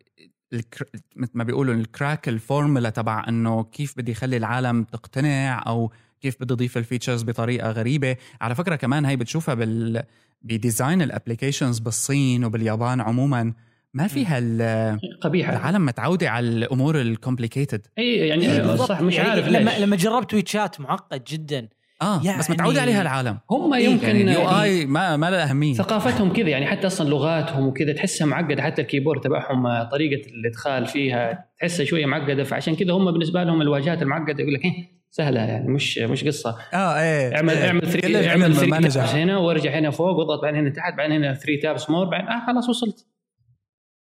ال 0.54 0.58
cra... 0.58 0.86
مثل 1.16 1.32
ما 1.34 1.44
بيقولوا 1.44 1.74
ال 1.74 1.83
crack 1.83 2.30
ال 2.30 2.37
formula 2.37 2.90
تبع 2.90 3.26
إنه 3.28 3.64
كيف 3.64 3.98
بدي 3.98 4.12
يخلي 4.12 4.38
العالم 4.38 4.84
تقتنع 4.84 5.64
أو 5.68 5.92
كيف 6.22 6.42
بدي 6.42 6.54
اضيف 6.54 6.78
ال 6.78 6.83
features 6.83 7.24
بطريقة 7.24 7.72
غريبة. 7.72 8.16
على 8.42 8.56
فكرة 8.56 8.76
كمان 8.76 9.06
هي 9.06 9.16
بتشوفها 9.16 9.56
بال 9.56 10.04
ب 10.42 10.50
design 10.50 11.02
ال 11.02 11.08
applications 11.08 11.80
بالصين 11.80 12.46
وباليابان 12.46 13.02
عموما. 13.02 13.54
ما 13.96 14.08
في 14.08 14.26
هال 14.26 15.00
قبيحة. 15.22 15.54
العالم 15.54 15.86
متعودة 15.86 16.30
على 16.30 16.48
الأمور 16.48 17.02
ال 17.02 17.08
complicated 17.08 17.82
إي 18.00 18.16
يعني 18.28 18.46
إيه 18.52 18.62
بالضبط. 18.62 18.88
صح 18.90 19.02
مش 19.02 19.16
يعني 19.16 19.30
عارف 19.30 19.48
لما 19.48 19.70
ليش. 19.70 19.80
لما 19.80 19.96
جربت 19.96 20.34
WeChat 20.34 20.82
معقد 20.82 21.24
جدا. 21.28 21.68
آه 22.02 22.22
يعني- 22.24 22.40
بس 22.40 22.50
متعودة 22.52 22.82
عليها 22.82 23.02
العالم. 23.02 23.38
هم 23.52 23.74
يمكن 23.74 24.08
يعني 24.08 24.22
ال 24.24 24.32
U 24.32 24.40
يعني 24.40 24.62
I 24.64 24.86
ما 24.86 25.18
ما 25.18 25.30
لها 25.32 25.50
أهمية. 25.50 25.74
ثقافتهم 25.74 26.34
كذا 26.34 26.50
يعني 26.50 26.66
حتى 26.66 26.88
أصلا 26.88 27.10
لغاتهم 27.10 27.68
وكذا 27.68 27.94
تحسها 27.94 28.26
معقدة. 28.28 28.64
حتى 28.64 28.82
الكيبورد 28.82 29.22
تبعهم 29.22 29.66
آه، 29.68 29.84
طريقة 29.84 30.30
الإدخال 30.30 30.86
فيها 30.86 31.46
تحسها 31.60 31.86
شوية 31.86 32.06
معقدة. 32.06 32.44
فعشان 32.44 32.76
كذا 32.76 32.92
هم 32.94 33.12
بالنسبة 33.12 33.44
لهم 33.44 33.62
الواجهات 33.62 34.02
المعقدة 34.02 34.40
يقول 34.44 34.54
لك 34.54 34.66
إيه 34.66 34.96
سهلة 35.10 35.40
يعني 35.40 35.68
مش 35.70 35.98
مش 35.98 36.24
قصة. 36.24 36.58
آه 36.74 37.00
إيه. 37.00 37.36
اعمل 37.36 37.54
إيه. 37.54 37.68
اعمل 37.68 37.82
كل 37.82 37.88
3 37.88 38.08
اللي 38.08 38.30
اعمل 38.30 38.44
عمل 38.44 38.56
3 38.56 38.70
ما 38.70 38.80
تابس 38.82 38.98
نجح. 38.98 39.16
هنا 39.16 39.38
وارجع 39.38 39.72
هنا 39.80 39.90
فوق 39.92 40.08
واضغط 40.18 40.42
بعدين 40.42 40.60
هنا 40.60 40.70
تحت 40.70 40.94
بعدين 40.98 41.16
هنا 41.24 41.34
3 41.34 41.60
تابس 41.62 41.90
مور 41.90 42.06
بعدين 42.06 42.28
آه 42.28 42.46
خلاص 42.48 42.70
وصلت. 42.70 43.06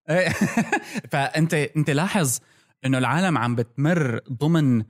فأنت 1.13 1.55
أنت 1.55 1.91
لاحظ 1.91 2.39
إنه 2.85 2.99
العالم 2.99 3.39
عم 3.39 3.55
بتمر 3.55 4.21
ضمن 4.33 4.83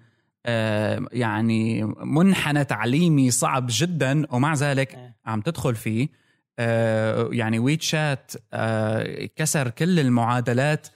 آه، 0.47 1.07
يعني 1.12 1.85
منحنى 2.01 2.64
تعليمي 2.64 3.31
صعب 3.31 3.66
جدا 3.71 4.35
ومع 4.35 4.55
ذلك 4.55 4.95
إيه. 4.95 5.16
عم 5.27 5.41
تدخل 5.41 5.75
فيه 5.75 6.09
آه، 6.59 7.29
يعني 7.33 7.59
ويت 7.59 7.83
شات 7.83 8.33
آه، 8.53 9.29
كسر 9.37 9.71
كل 9.71 10.01
المعادلات 10.01 10.89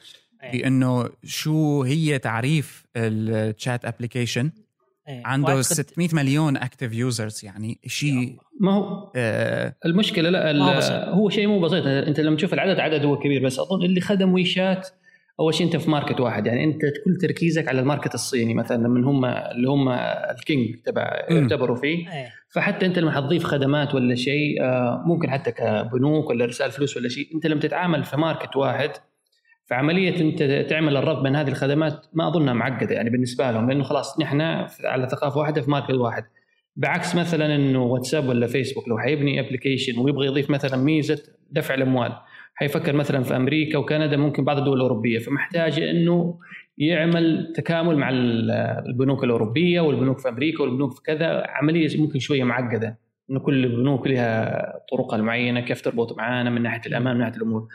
إيه. 0.43 0.53
بإنه 0.53 1.11
شو 1.25 1.83
هي 1.83 2.19
تعريف 2.19 2.85
الشات 2.97 3.85
ابلكيشن 3.85 4.51
إيه. 5.09 5.23
عنده 5.25 5.63
وأعتقد- 5.63 5.73
600 5.73 6.09
مليون 6.13 6.57
active 6.57 6.93
users 6.93 7.45
يعني 7.45 7.79
شيء 7.87 8.37
ما 8.61 8.73
هو 8.75 9.13
آه، 9.17 9.75
المشكلة 9.87 10.31
لا 10.31 11.09
هو 11.11 11.31
شيء 11.31 11.47
مو 11.47 11.61
بسيط 11.61 11.87
أنت 11.87 12.21
لما 12.21 12.37
تشوف 12.37 12.55
العدد 12.55 12.81
عدد 12.81 13.05
هو 13.05 13.19
كبير 13.19 13.45
بس 13.45 13.59
أظن 13.59 13.83
اللي 13.85 14.01
خدم 14.01 14.33
ويشات 14.33 14.89
اول 15.41 15.55
شيء 15.55 15.67
أنت 15.67 15.77
في 15.77 15.91
market 15.91 16.21
واحد 16.21 16.47
يعني 16.47 16.65
أنت 16.65 16.81
كل 17.05 17.17
تركيزك 17.21 17.69
على 17.69 17.81
ال 17.81 17.86
market 17.86 18.15
الصيني 18.15 18.55
مثلا 18.55 18.89
من 18.89 19.05
هم 19.05 19.25
اللي 19.25 19.69
هم 19.69 19.89
ال 20.39 20.46
king 20.46 20.77
تبع. 20.85 21.11
يعتبروا 21.31 21.77
فيه 21.77 22.13
إيه. 22.13 22.29
فحتى 22.49 22.87
أنت 22.87 22.99
لما 22.99 23.11
حتضيف 23.13 23.45
خدمات 23.45 23.95
ولا 23.95 24.15
شيء 24.15 24.63
آه، 24.63 25.03
ممكن 25.07 25.31
حتى 25.31 25.53
كبنوك 25.53 26.31
ولا 26.31 26.45
ارسال 26.45 26.71
فلوس 26.71 26.97
ولا 26.97 27.09
شيء 27.09 27.35
أنت 27.35 27.47
لما 27.47 27.61
تتعامل 27.61 28.05
في 28.05 28.17
market 28.17 28.57
واحد 28.57 28.91
فعملية 29.65 30.21
انت 30.21 30.67
تعمل 30.71 30.97
الربط 30.97 31.23
بين 31.23 31.37
هذه 31.37 31.49
الخدمات 31.49 32.07
ما 32.13 32.29
أظنها 32.29 32.55
معقدة 32.55 32.95
يعني 32.95 33.11
بالنسبة 33.11 33.51
لهم 33.51 33.69
لأنه 33.71 33.83
خلاص 33.85 34.21
نحن 34.21 34.41
على 34.85 35.09
ثقافة 35.11 35.39
واحدة 35.41 35.63
في 35.63 35.71
market 35.71 35.91
واحد. 35.95 36.25
بعكس 36.77 37.17
مثلا 37.17 37.55
إنه 37.57 37.83
واتساب 37.83 38.29
ولا 38.29 38.47
فيسبوك 38.47 38.89
لو 38.89 38.99
حيبني 38.99 39.41
application 39.41 39.99
ويبغى 39.99 40.27
يضيف 40.27 40.51
مثلا 40.51 40.77
ميزة 40.83 41.23
دفع 41.51 41.75
الأموال 41.75 42.13
حيفكر 42.55 42.93
مثلا 42.97 43.23
في 43.23 43.37
أمريكا 43.37 43.79
وكندا 43.79 44.17
ممكن 44.17 44.45
بعض 44.45 44.59
الدول 44.59 44.77
الأوروبية 44.77 45.19
فمحتاج 45.19 45.81
إنه 45.81 46.39
يعمل 46.79 47.53
تكامل 47.57 47.97
مع 47.97 48.11
ال- 48.11 48.51
البنوك 48.87 49.25
الأوروبية 49.25 49.81
والبنوك 49.81 50.19
في 50.19 50.29
أمريكا 50.29 50.63
والبنوك 50.63 50.93
في 50.93 51.03
كذا. 51.03 51.43
عملية 51.47 52.01
ممكن 52.01 52.19
شوية 52.19 52.45
معقدة 52.45 52.99
إنه 53.31 53.41
كل 53.41 53.65
البنوك 53.65 54.07
لها 54.07 54.63
طرقها 54.93 55.17
المعينه 55.17 55.61
كيف 55.61 55.81
تربط 55.81 56.19
معانا 56.19 56.51
من 56.51 56.63
ناحية 56.63 56.81
الأمان 56.87 57.15
من 57.15 57.21
ناحية 57.21 57.37
الأمور. 57.37 57.69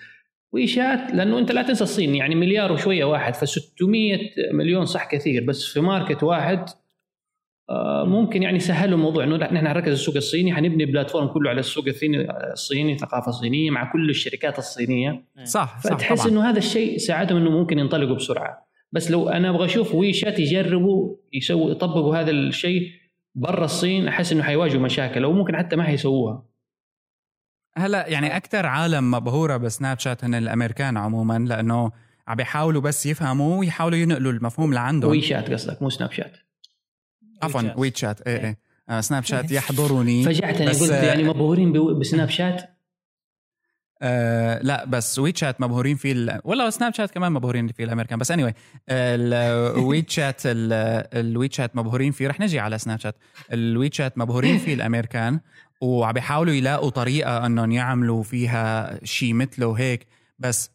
ويشات 0.51 1.13
لأنه 1.13 1.39
أنت 1.39 1.51
لا 1.51 1.61
تنسى 1.61 1.83
الصين 1.83 2.15
يعني 2.15 2.35
مليار 2.35 2.71
وشوية 2.71 3.05
واحد 3.05 3.35
ف 3.35 3.49
600 3.49 4.19
مليون 4.53 4.85
صح 4.85 5.11
كثير 5.11 5.43
بس 5.43 5.65
في 5.65 5.79
ماركت 5.79 6.23
واحد 6.23 6.69
آه، 7.69 8.05
ممكن 8.05 8.43
يعني 8.43 8.59
سهلوا 8.59 8.97
الموضوع 8.97 9.23
إنه 9.23 9.37
لا 9.37 9.53
نحن 9.53 9.67
هنركز 9.67 9.91
السوق 9.91 10.15
الصيني 10.15 10.53
حنبني 10.53 10.85
بلاتفورم 10.85 11.27
كله 11.27 11.49
على 11.49 11.59
السوق 11.59 11.87
الصيني 11.87 12.27
الصيني 12.51 12.97
ثقافه 12.97 13.31
صينيه 13.31 13.71
مع 13.71 13.91
كل 13.91 14.09
الشركات 14.09 14.57
الصينية. 14.57 15.23
صح 15.43 15.79
صح 15.83 15.93
فتحس 15.93 16.27
إنه 16.27 16.49
هذا 16.49 16.57
الشيء 16.57 16.97
ساعدهم 16.97 17.37
إنه 17.37 17.49
ممكن 17.49 17.79
ينطلقوا 17.79 18.15
بسرعة. 18.15 18.67
بس 18.91 19.11
لو 19.11 19.29
أنا 19.29 19.49
أبغى 19.49 19.65
أشوف 19.65 19.95
ويشات 19.95 20.39
يجربوا 20.39 21.15
يسووا 21.33 21.71
يطبقوا 21.71 22.15
هذا 22.15 22.31
الشيء 22.31 22.91
برا 23.35 23.65
الصين 23.65 24.07
أحس 24.07 24.31
إنه 24.31 24.43
حيواجهوا 24.43 24.81
مشاكل 24.81 25.23
أو 25.23 25.33
ممكن 25.33 25.57
حتى 25.57 25.75
ما 25.75 25.83
حيسووها. 25.83 26.43
هلا 27.77 28.07
يعني 28.07 28.35
أكثر 28.37 28.65
عالم 28.65 29.11
مبهورة 29.11 29.57
بسناب 29.57 29.99
شات 29.99 30.23
هن 30.23 30.35
الأمريكان 30.35 30.97
عموما 30.97 31.39
لأنه 31.39 31.91
عم 32.27 32.35
بيحاولوا 32.35 32.81
بس 32.81 33.05
يفهموا 33.05 33.59
ويحاولوا 33.59 33.97
ينقلوا 33.97 34.31
المفهوم 34.31 34.73
لعندهم. 34.73 35.11
ويشات 35.11 35.51
قصدك 35.51 35.81
مو 35.81 35.89
سناب 35.89 36.11
شات. 36.11 36.33
عفوا 37.43 37.61
ويتشات. 37.61 37.77
ويت 37.79 37.97
شات 37.97 38.21
إيه. 38.21 38.37
إيه. 38.45 38.57
آه 38.89 39.01
سناب 39.01 39.23
شات 39.23 39.51
يحضرني 39.51 40.23
فجعتني 40.23 40.67
قلت 40.67 40.81
آه، 40.91 41.03
يعني 41.05 41.23
مبهورين 41.23 41.73
بو- 41.73 41.99
بسناب 41.99 42.29
شات؟ 42.29 42.77
آه 44.01 44.59
لا 44.63 44.85
بس 44.85 45.19
ويت 45.19 45.37
شات 45.37 45.61
مبهورين 45.61 45.95
فيه 45.95 46.11
ال... 46.11 46.39
والله 46.43 46.69
سناب 46.69 46.93
شات 46.93 47.11
كمان 47.11 47.31
مبهورين 47.31 47.67
فيه 47.67 47.83
الأمريكان. 47.83 48.19
بس 48.19 48.31
اني 48.31 48.51
anyway, 48.51 48.53
الويت 48.89 50.09
شات 50.09 50.41
الويت 50.45 51.53
شات 51.53 51.75
مبهورين 51.75 52.11
فيه 52.11 52.27
رح 52.27 52.39
نجي 52.39 52.59
على 52.59 52.77
سناب 52.77 52.99
شات. 52.99 53.15
الويت 53.53 53.93
شات 53.93 54.17
مبهورين 54.17 54.57
فيه 54.57 54.73
الأمريكان. 54.73 55.39
وعم 55.81 56.11
بيحاولوا 56.13 56.53
يلاقوا 56.53 56.89
طريقة 56.89 57.45
إنهم 57.45 57.71
يعملوا 57.71 58.23
فيها 58.23 58.99
شيء 59.05 59.33
مثله 59.33 59.73
هيك 59.73 60.07
بس 60.39 60.71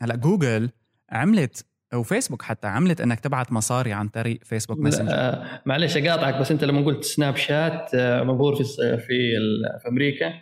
هلا 0.00 0.16
جوجل 0.16 0.70
عملت 1.10 1.64
وفيسبوك 1.94 2.42
حتى 2.42 2.66
عملت 2.68 3.00
إنك 3.00 3.20
تبعت 3.20 3.52
مصاري 3.52 3.92
عن 3.92 4.08
طريق 4.08 4.38
فيسبوك 4.44 4.78
ماسنجر 4.78 5.12
آه، 5.14 5.62
معلش 5.66 5.96
اقاطعك 5.96 6.34
بس 6.40 6.50
أنت 6.50 6.64
لما 6.64 6.84
قلت 6.84 7.04
سناب 7.04 7.36
شات 7.36 7.90
آه، 7.94 8.22
مبهور 8.22 8.54
في 8.56 8.64
في 8.98 9.12
ال- 9.38 9.80
في 9.82 9.88
أمريكا 9.88 10.32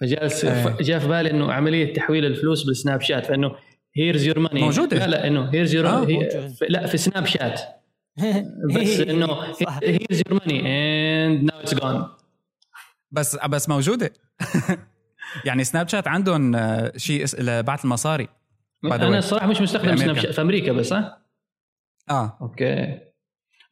فجالس 0.00 0.44
إيه. 0.44 0.76
جاء 0.80 0.98
في 0.98 1.08
بالي 1.08 1.30
إنه 1.30 1.52
عملية 1.52 1.94
تحويل 1.94 2.24
الفلوس 2.24 2.62
بالسناب 2.66 3.00
شات 3.00 3.26
فإنه 3.26 3.52
here's 3.96 4.26
your 4.26 4.38
money 4.38 4.60
موجودة. 4.60 4.96
لا 4.98 5.06
لا 5.06 5.26
إنه 5.26 5.50
here's 5.54 5.74
your 5.74 5.86
آه،. 5.88 6.06
لا 6.68 6.86
في 6.86 6.96
سناب 6.96 7.26
شات 7.26 7.60
بس. 8.76 9.00
إنه 9.00 9.52
صح. 9.52 9.78
here's 9.82 10.22
your 10.28 10.40
money 10.46 10.60
and 11.26 11.44
now 11.44 11.60
it's 11.60 11.74
gone 11.74 12.04
بس 13.14 13.36
بس 13.36 13.68
موجودة. 13.68 14.12
يعني 15.44 15.64
سناب 15.64 15.88
شات 15.88 16.08
عندهم 16.08 16.56
آه، 16.56 16.92
شيء 16.96 17.24
لبعث 17.38 17.84
المصاري. 17.84 18.28
أنا. 18.84 19.18
الصراحة 19.18 19.46
مش 19.46 19.60
مستخدم 19.60 19.90
في 19.90 19.96
سناب 19.96 20.08
أمريكا. 20.10 20.20
شات 20.26 20.34
في 20.34 20.40
أمريكا 20.40 20.72
بس 20.72 20.92
ها؟ 20.92 21.18
آه. 22.10 22.38
okay. 22.40 22.98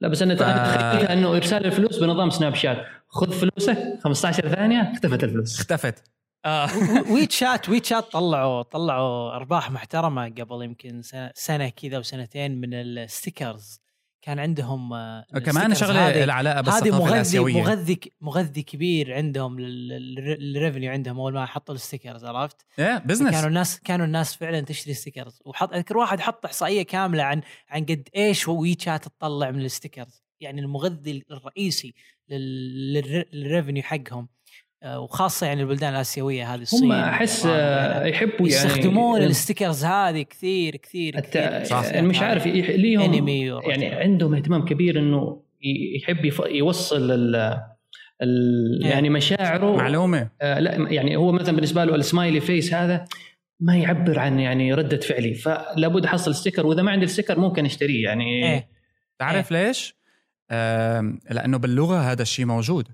لا 0.01 0.09
بس 0.09 0.23
أنا 0.23 0.35
ف- 0.35 0.39
تخيلها 0.39 1.13
إنه 1.13 1.37
إرسال 1.37 1.67
الفلوس 1.67 1.99
بنظام 1.99 2.31
سناب 2.31 2.55
شات 2.55 2.87
خذ 3.09 3.33
فلوسك 3.33 3.99
15 4.05 4.49
ثانية 4.49 4.93
اختفت 4.93 5.25
الفلوس. 5.25 5.61
اختفت. 5.61 6.03
آه. 6.45 6.69
ويت 7.13 7.33
شات 7.33 7.69
ويت 7.69 7.85
شات 7.85 8.13
طلعوا 8.13 8.63
طلعوا 8.63 9.37
أرباح 9.37 9.71
محترمة 9.71 10.25
قبل 10.29 10.65
يمكن 10.65 11.03
سنه, 11.03 11.31
سنة 11.35 11.69
كذا 11.69 11.99
وسنتين 11.99 12.61
من 12.61 12.75
ال 12.75 12.85
stickers. 12.85 13.82
كان 14.23 14.39
عندهم 14.39 14.93
آه، 14.93 15.25
كمان 15.31 15.73
ال 15.73 15.73
stickers 15.73 15.79
شغلة 15.79 16.25
لها 16.25 16.35
علاقه 16.35 16.79
هذه 16.79 16.91
مغذي 16.91 17.15
الآسيوية. 17.15 17.63
مغذي 17.63 18.01
مغذي 18.21 18.63
كبير 18.63 19.15
عندهم 19.15 19.61
لل 19.61 19.90
revenue 19.90 20.93
عندهم 20.93 21.19
أول 21.21 21.33
ما 21.33 21.47
حطوا 21.47 21.75
ال 21.75 21.80
stickers 21.80 22.25
عرفت؟ 22.25 22.57
إيه 22.79 22.85
كانوا 22.85 22.99
business 23.07 23.45
الناس 23.45 23.81
كانوا 23.81 24.07
الناس 24.07 24.37
فعلا 24.37 24.61
تشتري 24.61 24.95
stickers. 24.95 25.43
وحط 25.45 25.73
أذكر 25.73 25.97
واحد 25.99 26.21
حط 26.21 26.45
إحصائية 26.45 26.83
كاملة 26.83 27.23
عن 27.23 27.41
عن 27.69 27.85
قد 27.85 28.09
إيش 28.17 28.49
هو 28.49 28.61
وي 28.61 28.77
شات 28.81 29.05
تطلع 29.09 29.51
من 29.51 29.65
ال 29.65 29.70
stickers. 29.70 30.23
يعني 30.41 30.61
المغذي 30.61 31.25
الرئيسي 31.31 31.95
لل- 32.29 33.03
للر- 33.03 33.35
لل 33.35 33.45
revenue 33.45 33.83
حقهم. 33.83 34.23
آه، 34.23 34.29
وخاصة 34.85 35.47
يعني 35.47 35.63
البلدان 35.63 35.95
الآسيوية 35.95 36.55
هذه 36.55 36.63
الصين 36.63 36.85
هم 36.85 36.93
أحس 36.93 37.47
آه، 37.47 37.51
وغيرها. 37.51 38.07
يحبوا 38.07 38.49
يعني 38.49 38.49
يستخدمون 38.49 39.23
ال 39.23 39.30
stickers 39.30 39.85
هذه 39.85 40.23
كثير 40.23 40.77
كثير 40.77 41.19
الت... 41.19 41.39
كثير 41.39 41.65
صح. 41.65 41.85
يعني 41.85 42.07
مش 42.07 42.19
عارف 42.23 42.47
ليهم 42.47 43.15
انمي 43.15 43.47
يعني 43.47 43.87
عندهم 43.87 44.35
اهتمام 44.35 44.65
كبير 44.65 44.99
إنه 44.99 45.43
يحب 45.97 46.25
يف... 46.25 46.43
يوصل 46.47 47.11
ال... 47.11 47.37
ال... 48.23 48.81
إيه. 48.85 48.91
يعني 48.91 49.11
مشاعره 49.11 49.77
معلومة 49.77 50.29
آه 50.43 50.59
لا 50.61 50.91
يعني 50.91 51.17
هو 51.17 51.33
مثلا 51.33 51.55
بالنسبة 51.55 51.85
له 51.85 51.95
ال 51.95 52.01
smiley 52.01 52.41
face 52.41 52.75
هذا 52.75 53.05
ما 53.61 53.77
يعبر 53.77 54.19
عن 54.19 54.41
يعني 54.41 54.75
ردة 54.75 54.97
فعلي 55.01 55.35
فلابد 55.35 56.05
احصل 56.05 56.35
sticker 56.35 56.67
وإذا 56.67 56.83
ما 56.83 56.91
عندي 56.91 57.05
ال 57.05 57.09
sticker 57.09 57.39
ممكن 57.39 57.65
أشتريه 57.65 58.05
يعني 58.05 58.25
إيه 58.45 58.69
تعرف 59.19 59.51
ليش؟ 59.53 59.95
آم، 60.51 61.21
لأنه 61.31 61.59
باللغة 61.59 62.13
هذا 62.13 62.23
الشيء 62.23 62.47
موجود 62.47 62.89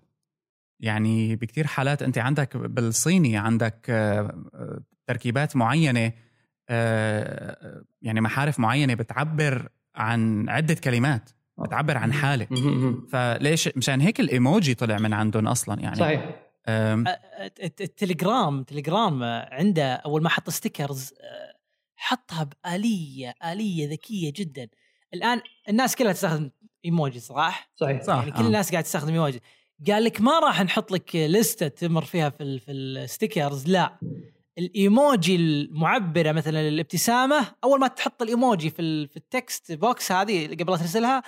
يعني 0.81 1.37
بكتير 1.37 1.67
حالات 1.67 2.03
انت 2.03 2.19
عندك 2.19 2.57
بالصيني 2.57 3.37
عندك 3.37 3.87
آه، 3.91 4.83
تركيبات 5.07 5.57
معينة 5.57 6.13
آه، 6.69 7.83
يعني 8.03 8.21
محارف 8.21 8.61
معينة 8.61 8.95
بتعبر 8.95 9.69
عن 9.95 10.49
عدة 10.49 10.75
كلمات 10.75 11.31
بتعبر 11.59 11.99
عن 11.99 12.13
حاله. 12.13 12.47
فليش؟ 13.13 13.69
مشان 13.77 14.01
هيك 14.01 14.21
الايموجي 14.21 14.75
طلع 14.75 14.99
من 14.99 15.13
عندهم 15.13 15.49
أصلا 15.49 15.81
يعني. 15.81 15.97
صحيح. 15.97 16.43
التليجرام 17.81 18.63
تليجرام 18.63 19.23
عنده 19.53 19.95
أول 19.95 20.23
ما 20.23 20.29
حط 20.29 20.51
stickers 20.51 21.13
آه، 21.21 21.59
حطها 21.97 22.45
بآلية 22.45 23.35
آلية 23.45 23.89
ذكية 23.91 24.33
جدا. 24.37 24.69
الآن 25.15 25.41
الناس 25.69 25.97
كلها 25.97 26.13
تستخدم 26.13 26.51
إيموجي 26.85 27.21
صح؟ 27.21 27.71
صحيح. 27.77 28.03
صح 28.03 28.17
يعني 28.19 28.31
كل. 28.31 28.47
الناس 28.47 28.71
قاعد 28.71 28.85
تستخدم 28.85 29.13
إيموجي. 29.13 29.41
قال 29.87 30.05
لك 30.05 30.21
ما 30.21 30.39
راح 30.39 30.63
نحط 30.63 30.93
لك 30.93 31.17
لستة 31.17 31.69
تمر 31.69 32.05
فيها 32.05 32.31
في 32.31 32.43
ال 32.43 32.61
في 32.61 32.73
ال 32.73 32.83
stickers 32.83 33.69
لا. 33.69 33.99
الإيموجي 34.59 35.37
المعبرة 35.37 36.33
مثلا 36.33 36.69
الابتسامه 36.69 37.47
أول 37.65 37.81
ما 37.81 37.89
تحط 37.89 38.23
الإيموجي 38.23 38.71
في 38.71 38.83
ال 38.83 39.09
في 39.09 39.17
ال 39.17 39.28
text 39.28 39.73
box 39.73 40.13
هذه 40.13 40.47
قبل 40.47 40.71
لا 40.73 40.77
ترسلها 40.77 41.23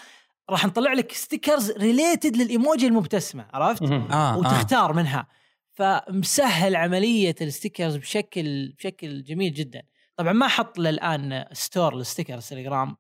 راح 0.51 0.67
نطلع 0.67 0.93
لك 0.93 1.13
stickers 1.13 1.71
related 1.71 2.37
للإيموجي 2.37 2.87
المبتسمة 2.87 3.47
عرفت؟ 3.55 3.83
آه 3.83 4.09
آه. 4.13 4.39
وتختار 4.39 4.93
منها. 4.93 5.27
فمسهل 5.73 6.77
عملية 6.77 7.35
ال 7.41 7.47
stickers 7.47 7.97
بشكل 7.97 8.69
بشكل 8.79 9.23
جميل 9.23 9.55
جدا. 9.55 9.83
طبعا 10.17 10.33
ما 10.33 10.49
حط 10.49 10.79
للآن 10.79 11.45
store 11.53 11.95
لل 11.95 12.05
stickers 12.05 12.49
تليجرام 12.49 12.97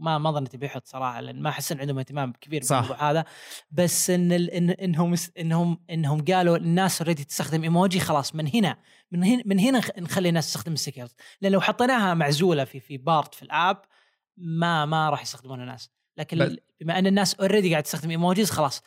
ما 0.00 0.18
ما 0.18 0.30
ظنيت 0.32 0.56
بيحط 0.56 0.86
صراحة 0.86 1.20
لأن 1.20 1.42
ما 1.42 1.50
أحس 1.50 1.72
إن 1.72 1.80
عندهم 1.80 1.98
اهتمام 1.98 2.32
كبير 2.32 2.62
صح. 2.62 2.80
بالموضوع 2.80 3.10
هذا. 3.10 3.24
بس 3.70 4.10
إن 4.10 4.32
ال- 4.32 4.50
إن 4.50 4.70
إنهم 4.70 5.14
انهم 5.38 5.84
إنهم 5.90 6.24
قالوا 6.24 6.56
الناس 6.56 7.02
already 7.02 7.24
تستخدم 7.24 7.62
إيموجي 7.62 8.00
خلاص 8.00 8.34
من 8.34 8.46
هنا 8.54 8.76
من 9.12 9.24
هنا 9.24 9.42
من 9.46 9.58
هنا 9.58 9.78
نخ- 9.78 9.98
نخلي 9.98 10.28
الناس 10.28 10.46
تستخدم 10.46 10.72
ال 10.72 10.77
stickers 10.77 11.14
لأن 11.40 11.52
لو 11.52 11.60
حطيناها 11.60 12.14
معزولة 12.14 12.64
في 12.64 12.80
في 12.80 12.96
part 12.96 13.34
في 13.34 13.42
ال 13.42 13.52
app 13.52 13.82
ما 14.36 14.86
ما 14.86 15.10
راح 15.10 15.22
يستخدمونها 15.22 15.64
الناس. 15.64 15.90
لكن 16.16 16.38
بس- 16.38 16.56
بما 16.80 16.98
إن 16.98 17.06
الناس 17.06 17.34
already 17.34 17.70
قاعد 17.70 17.82
تستخدم 17.82 18.10
emojis 18.10 18.50
خلاص. 18.50 18.82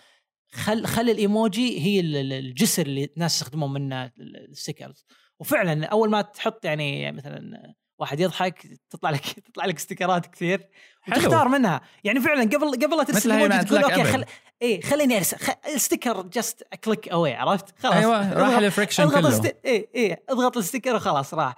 خل 0.52 0.86
خل 0.86 1.10
الإيموجي 1.10 1.80
هي 1.82 2.00
ال- 2.00 2.16
ال- 2.16 2.34
الجسر 2.34 2.86
اللي 2.86 3.10
الناس 3.18 3.36
يستخدمون 3.36 3.74
منه 3.74 4.06
ال- 4.06 4.50
ال 4.50 4.56
stickers 4.56 5.06
وفعلا 5.40 5.86
أول 5.86 6.10
ما 6.10 6.22
تحط 6.22 6.66
يعني 6.66 7.12
مثلا 7.12 7.74
واحد 8.00 8.20
يضحك 8.20 8.68
تطلع 8.90 9.10
لك 9.10 9.22
تطلع 9.50 9.66
لك 9.66 9.80
ستيكرات 9.80 10.26
كثير 10.26 10.68
حلو. 11.02 11.16
وتختار 11.18 11.48
منها 11.48 11.82
يعني 12.04 12.20
فعلا 12.20 12.42
قبل 12.42 12.72
قبل 12.72 12.98
لا 13.28 13.36
ايموجي 13.36 13.48
ما 13.58 13.64
تقول 13.64 13.84
okay. 13.84 14.04
خل 14.04 14.26
إيه 14.62 14.82
خليني 14.82 15.18
ارسل 15.18 15.38
خ... 15.38 15.50
ال 15.76 15.82
sticker 15.82 16.22
just 16.22 16.64
click 16.84 17.10
away 17.10 17.34
عرفت 17.36 17.80
خلاص 17.80 17.94
أيوه 17.96 18.34
راح 18.34 18.50
اضغط- 18.50 18.64
ال 18.64 18.69
friction 18.69 19.10
كله 19.10 19.28
الست... 19.28 19.56
إيه 19.66 19.90
إيه 19.96 20.24
اضغط 20.30 20.58
ال 20.58 20.63
sticker 20.63 20.96
وخلاص 20.96 21.34
راح 21.34 21.56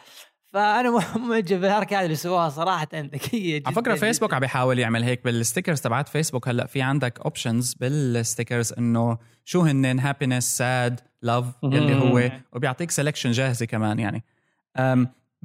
فأنا 0.53 1.01
معجب 1.15 1.61
بالحركه 1.61 1.99
هذه 1.99 2.05
اللي 2.05 2.15
سووها 2.15 2.49
صراحة 2.49 2.87
ذكية 2.93 3.57
جدا 3.57 3.67
على 3.67 3.75
فكرة. 3.75 3.95
فيسبوك 3.95 4.33
عم 4.33 4.39
بيحاول 4.39 4.79
يعمل 4.79 5.03
هيك 5.03 5.23
بال 5.23 5.35
stickers 5.35 5.81
تبعت 5.81 6.09
فيسبوك 6.09 6.47
هلأ 6.47 6.65
في 6.67 6.81
عندك 6.81 7.19
options 7.19 7.73
بال 7.73 7.93
stickers 7.93 8.73
إنه 8.73 9.17
شو 9.45 9.61
هن 9.61 9.99
happiness 9.99 10.57
sad 10.57 10.99
love 11.21 11.45
يلي 11.63 11.95
هو. 11.95 12.31
وبيعطيك 12.53 12.91
selection 12.91 13.27
جاهزة 13.27 13.65
كمان 13.65 13.99
يعني 13.99 14.23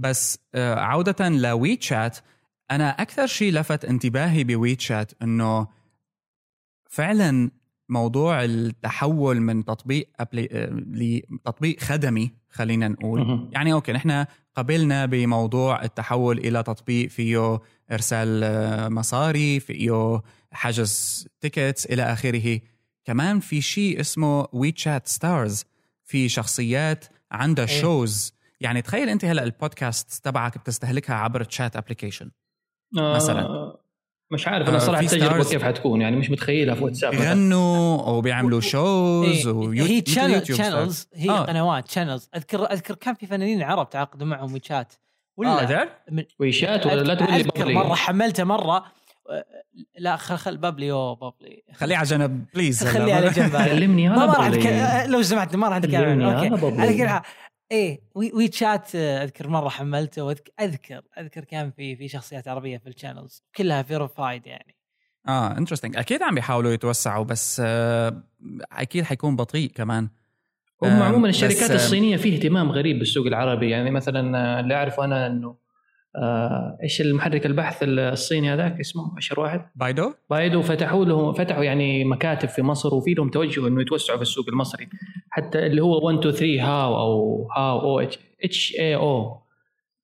بس 0.01 0.39
آه، 0.55 0.75
عودة 0.75 1.29
لوي 1.29 1.77
تشات 1.77 2.19
أنا 2.71 2.91
أكثر 2.91 3.27
شيء 3.27 3.53
لفت 3.53 3.85
انتباهي 3.85 4.45
بوي 4.45 4.75
تشات 4.75 5.13
إنه 5.23 5.67
فعلا 6.89 7.51
موضوع 7.89 8.45
التحول 8.45 9.41
من 9.41 9.65
تطبيق 9.65 10.09
appli... 10.21 10.49
آه، 10.53 10.71
لتطبيق 10.73 11.81
خدمي 11.81 12.33
خلينا 12.49 12.89
نقول. 12.89 13.49
يعني 13.53 13.73
okay 13.73 13.93
نحن 13.93 14.25
قبلنا 14.55 15.07
بموضوع 15.07 15.83
التحول 15.85 16.39
إلى 16.39 16.63
تطبيق 16.63 17.09
فيه 17.09 17.61
إرسال 17.93 18.45
آه، 18.45 18.89
مصاري 18.89 19.61
فيه 19.61 20.23
حجز 20.53 21.27
tickets 21.41 21.87
إلى 21.87 22.03
آخره 22.03 22.61
كمان 23.05 23.41
في 23.41 23.61
شيء 23.61 24.01
اسمه 24.01 24.47
وي 24.53 24.73
تشات 24.73 25.09
ستارز 25.09 25.65
في 26.05 26.29
شخصيات 26.29 27.05
عندها 27.33 27.67
إيه. 27.67 27.81
shows 27.81 28.40
يعني 28.61 28.83
تخيل 28.83 29.09
انت 29.09 29.25
هلا 29.25 29.43
البودكاست 29.43 30.25
تبعك 30.25 30.59
بتستهلكها 30.59 31.15
عبر 31.17 31.45
chat 31.45 31.77
application 31.77 32.31
آه، 32.99 33.15
مثلاً. 33.15 33.73
مش 34.33 34.49
عارف 34.49 34.67
آه، 34.67 34.71
أنا 34.71 34.79
صراحة 34.79 35.01
في 35.07 35.17
التجربة. 35.17 35.45
كيف 35.45 35.63
حتكون 35.65 36.01
يعني 36.01 36.17
مش 36.17 36.31
متخيلها 36.31 36.75
في 36.75 36.85
واتساب. 36.85 37.11
بيغنوا 37.11 38.03
وبيعملوا 38.09 38.61
shows 38.61 39.47
إيه 39.47 39.55
ويوتيوب 39.55 40.19
هي 40.31 40.41
channels 40.45 41.07
هي 41.15 41.31
آه. 41.31 41.41
قنوات 41.45 41.89
channels 41.91 42.29
اذكر 42.37 42.65
أذكر 42.73 42.95
كان 42.95 43.15
في 43.15 43.27
فنانين 43.27 43.63
عرب 43.63 43.91
تعاقدوا 43.91 44.27
معهم 44.27 44.53
وي 44.53 44.66
تشات 44.66 44.93
ولا 45.37 45.83
آه؟ 45.83 45.89
من 46.11 46.25
وي 46.39 46.55
تشات 46.55 46.87
ولا 46.87 47.01
لا 47.03 47.15
تقول 47.15 47.31
لي 47.31 47.37
أذكر 47.37 47.59
بابلي. 47.59 47.75
مرة 47.75 47.95
حملته 47.95 48.45
مرة 48.45 48.85
آه، 49.31 49.45
لا 49.99 50.17
خل 50.17 50.37
خل 50.37 50.57
بابلي 50.57 50.93
أو 50.93 51.15
بابلي 51.15 51.63
خليه 51.75 51.97
على 51.97 52.07
جنب 52.07 52.45
please 52.55 52.85
خليه 52.85 53.15
على 53.15 53.29
جنب. 53.29 53.57
كلمني 53.71 54.09
ما 54.09 54.17
أنا 54.17 54.27
ما 54.27 54.33
راح 54.35 55.07
لو 55.07 55.23
سمحت 55.23 55.57
ما 55.57 55.69
راح 55.69 55.79
نتكلم 55.79 55.95
أنا 56.23 56.37
okay 56.37 56.49
بابلي. 56.49 56.83
على 56.83 56.99
كل 56.99 57.09
حال 57.09 57.23
إيه 57.73 58.01
وي, 58.15 58.33
وي 58.35 58.49
تشات 58.49 58.95
آه، 58.95 59.25
أذكر 59.25 59.49
مرة 59.49 59.69
حملته 59.69 60.23
واذكر 60.23 60.51
أذكر 60.61 61.03
أذكر 61.19 61.45
كان 61.45 61.71
في 61.71 61.97
في 61.97 62.09
شخصيات 62.09 62.49
عربية 62.49 62.79
في 62.79 62.89
ال 62.89 62.95
channels 62.95 63.43
كلها 63.57 63.83
verified 63.83 64.47
يعني. 64.47 64.75
آه 65.29 65.59
interesting 65.59 65.97
أكيد 65.97 66.23
عم 66.23 66.35
بيحاولوا 66.35 66.71
يتوسعوا 66.73 67.25
بس 67.25 67.63
آه 67.65 68.23
أكيد 68.73 69.05
حيكون 69.05 69.37
بطيء 69.37 69.71
كمان. 69.71 70.09
هم 70.83 70.89
آم، 70.91 71.03
عموما 71.03 71.29
الشركات 71.29 71.71
آم، 71.71 71.77
الصينية 71.77 72.17
فيه 72.17 72.37
اهتمام 72.37 72.73
غريب 72.73 72.99
بالسوق 72.99 73.27
العربي 73.27 73.71
يعني 73.71 73.91
مثلا 73.91 74.39
آه، 74.39 74.61
اللي 74.61 74.75
أعرفه 74.75 75.05
أنا 75.05 75.27
إنه 75.27 75.49
آه، 75.49 75.57
إيش 76.83 77.01
المحرك 77.01 77.47
البحث 77.47 77.79
الصيني 77.83 78.55
هذاك؟ 78.55 78.81
اسمه 78.81 79.19
اشهر 79.19 79.41
واحد 79.41 79.67
بايدو. 79.77 80.13
بايدو. 80.31 80.63
فتحوا 80.63 81.05
له 81.05 81.33
فتحوا 81.33 81.65
يعني 81.65 82.05
مكاتب 82.05 82.49
في 82.49 82.63
مصر 82.63 82.95
وفي 82.95 83.15
لهم 83.15 83.31
توجه 83.31 83.69
إنه 83.69 83.81
يتوسعوا 83.81 84.17
في 84.17 84.23
السوق 84.23 84.49
المصري. 84.49 84.89
حتى 85.31 85.67
اللي 85.67 85.83
هو 85.83 86.07
1 86.07 86.19
2 86.19 86.35
3 86.35 86.63
هاو 86.63 86.97
أو 86.97 87.49
هاو 87.57 87.81
أو 87.81 88.01
إتش 88.01 88.19
إتش 88.45 88.77
اي 88.79 88.95
أو. 88.95 89.41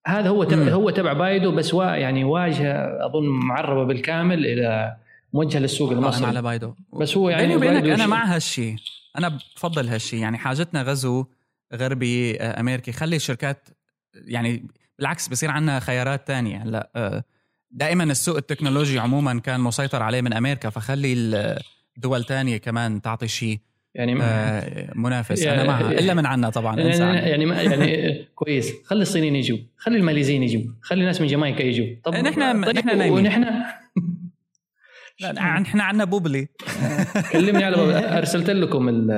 هذا 0.06 0.28
هو 0.28 0.44
تبع. 0.44 0.72
هو 0.72 0.90
تبع 0.90 1.12
بايدو 1.12 1.52
بس 1.52 1.74
وا 1.74 1.84
يعني 1.84 2.24
واجهة 2.24 3.06
أظن 3.06 3.28
معربة 3.28 3.84
بالكامل 3.84 4.46
إلى 4.46 4.96
موجهه 5.32 5.58
للسوق 5.60 5.92
المصري. 5.92 6.26
على 6.26 6.42
بايدو. 6.42 6.74
بس 7.00 7.16
هو 7.16 7.28
يعني 7.28 7.42
بيني 7.42 7.56
وبينك 7.56 7.84
أنا 7.84 8.06
مع 8.06 8.34
هالشيء 8.34 8.76
أنا 9.18 9.28
بفضل 9.28 9.88
هالشيء 9.88 10.20
يعني 10.20 10.38
حاجتنا 10.38 10.82
غزو 10.82 11.24
غربي 11.74 12.40
آه، 12.40 12.60
أمريكي. 12.60 12.92
خلي 12.92 13.16
الشركات 13.16 13.68
يعني 14.14 14.66
بالعكس 14.98 15.28
بصير 15.28 15.50
عندنا 15.50 15.80
خيارات 15.80 16.26
تانية 16.26 16.62
هلا 16.62 16.90
آه، 16.96 17.24
دائما 17.70 18.04
السوق 18.04 18.36
التكنولوجي 18.36 18.98
عموما 18.98 19.40
كان 19.40 19.60
مسيطر 19.60 20.02
عليه 20.02 20.20
من 20.20 20.32
أمريكا 20.32 20.70
فخلي 20.70 21.12
الدول 21.96 22.24
تانية 22.24 22.56
كمان 22.56 23.02
تعطي 23.02 23.28
شيء 23.28 23.58
يعني 23.94 24.22
آه، 24.22 24.92
منافس 24.94 25.42
يعني- 25.42 25.60
أنا 25.60 25.68
معها 25.68 25.90
إلا 25.92 26.14
من 26.14 26.26
عنا 26.26 26.50
طبعا 26.50 26.80
أنسى 26.80 27.02
يعني 27.02 27.18
عني. 27.18 27.30
يعني, 27.30 27.46
ما- 27.46 27.62
يعني 27.62 28.14
كويس 28.34 28.72
خلي 28.84 29.02
الصينيين 29.02 29.36
يجوا 29.36 29.58
خلي 29.76 29.96
الماليزيين 29.98 30.42
يجوا 30.42 30.62
خلي 30.82 31.00
الناس 31.00 31.20
من 31.20 31.26
جامايكا 31.26 31.62
يجوا 31.62 31.86
طب 32.04 32.14
نحن- 32.14 32.64
طيب 32.64 32.76
نحن 32.76 32.98
نايمين. 32.98 33.12
ونحن 33.26 33.44
إحنا 35.24 35.82
عندنا 35.84 36.04
بوبلي. 36.04 36.48
كلمني 37.32 37.64
على 37.64 37.76
أرسلت 38.18 38.50
لكم 38.50 38.88
ال- 38.88 39.10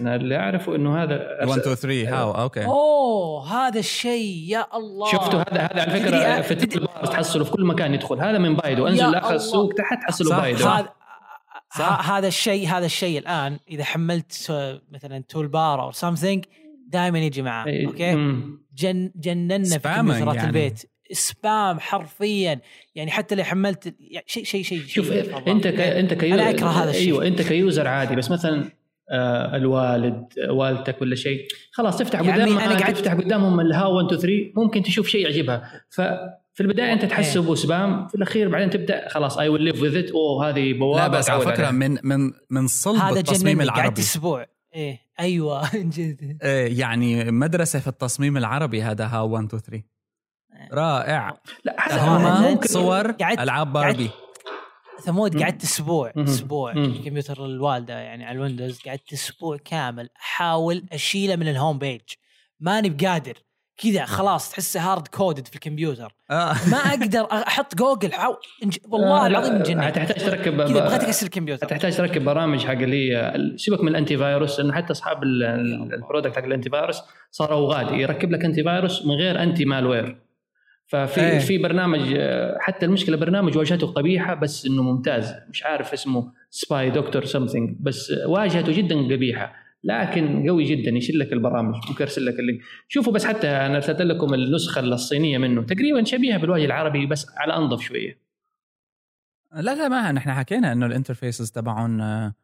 أنا 0.00 0.16
اللي 0.16 0.36
أعرفه 0.36 0.76
إنه 0.76 1.02
هذا 1.02 1.14
1 1.46 1.58
2 1.60 1.74
3 1.76 2.08
هاو 2.08 2.30
أوكي 2.30 2.64
أوه 2.64 3.46
هذا 3.52 3.78
الشيء 3.78 4.44
يا 4.48 4.66
الله. 4.76 5.12
شفتوا 5.12 5.40
هذا؟ 5.40 5.60
هذا 5.62 5.82
على 5.82 6.00
فكرة 6.00 6.40
في 6.40 6.78
بار 6.78 7.06
تحصله 7.06 7.44
في 7.44 7.50
كل 7.50 7.64
مكان 7.64 7.94
يدخل. 7.94 8.20
هذا 8.20 8.38
من 8.38 8.56
بايدو. 8.56 8.86
انزل 8.86 9.10
لاخر. 9.10 9.34
السوق 9.34 9.72
تحت 9.74 10.02
تحصله 10.02 10.40
بايدو. 10.40 10.58
صح. 10.58 10.94
هذا 11.72 11.86
هذا 12.16 12.28
الشيء 12.28 12.68
هذا 12.68 12.86
الشيء 12.86 13.18
الآن 13.18 13.58
إذا 13.70 13.84
حملت 13.84 14.52
مثلا 14.92 15.24
toolbar 15.28 15.82
أو 15.82 15.92
something 15.92 16.44
دائما 16.88 17.18
يجي 17.18 17.42
معاه 17.42 17.66
okay. 17.86 18.12
جن 18.74 19.12
جننا 19.16 19.64
في 19.64 19.78
كمبيوترات 19.78 20.34
يعني. 20.36 20.48
البيت. 20.48 20.82
spam 21.12 21.80
حرفيا. 21.80 22.60
يعني 22.94 23.10
حتى 23.10 23.32
اللي 23.34 23.44
حملت 23.44 23.94
يعني 24.00 24.24
شيء 24.28 24.44
شيء 24.44 24.62
شيء 24.62 24.80
شوف 24.86 25.06
شيء 25.08 25.16
يرفع 25.16 25.38
إنت 25.46 25.66
ك... 25.66 25.70
الضغط. 25.80 25.86
إنت 25.96 26.14
ك 26.14 26.20
user 26.20 26.42
أنا 26.42 26.50
أكره 26.50 26.68
هذا 26.68 26.90
الشيء. 26.90 27.02
أيوه 27.06 27.26
إنت 27.26 27.42
ك 27.42 27.51
user 27.51 27.88
عادي 27.88 28.16
بس 28.16 28.30
مثلا 28.30 28.70
آه 29.12 29.56
الوالد 29.56 30.24
والدتك 30.50 31.02
ولا 31.02 31.14
شيء 31.14 31.46
خلاص 31.72 31.96
تفتح 31.98 32.20
يعني 32.20 32.42
قدام 32.42 32.58
أنا 32.58 32.78
قاعد- 32.78 32.94
تفتح 32.94 33.12
قدامهم 33.14 33.60
الها 33.60 33.86
1 33.86 34.06
2 34.06 34.20
3 34.20 34.52
ممكن 34.56 34.82
تشوف 34.82 35.06
شيء 35.08 35.20
يعجبها. 35.24 35.84
ففي 35.90 36.60
البداية 36.60 36.92
أنت 36.92 37.04
تحسبه 37.04 37.54
spam 37.54 38.06
في 38.08 38.14
الأخير 38.14 38.48
بعدين 38.48 38.70
تبدأ 38.70 39.08
خلاص 39.08 39.38
I 39.38 39.48
will 39.48 39.62
live 39.62 39.82
with 39.82 39.96
it 39.96 40.10
أوه 40.10 40.48
هذه 40.48 40.72
بوابة 40.72 41.00
لا 41.02 41.08
بس 41.08 41.30
على 41.30 41.40
فكرة 41.40 41.52
عليها. 41.66 41.70
من 41.70 41.98
من 42.04 42.30
من 42.50 42.66
صلب 42.66 42.96
هذا 43.00 43.20
التصميم 43.20 43.58
جنني 43.58 43.68
قعدت 43.68 43.78
العربي. 43.80 44.00
أسبوع. 44.00 44.46
إيه 44.74 44.98
أيوه 45.20 45.70
جد 45.96 46.38
آه، 46.42 46.66
يعني 46.66 47.30
مدرسة 47.30 47.78
في 47.78 47.88
التصميم 47.88 48.36
العربي 48.36 48.82
هذا 48.82 49.04
ها 49.06 49.20
1 49.20 49.44
2 49.44 49.62
3 49.62 49.82
رائع 50.72 51.40
لا 51.64 51.76
ممكن 52.50 52.68
صور 52.68 53.10
قعدت- 53.12 53.40
ألعاب 53.40 53.72
باربي 53.72 54.10
ثمود. 55.04 55.42
قعدت 55.42 55.62
أسبوع. 55.62 56.12
أسبوع 56.16 56.72
مم. 56.72 56.92
في 56.92 56.98
كمبيوتر 56.98 57.44
الوالدة 57.44 57.94
يعني 57.98 58.24
على 58.24 58.36
الويندوز 58.36 58.80
قعدت 58.86 59.12
أسبوع 59.12 59.56
كامل 59.64 60.08
أحاول 60.20 60.84
أشيله 60.92 61.36
من 61.36 61.48
ال 61.48 61.54
home 61.54 61.78
page 61.78 62.00
ماني 62.60 62.90
بقادر 62.90 63.34
كذا 63.76 64.04
خلاص 64.04 64.50
تحسه 64.50 64.80
hard 64.92 65.08
coded 65.08 65.46
في 65.48 65.54
الكمبيوتر 65.54 66.14
آه. 66.30 66.52
ما 66.70 66.76
أقدر 66.76 67.26
أحط 67.32 67.74
جوجل 67.74 68.12
حاول 68.12 68.36
انج... 68.64 68.76
والله 68.88 69.24
آه، 69.24 69.28
لا، 69.28 69.38
العظيم 69.38 69.62
جنني 69.62 69.88
هتحتاج 69.88 70.24
تركب 70.24 70.56
كذا 70.68 70.84
بغيت 70.84 71.02
أكسر 71.04 71.26
الكمبيوتر 71.26 71.66
هتحتاج 71.66 71.96
تركب 71.96 72.24
برامج 72.24 72.64
حق 72.66 72.72
اللي 72.72 73.12
هي 73.14 73.34
سيبك 73.56 73.80
من 73.82 73.88
ال 73.88 74.16
anti-virus 74.18 74.60
لأنه 74.60 74.72
حتى 74.72 74.92
أصحاب 74.92 75.22
ال- 75.22 75.42
ال- 75.42 75.74
الله. 75.74 75.94
ال 75.94 75.99
product 75.99 76.36
حق 76.36 76.44
ال 76.44 76.70
anti-virus 76.70 77.00
صاروا 77.30 77.74
غادي 77.74 77.94
يركب 77.94 78.30
لك 78.32 78.44
anti-virus 78.44 79.06
من 79.06 79.14
غير 79.14 79.42
anti-malware 79.42 80.18
ففي 80.90 81.20
إيه. 81.20 81.38
في 81.38 81.58
برنامج 81.58 82.18
حتى 82.60 82.86
المشكلة 82.86 83.16
برنامج 83.16 83.56
واجهته 83.56 83.86
قبيحة 83.86 84.34
بس 84.34 84.66
إنه 84.66 84.82
ممتاز. 84.82 85.34
مش 85.50 85.64
عارف 85.64 85.92
اسمه 85.92 86.32
سباي 86.50 86.90
دكتور 86.90 87.24
something 87.24 87.76
بس 87.80 88.12
واجهته 88.26 88.72
جدا 88.72 88.96
قبيحة. 88.96 89.52
لكن 89.84 90.48
قوي 90.48 90.64
جدا 90.64 90.90
يشيل 90.90 91.18
لك 91.18 91.32
البرامج 91.32 91.74
ممكن 91.74 92.04
ارسل 92.04 92.26
لك 92.26 92.38
ال 92.38 92.42
link. 92.42 92.60
شوفوا 92.88 93.12
بس 93.12 93.24
حتى 93.24 93.48
أنا 93.48 93.76
ارسلت 93.76 94.02
لكم 94.02 94.34
النسخة 94.34 94.80
الصينية 94.80 95.38
منه. 95.38 95.62
تقريبا 95.62 96.04
شبيهة 96.04 96.38
بالوجه 96.38 96.64
العربي 96.64 97.06
بس 97.06 97.26
على 97.36 97.56
أنظف 97.56 97.80
شوية. 97.80 98.18
لا 99.52 99.74
لا 99.74 99.88
ما 99.88 100.12
نحن 100.12 100.30
حكينا 100.32 100.72
إنه 100.72 100.86
ال 100.86 100.92
interfaces 100.92 101.50
تبعهم 101.50 102.00
آه، 102.00 102.34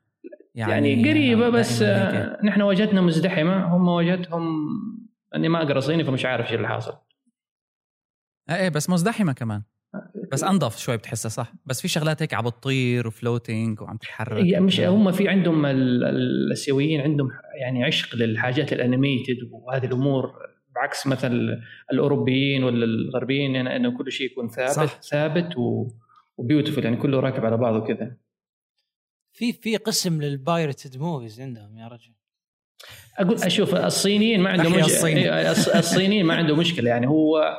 يعني, 0.54 0.72
يعني, 0.72 0.90
يعني 0.90 1.10
قريبه 1.10 1.48
بس. 1.48 1.82
آه، 1.82 2.38
نحن 2.44 2.62
واجهتنا 2.62 3.00
مزدحمة. 3.00 3.76
هم 3.76 3.88
واجهتهم 3.88 4.68
اني 5.34 5.48
ما 5.48 5.62
أقرأ 5.62 5.80
صيني 5.80 6.04
فمش 6.04 6.24
عارف 6.24 6.46
إيش 6.46 6.54
اللي 6.54 6.68
حاصل. 6.68 7.05
إيه 8.50 8.56
إيه، 8.56 8.68
بس 8.68 8.90
مزدحمة 8.90 9.32
كمان. 9.32 9.62
بس 10.32 10.44
انظف 10.44 10.78
شوي 10.78 10.96
بتحسها 10.96 11.28
صح. 11.28 11.52
بس 11.66 11.80
في 11.80 11.88
شغلات 11.88 12.22
هيك 12.22 12.34
عم 12.34 12.44
بتطير 12.44 13.06
وفلوتينج 13.06 13.80
وعم 13.80 13.96
تتحرك 13.96 14.44
هي 14.44 14.60
مش 14.60 14.80
هم 14.80 15.12
في 15.12 15.28
عندهم 15.28 15.66
ال- 15.66 16.04
ال- 16.04 16.44
الآسيويين 16.46 17.00
عندهم 17.00 17.28
يعني 17.60 17.84
عشق 17.84 18.16
للحاجات 18.16 18.72
الأنيميتد 18.72 19.36
وهذه 19.50 19.86
الأمور 19.86 20.32
بعكس 20.74 21.06
مثلا 21.06 21.60
الأوروبيين 21.92 22.64
ولا 22.64 22.84
الغربيين 22.84 23.54
يعني 23.54 23.76
إنه 23.76 23.98
كل 23.98 24.12
شيء 24.12 24.26
يكون 24.30 24.48
ثابت 24.48 24.70
صح. 24.70 25.00
ثابت 25.00 25.56
و 25.56 25.88
و 26.36 26.41
beautiful 26.41 26.84
يعني 26.84 26.96
كله 26.96 27.20
راكب 27.20 27.44
على 27.44 27.56
بعضه 27.56 27.86
كذا. 27.86 28.16
في 29.32 29.52
في 29.52 29.76
قسم 29.76 30.22
لل 30.22 30.39
pirated 30.39 30.96
movies 31.00 31.40
عندهم 31.40 31.78
يا 31.78 31.88
رجل. 31.88 32.12
أقول 33.18 33.42
أشوف 33.42 33.74
الصينيين 33.74 34.40
ما 34.40 34.50
عندهم 34.50 34.72
مش... 34.78 35.04
إيه، 35.04 35.54
الص- 35.54 35.76
الصينيين 35.76 36.26
ما 36.26 36.34
عنده 36.34 36.56
مشكلة 36.56 36.90
يعني 36.90 37.06
هو 37.06 37.56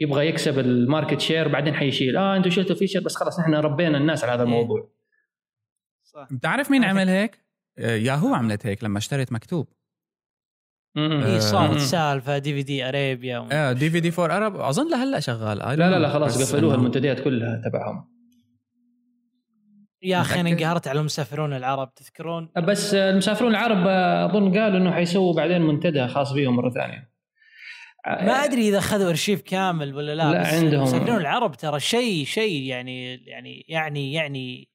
يبغى 0.00 0.28
يكسب 0.28 0.58
ال 0.58 0.67
market 0.67 1.20
share 1.20 1.48
بعدين 1.48 1.74
حيشيل 1.74 2.16
آه 2.16 2.36
أنتم 2.36 2.50
شلتوا 2.50 2.76
feature 2.76 3.00
بس 3.00 3.16
خلاص 3.16 3.40
نحن 3.40 3.54
ربينا 3.54 3.98
الناس 3.98 4.24
على 4.24 4.32
هذا 4.32 4.42
الموضوع 4.42 4.90
صح 6.04 6.28
بتعرف 6.30 6.70
مين 6.70 6.84
عمل 6.84 7.08
هيك؟ 7.08 7.44
آه، 7.78 7.96
ياهو 7.96 8.34
عملت 8.34 8.66
هيك 8.66 8.84
لما 8.84 8.98
اشترت 8.98 9.32
مكتوب 9.32 9.68
مم. 10.96 11.22
هي 11.22 11.40
صارت. 11.40 11.78
سالفة 11.78 12.38
DVD 12.38 12.88
اريبيا. 12.88 13.48
آه 13.52 13.72
DVD 13.72 14.10
فور 14.10 14.36
ارب 14.36 14.56
أظن 14.56 14.90
لهلأ 14.90 15.20
شغال 15.20 15.58
لا 15.58 15.76
لا 15.76 15.98
لا. 15.98 16.08
خلاص 16.08 16.52
قفلوها 16.52 16.74
المنتديات 16.74 17.20
كلها 17.20 17.62
تبعهم 17.64 18.14
يا 20.02 20.20
أخي 20.20 20.40
أنا؟ 20.40 20.50
انقهرت 20.50 20.88
على 20.88 21.00
المسافرون 21.00 21.52
العرب 21.52 21.94
تذكرون 21.94 22.48
بس 22.68 22.94
المسافرون 22.94 23.50
العرب 23.50 23.86
آه، 23.86 24.26
أظن 24.26 24.58
قالوا 24.58 24.78
إنه 24.78 24.90
حيسووا 24.92 25.34
بعدين 25.34 25.62
منتدى 25.62 26.08
خاص 26.08 26.32
بهم 26.32 26.56
مرة 26.56 26.70
ثانية 26.70 27.13
ما 28.06 28.32
أدري 28.44 28.68
إذا 28.68 28.78
أخذوا 28.78 29.10
أرشيف 29.10 29.40
كامل 29.42 29.94
ولا 29.94 30.14
لا 30.14 30.32
لا، 30.32 30.40
بس 30.42 30.46
عندهم. 30.46 30.74
المسافرون 30.74 31.16
العرب 31.16 31.56
ترى 31.56 31.80
شيء 31.80 32.24
شيء 32.24 32.62
يعني 32.62 33.14
يعني 33.26 33.64
يعني 33.68 34.12
يعني 34.12 34.68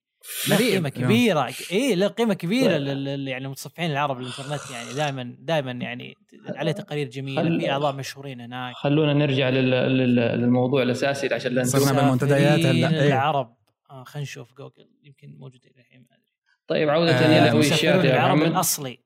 له. 0.49 0.57
قيمة 0.57 0.89
كبيرة 0.89 1.49
اي 1.71 1.95
له 1.95 2.07
قيمة 2.07 2.33
كبيرة. 2.33 2.77
لل 2.77 3.03
لل- 3.05 3.27
يعني 3.27 3.45
المتصفحين 3.45 3.91
العرب 3.91 4.19
الإنترنت 4.19 4.61
يعني 4.71 4.93
دائما 4.93 5.35
دائما 5.39 5.71
يعني 5.71 6.13
عليه 6.55 6.71
تقارير 6.71 7.07
جميلة 7.07 7.41
خل- 7.41 7.59
في 7.61 7.71
أعضاء 7.71 7.95
مشهورين 7.95 8.41
هناك 8.41 8.75
خلونا 8.75 9.13
نرجع 9.13 9.49
لل... 9.49 9.69
لل... 9.69 10.15
للموضوع 10.15 10.83
الأساسي 10.83 11.33
عشان 11.33 11.51
لا 11.51 11.63
صرنا 11.63 11.85
ننسى. 11.85 11.95
بالمنتديات 12.01 12.59
هلا. 12.65 13.01
إيه. 13.01 13.07
العرب 13.07 13.55
آه 13.89 14.03
خلينا 14.03 14.23
نشوف 14.23 14.53
جوجل 14.57 14.89
يمكن 15.03 15.35
موجود 15.39 15.59
الحين 15.77 15.99
ما 15.99 16.15
أدري 16.15 16.33
طيب 16.67 16.89
عودة 16.89 17.11
آه، 17.11 17.49
إلى 17.49 17.57
ويشات 17.57 17.83
يا 18.05 18.13
العرب 18.13 18.37
محمد 18.37 18.51
الأصلي 18.51 18.99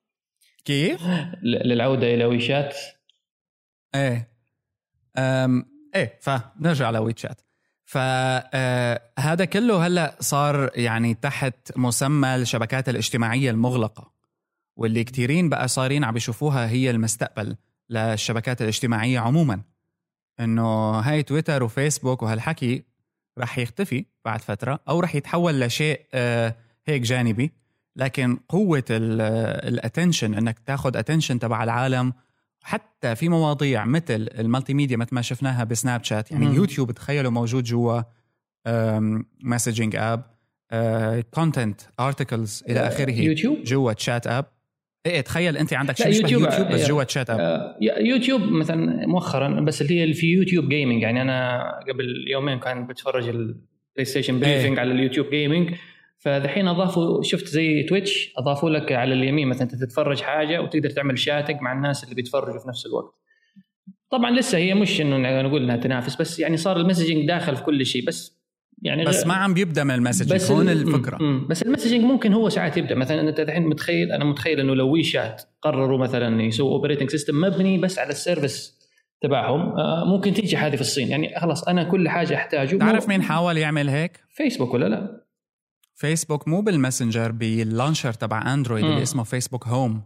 كيف؟ 0.65 1.01
للعودة 1.43 2.13
إلى 2.13 2.25
ويشات 2.25 2.77
إيه. 3.95 4.27
أم 5.17 5.65
إيه 5.95 6.19
فنرجع 6.21 6.89
لويتشات 6.89 7.41
فهذا 7.85 9.45
كله 9.45 9.87
هلأ 9.87 10.15
صار 10.19 10.69
يعني 10.75 11.13
تحت 11.13 11.77
مسمى 11.77 12.35
الشبكات 12.35 12.89
الاجتماعية 12.89 13.51
المغلقة 13.51 14.11
واللي 14.75 15.03
كتيرين 15.03 15.49
بقى 15.49 15.67
صارين 15.67 16.03
عم 16.03 16.13
بيشوفوها 16.13 16.67
هي 16.69 16.89
المستقبل 16.89 17.55
للشبكات 17.89 18.61
الاجتماعية 18.61 19.19
عموما. 19.19 19.61
إنه 20.39 20.91
هاي 20.99 21.23
تويتر 21.23 21.63
وفيسبوك 21.63 22.23
وهالحكي 22.23 22.83
رح 23.39 23.57
يختفي 23.59 24.05
بعد 24.25 24.41
فترة 24.41 24.79
أو 24.89 24.99
رح 24.99 25.15
يتحول 25.15 25.59
لشيء 25.61 26.01
آه، 26.13 26.55
هيك 26.85 27.01
جانبي. 27.01 27.51
لكن 27.95 28.37
قوة 28.49 28.83
ال 28.89 29.04
attention 29.04 30.33
إنك 30.33 30.59
تاخذ 30.59 30.97
attention 30.97 31.39
تبع 31.39 31.63
العالم 31.63 32.13
حتى 32.63 33.15
في 33.15 33.29
مواضيع 33.29 33.85
مثل 33.85 34.29
ال 34.39 34.73
multimedia 34.73 34.97
مثل 34.97 35.15
ما 35.15 35.21
شفناها 35.21 35.63
بسناب 35.63 36.03
شات 36.03 36.31
يعني 36.31 36.45
مم. 36.45 36.55
يوتيوب 36.55 36.91
تخيلوا 36.91 37.31
موجود 37.31 37.63
جوا 37.63 38.01
messaging 39.43 39.95
app 39.95 40.23
content 41.33 41.81
articles 41.99 42.63
إلى 42.69 42.79
آخره 42.79 43.11
يوتيوب 43.11 43.63
جوا 43.63 43.93
chat 43.93 44.27
app 44.27 44.45
إيه 45.05 45.21
تخيل 45.21 45.57
أنت 45.57 45.73
عندك 45.73 45.97
شيء 45.97 46.07
يوتيوب- 46.21 46.41
يوتيوب 46.43 46.67
بس 46.67 46.81
إيه. 46.81 46.87
جوا 46.87 47.03
chat 47.03 47.29
app 47.29 47.39
آه، 47.39 47.77
يوتيوب 47.81 48.41
مثلا 48.41 49.07
مؤخرا 49.07 49.59
بس 49.61 49.81
اللي 49.81 50.01
هي 50.01 50.13
في 50.13 50.27
يوتيوب 50.33 50.69
جيمنج 50.69 51.01
يعني 51.01 51.21
أنا 51.21 51.61
قبل 51.89 52.25
يومين 52.31 52.59
كان 52.59 52.87
بتفرج 52.87 53.27
البلاي 53.29 54.05
ستيشن 54.05 54.39
briefing 54.39 54.79
على 54.79 54.91
اليوتيوب 54.91 55.29
جيمنج 55.29 55.75
فدحين 56.23 56.67
اضافوا 56.67 57.23
شفت 57.23 57.47
زي 57.47 57.83
تويتش 57.83 58.33
أضافوا 58.37 58.69
لك 58.69 58.91
على 58.91 59.13
اليمين 59.13 59.47
مثلا 59.47 59.63
أنت 59.63 59.75
تتفرج 59.75 60.21
حاجة 60.21 60.61
وتقدر 60.61 60.89
تعمل 60.89 61.19
chatting 61.19 61.61
مع 61.61 61.73
الناس 61.73 62.03
اللي 62.03 62.15
بيتفرجوا 62.15 62.59
في 62.59 62.67
نفس 62.67 62.85
الوقت 62.85 63.13
طبعا 64.09 64.31
لسه 64.31 64.57
هي 64.57 64.73
مش 64.73 65.01
إنه 65.01 65.41
نقول 65.41 65.63
إنها 65.63 65.77
تنافس 65.77 66.15
بس 66.15 66.39
يعني 66.39 66.57
صار 66.57 66.77
ال 66.77 66.82
messaging 66.82 67.27
داخل 67.27 67.55
في 67.55 67.63
كل 67.63 67.85
شيء 67.85 68.05
بس 68.07 68.43
يعني 68.81 69.05
بس 69.05 69.27
ما 69.27 69.33
عم 69.33 69.53
بيبدا 69.53 69.83
من 69.83 69.91
ال 69.95 70.00
message 70.00 70.33
بس 70.33 70.51
هون 70.51 70.69
ال- 70.69 70.81
الفكرة 70.87 71.17
م- 71.17 71.23
م. 71.23 71.47
بس 71.47 71.63
ال 71.63 71.67
messaging 71.67 72.03
ممكن 72.03 72.33
هو 72.33 72.49
ساعات 72.49 72.77
يبدأ 72.77 72.95
مثلا 72.95 73.29
أنت 73.29 73.39
الحين 73.39 73.63
متخيل 73.67 74.11
أنا 74.11 74.25
متخيل 74.25 74.59
إنه 74.59 74.75
لو 74.75 74.89
وي 74.93 75.03
شات 75.03 75.41
قرروا 75.61 75.97
مثلا 75.97 76.41
يسووا 76.43 76.71
operating 76.71 77.09
system 77.09 77.41
مبني 77.41 77.77
بس 77.77 77.99
على 77.99 78.09
ال 78.09 78.18
service 78.18 78.79
تبعهم 79.21 79.61
آه، 79.61 80.03
ممكن 80.05 80.33
تيجي 80.33 80.57
هذه 80.57 80.75
في 80.75 80.81
الصين 80.81 81.07
يعني 81.07 81.39
خلاص 81.39 81.63
أنا 81.67 81.83
كل 81.83 82.09
حاجة 82.09 82.35
أحتاجه 82.35 82.77
تعرف 82.77 83.07
مين 83.09 83.21
حاول 83.21 83.57
يعمل 83.57 83.89
هيك؟ 83.89 84.19
فيسبوك 84.29 84.73
ولا 84.73 84.85
لا؟ 84.89 85.22
فيسبوك 86.03 86.47
مو 86.47 86.61
بال 86.61 86.74
messenger 86.74 87.31
بال 87.31 87.48
launcher 87.48 88.13
تبع 88.13 88.53
اندرويد. 88.53 88.85
اللي 88.85 89.01
اسمه 89.01 89.23
فيسبوك 89.23 89.67
هوم 89.67 90.01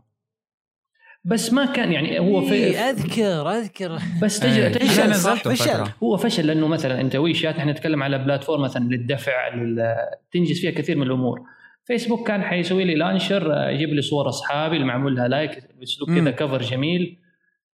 بس 1.25 1.53
ما 1.53 1.65
كان 1.65 1.91
يعني 1.91 2.19
هو 2.19 2.41
في 2.41 2.53
إيه 2.53 2.77
أذكر 2.77 3.51
أذكر. 3.51 3.99
بس 4.21 4.43
إيه، 4.43 4.67
تجي 4.67 4.67
أنا 4.67 4.77
تجي 4.77 5.01
نزلته 5.01 5.53
فشل. 5.53 5.91
هو 6.03 6.17
فشل 6.17 6.47
لأنه 6.47 6.67
مثلا 6.67 7.01
أنت 7.01 7.15
وي 7.15 7.33
شات 7.33 7.55
إحنا 7.55 7.71
نتكلم 7.71 8.03
على 8.03 8.17
platform 8.17 8.61
مثلا 8.61 8.83
للدفع 8.83 9.55
لل... 9.55 9.95
تنجز 10.31 10.59
فيها 10.59 10.71
كثير 10.71 10.97
من 10.97 11.03
الأمور. 11.03 11.41
فيسبوك 11.85 12.27
كان 12.27 12.41
حيسوي 12.41 12.83
لي 12.83 12.95
launcher 12.95 13.69
يجيب 13.69 13.89
لي 13.89 14.01
صور 14.01 14.29
أصحابي 14.29 14.75
اللي 14.75 14.87
معمول 14.87 15.15
لها 15.15 15.27
like 15.27 15.59
باسلوب. 15.79 16.15
كذا 16.15 16.31
cover 16.31 16.61
جميل. 16.61 17.17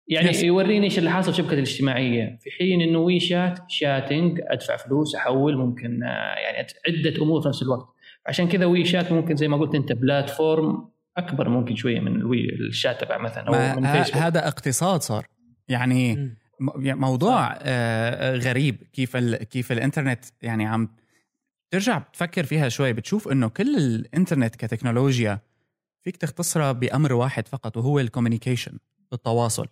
يعني 0.08 0.28
yes. 0.28 0.42
يوريني 0.42 0.84
إيش 0.84 0.98
اللي 0.98 1.10
حاصل 1.10 1.32
في 1.32 1.38
الشبكه 1.38 1.54
الاجتماعية. 1.54 2.38
في 2.40 2.50
حين 2.50 2.80
إنه 2.80 2.98
وي 2.98 3.20
شات 3.20 3.58
chatting 3.68 4.40
أدفع 4.42 4.76
فلوس 4.76 5.14
أحول 5.14 5.56
ممكن 5.56 6.02
آه، 6.02 6.34
يعني 6.34 6.66
عدة 6.88 7.22
أمور 7.22 7.42
في 7.42 7.48
نفس 7.48 7.62
الوقت. 7.62 7.99
عشان 8.26 8.48
كذا 8.48 8.64
وي 8.66 8.84
شات 8.84 9.12
ممكن 9.12 9.36
زي 9.36 9.48
ما 9.48 9.56
قلت 9.56 9.74
أنت 9.74 9.92
platform 9.92 10.88
أكبر 11.16 11.48
ممكن 11.48 11.76
شوية 11.76 12.00
من 12.00 12.16
الوي 12.16 12.54
التشات 12.54 13.00
تبع 13.04 13.18
مثلا 13.18 13.74
أو 13.74 13.80
من 13.80 13.92
فيسبوك 13.92 14.22
هذا 14.22 14.48
اقتصاد 14.48 15.02
صار. 15.02 15.26
يعني. 15.68 16.14
م- 16.60 16.98
موضوع 17.00 17.58
آه، 17.62 18.36
غريب 18.36 18.76
كيف 18.92 19.16
ال... 19.16 19.36
كيف 19.44 19.72
الإنترنت 19.72 20.24
يعني 20.42 20.66
عم 20.66 20.88
ترجع 21.70 21.98
بتفكر 21.98 22.44
فيها 22.44 22.68
شوي 22.68 22.92
بتشوف 22.92 23.28
إنه 23.28 23.48
كل 23.48 23.76
الإنترنت 23.76 24.56
كتكنولوجيا 24.56 25.38
فيك 26.02 26.16
تختصرها 26.16 26.72
بأمر 26.72 27.12
واحد 27.12 27.48
فقط 27.48 27.76
وهو 27.76 27.98
ال 28.00 28.06
communication 28.06 28.78
التواصل 29.12 29.66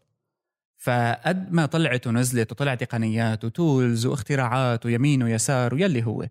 فقد 0.79 1.53
ما 1.53 1.67
طلعت 1.67 2.07
ونزلت 2.07 2.53
وطلع 2.53 2.75
تقنيات 2.75 3.45
و 3.45 3.55
tools 3.55 4.07
واختراعات 4.07 4.87
ويمين 4.87 5.23
ويسار 5.23 5.75
ويلي 5.75 6.05
هو 6.05 6.29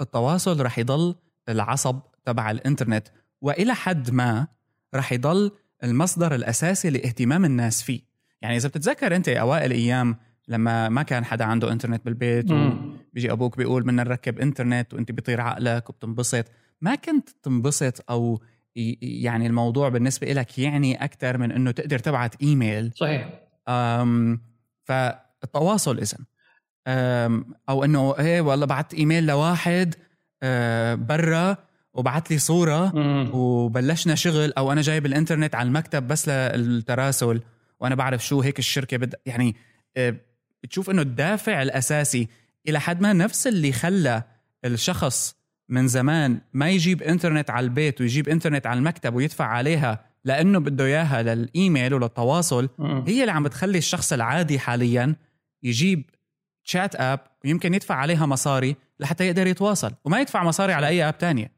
التواصل 0.00 0.60
رح 0.60 0.78
يضل 0.78 1.14
العصب 1.48 2.00
تبع 2.24 2.50
الإنترنت 2.50 3.08
وإلى 3.40 3.74
حد 3.74 4.10
ما 4.10 4.46
رح 4.94 5.12
يضل 5.12 5.52
المصدر 5.84 6.34
الأساسي 6.34 6.90
لاهتمام 6.90 7.44
الناس 7.44 7.82
فيه. 7.82 8.00
يعني 8.42 8.56
إذا 8.56 8.68
بتتذكر 8.68 9.16
أنت 9.16 9.28
أوائل 9.28 9.70
أيام 9.70 10.16
لما 10.48 10.88
ما 10.88 11.02
كان 11.02 11.24
حدا 11.24 11.44
عنده 11.44 11.72
إنترنت 11.72 12.04
بالبيت 12.04 12.50
مم. 12.50 12.96
وبيجي 13.10 13.32
أبوك 13.32 13.56
بيقول 13.56 13.82
بدنا 13.82 14.04
نركب 14.04 14.38
إنترنت 14.38 14.94
وأنت 14.94 15.12
بيطير 15.12 15.40
عقلك 15.40 15.90
وبتنبسط. 15.90 16.44
ما 16.80 16.94
كنت 16.94 17.28
تنبسط 17.42 18.10
أو 18.10 18.42
يعني 18.76 19.46
الموضوع 19.46 19.88
بالنسبة 19.88 20.32
لك 20.32 20.58
يعني 20.58 21.04
أكثر 21.04 21.38
من 21.38 21.52
إنه 21.52 21.70
تقدر 21.70 21.98
تبعت 21.98 22.42
إيميل. 22.42 22.92
صحيح. 22.96 23.40
أم 23.68 24.40
فالتواصل 24.84 25.98
اذا 25.98 26.18
أو 27.68 27.84
إنه 27.84 28.18
إيه 28.18 28.40
والله 28.40 28.66
بعت 28.66 28.94
إيميل 28.94 29.26
لواحد 29.26 29.94
برا 30.94 31.56
وبعت 31.94 32.30
لي 32.30 32.38
صورة 32.38 32.96
مم. 32.96 33.30
وبلشنا 33.32 34.14
شغل 34.14 34.52
أو 34.52 34.72
أنا 34.72 34.80
جايب 34.82 35.06
الإنترنت 35.06 35.54
على 35.54 35.66
المكتب 35.66 36.08
بس 36.08 36.28
للتراسل 36.28 37.40
وأنا 37.80 37.94
بعرف 37.94 38.26
شو 38.26 38.40
هيك 38.40 38.58
الشركة 38.58 38.96
بد 38.96 39.14
يعني 39.26 39.56
آه، 39.96 40.14
بتشوف 40.62 40.90
إنه 40.90 41.02
الدافع 41.02 41.62
الأساسي 41.62 42.28
إلى 42.68 42.80
حد 42.80 43.00
ما 43.00 43.12
نفس 43.12 43.46
اللي 43.46 43.72
خلى 43.72 44.22
الشخص 44.64 45.36
من 45.68 45.88
زمان 45.88 46.40
ما 46.52 46.70
يجيب 46.70 47.02
إنترنت 47.02 47.50
على 47.50 47.64
البيت 47.64 48.00
ويجيب 48.00 48.28
إنترنت 48.28 48.66
على 48.66 48.78
المكتب 48.78 49.14
ويدفع 49.14 49.44
عليها 49.44 50.04
لأنه 50.24 50.58
بده 50.58 50.84
إياها 50.84 51.22
للإيميل 51.22 51.94
وللتواصل. 51.94 52.68
هي 53.06 53.20
اللي 53.20 53.32
عم 53.32 53.42
بتخلي 53.42 53.78
الشخص 53.78 54.12
العادي 54.12 54.58
حاليا 54.58 55.16
يجيب 55.62 56.10
chat 56.64 56.96
app 56.96 57.20
ويمكن 57.44 57.74
يدفع 57.74 57.94
عليها 57.94 58.26
مصاري 58.26 58.76
لحتى 59.00 59.26
يقدر 59.26 59.46
يتواصل 59.46 59.92
وما 60.04 60.20
يدفع 60.20 60.44
مصاري 60.44 60.72
على 60.72 60.88
أي 60.88 61.08
app 61.08 61.18
تانية 61.18 61.52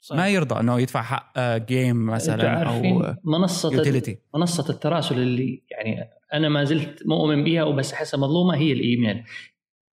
صحيح. 0.00 0.20
ما 0.20 0.28
يرضى 0.28 0.60
إنه 0.60 0.80
يدفع 0.80 1.02
حق 1.02 1.32
آه، 1.36 1.58
game 1.58 2.10
أنتوا 2.10 2.14
مثلا 2.14 2.62
أو 2.62 3.14
منصة 3.24 3.74
utility 3.74 4.18
منصة 4.34 4.70
التراسل 4.70 5.18
اللي 5.18 5.62
يعني 5.70 6.10
أنا 6.34 6.48
ما 6.48 6.64
زلت 6.64 7.06
مؤمن 7.06 7.44
بها 7.44 7.62
وبس 7.62 7.92
احسها 7.92 8.20
مظلومة 8.20 8.56
هي 8.56 8.72
الإيميل 8.72 9.24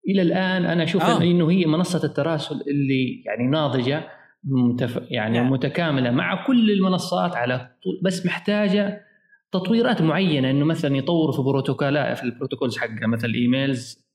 إلى 0.09 0.23
الآن 0.23 0.65
أنا 0.65 0.85
أشوف 0.85 1.03
آه. 1.03 1.21
آه. 1.21 1.23
إنه 1.23 1.51
هي 1.51 1.67
منصة 1.67 2.05
التراسل 2.05 2.61
اللي 2.69 3.23
يعني 3.27 3.47
ناضجة 3.47 4.09
متف... 4.45 5.01
يعني 5.11 5.39
نعم. 5.39 5.51
متكاملة 5.51 6.11
مع 6.11 6.47
كل 6.47 6.71
المنصات 6.71 7.37
على 7.37 7.59
طول 7.85 8.01
بس 8.03 8.27
محتاجة 8.27 9.05
تطويرات 9.53 10.03
معينة 10.03 10.51
إنه 10.51 10.65
مثلا 10.65 10.97
يطوروا 10.97 11.33
في 11.33 11.43
بروتوكولات 11.43 12.19
في 12.19 12.25
ال 12.25 12.30
protocols 12.30 12.79
حقها 12.79 13.07
مثل 13.07 13.27
الايميلز 13.27 14.10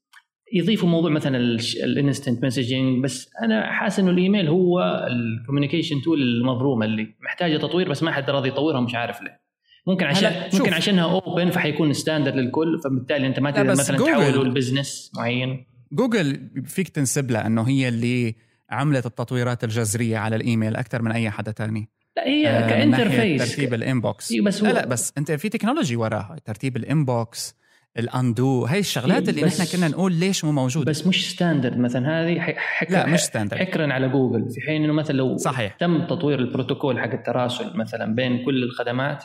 يضيفوا 0.54 0.90
موضوع 0.90 1.12
مثلا 1.12 1.38
ال 1.84 1.91
instant 1.91 2.46
messaging 2.46 3.04
بس 3.04 3.30
أنا 3.44 3.72
حاسس 3.72 4.00
إنه 4.00 4.12
الإيميل 4.12 4.48
هو 4.48 5.08
ال 5.12 5.18
communication 5.18 6.02
tool 6.02 6.22
المظلومه 6.22 6.86
اللي 6.86 7.08
محتاجه 7.24 7.58
تطوير 7.58 7.90
بس 7.90 8.04
ما 8.04 8.12
حد 8.12 8.30
راضي 8.30 8.50
يطورها 8.50 8.82
مش 8.82 8.96
عارف 8.96 9.22
ليه. 9.22 9.46
ممكن 9.88 10.06
عشان. 10.06 10.32
ممكن 10.54 10.74
عشانها 10.74 11.04
open 11.12 11.50
فحيكون 11.52 11.94
standard 11.94 12.36
للكل 12.36 12.80
فبالتالي 12.84 13.28
أنت 13.28 13.40
ما 13.40 13.50
لا، 13.50 13.56
تقدر 13.56 13.72
مثلا 13.72 13.98
تحوله 13.98 14.44
ل 14.44 14.51
business 14.51 15.12
معين. 15.18 15.66
جوجل 15.92 16.50
فيك 16.66 16.90
تنسب 16.90 17.32
لها 17.32 17.48
إنه 17.48 17.62
هي 17.68 17.88
اللي 17.88 18.36
عملت 18.70 19.06
التطويرات 19.06 19.64
الجذرية 19.64 20.18
على 20.18 20.36
الإيميل 20.36 20.76
أكثر 20.76 21.02
من 21.02 21.12
أي 21.12 21.30
حدا 21.30 21.52
تاني. 21.52 21.90
لا 22.18 22.28
هي 22.28 22.48
آه، 22.48 22.70
ك 22.70 22.78
interface 22.78 23.50
ترتيب 23.50 23.74
ال 23.74 23.82
inbox. 23.82 24.34
بس 24.44 24.64
لا 24.64 24.70
هو- 24.70 24.74
لا 24.74 24.86
بس 24.86 25.14
أنت 25.18 25.32
في 25.32 25.50
technology 25.50 25.96
وراها 25.96 26.36
ترتيب 26.46 26.78
ال 26.78 26.91
inbox 26.91 27.56
ال 27.98 28.11
undo 28.11 28.66
هاي 28.66 28.80
الشغلات 28.80 29.24
إيه، 29.24 29.30
اللي 29.30 29.46
نحن 29.46 29.78
كنا 29.78 29.88
نقول 29.88 30.14
ليش 30.14 30.46
مو 30.46 30.52
موجودة 30.52 30.86
بس 30.92 31.08
مش 31.08 31.32
standard 31.32 31.78
مثلا 31.78 32.22
هذه 32.22 32.40
ح- 32.40 32.58
حكر 32.58 32.94
لا 32.94 33.06
مش 33.06 33.20
standard 33.20 33.60
حكرا 33.60 33.94
على 33.94 34.10
جوجل 34.10 34.50
في 34.50 34.62
حين 34.62 34.84
إنه 34.84 34.94
مثلا 34.94 35.16
لو 35.18 35.38
صحيح 35.38 35.74
تم 35.74 36.08
تطوير 36.08 36.40
البروتوكول 36.40 37.00
حق 37.00 37.12
التراسل 37.12 37.78
مثلا 37.78 38.16
بين 38.16 38.46
كل 38.46 38.64
الخدمات 38.64 39.24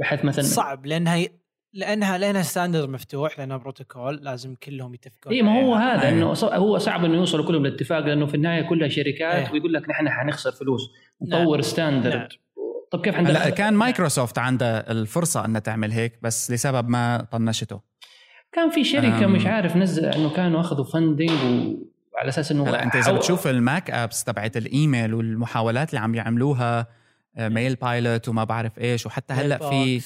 بحيث 0.00 0.24
مثلا 0.24 0.44
صعب 0.44 0.86
لانها 0.86 1.26
لانها 1.74 2.18
لأنها 2.18 2.42
standard 2.42 2.88
مفتوح 2.88 3.38
لأنها 3.38 3.56
بروتوكول 3.56 4.16
لازم 4.22 4.54
كلهم 4.54 4.94
يتفقون 4.94 5.32
اي 5.32 5.38
إيه، 5.38 5.42
ما 5.42 5.60
هو. 5.62 5.74
هذا 5.74 6.02
أيوة. 6.02 6.08
إنه 6.08 6.26
هو 6.56 6.78
صعب 6.78 7.04
إنه 7.04 7.14
يوصلوا 7.14 7.46
كلهم 7.46 7.66
لاتفاق 7.66 7.98
لأنه 7.98 8.26
في 8.26 8.34
النهاية 8.34 8.62
كلها 8.62 8.88
شركات 8.88 9.34
إيه. 9.46 9.52
ويقول 9.52 9.72
لك 9.72 9.88
نحن 9.88 10.08
حنخسر 10.08 10.52
فلوس 10.52 10.90
نعم. 11.28 11.42
نطور 11.42 11.56
نعم. 11.56 11.62
standard 11.62 12.28
طب 12.90 13.00
كيف 13.00 13.14
هلا 13.14 13.28
حندخل 13.28 13.50
كان 13.50 13.74
مايكروسوفت 13.74 14.38
عندها 14.38 14.90
الفرصة 14.90 15.44
إنها 15.44 15.60
تعمل 15.60 15.92
هيك 15.92 16.18
بس 16.22 16.50
لسبب 16.50 16.88
ما 16.88 17.26
طنشته 17.32 17.91
كان 18.52 18.70
في 18.70 18.84
شركة. 18.84 19.26
مش 19.26 19.46
عارف 19.46 19.76
نزل 19.76 20.04
إنه 20.04 20.30
كانوا 20.30 20.60
أخذوا 20.60 20.84
funding 20.84 21.30
وعلى 22.14 22.28
أساس 22.28 22.52
إنه 22.52 22.68
هلا 22.68 22.82
أنت 22.82 22.96
إذا 22.96 23.12
بتشوف 23.12 23.46
ال 23.46 23.57
Mac 23.57 23.90
apps 23.90 24.24
تبعت 24.24 24.56
الإيميل 24.56 25.14
والمحاولات 25.14 25.90
اللي 25.90 26.00
عم 26.00 26.14
يعملوها 26.14 26.86
Mailbox 27.38 27.74
Pilot 27.74 28.28
وما 28.28 28.44
بعرف 28.44 28.78
إيش 28.78 29.06
وحتى 29.06 29.34
هلأ 29.34 29.58
في. 29.70 30.02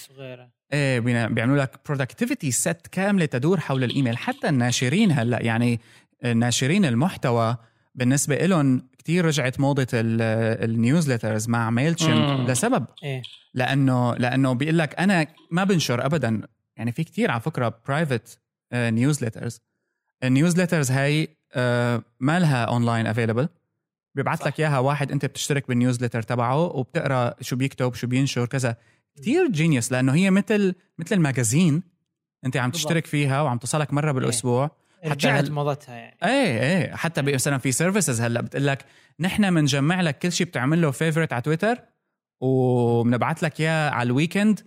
إيه 0.73 1.01
بيعملوا 1.01 1.57
لك 1.57 1.81
productivity 1.87 2.51
suite 2.51 2.87
كاملة 2.87 3.27
تدور 3.27 3.61
حول 3.61 3.85
الإيميل 3.85 4.19
حتى 4.19 4.49
الناشرين 4.49 5.13
هلأ 5.13 5.43
يعني 5.43 5.81
ناشرين 6.35 6.85
المحتوى 6.85 7.57
بالنسبة 7.95 8.37
لهم 8.37 8.83
كتير 8.99 9.25
رجعت 9.25 9.61
موضة 9.61 9.87
ال 9.93 10.06
newsletters 10.06 11.49
مع 11.49 11.71
Mail. 11.71 11.95
Chimp 11.95 12.51
لسبب 12.51 12.87
إيه 13.03 13.23
لأنه 13.55 14.15
لأنه 14.15 14.53
بيقول 14.53 14.79
لك 14.79 15.01
أنا 15.01 15.27
ما 15.51 15.65
بنشر 15.65 16.07
ابدا 16.07 16.41
يعني 16.77 16.93
في 16.93 17.05
كتير 17.05 17.31
على 17.31 17.41
فكرة 17.41 17.81
private 17.89 18.39
newsletters 18.75 19.61
ال 20.25 20.30
newsletters 20.30 20.91
هاي 20.91 21.29
آه، 21.53 22.03
ما 22.21 22.39
لها 22.41 22.65
online 22.65 23.07
available 23.07 23.49
بيبعث 24.15 24.47
لك 24.47 24.61
إياها 24.61 24.79
واحد 24.79 25.13
أنت 25.13 25.27
بتشترك 25.27 25.69
بال 25.69 25.78
newsletter 25.78 26.23
تبعه 26.23 26.57
وبتقرأ 26.63 27.35
شو 27.41 27.57
بيكتب 27.57 27.95
شو 27.95 28.07
بينشر 28.07 28.47
كذا. 28.47 28.77
كتير 29.17 29.49
genius 29.51 29.93
لأنه 29.93 30.15
هي 30.15 30.31
مثل 30.31 30.75
مثل 30.99 31.17
ال 31.17 31.24
magazine 31.24 31.83
أنت 32.45 32.57
عم. 32.57 32.71
تشترك 32.71 33.07
فيها 33.07 33.43
وعم 33.43 33.59
توصلك 33.59 33.93
مرة 33.93 34.13
بالأسبوع. 34.13 34.71
حتى 35.03 35.11
رجعت 35.11 35.51
موضتها 35.51 35.95
يعني. 35.95 36.17
إيه 36.25 36.61
إيه. 36.61 36.95
حتى 36.95 37.23
بي- 37.23 37.35
مثلا 37.35 37.59
في 37.59 37.73
services 37.73 38.21
هلأ 38.21 38.41
بتقول 38.41 38.67
لك 38.67 38.85
نحن 39.21 39.55
بنجمع 39.55 40.01
لك 40.01 40.19
كل 40.19 40.33
شيء 40.33 40.47
بتعمل 40.47 40.83
له 40.83 40.91
favorite 40.91 41.33
على 41.33 41.43
تويتر 41.43 41.79
وبنبعث 42.41 43.45
لك 43.45 43.61
إياه 43.61 43.91
على 43.91 44.07
ال 44.07 44.13
weekend 44.13 44.61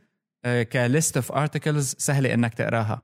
ك 0.46 0.60
list 0.60 1.18
of 1.18 1.32
articles 1.32 1.96
سهله 1.98 2.34
إنك 2.34 2.54
تقراها 2.54 3.02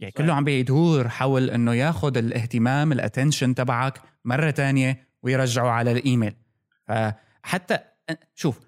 يعني 0.00 0.12
صحيح. 0.12 0.26
كله 0.26 0.34
عم 0.34 0.44
بيدور 0.44 1.08
حول 1.08 1.50
إنه 1.50 1.74
ياخذ 1.74 2.16
الاهتمام 2.16 2.92
ال 2.92 2.98
attention 2.98 3.54
تبعك 3.54 4.02
مرة 4.24 4.50
تانية 4.50 5.08
ويرجعه 5.22 5.68
على 5.68 5.92
الإيميل 5.92 6.34
فحتى 6.86 7.78
شوف 8.34 8.60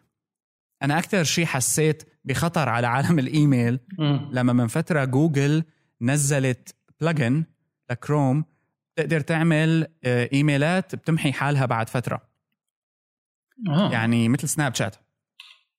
أنا 0.82 0.98
أكثر 0.98 1.24
شيء 1.24 1.46
حسيت 1.46 2.02
بخطر 2.24 2.68
على 2.68 2.86
عالم 2.86 3.18
الإيميل 3.18 3.80
مم. 3.98 4.28
لما 4.32 4.52
من 4.52 4.66
فترة 4.66 5.04
جوجل 5.04 5.64
نزلت 6.00 6.74
plugin 7.00 7.44
لكروم 7.90 8.44
تقدر 8.96 9.20
تعمل 9.20 9.86
آه، 10.04 10.28
إيميلات 10.32 10.94
بتمحي 10.94 11.32
حالها 11.32 11.66
بعد 11.66 11.88
فترة 11.88 12.22
آه. 13.68 13.92
يعني 13.92 14.28
مثل 14.28 14.48
سناب 14.48 14.74
شات 14.74 14.96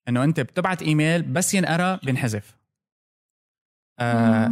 إنه 0.09 0.23
أنت 0.23 0.39
بتبعت 0.39 0.81
إيميل 0.81 1.21
بس 1.21 1.53
ينقرأ 1.53 1.99
بينحذف. 2.03 2.55
آه 3.99 4.51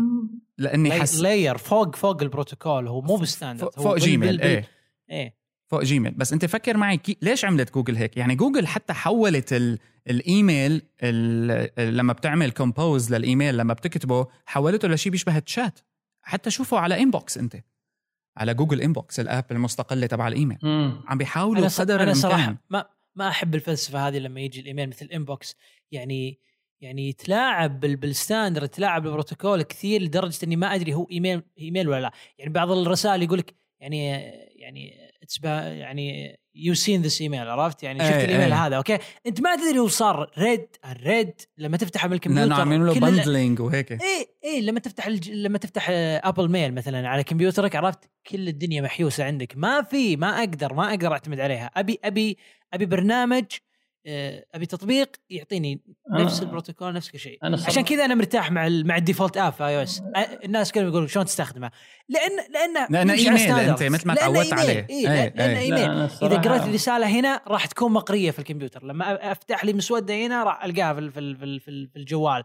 لأني 0.57 0.91
حس 0.91 1.19
layer 1.19 1.57
فوق 1.57 1.95
فوق 1.95 2.21
البروتوكول 2.21 2.87
هو 2.87 3.01
مو 3.01 3.15
ب 3.15 3.22
standard 3.22 3.73
فوق, 3.73 3.83
فوق 3.83 3.97
جيميل 3.97 4.41
إيه. 4.41 4.67
إيه. 5.09 5.37
فوق 5.71 5.83
جيميل 5.83 6.11
بس 6.11 6.33
أنت 6.33 6.45
فكر 6.45 6.77
معي 6.77 6.97
كي... 6.97 7.17
ليش 7.21 7.45
عملت 7.45 7.73
جوجل 7.73 7.95
هيك؟ 7.95 8.17
يعني 8.17 8.35
جوجل 8.35 8.67
حتى 8.67 8.93
حولت 8.93 9.53
ال... 9.53 9.79
الإيميل 10.09 10.81
ال... 11.03 11.97
لما 11.97 12.13
بتعمل 12.13 12.51
compose 12.51 13.13
للإيميل 13.13 13.57
لما 13.57 13.73
بتكتبه 13.73 14.27
حولته 14.45 14.87
لشيء 14.87 15.11
بيشبه 15.11 15.37
الشات 15.37 15.79
حتى 16.21 16.49
شوفه 16.49 16.79
على 16.79 17.03
Inbox 17.03 17.37
أنت. 17.37 17.55
على 18.37 18.53
جوجل 18.53 18.81
Inbox 18.81 19.19
ال 19.19 19.26
app 19.26 19.45
المستقله 19.51 20.07
تبع 20.07 20.27
الإيميل. 20.27 20.57
مم. 20.63 21.03
عم 21.07 21.17
بيحاولوا 21.17 21.59
أنا 21.59 21.67
قدر 21.67 21.95
أنا 21.95 22.03
الإمكان. 22.03 22.21
صراحة 22.21 22.55
ما 22.69 22.85
ما 23.15 23.27
أحب 23.27 23.55
الفلسفة 23.55 24.07
هذه 24.07 24.17
لما 24.17 24.41
يجي 24.41 24.59
الإيميل 24.59 24.89
مثل 24.89 25.05
Inbox 25.13 25.55
يعني 25.91 26.39
يعني 26.81 27.09
يتلاعب 27.09 27.79
بال- 27.79 27.95
بال 27.95 28.09
standard 28.09 28.63
يتلاعب 28.63 29.03
بالبروتوكول 29.03 29.61
كثير 29.61 30.01
لدرجة 30.01 30.45
إني 30.45 30.55
ما 30.55 30.75
أدري 30.75 30.93
هو 30.93 31.07
ايميل 31.11 31.41
إيميل 31.59 31.89
ولا 31.89 32.01
لا. 32.01 32.11
يعني 32.37 32.53
بعض 32.53 32.71
الرسائل 32.71 33.23
يقول 33.23 33.39
لك 33.39 33.55
يعني 33.79 34.07
يعني 34.55 34.93
يعني 35.79 36.37
you 36.55 36.73
seen 36.73 37.01
this 37.01 37.21
email 37.21 37.47
عرفت؟ 37.47 37.83
يعني 37.83 37.99
شفت 37.99 38.11
إيه، 38.11 38.25
الإيميل 38.25 38.53
إيه. 38.53 38.65
هذا 38.65 38.77
أوكي؟ 38.77 38.97
أنت 39.25 39.41
ما 39.41 39.55
تدري 39.55 39.79
هو 39.79 39.87
صار 39.87 40.31
read 40.37 40.67
ال 40.85 40.95
read 40.95 41.33
لما 41.57 41.77
تفتح 41.77 42.05
من 42.05 42.13
الكمبيوتر 42.13 42.49
لأنه 42.49 42.59
عاملين 42.59 42.85
له 42.85 42.93
bundling 42.93 43.59
وهيك. 43.59 43.91
إيه 43.91 44.27
إيه 44.43 44.61
لما 44.61 44.79
تفتح 44.79 45.07
الج... 45.07 45.31
لما 45.31 45.57
تفتح 45.57 45.85
Apple 45.89 46.51
Mail 46.51 46.73
مثلا 46.73 47.09
على 47.09 47.23
كمبيوترك 47.23 47.75
عرفت؟ 47.75 48.09
كل 48.27 48.47
الدنيا 48.47 48.81
محيوسة 48.81 49.23
عندك. 49.23 49.53
ما 49.57 49.81
في 49.81 50.15
ما 50.15 50.39
أقدر 50.39 50.73
ما 50.73 50.89
أقدر 50.89 51.11
أعتمد 51.11 51.39
عليها. 51.39 51.65
أبي 51.75 51.99
أبي 52.03 52.37
أبي 52.73 52.85
برنامج 52.85 53.45
آه، 54.05 54.45
أبي 54.53 54.65
تطبيق 54.65 55.09
يعطيني 55.29 55.81
نفس 56.11 56.41
البروتوكول 56.41 56.93
نفس 56.93 57.09
كل 57.09 57.19
شيء 57.19 57.39
عشان 57.43 57.83
كذا 57.83 58.05
أنا 58.05 58.15
مرتاح 58.15 58.51
مع 58.51 58.67
ال... 58.67 58.87
مع 58.87 58.97
ال 58.97 59.02
default 59.02 59.37
app 59.37 59.53
في 59.53 59.63
iOS 59.63 60.03
الناس 60.43 60.71
كانوا 60.71 60.89
يقولوا 60.89 61.07
شلون 61.07 61.25
تستخدمه 61.25 61.71
لأن 62.09 62.89
لأن 62.89 63.09
إيميل 63.09 63.39
standards. 63.39 63.69
أنت 63.69 63.83
مثل 63.83 64.07
ما 64.07 64.15
تعودت. 64.15 64.53
عليه. 64.53 64.87
إيه 64.89 65.11
إيه، 65.11 65.33
لأنه 65.35 65.59
إيه. 65.59 65.65
إيميل 65.65 65.79
لا، 65.81 66.05
إذا 66.05 66.37
قرأت 66.37 66.67
الرسالة 66.67 67.07
هنا 67.07 67.41
راح 67.47 67.65
تكون 67.65 67.91
مقرية 67.91 68.31
في 68.31 68.39
الكمبيوتر 68.39 68.83
لما 68.85 69.31
أفتح 69.31 69.65
لي 69.65 69.73
مسودة 69.73 70.15
هنا 70.15 70.43
راح 70.43 70.65
ألقاها 70.65 70.93
في 70.93 71.11
في 71.11 71.35
في 71.35 71.59
في 71.59 71.87
في 71.87 71.99
الجوال 71.99 72.43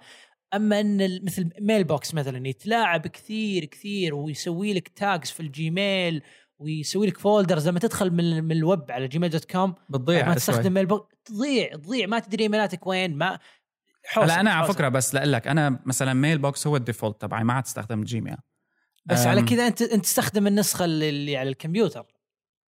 أما 0.55 0.81
إن 0.81 1.25
مثل 1.25 1.51
Mailbox 1.61 2.15
مثلا 2.15 2.49
يتلاعب 2.49 3.07
كثير 3.07 3.65
كثير 3.65 4.15
ويسوي 4.15 4.75
لك 4.75 4.89
tags 4.89 5.31
في 5.31 5.41
الجيميل 5.41 6.23
ويسوي 6.59 7.07
لك 7.07 7.19
folders 7.19 7.69
لما 7.69 7.79
تدخل 7.79 8.11
من, 8.11 8.45
من 8.45 8.53
الويب 8.53 8.91
على 8.91 9.09
جيميل 9.09 9.31
dot 9.31 9.45
com 9.45 9.75
بتضيع 9.89 10.29
ما. 10.29 10.35
تستخدم 10.35 10.73
Mailbox 10.75 11.15
تضيع 11.25 11.73
تضيع 11.77 12.07
ما 12.07 12.19
تدري 12.19 12.43
إيميلاتك 12.45 12.87
وين 12.87 13.17
ما 13.19 13.39
هلا 14.13 14.41
أنا 14.41 14.51
على. 14.51 14.69
فكرة 14.73 14.89
بس 14.89 15.15
لأقول 15.15 15.33
لك 15.33 15.49
أنا 15.49 15.79
مثلا 15.87 16.13
Mailbox 16.15 16.67
هو 16.67 16.77
ال 16.77 16.82
default 16.82 17.21
تبعي 17.21 17.45
ما 17.45 17.53
عاد 17.53 17.65
أستخدم 17.65 18.01
الجيميل 18.01 18.37
بس 19.07 19.19
أم، 19.23 19.29
على 19.29 19.43
كذا 19.43 19.67
أنت 19.67 19.83
أنت 19.83 20.05
تستخدم 20.05 20.47
النسخة 20.47 20.85
اللي 20.85 21.09
اللي 21.09 21.37
على 21.37 21.49
الكمبيوتر 21.49 22.07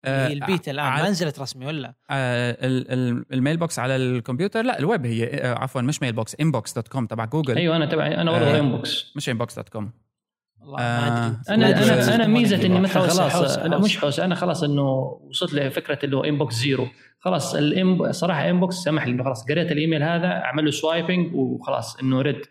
اللي 0.05 0.17
هي 0.17 0.27
آه، 0.27 0.33
البيتا 0.33 0.71
الآن 0.71 0.85
ما 0.85 1.09
نزلت 1.09 1.39
رسمي 1.39 1.65
ولا 1.65 1.93
آه، 2.09 2.51
ال- 2.67 2.91
ال- 2.91 3.25
ال 3.33 3.57
Mailbox 3.57 3.79
على 3.79 3.95
الكمبيوتر 3.95 4.61
لا 4.61 4.79
الويب 4.79 5.05
هي 5.05 5.25
آه، 5.25 5.53
عفوا 5.59 5.81
مش 5.81 6.01
Mailbox 6.01 6.35
Inbox 6.41 6.73
dot 6.73 6.87
com 6.87 7.05
تبع 7.05 7.25
جوجل 7.25 7.57
أيوه 7.57 7.75
أنا 7.75 7.85
تبعي 7.85 8.15
أنا 8.21 8.31
برضه 8.31 8.55
آه. 8.57 8.59
Inbox 8.59 9.13
مش 9.15 9.29
Inbox 9.29 9.55
dot 9.55 9.69
com 9.69 9.83
والله 9.83 9.91
ما 9.91 10.08
آه. 10.79 11.27
أدري 11.49 11.65
أنا 11.65 11.83
أنا 11.83 12.15
أنا 12.15 12.27
ميزه 12.27 12.65
إني 12.65 12.79
مثلا 12.79 13.03
خلاص 13.03 13.19
لا 13.19 13.29
حوسة. 13.29 13.77
مش 13.77 13.97
حوسه 13.97 14.25
أنا 14.25 14.35
خلاص 14.35 14.63
إنه 14.63 15.19
وصلت 15.29 15.53
لفكره 15.53 15.99
اللي 16.03 16.17
هو 16.17 16.23
inbox 16.23 16.55
zero 16.55 16.87
خلاص 17.19 17.55
الـ 17.55 17.63
inb... 17.63 18.11
صراحة 18.11 18.49
Inbox 18.49 18.75
سمح 18.75 19.05
لي 19.05 19.11
إنه 19.11 19.23
خلاص 19.23 19.45
قريت 19.49 19.71
الإيميل 19.71 20.03
هذا 20.03 20.27
أعمل 20.27 20.65
له 20.65 20.71
swiping 20.71 21.35
وخلاص 21.35 21.99
إنه 21.99 22.21
رد 22.21 22.41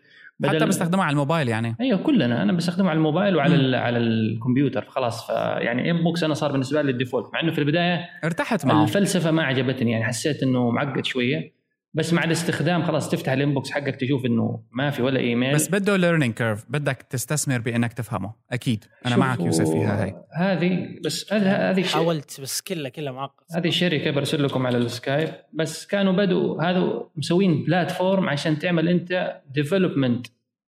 حتى 0.45 0.65
بستخدمه 0.65 1.03
على 1.03 1.11
الموبايل 1.11 1.49
يعني. 1.49 1.75
أيوه 1.81 1.99
كلنا. 1.99 2.43
أنا 2.43 2.53
بستخدمه 2.53 2.89
على 2.89 2.97
الموبايل 2.97 3.35
وعلى 3.35 3.55
ال... 3.55 3.75
على 3.75 3.97
الكمبيوتر. 3.97 4.85
خلاص 4.89 5.27
فيعني 5.27 5.91
Inbox 5.91 6.23
أنا 6.23 6.33
صار 6.33 6.51
بالنسبة 6.51 6.81
لي 6.81 6.91
ال 6.91 6.96
default 6.96 7.33
مع 7.33 7.39
إنه 7.39 7.51
في 7.51 7.59
البداية 7.59 8.09
ارتحت 8.23 8.65
معه 8.65 8.83
الفلسفة 8.83 9.31
ما 9.31 9.43
عجبتني. 9.43 9.91
يعني 9.91 10.03
حسيت 10.03 10.43
إنه 10.43 10.71
معقد 10.71 11.05
شوية. 11.05 11.58
بس 11.93 12.13
مع 12.13 12.23
الاستخدام 12.23 12.83
خلاص 12.83 13.09
تفتح 13.09 13.31
ال 13.31 13.38
inbox 13.38 13.71
حقك 13.71 13.95
تشوف 13.95 14.25
إنه 14.25 14.63
ما 14.71 14.89
في 14.89 15.01
ولا 15.01 15.19
إيميل. 15.19 15.53
بس 15.53 15.67
بده 15.67 15.97
learning 15.97 16.33
curve 16.33 16.65
بدك 16.69 17.01
تستثمر 17.09 17.57
بإنك 17.57 17.93
تفهمه. 17.93 18.33
أكيد. 18.51 18.85
أنا 19.05 19.17
معك 19.17 19.39
يوسف 19.39 19.69
فيها 19.69 20.03
هاي. 20.03 20.15
هذه 20.37 20.87
بس 21.05 21.33
هذه 21.33 21.83
حاولت 21.83 22.41
بس 22.41 22.61
كله 22.61 22.89
كله 22.89 23.11
معقد 23.11 23.43
هذه 23.55 23.69
شركة 23.69 24.11
برسل 24.11 24.43
لكم 24.43 24.67
على 24.67 24.77
السكايب. 24.77 25.29
بس 25.53 25.87
كانوا 25.87 26.13
بدوا 26.13 26.63
هذا 26.63 27.03
مسوين 27.15 27.63
platform 27.63 28.29
عشان 28.29 28.59
تعمل 28.59 28.89
أنت 28.89 29.41
development 29.51 30.27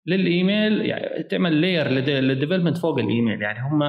للإيميل. 0.06 0.86
يعني 0.86 1.22
تعمل 1.22 1.60
layer 1.60 1.88
لل 1.88 2.02
development 2.02 2.78
فوق 2.78 2.98
الإيميل. 2.98 3.42
يعني 3.42 3.58
هم 3.60 3.80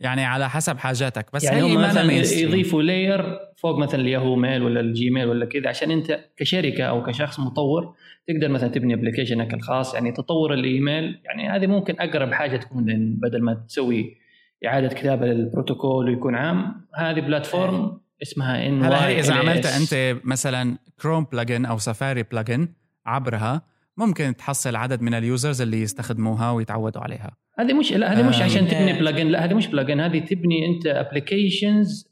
يعني 0.00 0.24
على 0.24 0.50
حسب 0.50 0.78
حاجاتك. 0.78 1.26
بس 1.32 1.44
يعني 1.44 1.62
هم 1.62 1.82
مثلا. 1.82 2.12
يضيفوا 2.12 2.82
layer 2.82 3.38
فوق 3.56 3.78
مثلا 3.78 4.00
ال 4.00 4.36
Yahoo 4.36 4.50
Mail 4.50 4.62
ولا 4.62 4.80
ال 4.80 4.88
Gmail 4.88 5.28
ولا 5.28 5.46
كذا 5.46 5.68
عشان 5.68 5.90
أنت 5.90 6.20
كشركة 6.36 6.84
أو 6.84 7.02
كشخص 7.02 7.40
مطور 7.40 7.94
تقدر 8.28 8.48
مثلا 8.48 8.68
تبني 8.68 8.94
application 8.94 9.49
ك 9.49 9.54
الخاص. 9.54 9.94
يعني 9.94 10.12
تطور 10.12 10.54
الإيميل 10.54 11.20
يعني 11.24 11.48
هذه 11.48 11.66
ممكن 11.66 11.94
أقرب 12.00 12.32
حاجة 12.32 12.56
تكون 12.56 12.86
لأن 12.86 13.18
بدل 13.22 13.42
ما 13.42 13.54
تسوي 13.54 14.16
إعادة 14.66 14.88
كتابة 14.88 15.26
للبروتوكول 15.26 16.08
ويكون 16.08 16.34
عام 16.34 16.86
هذه 16.94 17.20
platform 17.20 18.00
اسمها 18.22 18.66
إن 18.66 18.84
هلا 18.84 19.18
اذا 19.18 19.34
عملت 19.34 19.66
أنت 19.66 20.20
مثلا 20.24 20.78
Chrome 21.02 21.26
plugin 21.32 21.64
أو 21.64 21.78
Safari 21.78 22.22
plugin 22.22 22.68
عبرها 23.06 23.62
ممكن 23.98 24.36
تحصل 24.36 24.76
عدد 24.76 25.02
من 25.02 25.14
ال 25.14 25.22
users 25.22 25.62
اللي 25.62 25.82
يستخدموها 25.82 26.50
ويتعودوا 26.50 27.02
عليها 27.02 27.36
هذه 27.58 27.72
مش 27.72 27.92
لا 27.92 28.12
هذه 28.12 28.28
مش 28.28 28.40
آه. 28.40 28.44
عشان 28.44 28.68
تبني 28.68 28.92
آه. 28.96 28.98
plugin 28.98 29.26
لا 29.26 29.44
هذه 29.44 29.54
مش 29.54 29.66
plugin 29.66 30.00
هذه 30.00 30.18
تبني 30.18 30.66
انت 30.66 30.86
applications 30.86 32.08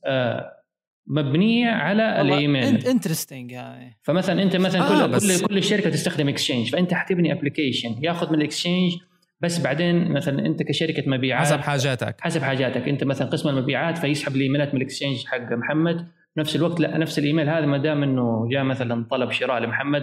مبنية 1.08 1.68
على 1.68 2.20
الإيميل 2.20 2.86
interesting 2.86 3.54
هاي 3.54 3.96
فمثلا 4.02 4.42
أنت 4.42 4.56
مثلا 4.56 4.82
آه، 4.82 5.06
كل 5.06 5.12
بس- 5.12 5.40
كل 5.42 5.46
كل 5.48 5.58
الشركة 5.58 5.90
تستخدم 5.90 6.28
Exchange 6.28 6.70
فأنت 6.70 6.94
حتبني 6.94 7.32
application 7.32 7.88
ياخذ 8.02 8.32
من 8.32 8.38
ال 8.38 8.44
Exchange 8.44 8.92
بس 9.40 9.60
بعدين 9.60 10.12
مثلا 10.12 10.46
أنت 10.46 10.62
كشركة 10.62 11.10
مبيعات 11.10 11.46
حسب 11.46 11.60
حاجاتك 11.60 12.16
حسب 12.20 12.42
حاجاتك 12.42 12.88
أنت 12.88 13.04
مثلا 13.04 13.28
قسم 13.28 13.48
المبيعات 13.48 13.98
فيسحب 13.98 14.36
الإيميلات 14.36 14.74
من 14.74 14.80
ال 14.80 14.85
Exchange 14.85 15.24
حق 15.26 15.52
محمد 15.52 15.98
في 16.34 16.40
نفس 16.40 16.56
الوقت 16.56 16.80
لا 16.80 16.98
نفس 16.98 17.18
الإيميل 17.18 17.48
هذا 17.48 17.66
ما 17.66 17.78
دام 17.78 18.02
إنه 18.02 18.48
جاء 18.52 18.64
مثلا 18.64 19.06
طلب 19.10 19.30
شراء 19.30 19.58
لمحمد 19.58 20.02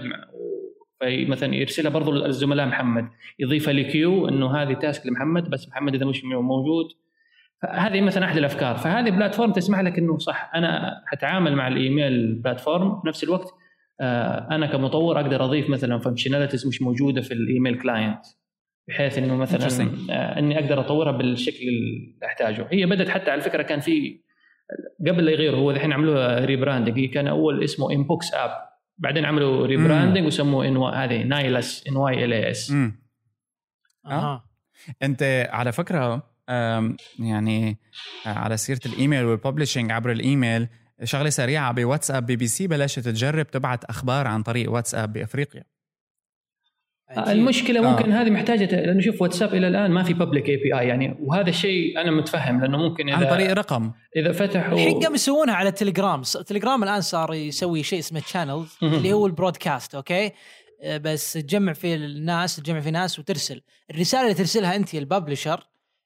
مع- 1.03 1.09
في 1.09 1.25
مثلا 1.25 1.55
يرسلها 1.55 1.91
برضو 1.91 2.11
للزملاء 2.11 2.65
محمد 2.65 3.07
يضيفها 3.39 3.73
ل 3.73 3.82
queue 3.82 4.27
إنه 4.27 4.55
هذه 4.57 4.73
task 4.73 5.07
لمحمد 5.07 5.49
بس 5.49 5.69
محمد 5.69 5.95
إذا 5.95 6.05
مش 6.05 6.23
موجود. 6.25 6.85
هذه 7.69 8.01
مثلا 8.01 8.25
أحد 8.25 8.37
الأفكار. 8.37 8.75
فهذه 8.77 9.09
platform 9.09 9.51
تسمح 9.51 9.79
لك 9.79 9.97
إنه 9.97 10.17
صح 10.17 10.51
أنا 10.55 11.01
حتعامل 11.07 11.55
مع 11.55 11.67
الإيميل 11.67 12.35
platform 12.35 13.01
في 13.01 13.07
نفس 13.07 13.23
الوقت 13.23 13.53
آه، 14.01 14.47
أنا 14.51 14.65
كمطور 14.67 15.19
أقدر 15.19 15.43
أضيف 15.45 15.69
مثلا 15.69 15.99
functionalities 15.99 16.67
مش 16.67 16.81
موجودة 16.81 17.21
في 17.21 17.33
الإيميل 17.33 17.81
client 17.81 18.19
بحيث 18.87 19.17
إنه 19.17 19.35
مثلا. 19.35 19.57
آه، 20.11 20.39
إني 20.39 20.59
أقدر 20.59 20.79
أطورها 20.79 21.11
بالشكل 21.11 21.67
اللي 21.67 22.13
أحتاجه. 22.25 22.67
هي 22.71 22.85
بدأت 22.85 23.09
حتى 23.09 23.31
على 23.31 23.41
فكرة 23.41 23.61
كان 23.61 23.79
في 23.79 24.19
قبل 25.07 25.25
لا 25.25 25.31
يغيروا 25.31 25.59
هو 25.59 25.71
الحين 25.71 25.93
عملوها 25.93 26.45
rebranding 26.45 26.99
هي 26.99 27.07
كان 27.07 27.27
أول 27.27 27.63
اسمه 27.63 27.91
Inbox 27.91 28.33
App 28.33 28.51
بعدين 28.97 29.25
عملوا 29.25 29.65
rebranding 29.65 30.25
وسموه 30.25 30.67
ان 30.67 30.77
هذه 30.77 31.23
نايلس 31.23 31.87
ان 31.87 31.95
واي 31.95 32.25
ال 32.25 32.33
اس. 32.33 32.71
أها 34.05 34.49
أنت 35.03 35.47
على 35.51 35.71
فكرة 35.71 36.33
يعني 37.19 37.77
آه، 38.27 38.29
على 38.29 38.57
سيرة 38.57 38.79
الإيميل 38.85 39.25
وال 39.25 39.36
publishing 39.36 39.91
عبر 39.91 40.11
الإيميل 40.11 40.67
شغلة 41.03 41.29
سريعة 41.29 41.71
بواتساب 41.71 42.25
بي 42.25 42.35
بي 42.35 42.47
سي 42.47 42.67
بلشت 42.67 42.99
تجرب 42.99 43.47
تبعت 43.47 43.85
أخبار 43.85 44.27
عن 44.27 44.43
طريق 44.43 44.71
واتساب 44.71 45.13
بأفريقيا. 45.13 45.63
المشكلة 47.17 47.79
آه. 47.79 47.91
ممكن 47.91 48.11
هذه 48.11 48.29
محتاجة 48.29 48.75
لأنه 48.75 49.01
شوف 49.01 49.21
واتساب 49.21 49.53
إلى 49.53 49.67
الآن 49.67 49.91
ما 49.91 50.03
في 50.03 50.13
public 50.13 50.49
API 50.49 50.87
يعني 50.87 51.17
وهذا 51.19 51.49
الشيء 51.49 52.01
أنا 52.01 52.11
متفهم 52.11 52.61
لأنه 52.61 52.77
ممكن 52.77 53.09
إذا 53.09 53.17
عن 53.17 53.35
طريق 53.35 53.51
رقم 53.51 53.91
إذا 54.15 54.31
فتحوا 54.31 54.73
الحين 54.73 54.99
قاموا 54.99 55.15
يسوونها 55.15 55.55
على 55.55 55.69
التليجرام 55.69 56.21
التليجرام 56.35 56.83
الآن 56.83 57.01
صار 57.01 57.33
يسوي 57.33 57.83
شيء 57.83 57.99
اسمه 57.99 58.19
channels 58.19 58.77
مهم. 58.81 58.93
اللي 58.93 59.13
هو 59.13 59.25
ال 59.25 59.32
broadcast 59.32 59.95
okay؟ 59.95 60.31
آه، 60.83 60.97
بس 60.97 61.33
تجمع 61.33 61.73
فيه 61.73 61.95
الناس 61.95 62.55
تجمع 62.55 62.79
فيه 62.79 62.89
ناس 62.89 63.19
وترسل. 63.19 63.61
الرسالة 63.91 64.23
اللي 64.23 64.33
ترسلها 64.33 64.75
أنت 64.75 64.95
ال 64.95 65.02
publisher 65.02 65.63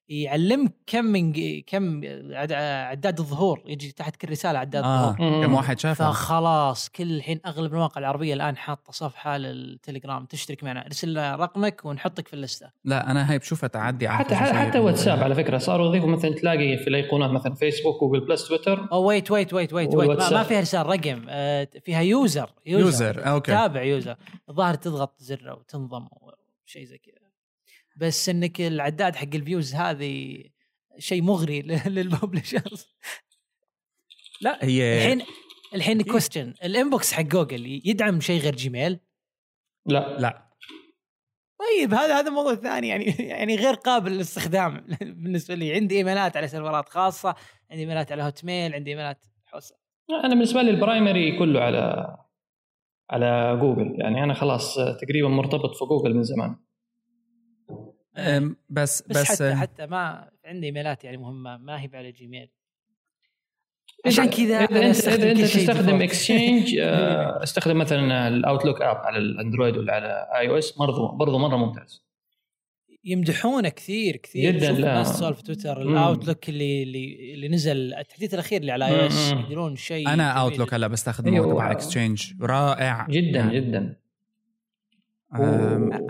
يعلمك 0.09 0.71
كم 0.87 1.05
من 1.05 1.33
كم 1.61 2.01
عد- 2.33 2.51
عداد 2.91 3.19
الظهور 3.19 3.61
يجي 3.65 3.91
تحت 3.91 4.15
كل 4.15 4.29
رسالة 4.29 4.59
عداد 4.59 4.83
آه 4.83 5.09
الظهور. 5.09 5.45
كم 5.45 5.53
واحد 5.53 5.79
شافها 5.79 6.11
فخلاص 6.11 6.89
كل 6.89 7.11
الحين 7.15 7.39
أغلب 7.45 7.73
المواقع 7.73 7.99
العربية 7.99 8.33
الآن 8.33 8.57
حاطة 8.57 8.91
صفحة 8.91 9.37
للتليجرام 9.37 10.25
تشترك 10.25 10.63
معنا. 10.63 10.85
ارسل 10.85 11.11
لنا 11.11 11.35
رقمك 11.35 11.85
ونحطك 11.85 12.27
في 12.27 12.33
ال 12.33 12.38
list 12.38 12.59
ة. 12.59 12.69
لا 12.85 13.11
أنا 13.11 13.31
هاي 13.31 13.37
بشوفها 13.39 13.67
تعدي 13.67 14.07
على 14.07 14.17
حتى. 14.25 14.35
حتى 14.35 14.79
واتساب 14.79 15.19
على 15.23 15.35
فكرة. 15.35 15.57
صاروا 15.57 15.87
يضيفوا 15.87 16.09
مثلا 16.09 16.33
تلاقي 16.35 16.77
في 16.77 16.87
الأيقونات 16.87 17.31
مثلا 17.31 17.53
فيسبوك 17.55 17.99
Google 18.01 18.19
Plus 18.27 18.47
تويتر 18.47 18.87
أو 18.91 19.03
ويت 19.07 19.31
ويت 19.31 19.53
ويت 19.53 19.73
ويت 19.73 19.95
ويت 19.95 20.09
ما. 20.19 20.29
ما 20.31 20.43
فيها 20.43 20.59
رسالة 20.61 20.83
رقم. 20.83 21.25
آه، 21.29 21.67
فيها 21.83 22.01
user 22.01 22.49
user 22.65 23.27
okay. 23.29 23.51
تابع 23.51 23.83
user 23.83 24.15
الظاهر 24.49 24.73
تضغط 24.73 25.13
زر 25.19 25.55
وتنضم 25.59 26.07
أو 26.13 26.31
شيء 26.65 26.85
زي 26.85 26.97
كذا. 26.97 27.16
بس 27.97 28.29
إنك 28.29 28.61
العداد 28.61 29.15
حق 29.15 29.35
ال 29.35 29.42
views 29.42 29.75
هذه 29.75 30.43
شيء 30.99 31.21
مغري 31.21 31.61
لل 31.95 32.10
publishers 32.10 32.87
لا 34.41 34.65
هي 34.65 35.13
الحين 35.13 35.25
الحين. 35.75 36.01
question 36.01 36.53
ال 36.63 36.71
Inbox 36.71 37.13
حق 37.13 37.21
جوجل 37.21 37.81
يدعم 37.85 38.19
شيء 38.19 38.41
غير 38.41 38.55
Gmail 38.55 38.99
لا. 39.85 40.17
لا. 40.19 40.47
طيب 41.59 41.93
هذا 41.93 42.19
هذا 42.19 42.29
موضوع 42.29 42.55
ثاني 42.55 42.87
يعني 42.87 43.05
يعني 43.05 43.55
غير 43.55 43.73
قابل 43.73 44.11
للاستخدام 44.11 44.85
بالنسبة 45.01 45.55
لي. 45.55 45.73
عندي 45.75 45.97
إيميلات 45.97 46.37
على 46.37 46.47
سيرفرات 46.47 46.89
خاصة 46.89 47.35
عندي 47.71 47.81
إيميلات 47.83 48.11
على 48.11 48.23
Hotmail 48.23 48.73
عندي 48.73 48.91
إيميلات 48.91 49.25
حوسة. 49.45 49.75
أنا 50.09 50.29
بالنسبة 50.29 50.61
لي 50.61 50.69
ال 50.69 50.78
primary 50.78 51.39
كله 51.39 51.59
على 51.61 52.15
على 53.09 53.57
جوجل 53.61 53.95
يعني 53.99 54.23
أنا 54.23 54.33
خلاص 54.33 54.75
تقريبا 54.75 55.27
مرتبط 55.27 55.75
في 55.75 55.85
جوجل 55.85 56.13
من 56.13 56.23
زمان. 56.23 56.55
بس 58.17 58.53
بس, 58.69 59.03
بس, 59.09 59.31
حتى 59.31 59.43
آه، 59.43 59.55
حتى 59.55 59.85
ما 59.85 60.29
عندي 60.45 60.65
إيميلات 60.65 61.03
يعني 61.03 61.17
مهمة 61.17 61.57
ما 61.57 61.81
هي 61.81 61.89
على 61.93 62.11
Gmail 62.11 62.49
عشان 64.05 64.29
كذا 64.29 64.57
اذا 64.57 64.89
أنت 64.89 65.07
اذا 65.07 65.33
تستخدم. 65.33 66.01
Exchange 66.07 66.75
استخدم 67.43 67.77
مثلا 67.77 68.27
ال 68.27 68.34
Outlook 68.34 68.81
app 68.81 68.95
على 68.95 69.17
الأندرويد 69.17 69.77
ولا 69.77 69.93
على 69.93 70.27
iOS 70.35 70.71
برضو 70.71 71.07
برضو 71.07 71.37
مرة 71.37 71.57
ممتاز 71.57 72.07
يمدحونه 73.03 73.69
كثير 73.69 74.15
كثير 74.15 74.57
جداً،. 74.57 74.69
الناس 74.69 75.13
تسولف 75.13 75.37
في 75.37 75.43
تويتر. 75.43 75.81
ال 75.81 75.90
Outlook 75.90 76.49
اللي 76.49 76.83
اللي 76.83 77.33
اللي 77.33 77.47
نزل 77.47 77.93
التحديث 77.93 78.33
الأخير 78.33 78.61
اللي 78.61 78.71
على 78.71 78.85
iOS 78.85 79.33
مم. 79.33 79.39
يقدرون 79.39 79.75
شيء 79.75 80.07
أنا 80.07 80.31
Outlook. 80.31 80.73
هلا 80.73 80.87
بستخدمه 80.87 81.33
أيوة. 81.33 81.53
تبع 81.53 81.71
Exchange 81.71 82.33
رائع 82.41 83.07
جدا 83.09 83.39
يعني. 83.39 83.59
جدا 83.59 83.95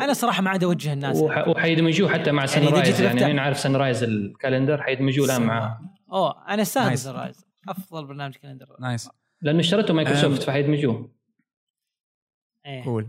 أنا 0.01 0.13
صراحة 0.13 0.41
ما 0.41 0.49
عاد 0.49 0.63
أوجه 0.63 0.93
الناس 0.93 1.17
وح- 1.17 1.47
وحيدمجوه 1.47 2.09
حتى 2.13 2.31
مع 2.31 2.45
يعني 2.45 2.47
Sun 2.47 2.61
get 2.61 2.73
rise 2.73 3.01
يعني 3.01 3.25
مين 3.25 3.39
عارف 3.39 3.59
سن 3.59 3.75
رايز 3.75 4.03
الكالندر 4.03 4.81
حيدمجوه 4.81 5.25
الآن 5.25 5.41
معاه. 5.41 5.79
أوه 6.11 6.47
أنا 6.47 6.61
استانس 6.61 6.87
nice. 6.87 7.07
ال 7.07 7.15
rise 7.15 7.45
أفضل 7.67 8.05
برنامج 8.05 8.35
calendar. 8.35 8.65
nice 8.79 9.09
لأنه 9.41 9.59
اشترته 9.59 9.93
مايكروسوفت 9.93 10.39
أم. 10.41 10.45
فحيدمجوه 10.47 11.11
إيه. 12.65 12.83
cool 12.83 13.07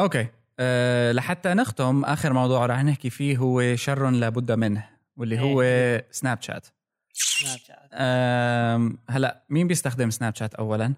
okay. 0.00 0.26
أه 0.58 1.12
لحتى 1.12 1.54
نختم 1.54 2.04
آخر 2.04 2.32
موضوع 2.32 2.66
رح 2.66 2.84
نحكي 2.84 3.10
فيه 3.10 3.36
هو 3.36 3.76
شر 3.76 4.10
لابد 4.10 4.52
منه 4.52 4.88
واللي 5.16 5.40
هو 5.40 5.62
سناب 6.10 6.42
شات 6.42 6.66
سناب 7.12 7.58
شات 7.58 7.94
هلا 9.10 9.42
مين 9.50 9.66
بيستخدم 9.68 10.10
سناب 10.10 10.34
شات 10.34 10.54
اولا؟ 10.54 10.94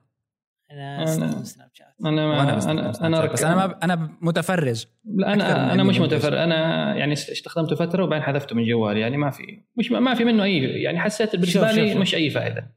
أنا 0.70 0.98
أنا- 1.04 1.08
استخدم 1.08 1.44
سناب 1.44 1.70
شات. 1.72 1.86
أنا 2.04 2.26
ما 2.26 2.42
أنا 2.42 2.52
أنا 2.70 3.22
شات 3.22 3.30
بس 3.32 3.42
أنا 3.44 3.54
ما 3.66 3.78
أنا 3.84 4.16
متفرج. 4.20 4.84
لا 5.04 5.32
أنا 5.32 5.72
أنا 5.72 5.82
مش 5.82 5.98
منتج. 5.98 6.14
متفر 6.14 6.44
أنا 6.44 6.94
يعني 6.96 7.12
استخدمته 7.12 7.76
فترة 7.76 8.04
وبعدين 8.04 8.24
حذفته 8.26 8.56
من 8.56 8.64
جوالي 8.68 9.00
يعني 9.00 9.16
ما 9.16 9.30
في 9.30 9.62
مش 9.76 9.90
ما 9.92 10.14
في 10.14 10.24
منه 10.24 10.44
اي 10.44 10.58
يعني 10.82 11.00
حسيت 11.00 11.36
بالنسبة 11.36 11.72
لي. 11.72 11.94
مش 11.94 12.14
أي 12.14 12.30
فائدة. 12.30 12.74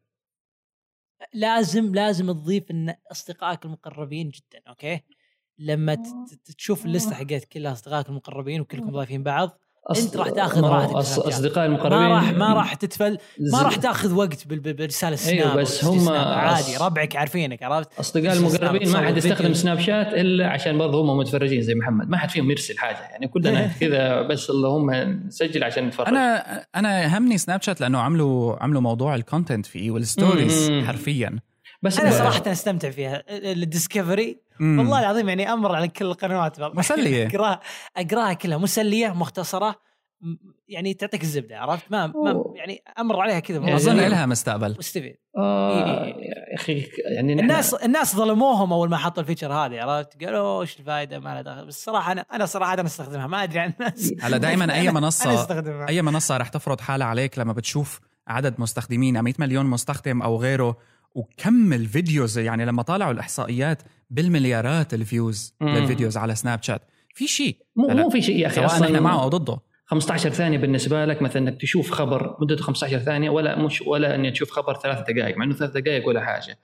لازم 1.34 1.96
لازم 1.96 2.32
تضيف 2.32 2.72
إن 2.72 2.96
أصدقائك 3.12 3.66
المقربين 3.66 4.30
جدا 4.30 4.62
okay؟ 4.68 5.00
لما 5.60 5.96
ت- 5.96 6.08
ت- 6.46 6.52
تشوف 6.56 6.86
ال 6.86 6.91
list 6.91 7.11
ة 7.11 7.16
حقت 7.16 7.46
كل 7.52 7.68
أصدقائك 7.68 8.10
المقربين 8.10 8.62
وكلكم 8.62 8.92
ضايفين 8.92 9.24
بعض 9.24 9.60
أنت 9.98 10.18
راح 10.18 10.30
تاخذ 10.30 10.62
راحتك 10.64 10.92
أص- 10.96 11.00
سناب 11.02 11.26
شات. 11.26 11.34
أصدقائي 11.34 11.66
المقربين 11.68 11.98
ما 12.00 12.08
راح 12.16 12.32
ما 12.32 12.54
راح 12.54 12.74
تتفل 12.74 13.18
ما 13.40 13.62
راح 13.62 13.76
تاخذ 13.76 14.14
وقت 14.14 14.48
برساله 14.48 15.16
snap 15.16 15.48
أو 15.48 15.58
بس 15.58 15.86
هم. 15.86 16.10
عادي 16.10 16.78
أص- 16.78 16.82
ربعك 16.82 17.16
عارفينك 17.16 17.64
عرفت 17.64 17.90
أصدقائي 18.00 18.38
المقربين 18.38 18.90
ما 18.92 19.06
حد 19.08 19.18
يستخدم. 19.18 19.54
سناب 19.54 19.80
شات 19.80 20.08
إلا 20.08 20.48
عشان 20.50 20.78
برضه 20.78 21.02
هم 21.02 21.18
متفرجين 21.18 21.62
زي 21.62 21.76
محمد 21.76 22.10
ما 22.10 22.18
حد 22.18 22.30
فيهم 22.30 22.52
يرسل 22.52 22.78
حاجة 22.78 22.98
يعني 23.12 23.28
كلنا 23.28 23.68
كذا 23.82 24.22
بس 24.22 24.50
اللهم 24.50 24.92
نسجل 25.28 25.64
عشان 25.64 25.88
نتفرج 25.88 26.08
أنا 26.08 26.44
أنا 26.76 27.18
همني 27.18 27.38
Snapchat 27.38 27.82
لأنه 27.82 28.00
عملوا 28.00 28.64
عملوا 28.64 28.82
موضوع 28.82 29.16
ال 29.16 29.22
content 29.22 29.66
فيه 29.66 29.92
وال 29.92 30.08
stories. 30.08 30.72
حرفيا 30.72 31.40
بس 31.82 32.00
أنا 32.00 32.12
صراحة 32.12 32.52
أستمتع 32.52 32.90
فيها. 32.90 33.24
ال 33.30 33.40
Discovery. 33.40 34.40
والله 34.62 35.00
العظيم 35.00 35.30
يعني 35.30 35.54
أمر 35.54 35.76
على 35.76 35.88
كل 35.88 36.06
القنوات. 36.06 36.60
مسلية. 36.80 37.28
اقراها 37.28 37.60
أقرأها 37.98 38.34
كلها. 38.34 38.58
مسلية 38.58 39.08
مختصرة 39.14 39.76
يعني 40.68 40.94
تعطيك 40.94 41.22
الزبدة 41.24 41.60
عرفت؟ 41.60 41.84
ما, 41.92 42.08
ما. 42.08 42.44
يعني 42.56 42.84
أمر 43.00 43.20
عليها 43.22 43.40
كذا. 43.40 43.58
يعني 43.60 43.76
أظن 43.76 43.98
يعني- 43.98 44.10
لها 44.10 44.26
مستقبل. 44.26 44.76
مستفيد. 44.80 45.16
آه. 45.38 46.06
يا 46.06 46.56
أخي 46.56 46.88
يعني 47.16 47.34
الناس 47.34 47.74
الناس 47.74 48.16
ظلموهم 48.16 48.74
أول 48.74 48.90
ما 48.90 48.98
حطوا 48.98 49.24
ال 49.24 49.28
feature 49.28 49.54
هذه 49.54 49.82
عرفت؟ 49.82 50.24
قالوا 50.24 50.62
إيش 50.62 50.80
الفائده 50.80 51.20
ما 51.20 51.30
لها 51.30 51.42
دخل. 51.42 51.66
بس 51.68 51.78
الصراحه 51.78 52.12
أنا 52.12 52.26
أنا 52.34 52.46
صراحة 52.46 52.74
أنا 52.74 52.86
أستخدمها. 52.86 53.28
ما 53.28 53.44
أدري 53.44 53.60
عن 53.60 53.74
الناس. 53.80 54.14
هلا 54.22 54.38
دائما 54.38 54.74
أي 54.74 54.92
منصه 54.92 55.48
أي 55.90 56.02
منصة 56.02 56.38
رح 56.38 56.48
تفرض 56.50 56.82
حالها 56.82 57.08
عليك 57.08 57.40
لما 57.40 57.54
بتشوف 57.54 58.00
عدد 58.28 58.56
مستخدمين 58.60 59.20
100 59.24 59.34
مليون 59.40 59.66
مستخدم 59.66 60.22
أو 60.22 60.38
غيره 60.42 60.78
وكم 61.18 61.74
ال 61.74 61.83
videos 61.83 62.38
يعني 62.38 62.66
لما 62.66 62.82
طالعوا 62.82 63.12
الإحصائيات 63.12 63.82
بالمليارات 64.10 64.94
ال 64.94 65.04
views 65.04 65.56
مم. 65.62 65.70
لل 65.70 65.82
videos 65.82 66.18
على 66.18 66.36
Snapchat. 66.36 66.82
في 67.14 67.28
شيء. 67.28 67.58
مو 67.76 67.88
مو 67.88 68.10
في 68.10 68.22
شيء 68.22 68.38
يا 68.38 68.48
أخي 68.48 68.56
سواء 68.56 68.66
أصلا. 68.66 68.92
نحن 68.92 69.04
معه 69.04 69.24
أو 69.24 69.30
ضده. 69.30 69.58
15 69.86 70.30
ثانية 70.30 70.58
بالنسبة 70.58 71.06
لك 71.06 71.22
مثلا 71.22 71.42
إنك 71.50 71.62
تشوف 71.62 71.92
خبر 71.92 72.38
مدته 72.42 72.64
15 72.64 73.00
ثانية 73.00 73.30
ولا 73.30 73.60
مش 73.60 73.82
ولا 73.82 74.16
إني 74.16 74.32
تشوف 74.32 74.52
خبر 74.52 74.80
ثلاث 74.80 74.98
دقائق 75.00 75.38
مع 75.38 75.46
إنه 75.46 75.54
ثلاث 75.56 75.72
دقائق 75.72 76.08
ولا 76.08 76.26
حاجة. 76.26 76.58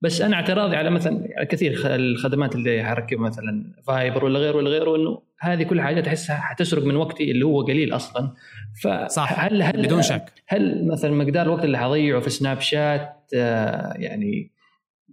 بس 0.00 0.20
أنا 0.20 0.36
اعتراضي 0.36 0.76
على 0.76 0.90
مثلا 0.90 1.44
كثير 1.50 1.80
الخدمات 1.84 2.54
اللي 2.54 2.84
حركب 2.84 3.18
مثلا 3.18 3.74
Viber 3.86 4.24
ولا 4.24 4.38
غيره 4.38 4.56
ولا 4.56 4.70
غيره 4.70 4.96
إنه 4.96 5.22
هذه 5.44 5.62
كل 5.62 5.80
حاجات 5.80 6.08
احسها 6.08 6.36
حتسرق 6.36 6.84
من 6.84 6.96
وقتي 6.96 7.30
اللي 7.30 7.44
هو 7.46 7.62
قليل 7.62 7.94
أصلا. 7.94 8.34
صح 9.08 9.34
فهل 9.34 9.62
هل 9.62 9.82
بدون 9.82 10.02
شك. 10.02 10.32
هل 10.46 10.86
مثلا 10.86 11.10
مقدار 11.10 11.46
الوقت 11.46 11.64
اللي 11.64 11.78
حضيعه 11.78 12.20
في 12.20 12.30
Snapchat 12.30 13.30
آه، 13.36 13.94
يعني 13.96 14.52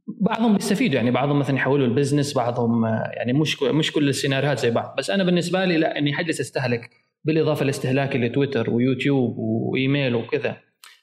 بعضهم 0.08 0.54
بيستفيدوا 0.54 0.96
يعني 0.96 1.12
بعضهم 1.12 1.40
مثلا 1.40 1.56
يحولوا 1.56 1.88
ال 1.88 1.93
business 1.93 2.34
بعضهم 2.34 2.86
آه، 2.86 3.12
يعني 3.14 3.34
مش 3.34 3.64
مش 3.64 3.92
كل 3.92 4.10
السيناريوهات 4.10 4.60
زي 4.60 4.72
بعض. 4.72 4.96
بس 4.98 5.10
أنا 5.10 5.24
بالنسبة 5.24 5.66
لي 5.66 5.78
لا 5.78 5.98
إني 5.98 6.14
حجلس 6.14 6.40
أستهلك 6.40 6.90
بالإضافة 7.24 7.66
لاستهلاكي 7.66 8.18
لتويتر 8.18 8.70
ويوتيوب 8.70 9.38
وإيميل 9.38 10.16
وكذا. 10.16 10.58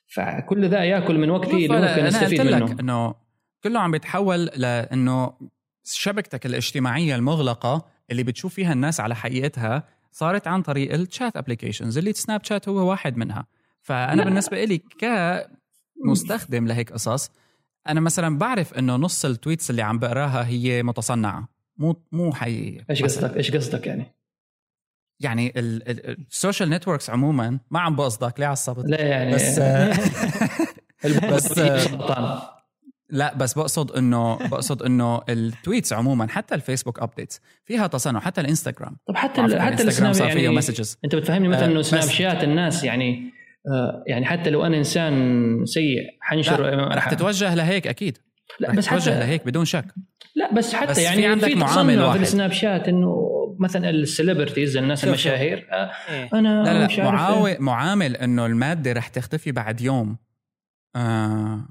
فكل 0.07 0.69
ذا 0.69 0.85
يأكل 0.85 1.19
من 1.19 1.31
وقتي 1.31 1.67
اللي 1.67 1.69
ممكن 1.69 2.07
استفيد 2.07 2.41
قلت 2.41 2.51
لك 2.51 2.63
منه. 2.63 2.81
إنه 2.81 3.15
كله 3.65 3.81
عم 3.81 3.91
بيتحول 3.91 4.45
لإنه 4.45 5.33
شبكتك 5.85 6.47
الاجتماعية 6.47 7.15
المغلقة 7.15 7.98
اللي 8.11 8.23
بتشوف 8.23 8.55
فيها 8.55 8.73
الناس 8.73 9.01
على 9.01 9.17
حقيقتها 9.17 9.83
صارت 10.13 10.47
عن 10.47 10.63
طريق 10.63 10.93
الشات 10.95 11.37
applications 11.37 11.99
اللي 11.99 12.13
Snapchat 12.13 12.69
هو 12.69 12.91
واحد 12.91 13.17
منها. 13.17 13.47
فأنا 13.83 14.17
لا. 14.17 14.25
بالنسبة 14.25 14.65
لي 14.65 14.79
كمستخدم 16.05 16.67
لهيك 16.67 16.93
قصص 16.93 17.31
أنا 17.89 18.01
مثلا 18.01 18.39
بعرف 18.39 18.75
إنه 18.75 18.97
نص 18.97 19.25
ال 19.25 19.32
tweets 19.32 19.71
اللي 19.71 19.83
عم 19.83 19.99
بقراها 19.99 20.47
هي 20.47 20.83
متصنعة 20.83 21.49
مو 21.77 22.03
مو 22.13 22.33
حقيقية. 22.35 22.87
إيش. 22.91 23.03
قصدك؟ 23.03 23.37
إيش 23.37 23.51
قصدك 23.57 23.87
يعني؟ 23.87 24.15
يعني 25.21 25.53
ال 25.57 25.73
social 25.73 26.71
networks 26.71 27.11
عموما 27.11 27.59
ما 27.71 27.81
عم 27.81 27.97
بقصدك 27.97 28.41
ليه 28.41 28.47
عصبت؟ 28.47 28.85
لا 28.87 29.01
يعني؟ 29.03 29.35
بس 29.35 29.59
بس- 31.35 31.53
سرطان. 31.53 32.41
لا 33.11 33.35
بس 33.35 33.55
بقصد 33.55 33.91
إنه 33.97 34.37
بقصد 34.49 34.83
إنه 34.83 35.21
ال 35.29 35.38
tweets 35.38 35.93
عموما 35.93 36.29
حتى 36.29 36.55
الفيسبوك 36.55 36.99
updates 37.03 37.41
فيها 37.65 37.87
تصنع 37.87 38.21
حتى 38.21 38.41
الإنستغرام 38.41 38.97
طب 39.09 39.17
حتى 39.17 39.43
حتى 39.43 39.55
ال- 39.55 39.61
حتى 39.61 39.83
الانستغرام 39.83 40.13
صار 40.13 40.31
فيه 40.31 40.43
يعني 40.45 40.57
messages 40.57 40.99
أنت 41.05 41.15
بتفهمني 41.15 41.49
مثلا 41.49 41.65
آه، 41.65 41.71
إنه 41.71 41.79
بس- 41.79 41.87
Snapchat 41.91 42.45
الناس 42.45 42.85
يعني 42.85 43.31
آه، 43.73 44.05
يعني 44.07 44.27
حتى 44.27 44.51
لو 44.51 44.65
أنا 44.67 44.77
إنسان 44.77 45.65
سيء 45.67 45.97
حنشر 46.21 46.89
رح 46.97 47.11
تتوجه 47.11 47.55
لهيك 47.55 47.87
أكيد 47.87 48.19
لا 48.61 48.73
بس 48.73 48.87
تتوجه 48.87 49.01
حتى 49.11 49.21
لهيك 49.21 49.47
بدون 49.47 49.65
شك 49.65 49.85
لا 50.37 50.55
بس 50.55 50.75
حتى 50.75 50.91
بس 50.91 50.99
يعني 50.99 51.21
في 51.23 51.27
عندك 51.27 51.57
معامل 51.57 52.01
واحد. 52.03 52.17
في 52.17 52.23
ال 52.23 52.53
Snapchat 52.53 52.89
إنه 52.89 53.25
مثلا 53.61 53.91
ال 53.91 53.98
celebrities 53.98 54.77
الناس 54.77 54.99
شوف- 55.01 55.09
المشاهير 55.09 55.69
آه، 55.73 55.91
إيه. 56.11 56.29
أنا 56.35 56.63
لا 56.65 56.87
مش 56.87 56.99
لا 56.99 57.05
عارف 57.05 57.15
معامل 57.15 57.51
إيه. 57.51 57.59
معامل 57.59 58.17
إنه 58.17 58.47
المادة 58.47 58.93
رح 58.93 59.09
تختفي 59.09 59.53
بعد 59.53 59.81
يوم 59.81 60.17
آه 60.97 61.69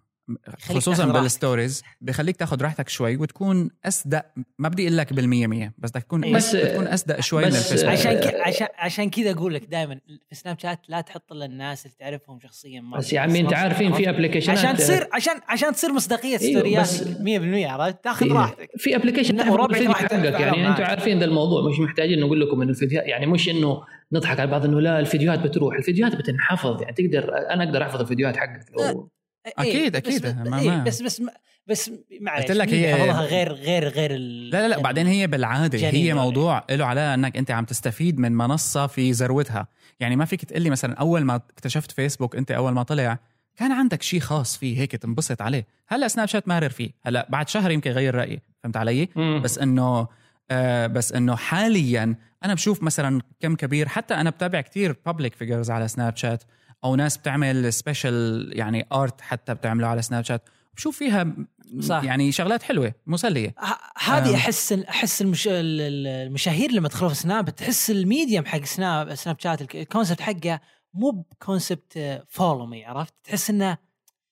خصوصا 0.60 1.06
بال 1.06 1.23
stories 1.23 1.84
بخليك 2.02 2.36
تاخذ 2.38 2.62
راحتك 2.62 2.90
شوي 2.90 3.18
وتكون 3.18 3.70
أصدق 3.86 4.26
ما 4.60 4.70
بدي 4.70 4.84
أقول 4.88 4.98
لك 4.98 5.14
بالمية 5.14 5.48
مية 5.48 5.74
بس 5.78 5.90
بدك 5.90 6.04
تكون 6.04 6.34
بس- 6.34 6.56
بس 6.56 6.62
تكون 6.72 6.88
أصدق 6.88 7.20
شوي 7.20 7.44
من 7.44 7.50
بس- 7.50 7.56
الفيسبوك. 7.72 7.92
عشان 7.92 8.12
آه، 8.16 8.20
ك... 8.32 8.36
عشان 8.36 8.68
عشان 8.78 9.10
كذا 9.10 9.32
أقول 9.32 9.54
لك 9.54 9.66
دائما 9.66 10.00
في 10.30 10.36
Snapchat 10.36 10.80
لا 10.90 11.02
تحط 11.02 11.32
إلا 11.32 11.46
الناس 11.46 11.86
اللي 11.86 11.96
تعرفهم 12.00 12.40
شخصيا 12.40 12.82
مرة. 12.82 12.98
بس 13.00 13.14
يا 13.14 13.20
عمي 13.20 13.40
أنت 13.42 13.54
عارفين 13.54 13.94
في 13.94 14.10
application 14.10 14.54
ات 14.54 14.58
عشان 14.58 14.76
تصير 14.78 15.08
عشان 15.14 15.34
عشان 15.48 15.74
تصير 15.74 15.94
مصداقية 15.94 16.40
أيوه، 16.42 16.54
story 16.60 16.78
ات 16.78 16.82
بس- 16.84 17.04
100% 17.04 17.68
عرفت؟ 17.72 18.04
تاخذ 18.04 18.32
راحتك. 18.32 18.70
في 18.78 18.96
application 18.96 19.40
الفيديو 19.40 19.94
حقك 19.94 20.12
يعني. 20.40 20.68
أنتم 20.68 20.84
عارفين 20.84 21.20
ذا 21.20 21.26
الموضوع 21.26 21.70
مش 21.70 21.80
محتاجين 21.80 22.20
نقول 22.20 22.42
لكم 22.42 22.62
إنه 22.62 22.72
الفيديوهات 22.72 23.08
يعني 23.08 23.26
مش 23.26 23.50
إنه 23.50 23.82
نضحك 24.12 24.40
على 24.40 24.52
بعض 24.52 24.66
إنه 24.66 24.82
لا 24.82 25.00
الفيديوهات 25.00 25.40
بتروح 25.40 25.76
الفيديوهات 25.76 26.16
بتنحفظ 26.16 26.82
يعني 26.82 26.94
تقدر 26.96 27.34
أنا 27.54 27.64
أقدر 27.64 27.84
أحفظ 27.84 28.02
الفيديوهات 28.02 28.38
حقك. 28.38 28.66
لو 28.80 29.10
أكيد، 29.58 29.96
إيه، 29.96 29.98
أكيد. 29.98 30.26
بس 30.28 30.34
ما- 30.48 30.60
إيه، 30.60 30.70
ما- 30.70 30.84
بس 30.84 31.02
بس 31.02 31.22
بس 31.68 31.92
معلش 32.22 32.42
قلت 32.48 32.52
لك 32.58 32.70
هي- 32.74 32.94
غير 33.12 33.54
غير 33.54 33.88
غير 33.88 34.12
ال... 34.16 34.50
لا 34.50 34.62
لا 34.62 34.68
لا 34.68 34.80
بعدين 34.82 35.08
هي 35.08 35.28
بالعادة 35.28 35.80
هي. 35.90 36.14
موضوع 36.14 36.64
له 36.70 36.86
علاقه 36.86 37.14
إنك 37.14 37.38
أنت 37.38 37.52
عم 37.52 37.66
تستفيد 37.66 38.20
من 38.20 38.32
منصة 38.32 38.88
في 38.88 39.12
ذروتها 39.12 39.68
يعني 40.00 40.16
ما 40.16 40.26
فيك 40.26 40.46
تقول 40.46 40.62
لي 40.62 40.70
مثلا 40.70 40.94
أول 40.94 41.22
ما 41.24 41.36
اكتشفت 41.36 41.92
فيسبوك 41.92 42.36
أنت 42.36 42.52
أول 42.52 42.72
ما 42.74 42.84
طلع 42.84 43.20
كان 43.56 43.72
عندك 43.72 44.02
شيء 44.02 44.20
خاص 44.20 44.58
فيه 44.58 44.80
هيك 44.80 44.92
تنبسط 44.92 45.42
عليه 45.42 45.66
هلأ 45.88 46.08
Snapchat 46.08 46.48
مارر 46.48 46.70
فيه 46.70 46.90
هلأ 47.06 47.28
بعد 47.30 47.50
شهر 47.50 47.72
يمكن 47.72 47.92
غير 47.92 48.16
رأيي 48.16 48.40
فهمت 48.64 48.78
علي 48.78 49.10
مم. 49.16 49.42
بس 49.44 49.58
إنه 49.58 50.08
آه 50.52 50.88
بس 50.88 51.14
إنه 51.14 51.36
حاليا 51.36 52.16
أنا 52.46 52.54
بشوف 52.54 52.84
مثلا 52.84 53.22
كم 53.40 53.56
كبير 53.56 53.88
حتى 53.88 54.14
أنا 54.14 54.30
بتابع 54.30 54.62
كتير 54.62 54.96
public 55.06 55.36
figures 55.36 55.72
على 55.72 55.88
Snapchat 55.88 56.44
أو 56.84 56.96
ناس 56.96 57.18
بتعمل 57.18 57.74
special 57.74 58.50
يعني 58.56 58.88
art 58.94 59.22
حتى 59.22 59.54
بتعمله 59.54 59.88
على 59.88 60.02
Snapchat 60.02 60.50
بشوف 60.76 60.98
فيها 60.98 61.36
صح. 61.80 62.02
يعني 62.04 62.32
شغلات 62.32 62.64
حلوة 62.64 62.94
مسلية 63.08 63.56
هذه. 64.04 64.36
أحس 64.36 64.74
أحس 64.74 65.22
المش... 65.22 65.48
ال- 65.48 65.54
ال- 65.82 66.08
المشاهير 66.08 66.72
لما 66.72 66.88
تدخلوا 66.88 67.10
في 67.10 67.16
سناب 67.16 67.50
تحس 67.50 67.92
ال 67.92 68.00
medium 68.00 68.46
حق 68.46 68.64
snap 68.64 69.16
Snapchat 69.16 69.62
الك- 69.62 69.76
ال 69.76 69.82
concept 69.82 70.22
حقه 70.22 70.60
مو 70.94 71.12
ب 71.12 71.26
concept 71.26 72.22
follow 72.30 72.66
me 72.66 72.86
عرفت 72.86 73.14
تحس 73.24 73.50
انه 73.50 73.78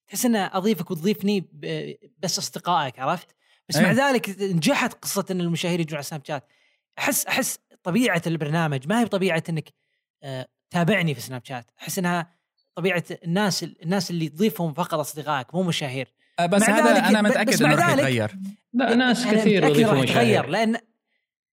تحس 0.07 0.25
إنه 0.25 0.45
أضيفك 0.53 0.91
وتضيفني 0.91 1.49
بس 2.23 2.39
أصدقائك 2.39 2.99
عرفت 2.99 3.27
بس 3.69 3.77
مع 3.77 3.91
أيه. 3.91 4.09
ذلك 4.09 4.35
نجحت 4.41 4.93
قصة 4.93 5.25
إن 5.31 5.41
المشاهير 5.41 5.79
يجون 5.79 5.95
على 5.95 6.03
Snapchat 6.03 6.43
احس 6.99 7.25
أحس 7.25 7.59
طبيعة 7.83 8.21
البرنامج 8.27 8.87
ما 8.87 8.99
هي 8.99 9.05
بطبيعة 9.05 9.43
إنك 9.49 9.69
آه، 10.23 10.47
تابعني 10.69 11.15
في 11.15 11.21
Snapchat 11.21 11.65
أحس 11.81 11.99
إنها 11.99 12.34
طبيعة 12.75 13.03
الناس 13.25 13.65
الناس 13.83 14.11
اللي 14.11 14.29
تضيفهم 14.29 14.73
فقط 14.73 14.93
أصدقائك 14.93 15.55
مو 15.55 15.63
مشاهير. 15.63 16.07
آه، 16.39 16.45
بس 16.45 16.69
مع 16.69 16.79
هذا 16.79 16.93
ذلك- 16.93 17.03
أنا 17.03 17.21
متأكد 17.21 17.49
بس 17.49 17.61
إنه 17.61 17.73
يتغير. 17.91 18.31
لا 18.73 18.95
ناس 18.95 19.25
كثير 19.27 19.63
يضيفوا 19.63 19.81
يتغير 19.81 20.03
مشاهير. 20.03 20.45
لأن 20.47 20.75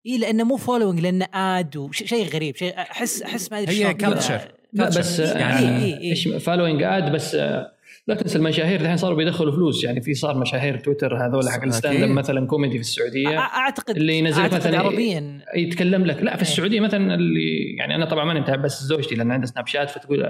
إي 0.05 0.17
لأنه 0.17 0.43
مو 0.43 0.57
following 0.57 0.99
لأنه 0.99 1.25
add 1.33 1.77
وشيء 1.77 2.27
غريب 2.29 2.55
شيء 2.55 2.77
أحس 2.77 3.21
أحس 3.21 3.51
ما 3.51 3.59
أدري 3.59 3.85
هي 3.85 3.93
culture. 3.93 4.41
بس 4.73 5.19
يعني 5.19 5.69
إيه، 5.85 5.97
إيه. 5.97 6.11
إيش 6.11 6.27
following 6.27 6.83
add 6.83 7.11
بس 7.11 7.35
آه، 7.35 7.71
لا 8.07 8.15
تنسى 8.15 8.37
المشاهير 8.37 8.81
الحين 8.81 8.97
صاروا 8.97 9.17
بيدخلوا 9.17 9.51
فلوس. 9.55 9.83
يعني 9.83 10.01
في 10.01 10.13
صار 10.13 10.37
مشاهير 10.37 10.79
تويتر 10.79 11.25
هذول 11.27 11.49
حق. 11.49 11.63
ال 11.63 11.70
stand 11.70 12.03
up 12.03 12.09
مثلا 12.09 12.47
كوميدي 12.47 12.73
في 12.73 12.81
السعودية. 12.81 13.39
أعتقد 13.39 13.97
اللي 13.97 14.17
ينزل 14.17 14.41
أعتقد 14.41 14.55
مثلا 14.57 14.79
عربيا 14.79 15.41
يتكلم 15.55 16.05
لك. 16.05 16.17
لا 16.23 16.35
في. 16.35 16.41
السعودية 16.41 16.79
مثلا 16.79 17.15
اللي 17.15 17.75
يعني 17.77 17.95
أنا 17.95 18.05
طبعا 18.05 18.25
ماني 18.25 18.39
متابع 18.39 18.61
بس 18.63 18.83
زوجتي 18.83 19.15
لأن 19.15 19.31
عندها 19.31 19.47
Snapchat 19.47 19.89
فتقول 19.89 20.23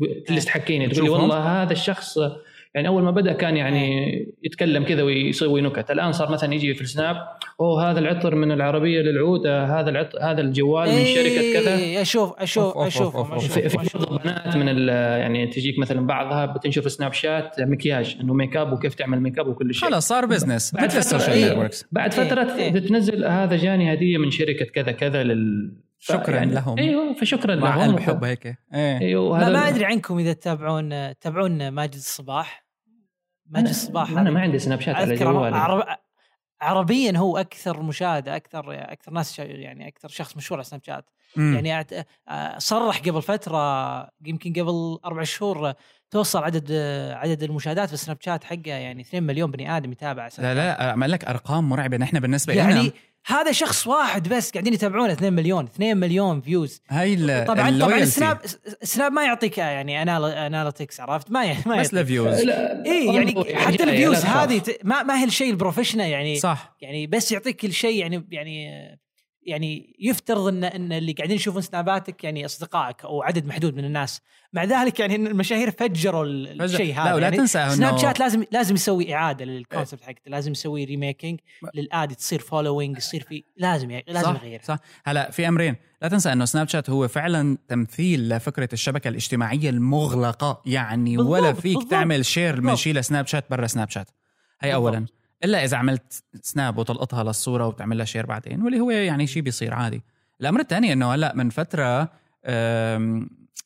تقول- 0.00 0.24
تجلس 0.26 0.44
تحكيني 0.44 0.88
تقول 0.88 1.04
لي؟ 1.04 1.10
والله 1.10 1.62
هذا 1.62 1.72
الشخص 1.72 2.18
يعني 2.74 2.88
أول 2.88 3.02
ما 3.02 3.10
بدأ 3.10 3.32
كان 3.32 3.56
يعني 3.56 4.10
يتكلم 4.42 4.84
كذا 4.84 5.02
ويسوي 5.02 5.60
نكت 5.60 5.90
الآن 5.90 6.12
صار 6.12 6.32
مثلا 6.32 6.54
يجي 6.54 6.74
في 6.74 6.80
السناب 6.80 7.16
أوه 7.60 7.90
هذا 7.90 7.98
العطر 7.98 8.34
من 8.34 8.52
العربية 8.52 9.00
للعود 9.00 9.46
هذا 9.46 9.90
العطر 9.90 10.18
هذا 10.22 10.40
الجوال 10.40 10.88
من 10.88 11.04
شركة 11.04 11.52
كذا 11.52 11.76
إيه، 11.76 12.02
أشوف 12.02 12.32
أشوف 12.38 12.76
أشوف 12.76 13.16
أوف. 13.16 13.52
في, 13.52 13.68
في 13.68 13.76
برضه 13.94 14.18
بنات 14.18 14.56
من 14.56 14.88
يعني 14.88 15.46
تجيك 15.46 15.78
مثلا 15.78 16.06
بعضها 16.06 16.46
بتنشر 16.46 16.82
في 16.82 16.88
Snapchat 16.88 17.60
مكياج 17.60 18.16
إنه 18.20 18.34
make 18.34 18.56
up 18.56 18.72
وكيف 18.72 18.94
تعمل 18.94 19.20
make 19.20 19.38
up 19.38 19.46
وكل 19.46 19.74
شيء 19.74 19.90
خلص 19.90 20.08
صار 20.08 20.26
business 20.26 20.74
بعد 20.74 20.84
مثل 20.84 20.98
ال 20.98 21.03
social 21.03 21.36
إيه. 21.36 21.52
networks 21.52 21.86
بعد 21.92 22.14
إيه، 22.14 22.24
فترة 22.24 22.54
إيه. 22.56 22.70
تنزل 22.78 23.24
هذا 23.24 23.56
جاني 23.56 23.92
هدية 23.92 24.18
من 24.18 24.30
شركة 24.30 24.64
كذا 24.64 24.92
كذا 24.92 25.22
لل 25.22 25.72
شكراً 26.02 26.44
لهم. 26.44 26.78
أيوه 26.78 27.14
فشكرا 27.14 27.54
مع 27.54 27.76
لهم. 27.76 27.88
قلب 27.96 28.00
حب 28.00 28.24
هيك. 28.24 28.46
إيه. 28.74 28.98
أيوه 29.00 29.38
ما, 29.38 29.48
ما 29.48 29.68
أدري 29.68 29.84
عنكم 29.84 30.18
إذا 30.18 30.32
تتابعون 30.32 31.14
تتابعون 31.18 31.68
ماجد 31.68 31.94
الصباح. 31.94 32.64
ماجد 33.46 33.66
أنا- 33.66 33.70
الصباح 33.70 34.10
أنا 34.10 34.30
ما 34.30 34.40
عندي 34.40 34.58
سناب 34.58 34.80
شات 34.80 34.94
على 34.94 35.14
أذكر 35.14 35.32
جوالي. 35.32 35.56
عرب... 35.56 35.84
عربيا 36.60 37.16
هو 37.18 37.38
أكثر 37.38 37.82
مشاهده 37.82 38.36
أكثر 38.36 38.64
أكثر 38.92 39.12
ناس 39.12 39.38
يعني 39.38 39.88
أكثر 39.88 40.08
شخص 40.08 40.36
مشهور 40.36 40.58
على 40.58 40.64
سناب 40.64 40.82
شات 40.84 41.10
مم. 41.36 41.54
يعني 41.66 41.86
آه، 42.28 42.58
صرح 42.58 42.98
قبل 42.98 43.22
فترة 43.22 43.58
يمكن 44.26 44.52
قبل 44.52 44.98
أربع 45.04 45.22
شهور 45.22 45.72
توصل 46.10 46.44
عدد 46.44 46.72
عدد 47.14 47.42
المشاهدات 47.42 47.88
في 47.88 47.94
السناب 47.94 48.16
شات 48.20 48.44
حقه 48.44 48.60
يعني 48.66 49.02
2 49.02 49.22
مليون 49.22 49.50
بني 49.50 49.76
آدم 49.76 49.92
يتابع 49.92 50.28
سناب 50.28 50.56
لا 50.56 50.60
لا 50.60 50.90
أعمل 50.90 51.10
لك 51.10 51.24
أرقام 51.24 51.68
مرعبة. 51.68 51.96
نحن 51.96 52.20
بالنسبة 52.20 52.54
يعني 52.54 52.74
لنا 52.82 52.90
هذا 53.26 53.52
شخص 53.52 53.86
واحد 53.86 54.28
بس 54.28 54.50
قاعدين 54.52 54.72
يتابعونه 54.74 55.12
2 55.12 55.32
مليون 55.32 55.64
2 55.64 55.96
مليون 55.96 56.40
views 56.40 56.80
هاي 56.88 57.14
ال- 57.14 57.44
طبعا 57.46 57.78
طبعا. 57.80 58.04
snap 58.04 58.38
snap 58.82 59.12
ما 59.12 59.24
يعطيك 59.24 59.58
يعني 59.58 60.02
analytics 60.46 61.00
عرفت؟ 61.00 61.30
ما 61.30 61.44
ي- 61.44 61.56
ما 61.66 61.76
بس 61.80 61.94
لا 62.44 62.84
إيه 62.86 63.06
يعني 63.06 63.54
حتى 63.54 63.76
جاية، 63.76 63.90
ال 63.90 63.95
views. 63.95 64.24
هذه 64.24 64.62
ما 64.84 65.02
ما 65.02 65.20
هي 65.20 65.24
الشيء 65.24 65.50
ال 65.50 65.55
professional 65.55 66.08
يعني 66.08 66.38
صح. 66.38 66.76
يعني 66.80 67.06
بس 67.06 67.32
يعطيك 67.32 67.56
كل 67.60 67.72
شيء 67.72 68.00
يعني 68.00 68.26
يعني 68.30 68.70
يعني 69.42 69.96
يفترض 69.98 70.46
ان 70.46 70.64
إن 70.64 70.92
اللي 70.92 71.12
قاعدين 71.12 71.36
يشوفون 71.36 71.62
سناباتك 71.62 72.24
يعني 72.24 72.44
أصدقائك 72.44 73.04
أو 73.04 73.22
عدد 73.22 73.46
محدود 73.46 73.76
من 73.76 73.84
الناس. 73.84 74.20
مع 74.52 74.64
ذلك 74.64 75.00
يعني 75.00 75.14
إن 75.14 75.26
المشاهير 75.26 75.70
فجروا 75.70 76.24
ال- 76.24 76.54
فجر- 76.58 76.64
الشيء 76.64 76.94
لا، 76.96 77.02
هذا 77.04 77.14
ولا 77.14 77.22
يعني 77.22 77.36
تنسى 77.36 77.70
Snapchat 77.70 78.20
لازم 78.20 78.44
لازم 78.52 78.74
يسوي 78.74 79.14
إعادة 79.14 79.44
لل 79.44 79.57
concept 79.57 80.02
حقته 80.02 80.30
لازم 80.30 80.52
يسوي 80.52 80.84
remaking 80.84 81.40
ما- 81.62 81.70
لل 81.74 81.90
add 81.90 82.14
تصير 82.16 82.38
following 82.40 82.96
يصير 82.96 83.22
في 83.22 83.44
لازم 83.56 83.90
يعني 83.90 84.04
لازم 84.08 84.30
يغير. 84.34 84.60
صح. 84.64 84.78
هلا 85.04 85.30
في 85.30 85.48
أمرين. 85.48 85.76
لا 86.02 86.08
تنسى 86.08 86.32
إنه 86.32 86.44
سناب 86.44 86.68
شات 86.68 86.90
هو 86.90 87.08
فعلا 87.08 87.58
تمثيل 87.68 88.28
لفكرة 88.28 88.68
الشبكة 88.72 89.08
الاجتماعية 89.08 89.70
المغلقة 89.70 90.62
يعني 90.66 91.16
بالضبط، 91.16 91.32
ولا 91.32 91.52
فيك 91.52 91.74
بالضبط، 91.76 91.90
تعمل 91.90 92.24
share 92.24 92.60
من. 92.60 92.76
شيء 92.76 92.94
لسناب 92.94 93.26
شات 93.26 93.44
برا 93.50 93.66
سناب 93.66 93.90
شات 93.90 94.10
هي 94.60 94.74
بالضبط. 94.80 95.19
إلا 95.44 95.64
إذا 95.64 95.76
عملت 95.76 96.24
snap 96.42 96.78
وتلقطها 96.78 97.24
للصورة 97.24 97.66
وبتعمل 97.66 97.98
لها 97.98 98.04
share 98.04 98.26
بعدين 98.26 98.62
واللي 98.62 98.80
هو 98.80 98.90
يعني 98.90 99.26
شيء 99.26 99.42
بيصير 99.42 99.74
عادي. 99.74 100.02
الأمر 100.40 100.60
الثاني 100.60 100.92
إنه 100.92 101.14
هلأ 101.14 101.32
من 101.34 101.50
فترة 101.50 102.08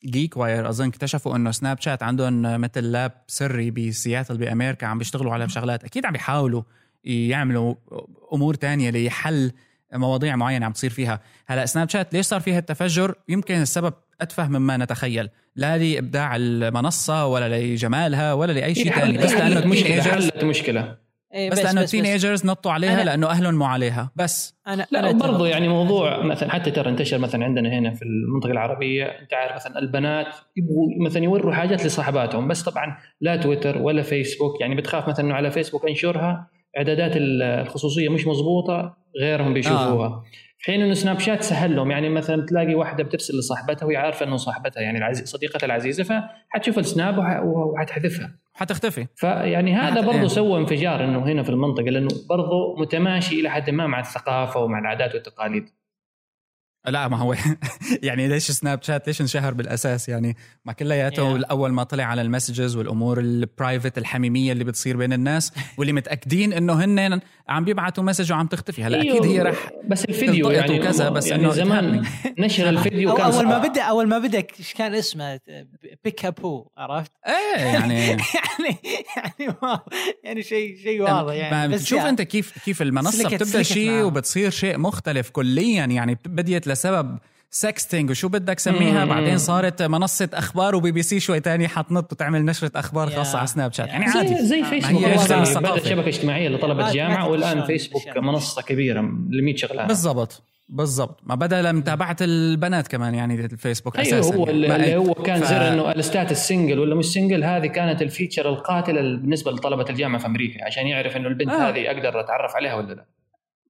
GeekWire 0.05 0.69
أظن 0.69 0.87
اكتشفوا 0.87 1.35
إنه 1.35 1.51
سناب 1.51 1.81
شات 1.81 2.03
عندهم 2.03 2.61
مثل 2.61 2.91
lab 2.91 3.11
سري 3.27 3.71
بسياتل 3.71 4.37
بأمريكا 4.37 4.87
عم 4.87 4.97
بيشتغلوا 4.97 5.33
على 5.33 5.49
شغلات 5.49 5.83
أكيد 5.83 6.05
عم 6.05 6.13
بيحاولوا 6.13 6.63
يعملوا 7.03 7.75
أمور 8.33 8.53
تانية 8.53 8.91
لحل 8.91 9.51
مواضيع 9.93 10.35
معينة 10.35 10.65
عم 10.65 10.71
تصير 10.71 10.89
فيها. 10.89 11.19
هلأ 11.47 11.65
سناب 11.65 11.89
شات 11.89 12.13
ليش 12.13 12.25
صار 12.25 12.39
فيها 12.39 12.59
التفجر؟ 12.59 13.15
يمكن 13.29 13.55
السبب 13.55 13.93
أتفه 14.21 14.47
مما 14.47 14.77
نتخيل. 14.77 15.29
لا 15.55 15.77
لإبداع 15.77 16.35
المنصة 16.35 17.25
ولا 17.25 17.59
لجمالها 17.59 18.33
ولا 18.33 18.51
لأي 18.51 18.75
شيء 18.75 18.93
ثاني 18.93 19.17
بس 19.17 19.31
لأنه 19.31 19.67
مشكله 19.67 20.01
حلت 20.01 20.43
مشكله 20.43 21.04
إيه 21.33 21.49
بس 21.49 21.57
لأنه 21.57 21.81
بس 21.81 21.95
ال 21.95 22.00
teenagers 22.00 22.45
نطوا 22.45 22.71
عليها 22.71 23.03
لأنه 23.03 23.27
أهلهم 23.27 23.55
مو 23.55 23.65
عليها 23.65 24.11
بس 24.15 24.55
أنا 24.67 24.87
لا 24.91 24.99
أنا 24.99 25.11
برضو. 25.11 25.45
يعني 25.45 25.67
موضوع 25.67 26.23
مثلا 26.23 26.51
حتى 26.51 26.71
ترى 26.71 26.89
انتشر 26.89 27.17
مثلا 27.17 27.45
عندنا 27.45 27.69
هنا 27.69 27.93
في 27.93 28.01
المنطقة 28.01 28.51
العربية 28.51 29.05
أنت 29.05 29.33
عارف 29.33 29.55
مثلا 29.55 29.79
البنات 29.79 30.27
يبغوا 30.57 30.87
مثلا 31.05 31.23
يوروا 31.23 31.53
حاجات 31.53 31.85
لصاحباتهم 31.85 32.47
بس 32.47 32.63
طبعا 32.63 32.97
لا 33.21 33.35
تويتر 33.35 33.81
ولا 33.81 34.01
فيسبوك 34.01 34.61
يعني 34.61 34.75
بتخاف 34.75 35.07
مثلا 35.09 35.25
إنه 35.25 35.35
على 35.35 35.51
فيسبوك 35.51 35.85
انشرها 35.85 36.47
إعدادات 36.77 37.11
الخصوصية 37.15 38.09
مش 38.09 38.27
مضبوطة 38.27 38.97
غيرهم 39.21 39.53
بيشوفوها 39.53 40.07
آه. 40.07 40.23
في 40.57 40.71
حين 40.71 40.81
إنه 40.81 40.93
سناب 40.93 41.19
شات 41.19 41.43
سهل 41.43 41.75
لهم. 41.75 41.91
يعني 41.91 42.09
مثلا 42.09 42.45
تلاقي 42.45 42.75
واحدة 42.75 43.03
بترسل 43.03 43.39
لصاحبتها 43.39 43.85
وهي 43.85 43.97
عارفة 43.97 44.25
إنه 44.25 44.37
صاحبتها 44.37 44.81
يعني 44.81 44.97
العزيز 44.97 45.27
صديقتها 45.29 45.65
العزيزة 45.65 46.03
فحتشوف 46.03 46.79
ال 46.79 46.87
snap 46.87 47.17
وح- 47.17 47.41
وحتحذفها. 47.43 48.31
حتختفي. 48.53 49.07
فيعني 49.15 49.73
هذا 49.75 50.01
برضه 50.01 50.21
إيه. 50.21 50.27
سوى 50.27 50.59
انفجار 50.59 51.03
إنه 51.03 51.19
هنا 51.25 51.43
في 51.43 51.49
المنطقة 51.49 51.83
لأنه 51.83 52.07
برضه 52.29 52.75
متماشي 52.81 53.39
إلى 53.39 53.49
حد 53.49 53.69
ما 53.69 53.87
مع 53.87 53.99
الثقافة 53.99 54.59
ومع 54.59 54.79
العادات 54.79 55.13
والتقاليد. 55.15 55.69
لا 56.87 57.07
ما 57.07 57.17
هو 57.17 57.35
يعني 58.03 58.27
ليش 58.27 58.51
سناب 58.51 58.83
شات 58.83 59.07
ليش 59.07 59.21
انشهر 59.21 59.53
بالأساس؟ 59.53 60.09
يعني 60.09 60.35
ما 60.65 60.73
كلياته 60.73 61.39
Yeah. 61.41 61.49
اول 61.51 61.71
ما 61.73 61.83
طلع 61.83 62.03
على 62.03 62.21
ال 62.21 62.27
messages 62.27 62.75
والأمور 62.75 63.19
ال 63.19 63.29
private 63.29 63.97
الحميمية 63.97 64.51
اللي 64.51 64.63
بتصير 64.63 64.97
بين 64.97 65.13
الناس 65.13 65.53
واللي 65.77 65.93
متأكدين 65.93 66.53
إنه 66.53 66.73
هن 66.83 67.19
عم 67.47 67.65
بيبعتوا 67.65 68.03
message 68.03 68.31
وعم 68.31 68.47
تختفي 68.47 68.83
هلا 68.83 69.01
أيوه، 69.01 69.17
أكيد 69.17 69.31
هي 69.31 69.41
رح 69.41 69.69
بس 69.87 70.05
الفيديو 70.05 70.49
يعني 70.49 70.79
وكذا، 70.79 71.09
بس 71.09 71.27
يعني 71.27 71.51
زمان 71.51 72.05
نشر 72.39 72.69
الفيديو 72.69 73.13
كان 73.13 73.31
أول 73.31 73.45
ما. 73.45 73.57
بدا 73.57 73.81
أول 73.81 74.07
ما 74.07 74.19
بدأ 74.19 74.43
إيش 74.59 74.73
كان 74.73 74.93
اسمه 74.95 75.39
Picaboo 76.03 76.67
عرفت؟ 76.77 77.11
إيه 77.27 77.63
يعني 77.73 78.07
يعني 78.07 78.77
يعني 79.17 79.55
واو 79.61 79.77
يعني 80.23 80.43
شيء 80.43 80.77
شيء 80.83 81.01
واضح 81.01 81.33
يعني 81.33 81.73
بس 81.73 81.85
شوف 81.85 81.97
يعني 81.97 82.09
أنت 82.09 82.21
كيف 82.21 82.63
كيف 82.65 82.81
المنصة 82.81 83.29
بتبدأ 83.29 83.63
شيء. 83.63 84.03
وبتصير 84.03 84.49
شيء 84.49 84.77
مختلف 84.77 85.29
كليا 85.29 85.85
يعني 85.85 86.17
بديت 86.25 86.67
لسبب 86.67 87.17
sexting 87.59 88.09
وشو 88.09 88.27
بدك 88.27 88.59
سميها 88.59 89.05
مم. 89.05 89.09
بعدين 89.11 89.37
صارت 89.37 89.81
منصة 89.81 90.29
أخبار 90.33 90.75
وبي 90.75 90.91
بي 90.91 91.01
سي 91.01 91.19
شوي 91.19 91.39
تاني 91.39 91.67
حتنط 91.67 92.11
وتعمل 92.13 92.45
نشرة 92.45 92.71
أخبار 92.75 93.09
خاصة 93.09 93.37
على 93.37 93.47
سناب 93.47 93.73
شات. 93.73 93.87
يعني 93.87 94.11
زي, 94.11 94.17
عادي 94.19 94.35
زي 94.45 94.63
فيسبوك 94.63 95.03
أجزاء 95.03 95.29
يعني 95.31 95.41
الثقافة. 95.43 95.71
بدأت 95.71 95.85
شبكة 95.87 96.07
اجتماعية 96.07 96.49
لطلبة 96.49 96.91
جامعة 96.91 97.29
والآن 97.29 97.63
فيسبوك. 97.63 98.17
منصة 98.17 98.61
كبيرة 98.61 99.01
ل 99.29 99.43
100 99.43 99.55
شغله 99.55 99.85
بالضبط 99.85 100.43
بالضبط 100.69 101.19
ما 101.23 101.35
بدأ 101.35 101.61
لمتابعه 101.61 102.15
البنات 102.21 102.87
كمان 102.87 103.15
يعني 103.15 103.45
الفيسبوك 103.45 103.99
أيوه 103.99 104.19
أساسا 104.19 104.35
هو 104.35 104.45
يعني. 104.45 104.51
اللي, 104.51 104.95
هو 104.95 105.13
كان 105.13 105.41
ف- 105.41 105.45
زر 105.49 105.73
إنه 105.73 105.91
ال 105.91 105.99
status 105.99 106.47
single 106.47 106.79
ولا 106.79 106.95
مش 106.95 107.05
single 107.05 107.43
هذه 107.43 107.67
كانت 107.67 108.01
ال 108.01 108.07
feature 108.07 108.49
القاتلة 108.49 109.01
بالنسبة 109.01 109.51
لطلبة 109.51 109.85
الجامعة 109.89 110.21
في 110.21 110.25
أمريكا 110.27 110.65
عشان 110.65 110.87
يعرف 110.87 111.15
إنه 111.17 111.27
البنت 111.27 111.49
آه. 111.49 111.69
هذه 111.69 111.87
أقدر 111.87 112.19
أتعرف 112.19 112.55
عليها 112.55 112.73
ولا 112.75 112.93
لا 112.93 113.05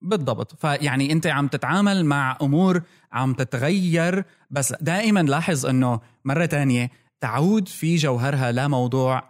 بالضبط 0.01 0.55
فيعني 0.61 1.11
أنت 1.11 1.27
عم 1.27 1.47
تتعامل 1.47 2.05
مع 2.05 2.37
أمور 2.41 2.81
عم 3.11 3.33
تتغير 3.33 4.23
بس 4.51 4.73
دائما 4.81 5.19
لاحظ 5.19 5.65
إنه 5.65 5.99
مرة 6.25 6.45
تانية 6.45 6.89
تعود 7.21 7.67
في 7.67 7.95
جوهرها 7.95 8.51
لموضوع 8.51 9.23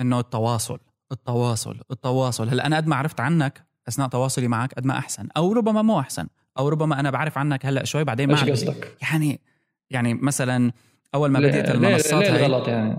إنه 0.00 0.20
التواصل 0.20 0.78
التواصل 1.12 1.76
التواصل 1.90 2.48
هلأ 2.48 2.66
أنا 2.66 2.76
قد 2.76 2.86
ما 2.86 2.96
عرفت 2.96 3.20
عنك 3.20 3.64
أثناء 3.88 4.08
تواصلي 4.08 4.48
معك 4.48 4.72
قد 4.74 4.86
ما 4.86 4.98
أحسن 4.98 5.28
أو 5.36 5.52
ربما 5.52 5.82
مو 5.82 6.00
أحسن 6.00 6.26
أو 6.58 6.68
ربما 6.68 7.00
أنا 7.00 7.10
بعرف 7.10 7.38
عنك 7.38 7.66
هلأ 7.66 7.84
شوي 7.84 8.04
بعدين 8.04 8.28
ما. 8.32 8.40
قصدك؟ 8.40 8.96
يعني 9.02 9.40
يعني 9.90 10.14
مثلا 10.14 10.72
أول 11.14 11.30
ما 11.30 11.38
ليه- 11.38 11.48
بديت 11.48 11.66
ليه- 11.66 11.74
المنصات 11.88 12.12
ليه 12.22 12.34
هاي 12.34 12.46
الغلط 12.46 12.68
يعني 12.68 12.96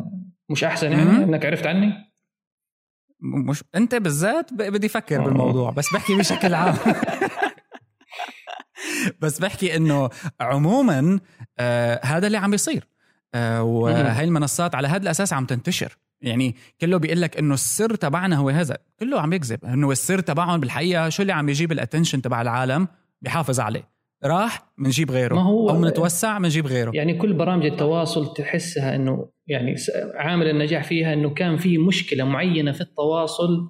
مش 0.49 0.63
أحسن 0.63 0.91
يعني. 0.91 1.23
إنك 1.23 1.45
عرفت 1.45 1.67
عني؟ 1.67 2.08
مش 3.21 3.63
انت 3.75 3.95
بالذات 3.95 4.53
بدي 4.53 4.87
أفكر. 4.87 5.21
بالموضوع 5.21 5.71
بس 5.71 5.93
بحكي 5.93 6.15
بشكل 6.15 6.53
عام. 6.53 6.75
بس 9.21 9.39
بحكي 9.39 9.75
إنه 9.75 10.09
عموما 10.41 11.19
آه 11.59 11.99
هذا 12.03 12.27
اللي 12.27 12.37
عم 12.37 12.51
بيصير. 12.51 12.87
آه 13.33 13.63
وهي 13.63 14.23
المنصات 14.23 14.75
على 14.75 14.87
هذا 14.87 15.03
الأساس 15.03 15.33
عم 15.33 15.45
تنتشر. 15.45 15.97
يعني 16.21 16.55
كله 16.81 16.97
بيقول 16.97 17.21
لك 17.21 17.37
إنه 17.37 17.53
السر 17.53 17.95
تبعنا 17.95 18.35
هو 18.35 18.49
هذا. 18.49 18.77
كله 18.99 19.21
عم 19.21 19.33
يكذب 19.33 19.65
إنه 19.65 19.91
السر 19.91 20.19
تبعهم 20.19 20.59
بالحقيقة 20.59 21.09
شو 21.09 21.21
اللي 21.21 21.33
عم 21.33 21.49
يجيب 21.49 21.71
الاتنشن 21.71 22.21
تبع 22.21 22.41
العالم؟ 22.41 22.87
بيحافظ 23.21 23.59
عليه. 23.59 23.98
راح 24.23 24.71
بنجيب 24.77 25.11
غيره 25.11 25.35
ما 25.35 25.41
هو- 25.43 25.69
أو 25.69 25.81
بنتوسع 25.81 26.37
بنجيب 26.37 26.67
غيره. 26.67 26.91
يعني 26.93 27.13
كل 27.13 27.33
برامج 27.33 27.65
التواصل 27.65 28.33
تحسها 28.33 28.95
إنه 28.95 29.29
يعني 29.47 29.75
عامل 30.15 30.47
النجاح 30.49 30.83
فيها 30.83 31.13
إنه 31.13 31.29
كان 31.29 31.57
في 31.57 31.77
مشكلة 31.77 32.23
معينة 32.23 32.71
في 32.71 32.81
التواصل 32.81 33.69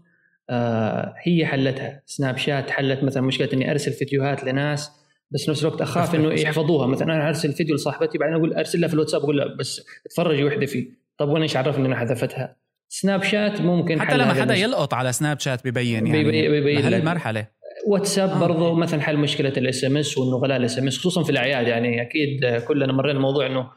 آه 0.50 1.14
هي 1.24 1.46
حلتها. 1.46 2.02
سناب 2.06 2.38
شات 2.38 2.70
حلت 2.72 3.04
مثلا 3.04 3.24
مشكلة 3.24 3.50
إني 3.54 3.72
أرسل 3.72 3.92
فيديوهات 3.92 4.44
لناس 4.44 4.92
بس 5.32 5.50
نفس 5.50 5.62
الوقت 5.66 5.82
أخاف 5.82 6.16
إنه 6.16 6.34
يحفظوها. 6.34 6.88
مثلا 6.88 7.16
أنا 7.16 7.28
أرسل 7.28 7.52
فيديو 7.54 7.76
لصاحبتي 7.76 8.18
بعدين 8.18 8.36
أقول 8.36 8.54
أرسل 8.54 8.80
لها 8.82 8.88
في 8.88 8.94
الواتساب 8.94 9.22
أقول 9.22 9.38
لها 9.38 9.56
بس 9.60 9.82
اتفرجي 10.06 10.44
واحذفي 10.44 10.92
طب 11.18 11.30
وأنا 11.30 11.44
إيش 11.44 11.58
عرفني 11.58 11.78
اني 11.86 11.88
أنا 11.88 11.96
حذفتها؟ 11.96 12.56
سناب 12.90 13.24
شات 13.24 13.62
ممكن 13.62 14.02
حتى 14.02 14.18
لما 14.18 14.34
حدا 14.34 14.44
المشكلة. 14.44 14.64
يلقط 14.64 14.94
على 14.94 15.12
سناب 15.12 15.40
شات 15.40 15.68
ببين 15.68 16.08
يعني 16.08 16.24
بيبين- 16.24 16.52
بيبين. 16.52 16.90
لهالمرحله 16.90 17.48
واتساب 17.88 18.30
آه. 18.30 18.40
برضو 18.40 18.74
مثلا 18.76 19.02
حل 19.02 19.18
مشكلة 19.18 19.54
ال 19.58 19.84
SMS 19.84 20.18
وإنه 20.18 20.38
غلاء 20.38 20.58
ال 20.58 20.80
SMS 20.80 20.98
خصوصا 20.98 21.24
في 21.24 21.30
الأعياد 21.30 21.68
يعني. 21.68 22.02
أكيد 22.02 22.46
كلنا 22.68 22.94
مرينا 22.94 23.18
الموضوع 23.18 23.46
إنه 23.46 23.70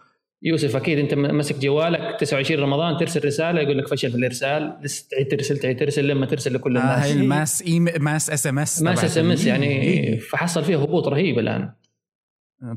يوسف 0.43 0.77
أكيد 0.77 0.99
أنت 0.99 1.15
ماسك 1.15 1.59
جوالك 1.59 2.17
29 2.21 2.61
رمضان 2.61 2.97
ترسل 2.97 3.25
رسالة 3.25 3.61
يقول 3.61 3.79
لك 3.79 3.89
فشل 3.89 4.11
في 4.11 4.17
الإرسال 4.17 4.77
لسه 4.83 5.07
تعيد 5.11 5.29
ترسل 5.29 5.59
تعيد 5.59 5.79
ترسل 5.79 6.09
لما 6.09 6.27
ترسل 6.27 6.55
لكل 6.55 6.77
آه 6.77 6.81
الناس. 6.81 7.05
هاي 7.05 7.13
ال 7.13 7.23
mass 7.23 7.63
إيم... 7.63 7.89
ماس 8.01 8.31
إس 8.31 8.47
إم 8.47 8.59
إس 8.59 8.83
ماس 8.83 9.05
إس 9.05 9.19
إم 9.19 9.31
إس 9.31 9.47
يعني 9.47 9.83
إيه. 9.83 10.19
فحصل 10.19 10.65
فيها 10.65 10.79
هبوط 10.79 11.09
رهيب 11.09 11.39
الآن. 11.39 11.73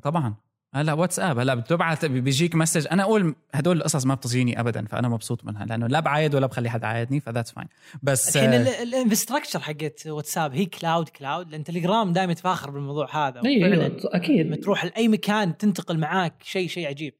طبعا. 0.04 0.36
هلا 0.76 0.94
واتساب 0.94 1.40
هلا 1.40 1.56
بتبعت 1.56 2.06
بيجيك 2.06 2.56
message. 2.56 2.88
أنا 2.92 3.04
أقول 3.04 3.36
هدول 3.54 3.78
القصص 3.78 4.06
ما 4.06 4.16
بتجيني 4.16 4.60
ابدا 4.60 4.86
فأنا 4.86 5.10
مبسوط 5.10 5.46
منها 5.46 5.66
لأنه 5.66 5.88
لا 5.88 6.00
بعايد 6.00 6.36
ولا 6.36 6.48
بخلي 6.48 6.70
حدا 6.70 6.88
عايدني 6.88 7.20
ف 7.20 7.24
that's 7.24 7.52
fine. 7.52 7.68
بس 8.04 8.38
الحين 8.38 8.54
آه، 8.54 8.84
ال 8.84 8.89
infrastructure 8.89 9.60
حقت 9.60 10.08
واتساب 10.08 10.56
هي 10.56 10.66
cloud 10.66 11.10
cloud 11.10 11.52
لأن 11.52 11.64
تليجرام 11.64 12.14
دائما 12.14 12.32
يتفاخر 12.32 12.70
بالموضوع 12.70 13.28
هذا. 13.28 13.42
أيوه 13.46 13.98
أكيد. 14.04 14.46
لما 14.46 14.56
تروح 14.56 14.86
لأي 14.86 15.08
مكان 15.08 15.58
تنتقل 15.58 15.98
معاك 15.98 16.34
شيء 16.44 16.68
شيء 16.68 16.88
عجيب. 16.88 17.14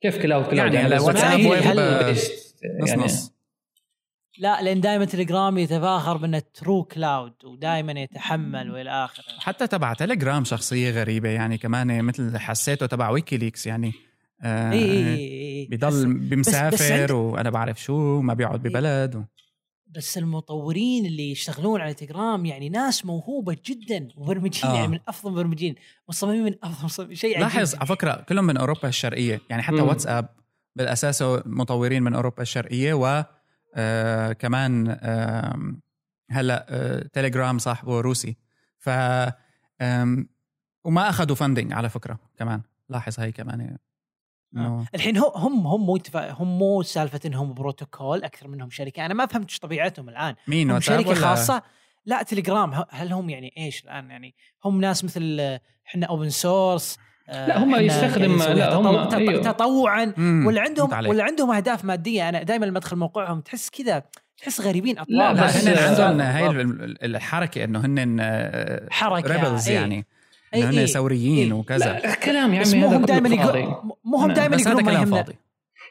كيف 0.00 0.22
cloud 0.22 0.44
cloud؟ 0.44 0.74
يعني 0.74 0.86
هلا 0.86 0.96
بس 0.96 1.02
واتساب 1.02 1.40
ويب، 1.40 1.62
آه،. 1.62 2.10
نص 2.10 2.30
يعني 2.88 3.04
نص. 3.04 3.37
لا 4.38 4.62
لأن 4.62 4.80
دائما 4.80 5.04
تليجرام 5.04 5.58
يتفاخر 5.58 6.16
بأنه 6.16 6.42
true 6.54 6.84
cloud 6.84 7.32
ودائما 7.44 7.92
يتحمل 8.00 8.70
وإلى 8.70 8.90
آخره. 9.04 9.24
حتى 9.38 9.66
تبع 9.66 9.92
تليجرام 9.92 10.44
شخصية 10.44 10.90
غريبة 10.90 11.28
يعني 11.28 11.58
كمان 11.58 12.02
مثل 12.04 12.38
حسيته 12.38 12.86
تبع 12.86 13.10
ويكيليكس 13.10 13.66
يعني 13.66 13.92
آه 14.42 14.72
إي 14.72 15.66
بيضل 15.70 15.88
بس- 15.88 15.94
بس 15.96 16.04
بمسافر 16.04 16.92
عند- 17.00 17.10
وأنا 17.10 17.50
بعرف 17.50 17.82
شو 17.82 18.20
ما 18.20 18.34
بيقعد 18.34 18.62
ببلد 18.62 19.16
و... 19.16 19.22
بس 19.96 20.18
المطورين 20.18 21.06
اللي 21.06 21.30
يشتغلون 21.30 21.80
على 21.80 21.94
تليجرام 21.94 22.46
يعني 22.46 22.68
ناس 22.68 23.04
موهوبة 23.06 23.56
جدا 23.66 24.08
مبرمجين 24.16 24.70
آه. 24.70 24.74
يعني 24.74 24.88
من 24.88 24.98
أفضل 25.08 25.28
المبرمجين 25.30 25.74
مصممين 26.08 26.44
من 26.44 26.54
أفضل 26.62 26.84
مصممين 26.84 27.14
شيء 27.14 27.40
لاحظ 27.40 27.74
على 27.74 27.86
فكرة 27.86 28.12
كلهم 28.28 28.44
من 28.44 28.56
أوروبا 28.56 28.88
الشرقية 28.88 29.40
يعني 29.50 29.62
حتى 29.62 29.76
مم. 29.76 29.88
واتساب 29.88 30.28
بالأساس 30.76 31.22
مطورين 31.46 32.02
من 32.02 32.14
أوروبا 32.14 32.42
الشرقية 32.42 32.94
و 32.94 33.24
آه 33.74 34.32
كمان 34.32 34.98
آه 35.00 35.76
هلا 36.30 36.66
آه 36.68 37.02
تليجرام 37.12 37.58
صاحبه 37.58 38.00
روسي. 38.00 38.36
ف 38.78 38.88
وما 40.84 41.08
أخذوا 41.08 41.36
فندنج 41.36 41.72
على 41.72 41.88
فكرة 41.88 42.18
كمان. 42.38 42.62
لاحظ 42.88 43.20
هاي 43.20 43.32
كمان 43.32 43.78
إنه 44.56 44.86
الحين 44.94 45.16
هو- 45.16 45.32
هم 45.36 45.66
هم 45.66 45.86
مو 45.86 45.98
هم 46.14 46.58
مو 46.58 46.82
سالفة 46.82 47.20
إنهم 47.26 47.54
بروتوكول 47.54 48.24
أكثر 48.24 48.48
منهم 48.48 48.70
شركة. 48.70 49.06
أنا 49.06 49.14
ما 49.14 49.26
فهمت 49.26 49.48
إيش 49.50 49.58
طبيعتهم 49.58 50.08
الآن. 50.08 50.34
مين؟ 50.48 50.70
هم 50.70 50.80
شركة 50.80 51.08
ولا 51.08 51.18
خاصة؟ 51.20 51.62
لا 52.04 52.22
تليجرام 52.22 52.84
هل 52.90 53.12
هم 53.12 53.30
يعني 53.30 53.52
إيش 53.58 53.84
الآن 53.84 54.10
يعني؟ 54.10 54.34
هم 54.64 54.80
ناس 54.80 55.04
مثل 55.04 55.36
آه، 55.40 55.60
إحنا 55.86 56.06
open 56.06 56.30
source 56.30 56.98
لا، 57.28 57.58
هم 57.64 57.74
يستخدم- 57.74 58.38
لا، 58.42 58.74
هم- 58.74 59.14
أيوه. 59.14 59.42
تطوعا 59.42 60.12
ولا 60.46 60.60
عندهم. 60.60 61.06
ولا 61.08 61.24
عندهم 61.24 61.50
أهداف 61.50 61.84
مادية 61.84 62.28
أنا 62.28 62.42
دائما 62.42 62.66
لما 62.66 62.78
أدخل 62.78 62.96
موقعهم 62.96 63.40
تحس 63.40 63.70
كذا 63.70 64.02
تحس 64.38 64.60
غريبين 64.60 64.98
اطوار 64.98 65.32
لا، 65.32 65.44
بس- 65.46 65.66
هن 65.66 65.74
آه، 65.76 65.88
عندهم 65.88 66.20
هاي 66.20 66.48
بالضبط. 66.48 66.64
ال- 66.80 66.84
ال- 67.04 67.16
الحركة 67.16 67.64
إنه 67.64 67.80
هن 67.80 68.20
حركة، 68.90 69.32
rebels 69.32 69.68
إيه. 69.68 69.74
يعني 69.74 70.06
إيه، 70.54 70.60
إنه 70.62 70.70
هن 70.70 70.78
إيه، 70.78 70.86
ثوريين. 70.86 71.52
وكذا 71.52 71.78
لا 72.04 72.14
كلام 72.14 72.54
يا 72.54 72.60
عمي 72.66 72.74
مو 72.80 72.86
هم 72.86 72.96
كله 72.96 73.06
دائما 73.06 73.28
فاضي. 73.28 73.58
يقولون 73.58 73.74
مو 74.04 74.16
هم 74.16 74.26
نعم، 74.26 74.36
دائما 74.36 74.56
بس 74.56 74.60
هذا 74.60 74.70
يقولون 74.70 74.84
ما 74.84 74.90
كلام 74.90 75.02
يهمنا 75.02 75.22
فاضي 75.22 75.36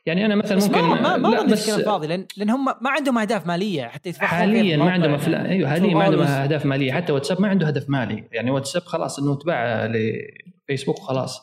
يعني 0.07 0.25
أنا 0.25 0.35
مثلا 0.35 0.59
ممكن 0.59 0.81
ما 0.81 1.17
ما, 1.17 1.29
ما 1.29 1.43
بس 1.43 1.69
فاضي 1.69 2.07
لأن 2.07 2.25
لأن 2.38 2.49
هم 2.49 2.65
ما 2.65 2.89
عندهم 2.89 3.17
أهداف 3.17 3.47
مالية 3.47 3.84
حتى 3.84 4.09
يتفقوا 4.09 4.27
حاليا 4.27 4.77
ما 4.77 4.91
عندهم 4.91 5.13
أفلام 5.13 5.39
افلام 5.41 5.51
أيوه 5.51 5.69
حاليا 5.69 5.93
ما 5.93 6.03
عندهم 6.03 6.21
أهداف 6.21 6.65
مالية. 6.65 6.91
حتى 6.91 7.11
واتساب 7.11 7.41
ما 7.41 7.47
عنده 7.47 7.67
هدف 7.67 7.89
مالي. 7.89 8.23
يعني 8.31 8.51
واتساب 8.51 8.81
خلاص 8.81 9.19
إنه 9.19 9.35
تباع 9.35 9.85
لفيسبوك 9.85 10.99
وخلاص. 10.99 11.41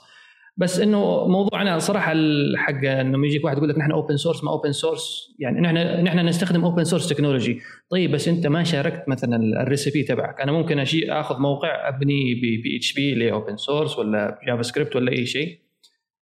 بس 0.57 0.81
إنه 0.81 1.27
موضوع 1.29 1.63
أنا 1.63 1.79
صراحة 1.79 2.13
الحق 2.13 2.85
إنه 2.85 3.27
يجيك 3.27 3.45
واحد 3.45 3.57
يقول 3.57 3.69
لك 3.69 3.79
نحن 3.79 3.93
open 3.93 4.17
source 4.17 4.45
ما 4.45 4.51
open 4.51 4.73
source 4.73 5.35
يعني 5.39 5.61
نحن 5.61 5.77
نحن 6.05 6.19
نستخدم 6.19 6.65
open 6.65 6.85
source 6.85 7.09
technology 7.09 7.61
طيب 7.91 8.13
بس 8.13 8.29
أنت 8.29 8.47
ما 8.47 8.65
شاركت 8.65 9.09
مثلا 9.09 9.37
ال 9.63 9.68
recipe 9.68 10.03
تبعك. 10.03 10.41
أنا 10.41 10.53
ممكن 10.53 10.79
اشي 10.79 11.13
أخذ 11.13 11.39
موقع 11.39 11.89
أبني 11.89 12.35
PHP 12.35 13.15
ل 13.15 13.23
open 13.23 13.57
source 13.57 13.99
ولا 13.99 14.39
JavaScript 14.47 14.97
ولا 14.97 15.13
أي 15.13 15.27
شيء. 15.27 15.64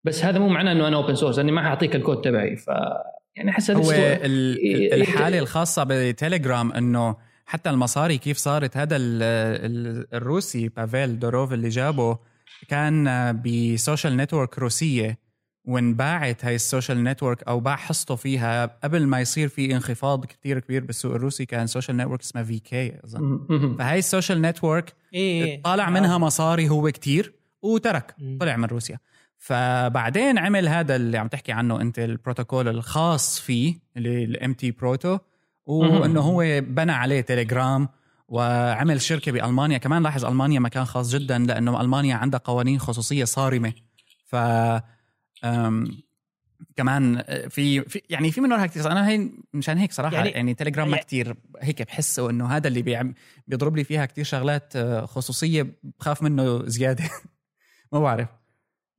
بس 0.03 0.23
هذا 0.25 0.39
مو 0.39 0.49
معناه 0.49 0.71
إنه 0.71 0.87
أنا 0.87 0.95
open 0.95 1.15
source 1.15 1.37
لأني 1.37 1.51
ما 1.51 1.61
حأعطيك 1.63 1.95
الكود 1.95 2.21
تبعي 2.21 2.55
ف 2.55 2.67
يعني 3.35 3.49
أحس 3.49 3.71
هو 3.71 3.83
أسلوب- 3.83 3.93
ال- 4.25 4.57
إيه، 4.57 4.93
الحالة 4.93 5.39
الخاصة 5.39 5.85
بتليجرام 5.87 6.71
إنه 6.71 7.15
حتى 7.45 7.69
المصاري 7.69 8.17
كيف 8.17 8.37
صارت 8.37 8.77
هذا 8.77 8.95
ال- 8.95 9.23
ال- 9.71 10.07
الروسي 10.13 10.67
بافيل 10.69 11.19
دوروف 11.19 11.53
اللي 11.53 11.69
جابه 11.69 12.17
كان 12.67 13.05
ب 13.45 13.55
social 13.55 14.17
network 14.17 14.59
روسية 14.59 15.17
وانباعت 15.65 16.45
هاي 16.45 16.55
ال 16.55 16.62
social 16.62 17.03
network 17.03 17.43
أو 17.43 17.59
باع 17.59 17.75
حصته 17.75 18.15
فيها 18.15 18.65
قبل 18.83 19.07
ما 19.07 19.19
يصير 19.21 19.47
في 19.47 19.75
انخفاض 19.75 20.25
كتير 20.25 20.59
كبير 20.59 20.83
بالسوق 20.83 21.15
الروسي 21.15 21.45
كان 21.45 21.67
social 21.67 21.97
network 21.97 22.21
اسمها 22.21 22.43
VK 22.43 22.93
أظن. 23.05 23.75
فهاي 23.79 23.99
ال 23.99 24.05
social 24.05 24.41
network 24.41 24.93
طالع 25.63 25.89
منها 25.89 26.17
مصاري 26.17 26.69
هو 26.69 26.91
كتير 26.91 27.33
وترك. 27.61 28.15
طلع 28.39 28.57
من 28.57 28.65
روسيا. 28.65 28.97
فبعدين 29.41 30.37
عمل 30.37 30.67
هذا 30.67 30.95
اللي 30.95 31.17
عم 31.17 31.27
تحكي 31.27 31.51
عنه 31.51 31.81
انت 31.81 31.99
البروتوكول 31.99 32.67
الخاص 32.67 33.39
فيه 33.39 33.75
اللي 33.97 34.23
ال 34.23 34.53
MTProto 34.53 35.17
وإنه 35.65 36.21
هو 36.21 36.37
بنى 36.61 36.91
عليه 36.91 37.21
تليجرام 37.21 37.89
وعمل 38.27 39.01
شركة 39.01 39.31
بألمانيا. 39.31 39.77
كمان 39.77 40.03
لاحظ 40.03 40.25
ألمانيا 40.25 40.59
مكان 40.59 40.85
خاص 40.85 41.15
جدا 41.15 41.37
لأنه 41.39 41.81
ألمانيا 41.81 42.15
عندها 42.15 42.39
قوانين 42.43 42.79
خصوصية 42.79 43.23
صارمة. 43.23 43.73
ف 44.25 44.35
كمان 46.75 47.23
في, 47.49 47.81
في 47.81 48.01
يعني 48.09 48.31
في 48.31 48.41
من 48.41 48.51
وراها 48.51 48.65
كثير 48.65 48.91
أنا 48.91 49.09
هي 49.09 49.29
مشان 49.53 49.77
هيك 49.77 49.91
صراحة 49.91 50.15
يعني- 50.15 50.27
يعني, 50.29 50.37
يعني 50.39 50.53
تليجرام 50.53 50.87
ما 50.87 50.93
يعني- 50.95 51.05
كثير 51.05 51.35
هيك 51.61 51.81
بحسه 51.81 52.29
إنه 52.29 52.47
هذا 52.47 52.67
اللي 52.67 52.81
بيعم 52.81 53.13
بيضرب 53.47 53.75
لي 53.77 53.83
فيها 53.83 54.05
كثير 54.05 54.23
شغلات 54.23 54.75
آه، 54.75 55.05
خصوصية 55.05 55.67
بخاف 55.99 56.21
منه 56.23 56.65
زيادة. 56.65 57.03
ما 57.93 57.99
بعرف. 57.99 58.27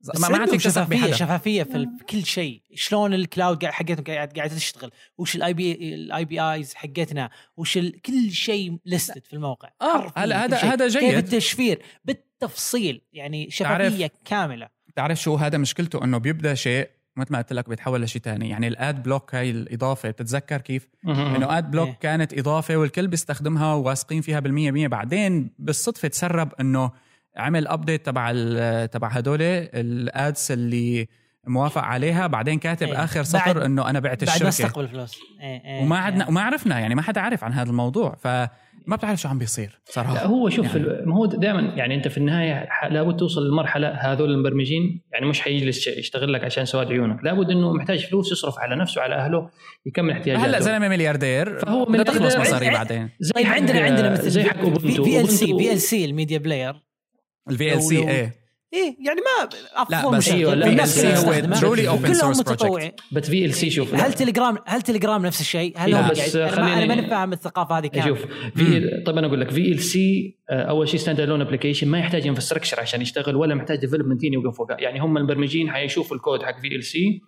ما 0.07 0.19
ما 0.19 0.25
عندهم 0.27 0.41
عندك 0.41 0.57
شفافية 0.57 1.11
شفافية 1.13 1.63
في, 1.63 1.87
كل 2.09 2.25
شيء. 2.25 2.61
شلون 2.75 3.13
ال 3.13 3.21
cloud 3.21 3.61
قاعد- 3.61 3.73
حقتهم 3.73 4.03
قاعد 4.03 4.37
قاعدة 4.37 4.55
تشتغل؟ 4.55 4.91
وش 5.17 5.35
ال 5.35 5.53
API 5.53 5.93
ال 5.95 6.25
APIs 6.25 6.73
حقتنا؟ 6.73 7.29
وش. 7.57 7.77
كل 7.77 8.31
شيء 8.31 8.77
listed 8.85 9.25
في 9.25 9.33
الموقع. 9.33 9.69
آه، 9.81 10.13
هلا 10.15 10.47
كل 10.47 10.53
هذا-. 10.53 10.73
هذا 10.73 10.87
كيف 10.87 10.97
جيد. 11.03 11.13
التشفير؟ 11.13 11.81
بالتفصيل. 12.05 13.01
يعني 13.13 13.49
شفافية 13.49 14.11
كاملة. 14.25 14.69
تعرف 14.95 15.21
شو 15.21 15.35
هذا 15.35 15.57
مشكلته؟ 15.57 16.03
إنه 16.03 16.17
بيبدأ 16.17 16.53
شيء 16.53 16.89
مثل 17.17 17.31
ما 17.33 17.37
قلت 17.37 17.53
لك 17.53 17.69
بيتحول 17.69 18.01
لشيء 18.01 18.21
ثاني 18.21 18.49
يعني 18.49 18.67
ال 18.67 19.03
Adblock 19.03 19.35
هاي 19.35 19.51
الإضافة 19.51 20.09
بتتذكر 20.09 20.61
كيف؟ 20.61 20.87
إنه 21.07 21.57
Adblock 21.57 21.87
إيه. 21.87 21.95
كانت 22.01 22.33
إضافة 22.33 22.75
والكل 22.75 23.07
بيستخدمها 23.07 23.73
وواثقين 23.73 24.21
فيها 24.21 24.39
بالمية 24.39 24.71
مية. 24.71 24.87
بعدين 24.87 25.51
بالصدفة 25.59 26.07
تسرب 26.07 26.53
إنه 26.59 26.91
عمل 27.37 27.67
update 27.67 28.05
تبع 28.05 28.31
ال- 28.35 28.89
تبع 28.89 29.07
هدول 29.07 29.41
ال 29.41 29.68
ads 29.68 30.51
اللي 30.51 31.07
موافق 31.47 31.81
عليها 31.81 32.27
بعدين 32.27 32.59
كاتب 32.59 32.87
إيه. 32.87 33.03
آخر 33.03 33.15
بعد- 33.19 33.25
سطر 33.25 33.65
إنه 33.65 33.89
أنا 33.89 33.99
بعت 33.99 34.23
بعد 34.23 34.43
ما 34.43 34.49
الشركة 34.49 34.67
استقبل 34.67 34.87
فلوس 34.87 35.19
إيه 35.41 35.61
إيه 35.65 35.81
وما 35.83 35.95
إيه. 35.95 36.01
عدنا 36.03 36.27
وما 36.27 36.41
عرفنا 36.41 36.79
يعني 36.79 36.95
ما 36.95 37.01
حدا 37.01 37.21
عارف 37.21 37.43
عن 37.43 37.53
هذا 37.53 37.69
الموضوع 37.69 38.15
فما 38.15 38.49
بتعرف 38.97 39.21
شو 39.21 39.29
عم 39.29 39.39
بيصير 39.39 39.67
لا 39.87 39.93
صراحة 39.93 40.25
هو 40.25 40.49
شوف 40.49 40.75
يعني. 40.75 41.05
ما 41.05 41.15
هو 41.15 41.25
دائما 41.25 41.61
يعني 41.61 41.95
أنت 41.95 42.07
في 42.07 42.17
النهاية 42.17 42.69
لابد 42.89 43.17
توصل 43.17 43.41
للمرحلة 43.45 43.87
هذول 43.89 44.31
المبرمجين 44.31 45.01
يعني 45.13 45.25
مش 45.25 45.41
حيجلس 45.41 45.87
يشتغل 45.87 46.33
لك 46.33 46.43
عشان 46.43 46.65
سواد 46.65 46.87
عيونك 46.91 47.23
لابد 47.23 47.49
إنه 47.51 47.73
محتاج 47.73 48.05
فلوس 48.05 48.31
يصرف 48.31 48.59
على 48.59 48.75
نفسه 48.75 48.99
وعلى 49.01 49.15
أهله 49.15 49.49
يكمل 49.85 50.11
احتياجاته 50.11 50.45
هلا 50.45 50.59
زلمه 50.59 50.87
ملياردير 50.87 51.59
فهو 51.59 51.85
بدها 51.85 52.03
تخلص 52.03 52.21
ملياردير. 52.35 52.41
مصاري 52.41 52.69
بعدين 52.69 53.09
زي 53.19 53.45
حق- 53.45 53.55
عندنا 53.55 53.79
عندنا 53.81 54.09
مثل 54.11 54.29
زي 54.29 54.43
حق 54.43 54.57
Ubuntu 54.59 55.03
VLC 55.03 55.45
VL 55.57 55.79
C 55.79 57.73
ال 57.73 57.83
media 57.83 57.88
player 57.88 57.93
ال 57.93 57.94
VLC 57.94 57.97
إيه. 57.97 58.41
إيه 58.73 58.95
يعني 59.05 59.19
ما 59.21 59.49
لا، 59.89 60.01
افضل 60.01 60.17
بس 60.17 60.29
أيوة، 60.29 60.53
لا، 60.53 60.67
اللي 60.67 61.87
هو 61.87 61.97
open 61.97 62.01
source 62.01 62.07
كلهم 62.07 62.39
متطوعين. 62.39 62.91
بس 63.11 63.29
VLC 63.29 63.69
شوف 63.69 63.95
هل 63.95 64.13
تليجرام 64.13 64.57
هل 64.65 64.81
تليجرام 64.81 65.25
نفس 65.25 65.41
الشيء؟ 65.41 65.73
هل 65.77 65.95
هم 65.95 66.09
بس 66.09 66.35
أنا 66.35 66.85
ماني 66.85 67.07
فاهم 67.07 67.33
الثقافة 67.33 67.77
هذه 67.77 67.87
كاملة. 67.87 68.07
شوف 68.07 68.25
في 68.55 68.79
طيب 69.05 69.17
أنا 69.17 69.27
أقول 69.27 69.41
لك 69.41 69.49
VLC 69.51 70.37
أول 70.49 70.89
شيء 70.89 70.99
standalone 70.99 71.41
application 71.41 71.87
ما 71.87 71.99
يحتاج 71.99 72.27
infrastructure 72.27 72.79
عشان 72.79 73.01
يشتغل 73.01 73.35
ولا 73.35 73.55
محتاج 73.55 73.79
development 73.79 74.21
team 74.21 74.33
يوقف 74.33 74.57
فوقه 74.57 74.75
يعني 74.79 74.99
هم 74.99 75.17
المبرمجين 75.17 75.71
حيشوفوا 75.71 76.17
الكود 76.17 76.43
حق 76.43 76.59
VLC 76.59 77.21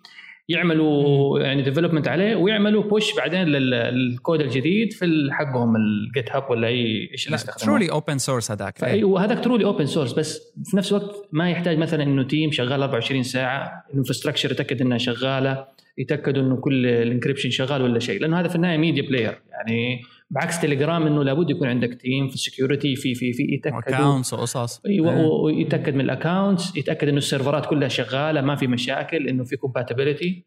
يعملوا 0.48 1.40
يعني 1.40 1.62
development 1.62 2.08
عليه 2.08 2.36
ويعملوا 2.36 2.82
push 2.82 3.16
بعدين 3.16 3.44
لل- 3.44 3.70
للكود 3.70 4.40
الجديد 4.40 4.92
في 4.92 5.28
حقهم 5.32 5.76
ال 5.76 6.30
GitHub 6.32 6.50
ولا 6.50 6.68
أي 6.68 7.08
إيش 7.12 7.26
اللي 7.26 7.36
لا 7.36 7.42
يستخدموه. 7.42 7.66
truly 7.78 7.90
open 7.92 8.18
source 8.18 8.50
هذاك. 8.50 8.84
أيوه 8.84 9.24
هذاك 9.24 9.44
truly 9.44 9.64
open 9.64 9.86
source 9.86 10.12
بس 10.12 10.52
في 10.64 10.76
نفس 10.76 10.92
الوقت 10.92 11.28
ما 11.32 11.50
يحتاج 11.50 11.78
مثلا 11.78 12.02
إنه 12.02 12.22
team 12.22 12.50
شغال 12.52 12.82
24 12.82 13.22
ساعة 13.22 13.84
ال 13.92 13.96
infrastructure 13.96 14.50
يتأكد 14.52 14.80
إنها 14.80 14.98
شغالة 14.98 15.66
يتاكدوا 15.98 16.42
إنه 16.42 16.56
كل 16.56 16.86
ال 16.86 16.92
encryption 16.92 17.50
شغال 17.50 17.82
ولا 17.82 17.98
شيء 17.98 18.20
لأنه 18.20 18.40
هذا 18.40 18.48
في 18.48 18.56
النهاية 18.56 18.76
media 18.78 19.02
player 19.02 19.38
يعني 19.50 20.02
بعكس 20.34 20.60
تليجرام 20.60 21.06
إنه 21.06 21.24
لابد 21.24 21.50
يكون 21.50 21.68
عندك 21.68 21.94
team 21.94 22.28
في 22.28 22.34
ال 22.34 22.41
security 22.41 22.96
في 22.96 23.14
في 23.14 23.32
في 23.32 23.42
يتأكدوا. 23.42 23.98
accounts 23.98 24.32
وقصص 24.32 24.80
أيوه 24.86 25.16
إيه. 25.16 25.26
ويتاكد 25.26 25.94
من 25.94 26.00
ال 26.00 26.08
accounts 26.08 26.76
يتأكد 26.76 27.08
إنه 27.08 27.18
ال 27.18 27.24
server 27.24 27.60
ات 27.60 27.66
كلها 27.66 27.88
شغالة 27.88 28.40
ما 28.40 28.56
في 28.56 28.66
مشاكل 28.66 29.28
إنه 29.28 29.44
في 29.44 29.56
compatibility 29.56 30.46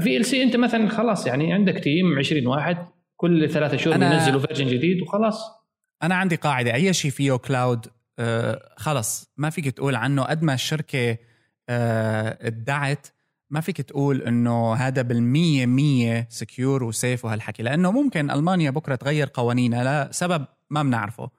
VLC 0.00 0.42
أنت 0.42 0.56
مثلا 0.56 0.88
خلاص 0.88 1.26
يعني 1.26 1.52
عندك 1.52 1.78
team 1.78 2.18
20 2.18 2.46
واحد 2.46 2.76
كل 3.16 3.50
ثلاثة 3.50 3.76
شهور 3.76 3.96
بينزلوا 3.96 4.40
version 4.40 4.66
جديد 4.66 5.02
وخلاص. 5.02 5.42
أنا 6.02 6.14
عندي 6.14 6.36
قاعدة 6.36 6.74
أي 6.74 6.92
شيء 6.92 7.10
فيه 7.10 7.32
cloud 7.32 7.86
آه 8.18 8.60
خلص 8.76 9.32
ما 9.36 9.50
فيك 9.50 9.70
تقول 9.70 9.94
عنه. 9.94 10.22
قد 10.22 10.42
ما 10.42 10.54
الشركة 10.54 11.16
آه 11.68 12.38
ادعت 12.40 13.06
ما 13.50 13.60
فيك 13.60 13.80
تقول 13.80 14.22
إنه 14.22 14.74
هذا 14.74 15.02
بالمية 15.02 15.66
مية 15.66 16.26
secure 16.30 16.84
و 16.84 16.92
safe 16.92 17.24
وهالحكي 17.24 17.62
لأنه 17.62 17.90
ممكن 17.92 18.30
ألمانيا 18.30 18.70
بكرة 18.70 18.94
تغير 18.94 19.28
قوانينها 19.34 20.08
لسبب 20.08 20.44
ما 20.70 20.82
بنعرفه 20.82 21.30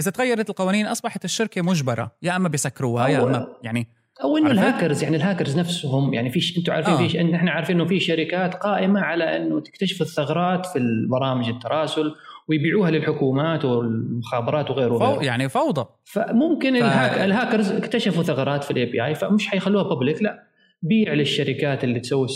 إذا 0.00 0.10
تغيرت 0.10 0.50
القوانين 0.50 0.86
أصبحت 0.86 1.24
الشركة 1.24 1.62
مجبرة 1.62 2.10
يا 2.22 2.36
إما 2.36 2.48
بيسكروها 2.48 3.08
يا 3.08 3.22
إما 3.22 3.46
يعني 3.62 3.88
أو 4.24 4.36
إنه؟ 4.36 4.50
الهاكرز 4.50 5.02
يعني 5.02 5.16
الهاكرز 5.16 5.58
نفسهم 5.58 6.14
يعني 6.14 6.30
في 6.30 6.58
أنتم 6.58 6.72
عارفين 6.72 6.94
آه. 6.94 7.08
في 7.08 7.20
إن 7.20 7.34
إحنا 7.34 7.50
عارفين 7.50 7.76
إنه 7.80 7.88
في 7.88 8.00
شركات 8.00 8.54
قائمة 8.54 9.00
على 9.00 9.36
إنه 9.36 9.60
تكتشف 9.60 10.02
الثغرات 10.02 10.66
في 10.66 10.78
البرامج 10.78 11.48
التراسل 11.48 12.14
ويبيعوها 12.48 12.90
للحكومات 12.90 13.64
والمخابرات 13.64 14.70
وغيره 14.70 14.98
فو. 14.98 15.20
يعني 15.20 15.48
فوضى 15.48 15.86
فممكن 16.04 16.72
ف- 16.74 16.76
ال 16.82 16.89
hack 16.89 17.18
ال 17.18 17.25
hackers 17.25 17.72
اكتشفوا 17.72 18.22
ثغرات 18.22 18.64
في 18.64 18.70
ال 18.70 18.84
API 18.86 19.14
فمش 19.14 19.46
حيخلوها 19.48 19.82
public 19.82 20.22
لا 20.22 20.45
بيع 20.88 21.12
للشركات 21.12 21.84
اللي 21.84 22.00
تسوي 22.00 22.26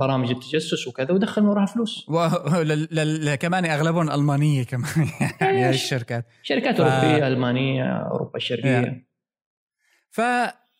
برامج 0.00 0.30
التجسس 0.30 0.86
وكذا 0.88 1.12
ودخل 1.12 1.42
من 1.42 1.48
وراها 1.48 1.66
فلوس. 1.66 2.06
وكمان 2.08 3.64
أغلبهم 3.64 4.10
ألمانية 4.10 4.62
كمان 4.62 5.08
يعني 5.40 5.70
الشركات. 5.70 6.26
شركات 6.42 6.76
ف- 6.76 6.80
أوروبية 6.80 7.28
ألمانية 7.28 7.84
أوروبا 7.84 8.36
الشرقية. 8.36 9.06
ف 10.10 10.20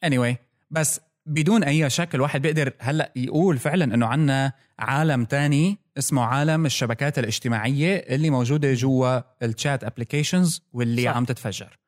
anyway 0.06 0.34
بس 0.70 1.00
بدون 1.26 1.64
أي 1.64 1.90
شك 1.90 2.14
الواحد 2.14 2.42
بيقدر 2.42 2.72
هلأ 2.78 3.12
يقول 3.16 3.58
فعلا 3.58 3.84
إنه 3.94 4.06
عنا 4.06 4.52
عالم 4.78 5.24
تاني 5.24 5.78
اسمه 5.98 6.22
عالم 6.22 6.66
الشبكات 6.66 7.18
الاجتماعية 7.18 7.96
اللي 7.96 8.30
موجودة 8.30 8.74
جوا 8.74 9.20
ال 9.42 9.51
chat 9.51 9.84
applications 9.84 10.62
واللي 10.72 11.02
صح. 11.04 11.16
عم 11.16 11.24
تتفجر. 11.24 11.78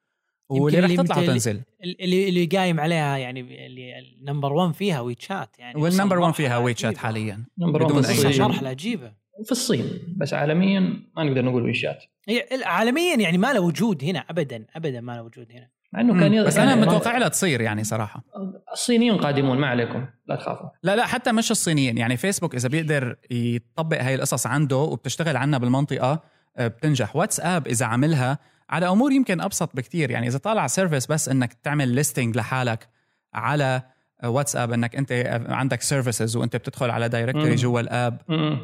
واللي 0.50 0.78
اللي 0.78 0.96
تطلع 0.96 1.18
وتنزل. 1.18 1.60
اللي 1.84 2.28
اللي 2.28 2.46
قايم 2.46 2.80
عليها 2.80 3.16
يعني 3.16 3.66
اللي 3.66 3.98
ال 3.98 4.06
number 4.06 4.52
1 4.52 4.74
فيها 4.74 5.00
WeChat 5.00 5.58
يعني. 5.58 5.80
وال 5.80 5.89
number 5.89 6.16
وصل 6.16 6.22
1 6.22 6.34
فيها 6.34 6.48
مرحلة 6.48 6.64
WeChat 6.64 6.86
عجيبة. 6.88 7.02
حاليا 7.02 7.44
number 7.58 7.84
بدون 7.84 8.02
بدون. 8.02 8.10
الصين 8.10 8.42
مرحله 8.42 8.68
عجيبه 8.68 9.12
في 9.44 9.52
الصين 9.52 9.84
بس 10.16 10.34
عالميا 10.34 10.80
ما 11.16 11.24
نقدر 11.24 11.44
نقول 11.44 11.62
WeChat 11.62 12.04
هي 12.28 12.46
عالميا 12.64 13.16
يعني 13.16 13.38
ما 13.38 13.52
له 13.52 13.60
وجود 13.60 14.04
هنا 14.04 14.24
ابدا 14.30 14.64
ابدا 14.76 15.00
ما 15.00 15.12
له 15.12 15.22
وجود 15.22 15.46
هنا. 15.52 15.68
مع 15.92 16.00
انه 16.00 16.20
كان 16.20 16.44
بس 16.44 16.56
أنا 16.56 16.74
متوقع 16.74 17.18
لها 17.18 17.28
تصير 17.28 17.60
يعني 17.60 17.84
صراحة. 17.84 18.24
الصينيون 18.72 19.18
قادمون 19.18 19.58
ما 19.58 19.66
عليكم 19.66 20.06
لا 20.26 20.36
تخافوا. 20.36 20.68
لا 20.82 20.96
لا 20.96 21.06
حتى 21.06 21.32
مش 21.32 21.50
الصينيين. 21.50 21.98
يعني 21.98 22.16
فيسبوك 22.16 22.54
إذا 22.54 22.68
بيقدر 22.68 23.16
يطبق 23.30 24.02
هاي 24.02 24.14
القصص 24.14 24.46
عنده 24.46 24.76
وبتشتغل 24.76 25.36
عنا 25.36 25.58
بالمنطقة 25.58 26.22
آه، 26.56 26.66
بتنجح. 26.66 27.16
واتساب 27.16 27.66
إذا 27.68 27.86
عملها 27.86 28.38
على 28.70 28.88
أمور 28.88 29.12
يمكن 29.12 29.40
أبسط 29.40 29.76
بكتير. 29.76 30.10
يعني 30.10 30.26
إذا 30.26 30.38
طالع 30.38 30.66
service 30.66 31.06
بس 31.06 31.28
إنك 31.28 31.52
تعمل 31.52 31.88
listing 31.88 32.36
لحالك 32.36 32.88
على 33.34 33.82
واتساب 34.24 34.72
إنك 34.72 34.96
أنت 34.96 35.12
عندك 35.48 35.82
services 35.82 36.36
وأنت 36.36 36.56
بتدخل 36.56 36.90
على 36.90 37.08
directory. 37.08 37.54
جوا 37.54 37.80
ال 37.80 37.88
app. 37.88 38.18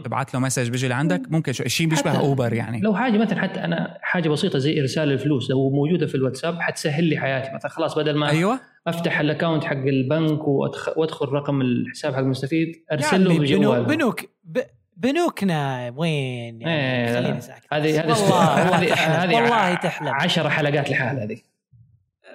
تبعت 0.04 0.34
له 0.34 0.40
message 0.40 0.68
بيجي 0.70 0.88
لعندك 0.88 1.22
ممكن 1.30 1.52
شو- 1.52 1.64
شيء 1.64 1.86
بيشبه 1.88 2.18
Uber 2.18 2.52
يعني. 2.52 2.80
لو 2.80 2.94
حاجة 2.94 3.18
مثلا 3.18 3.40
حتى 3.40 3.60
أنا 3.64 3.98
حاجة 4.02 4.28
بسيطة 4.28 4.58
زي 4.58 4.80
إرسال 4.80 5.12
الفلوس 5.12 5.50
لو 5.50 5.70
موجودة 5.70 6.06
في 6.06 6.14
الواتساب 6.14 6.60
حتسهل 6.60 7.04
لي 7.04 7.18
حياتي. 7.18 7.54
مثلا 7.54 7.70
خلاص 7.70 7.98
بدل 7.98 8.16
ما 8.16 8.30
أيوه. 8.30 8.60
أفتح 8.86 9.20
ال 9.20 9.26
account 9.26 9.64
حق 9.64 9.72
البنك 9.76 10.48
وأدخل 10.96 11.26
رقم 11.28 11.60
الحساب 11.60 12.12
حق 12.14 12.18
المستفيد 12.18 12.72
أرسل 12.92 13.24
له 13.24 13.30
عمي 13.34 13.38
بنو- 13.46 13.58
بجواله 13.58 13.82
بنوك 13.82 14.20
ب- 14.44 14.60
بنوكنا 14.96 15.92
وين 15.96 16.60
يعني؟ 16.60 17.08
إيه، 17.10 17.20
خليني 17.20 17.40
ساكت 17.40 17.66
هذه 17.72 18.00
هذه 18.00 18.08
والله 18.08 18.54
هذه 18.78 18.88
تحلم. 18.90 19.32
والله 19.34 19.74
تحلم. 19.74 20.08
10 20.14 20.48
حلقات 20.48 20.90
لحال 20.90 21.18
هذه. 21.20 21.38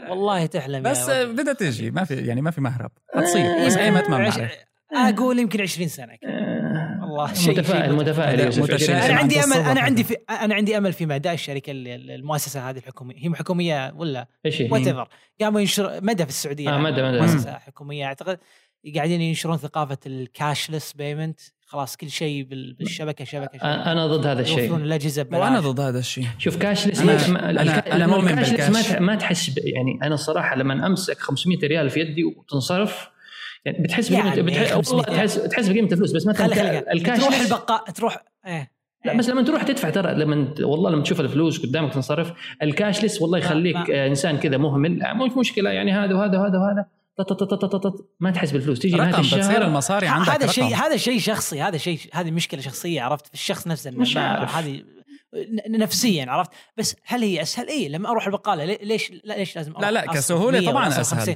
والله 0.09 0.45
تحلم 0.45 0.83
بس 0.83 1.09
آه،. 1.09 1.23
بدها 1.23 1.53
تجي. 1.53 1.91
ما 1.91 2.03
في 2.03 2.15
يعني 2.15 2.41
ما 2.41 2.51
في 2.51 2.61
مهرب. 2.61 2.91
حتصير 3.15 3.41
آه، 3.45 3.65
بس 3.65 3.77
ايمت 3.77 4.09
ما 4.09 4.17
عش- 4.17 4.35
بنعرف 4.37 4.51
أقول 4.93 5.39
يمكن 5.39 5.61
20 5.61 5.87
سنة 5.87 6.15
كذا. 6.15 6.31
والله 7.01 7.33
شيء 7.33 7.51
متفائل 7.59 7.93
متفائل. 7.95 8.29
هذا 8.35 8.45
يوسف 8.45 8.61
متشائم. 8.63 8.97
20 8.97 8.97
أنا 8.97 9.07
سنة. 9.07 9.17
عندي 9.19 9.43
أمل 9.43 9.57
أنا 9.69 9.81
عندي. 9.81 10.03
في 10.03 10.15
أنا 10.29 10.55
عندي 10.55 10.77
أمل 10.77 10.93
في 10.93 11.05
مدى 11.05 11.31
الشركة 11.31 11.71
اللي- 11.71 11.95
المؤسسة 11.95 12.69
هذه 12.69 12.77
الحكومية. 12.77 13.15
هي 13.17 13.35
حكومية 13.35 13.93
ولا 13.95 14.27
إيش 14.45 14.61
هي؟ 14.61 14.69
whatever 14.71 15.07
قاموا 15.41 15.59
ينشر 15.59 15.99
مدى 16.03 16.23
في 16.23 16.29
السعودية 16.29 16.69
آه، 16.69 16.77
مدى- 16.83 16.99
مدى. 17.01 17.19
مؤسسة 17.21 17.53
حكومية. 17.53 18.05
أعتقد 18.05 18.39
قاعدين 18.95 19.21
ينشرون 19.21 19.57
ثقافة 19.57 19.97
ال 20.05 20.15
cashless 20.15 20.93
payment 20.93 21.39
خلاص 21.71 21.97
كل 21.97 22.09
شيء 22.09 22.43
بال- 22.43 22.73
بالشبكة 22.73 23.25
شبكة 23.25 23.57
شبكة. 23.57 23.91
أنا 23.91 24.07
ضد 24.07 24.25
هذا 24.25 24.39
يوفرون 24.39 24.59
الشيء 24.65 24.75
الاجهزه 24.75 25.23
ببلاش. 25.23 25.41
وأنا 25.41 25.59
ضد 25.59 25.79
هذا 25.79 25.99
الشيء. 25.99 26.25
شوف 26.37 26.57
cashless 26.57 26.99
أنا- 27.01 27.29
ما- 27.29 27.49
أنا 27.95 28.07
مؤمن 28.07 28.35
بالكاش. 28.35 28.91
ما 28.91 28.99
ما 28.99 29.15
تحس 29.15 29.51
يعني 29.57 29.99
أنا 30.03 30.13
الصراحه 30.15 30.55
لما 30.55 30.87
أمسك 30.87 31.17
500 31.19 31.57
ريال 31.67 31.89
في 31.89 31.99
يدي 31.99 32.23
وتنصرف 32.23 33.09
يعني 33.65 33.83
بتحس 33.83 34.09
بقيمه 34.09 34.27
يعني 34.27 34.41
بتحس 34.41 34.71
500 34.71 34.99
والله 35.01 35.15
تحس 35.17 35.35
تحس 35.35 35.67
بقيمة 35.69 35.91
الفلوس 35.91 36.11
بس 36.11 36.27
مثلا 36.27 36.91
الكاش 36.93 37.19
تروح 37.19 37.39
البقاء 37.39 37.83
تروح 37.91 38.23
إيه 38.47 38.71
لا 39.05 39.17
بس 39.17 39.29
لما 39.29 39.41
تروح 39.41 39.63
تدفع 39.63 39.89
ترى 39.89 40.13
لما 40.13 40.53
والله 40.61 40.89
لما 40.89 41.03
تشوف 41.03 41.19
الفلوس 41.21 41.65
قدامك 41.65 41.93
تنصرف 41.93 42.33
الكاشلس 42.63 43.21
والله 43.21 43.37
يخليك 43.37 43.75
ما- 43.75 44.07
إنسان 44.07 44.37
كذا 44.37 44.57
مهمل. 44.57 44.99
مش 45.15 45.31
مشكلة 45.37 45.69
يعني 45.69 45.91
هذا 45.91 46.15
وهذا 46.15 46.37
وهذا 46.39 46.57
وهذا. 46.57 46.85
ما 48.19 48.31
تحس 48.31 48.51
بالفلوس 48.51 48.79
تيجي 48.79 48.95
رقم 48.95 49.21
بتصير 49.21 49.61
المصاري 49.61 50.07
عندك 50.07 50.29
هذا 50.29 50.47
شيء. 50.47 50.75
هذا 50.75 50.97
شيء 50.97 51.19
شخصي 51.19 51.61
هذا 51.61 51.77
شيء 51.77 51.99
هذه 52.13 52.31
مشكلة 52.31 52.61
شخصية 52.61 53.01
عرفت 53.01 53.27
في 53.27 53.33
الشخص 53.33 53.67
نفسه 53.67 53.91
مش 53.91 54.17
عارف. 54.17 54.55
هذه 54.55 54.83
نفسيا 55.69 56.25
عرفت 56.31 56.49
بس 56.77 56.95
هل 57.05 57.21
هي 57.23 57.41
أسهل؟ 57.41 57.67
اي 57.67 57.87
لما 57.89 58.09
أروح 58.09 58.25
البقالة 58.25 58.65
لي- 58.65 58.79
ليش 58.81 59.11
لا 59.23 59.33
ليش 59.33 59.55
لازم 59.55 59.71
أروح 59.71 59.83
لا، 59.83 59.91
لا، 59.91 60.03
أصرف 60.05 60.15
كسهولة 60.17 60.59
100 60.59 60.69
ولا 60.69 60.89
طبعاً. 60.89 60.89
50؟ 61.25 61.35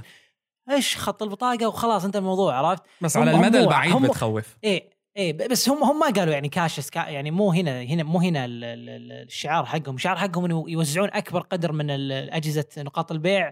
إيش 0.72 0.98
خط 0.98 1.24
البطاقة 1.24 1.68
وخلاص 1.68 2.06
انت 2.06 2.16
الموضوع 2.16 2.56
عرفت؟ 2.56 2.84
بس 3.02 3.18
على 3.18 3.32
المدى 3.32 3.60
البعيد 3.60 3.94
هم- 3.94 4.07
بتخوف 4.07 4.57
إيه 4.64 4.90
إيه 5.18 5.48
بس 5.48 5.70
هم 5.70 5.84
هم 5.84 5.99
ما 5.99 6.10
قالوا 6.10 6.34
يعني 6.34 6.49
كاشس 6.49 6.90
كا 6.90 6.99
يعني 6.99 7.32
مو 7.32 7.52
هنا 7.52 7.82
هنا 7.82 8.03
مو 8.03 8.20
هنا 8.20 8.45
ال- 8.45 8.64
ال- 8.64 8.90
ال- 8.90 9.12
الشعار 9.28 9.66
حقهم، 9.66 9.95
الشعار 9.95 10.18
حقهم 10.18 10.45
إنه 10.45 10.66
يوزعون 10.68 11.10
أكبر 11.14 11.40
قدر 11.41 11.72
من 11.72 11.91
أجهزة 12.12 12.66
نقاط 12.78 13.12
البيع 13.12 13.52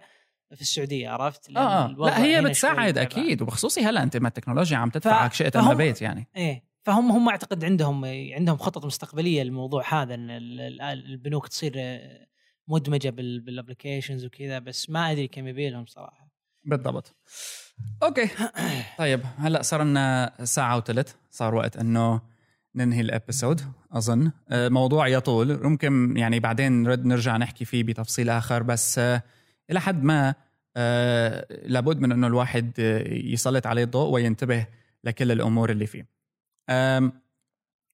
في 0.56 0.62
السعودية 0.62 1.10
عرفت؟ 1.10 1.50
آه 1.58 1.86
الوضع 1.86 2.10
لا 2.18 2.24
هي 2.24 2.42
بتساعد 2.42 2.98
أكيد 2.98 3.42
وبخصوصي 3.42 3.82
هلا 3.82 4.04
أنت 4.04 4.18
ما 4.18 4.28
التكنولوجيا 4.28 4.78
عم 4.78 4.90
تدفعك 4.90 5.32
ف- 5.32 5.36
شئت 5.36 5.56
ام 5.56 5.74
بيت 5.74 6.02
يعني. 6.02 6.28
إيه 6.36 6.64
فهم 6.86 7.12
هم 7.12 7.30
أعتقد 7.30 7.64
عندهم 7.66 8.06
عندهم 8.36 8.58
خطط 8.58 8.86
مستقبلية 8.86 9.44
للموضوع 9.44 10.02
هذا 10.02 10.14
إن 10.14 10.30
ال- 10.30 10.62
ال- 10.62 10.82
البنوك 10.82 11.48
تصير 11.48 11.74
آه، 11.78 12.28
مدمجة 12.68 13.10
بال- 13.10 13.40
بال 13.40 13.52
applications 13.52 14.26
وكذا 14.26 14.60
بس 14.60 14.90
ما 14.90 15.12
أدري 15.12 15.28
كم 15.28 15.48
يبي 15.48 15.70
لهم 15.70 15.86
صراحة. 15.86 16.30
بالضبط. 16.66 17.16
okay. 18.04 18.30
طيب 18.98 19.22
هلا 19.38 19.62
صار 19.62 19.84
لنا 19.84 20.34
ساعة 20.44 20.78
وثلث 20.78 21.14
صار 21.32 21.56
وقت 21.56 21.78
إنه 21.78 22.22
ننهي 22.76 23.02
ال 23.02 23.09
episode 23.09 23.62
أظن. 23.92 24.32
آه، 24.50 24.70
موضوع 24.70 25.08
يطول 25.08 25.64
ممكن 25.64 26.18
يعني 26.18 26.40
بعدين 26.40 26.84
نرد 26.84 27.06
نرجع 27.06 27.38
نحكي 27.38 27.66
فيه 27.66 27.84
بتفصيل 27.84 28.30
آخر 28.30 28.64
بس 28.64 29.00
آه، 29.00 29.24
إلى 29.72 29.82
حد 29.82 30.04
ما 30.04 30.36
آه، 30.78 31.48
لابد 31.66 32.00
من 32.00 32.12
انه 32.12 32.28
الواحد 32.28 32.80
يسلط 33.10 33.68
عليه 33.68 33.84
الضوء 33.84 34.14
وينتبه 34.14 34.68
لكل 35.04 35.32
الأمور 35.32 35.70
اللي 35.70 35.86
فيه 35.88 36.08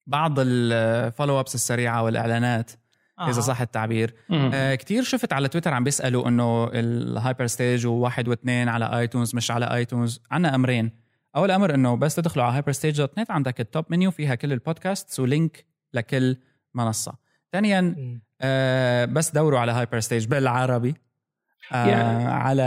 بعض 0.07 0.35
ال 0.39 0.53
follow 0.53 1.39
ups 1.39 1.55
السريعة 1.55 2.03
والإعلانات 2.03 2.71
آه. 3.19 3.29
اذا 3.29 3.41
صح 3.41 3.61
التعبير. 3.61 4.13
آه 4.31 4.75
كتير 4.75 5.03
شفت 5.03 5.33
على 5.33 5.47
تويتر 5.47 5.73
عم 5.73 5.83
بيسألوا 5.83 6.27
إنه 6.27 6.69
ال 6.73 6.85
Hyper 6.85 7.47
Stage 7.47 7.87
وواحد 7.87 8.27
واثنين 8.27 8.69
على 8.69 8.99
iTunes 8.99 9.35
مش 9.35 9.51
على 9.51 9.73
iTunes 9.75 10.21
عنا 10.31 10.55
أمرين 10.55 10.91
أول 11.35 11.51
أمر 11.51 11.75
إنه 11.75 11.95
بس 11.95 12.15
تدخلوا 12.15 12.45
على 12.45 12.55
Hyper 12.55 12.71
Stage 12.71 12.97
dot 12.97 13.19
net 13.19 13.31
عندك 13.31 13.59
ال 13.59 13.66
top 13.66 13.85
menu 13.89 14.11
فيها 14.11 14.35
كل 14.35 14.53
البودكاست 14.53 15.19
و 15.19 15.28
link 15.28 15.65
لكل 15.93 16.37
منصة 16.73 17.13
ثانيا. 17.51 17.95
آه 18.41 19.05
بس 19.05 19.31
دوروا 19.31 19.59
على 19.59 19.71
Hyper 19.71 19.99
Stage 19.99 20.25
بالعربي 20.25 20.95
آه 21.73 21.85
يعني- 21.87 22.25
على 22.25 22.61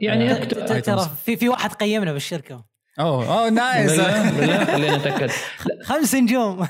يعني 0.00 0.30
آه 0.32 0.40
iTunes. 0.44 0.82
ترى 0.82 1.10
في 1.24 1.36
في 1.36 1.48
واحد 1.48 1.72
قيمنا 1.72 2.12
بالشركة. 2.12 2.64
أوه 3.00 3.38
أوه 3.38 3.50
nice. 3.50 4.00
بالله 4.00 4.64
خلينا 4.74 4.96
نتاكد 4.98 5.30
خمس 5.84 6.14
نجوم. 6.14 6.66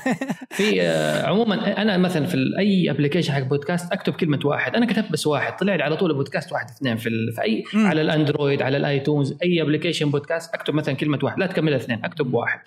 في 0.51 0.81
آه، 0.81 1.25
عموما 1.27 1.81
أنا 1.81 1.97
مثلا 1.97 2.25
في 2.25 2.37
أي 2.59 2.91
application 2.91 3.33
حق 3.33 3.39
بودكاست 3.39 3.91
أكتب 3.91 4.13
كلمة 4.13 4.39
واحد. 4.45 4.75
أنا 4.75 4.85
كتبت 4.85 5.11
بس 5.11 5.27
واحد. 5.27 5.55
طلع 5.55 5.75
لي 5.75 5.83
على 5.83 5.95
طول 5.97 6.13
بودكاست 6.13 6.51
واحد 6.53 6.69
اثنين 6.69 6.97
في, 6.97 7.09
ال- 7.09 7.33
في 7.35 7.41
اي 7.41 7.63
مم. 7.73 7.87
على 7.87 8.01
ال 8.01 8.09
Android 8.09 8.61
على 8.61 8.77
ال 8.77 8.86
iTunes 8.86 9.37
أي 9.43 9.61
application 9.61 10.11
بودكاست 10.11 10.53
أكتب 10.53 10.73
مثلا 10.73 10.95
كلمة 10.95 11.19
واحد. 11.23 11.39
لا 11.39 11.47
تكمل 11.47 11.73
اثنين 11.73 12.05
أكتب 12.05 12.33
واحد. 12.33 12.59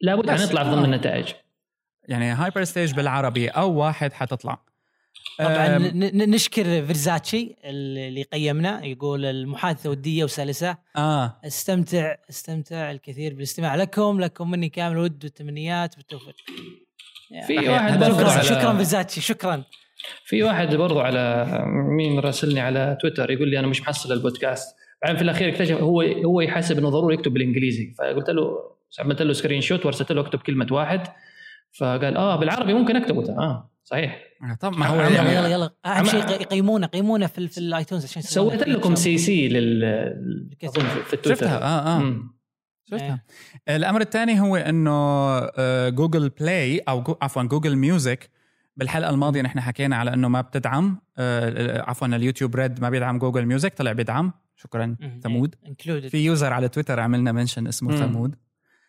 لابد. 0.00 0.30
أن 0.30 0.40
يطلع 0.40 0.62
ضمن 0.62 0.84
النتائج. 0.84 1.26
يعني 2.08 2.24
Hyper 2.30 2.64
Stage 2.64 2.94
بالعربي 2.94 3.48
أو 3.48 3.72
واحد 3.72 4.12
حتطلع. 4.12 4.58
طبعا 5.38 5.76
آم، 5.76 5.82
ن- 5.82 6.16
ن- 6.18 6.30
نشكر 6.30 6.64
فيرزاتشي 6.64 7.56
اللي 7.64 8.22
قيمنا 8.22 8.84
يقول 8.84 9.24
المحادثة 9.24 9.90
ودية 9.90 10.24
وسلسة. 10.24 10.76
آه. 10.96 11.40
استمتع 11.46 12.14
استمتع 12.30 12.90
الكثير 12.90 13.34
بالاستماع 13.34 13.74
لكم 13.74 14.20
لكم 14.20 14.50
مني 14.50 14.68
كامل 14.68 14.98
ود 14.98 15.24
والتمنيات 15.24 15.96
بالتوفيق 15.96 16.34
في. 17.46 17.68
واحد 17.68 17.98
برضو 17.98 18.18
شكرا 18.42 18.72
فيرزاتشي 18.74 19.20
شكرا. 19.20 19.62
في 20.24 20.42
واحد 20.42 20.74
برضو 20.74 21.00
على 21.00 21.46
مين 21.96 22.18
راسلني 22.20 22.60
على 22.60 22.98
تويتر 23.00 23.30
يقول 23.30 23.48
لي 23.48 23.58
أنا 23.58 23.66
مش 23.66 23.80
محصل 23.80 24.12
البودكاست. 24.12 24.76
بعدين 25.02 25.16
في 25.16 25.22
الأخير 25.22 25.48
اكتشف 25.48 25.76
هو 25.76 26.00
هو 26.02 26.40
يحسب 26.40 26.78
إنه 26.78 26.88
ضروري 26.90 27.14
يكتب 27.14 27.32
بالإنجليزي. 27.32 27.94
فقلت 27.98 28.30
له 28.30 28.58
عملت 29.00 29.22
له 29.22 29.32
screenshot 29.32 29.84
وارسلت 29.86 30.12
له 30.12 30.20
أكتب 30.20 30.38
كلمة 30.38 30.66
واحد. 30.70 31.00
فقال 31.78 32.16
آه 32.16 32.36
بالعربي 32.36 32.74
ممكن 32.74 32.96
اكتبه 32.96 33.30
آه 33.38 33.70
صحيح. 33.84 34.22
طب 34.60 34.76
ما 34.78 34.86
هو 34.86 35.00
عم- 35.00 35.06
يلا 35.06 35.14
يعني 35.16 35.34
يلا 35.34 35.48
يلا. 35.48 35.70
أهم 35.86 36.04
شيء 36.04 36.20
يق- 36.20 36.40
يقيمونا 36.42 36.86
يقيمونا 36.86 37.26
في 37.26 37.48
في 37.48 37.58
ال 37.58 37.65
iTunes 37.65 38.04
عشان 38.04 38.22
سويت 38.22 38.68
لكم. 38.68 38.94
سي 38.94 39.18
C 39.18 39.48
لل 39.48 39.80
في 40.60 41.12
التويتر. 41.14 41.34
شفتها. 41.34 41.58
آه 41.62 41.96
آه. 41.96 41.98
مم. 41.98 42.36
شفتها. 42.90 43.22
الأمر 43.68 44.00
الثاني 44.00 44.40
هو 44.40 44.56
إنه 44.56 44.90
آه، 45.58 45.88
Google 45.88 46.28
Play 46.28 46.78
أو 46.78 47.02
جو 47.02 47.16
عفوا 47.22 47.42
Google 47.42 47.76
Music 47.76 48.30
بالحلقة 48.76 49.10
الماضية 49.10 49.42
نحن 49.42 49.60
حكينا 49.60 49.96
على 49.96 50.14
إنه 50.14 50.28
ما 50.28 50.40
بتدعم 50.40 51.00
آه، 51.18 51.82
عفوا 51.82 52.06
ال 52.08 52.14
YouTube 52.14 52.56
Red 52.56 52.80
ما 52.80 52.90
بيدعم 52.90 53.18
Google 53.18 53.46
Music 53.46 53.74
طلع 53.74 53.92
بيدعم. 53.92 54.32
شكرا. 54.56 54.96
ثمود. 55.22 55.54
في 56.10 56.18
user 56.24 56.52
على 56.52 56.68
تويتر 56.68 57.00
عملنا 57.00 57.32
mention 57.32 57.66
اسمه. 57.66 57.96
ثمود. 57.96 58.34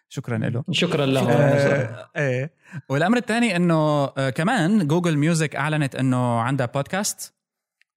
شكرا 0.09 0.37
له. 0.37 0.63
شكرا 0.71 1.05
له 1.05 1.31
آه، 1.31 2.09
إيه. 2.17 2.51
والأمر 2.89 3.17
الثاني 3.17 3.55
إنه 3.55 3.75
آه، 4.05 4.29
كمان 4.29 4.87
Google 4.87 5.17
Music 5.17 5.55
أعلنت 5.55 5.95
إنه 5.95 6.39
عندها 6.39 6.65
بودكاست 6.65 7.33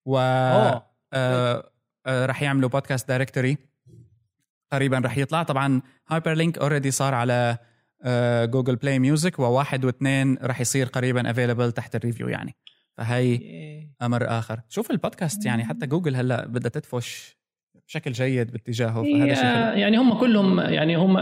و 0.07 0.19
آه، 0.19 0.85
آه، 1.15 2.27
رح 2.27 2.43
يعملوا 2.43 2.69
بودكاست 2.69 3.09
directory 3.09 3.59
قريبا 4.73 4.99
رح 4.99 5.19
يطلع. 5.19 5.43
طبعا 5.43 5.83
hyper 6.09 6.33
link 6.33 6.59
already 6.59 6.91
صار 6.91 7.15
على 7.15 7.59
آه، 8.03 8.45
Google 8.45 8.77
Play 8.77 8.99
Music 8.99 9.39
وواحد 9.39 9.85
واثنين 9.85 10.39
رح 10.43 10.61
يصير 10.61 10.87
قريبا 10.87 11.31
available 11.31 11.73
تحت 11.73 11.97
ال 11.97 12.01
review 12.01 12.29
يعني. 12.29 12.57
فهي. 12.97 13.41
أمر 14.03 14.39
آخر. 14.39 14.61
شوف 14.69 14.91
البودكاست 14.91 15.47
يعني 15.47 15.65
حتى 15.65 15.87
جوجل 15.87 16.17
هلأ 16.17 16.47
بدها 16.47 16.71
تدفش 16.71 17.37
بشكل 17.87 18.13
جيد 18.13 18.53
باتجاهه 18.53 19.03
فهذا 19.03 19.35
شيء 19.35 19.79
يعني 19.81 19.97
هم 19.97 20.15
كلهم 20.19 20.61
يعني 20.61 20.97
هم 20.97 21.19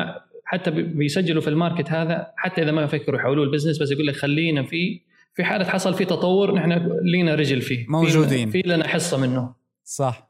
حتى 0.50 0.70
بي- 0.70 0.82
بيسجلوا 0.82 1.42
في 1.42 1.48
ال 1.51 1.56
market 1.56 1.90
هذا 1.90 2.32
حتى 2.36 2.62
إذا 2.62 2.70
ما 2.70 2.82
يفكروا 2.82 3.18
يحولوه 3.20 3.44
ال 3.44 3.49
business 3.49 3.82
بس 3.82 3.90
يقول 3.90 4.06
لك 4.06 4.16
خلينا 4.16 4.62
في 4.62 5.00
في 5.34 5.44
حالة 5.44 5.64
حصل 5.64 5.94
في 5.94 6.04
تطور 6.04 6.54
نحن 6.54 6.90
لينا 7.02 7.34
رجل 7.34 7.60
فيه. 7.62 7.84
في- 7.84 7.90
موجودين. 7.90 8.50
في 8.50 8.62
لنا 8.66 8.88
حصة 8.88 9.16
منه. 9.20 9.54
صح. 9.84 10.28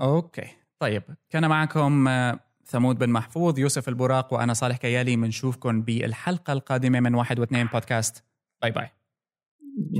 okay. 0.00 0.46
طيب 0.78 1.02
كان 1.30 1.48
معكم 1.48 2.08
آه، 2.08 2.40
ثمود 2.64 2.98
بن 2.98 3.10
محفوظ 3.10 3.58
يوسف 3.58 3.88
البراق 3.88 4.34
وأنا 4.34 4.52
صالح 4.54 4.76
كيالي 4.76 5.16
بنشوفكم 5.16 5.82
بالحلقة 5.82 6.52
القادمة 6.52 7.00
من 7.00 7.14
واحد 7.14 7.38
واثنين 7.38 7.66
بودكاست. 7.66 8.24
bye 8.62 8.70
bye. 8.70 8.88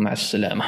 مع 0.00 0.12
السلامة. 0.12 0.64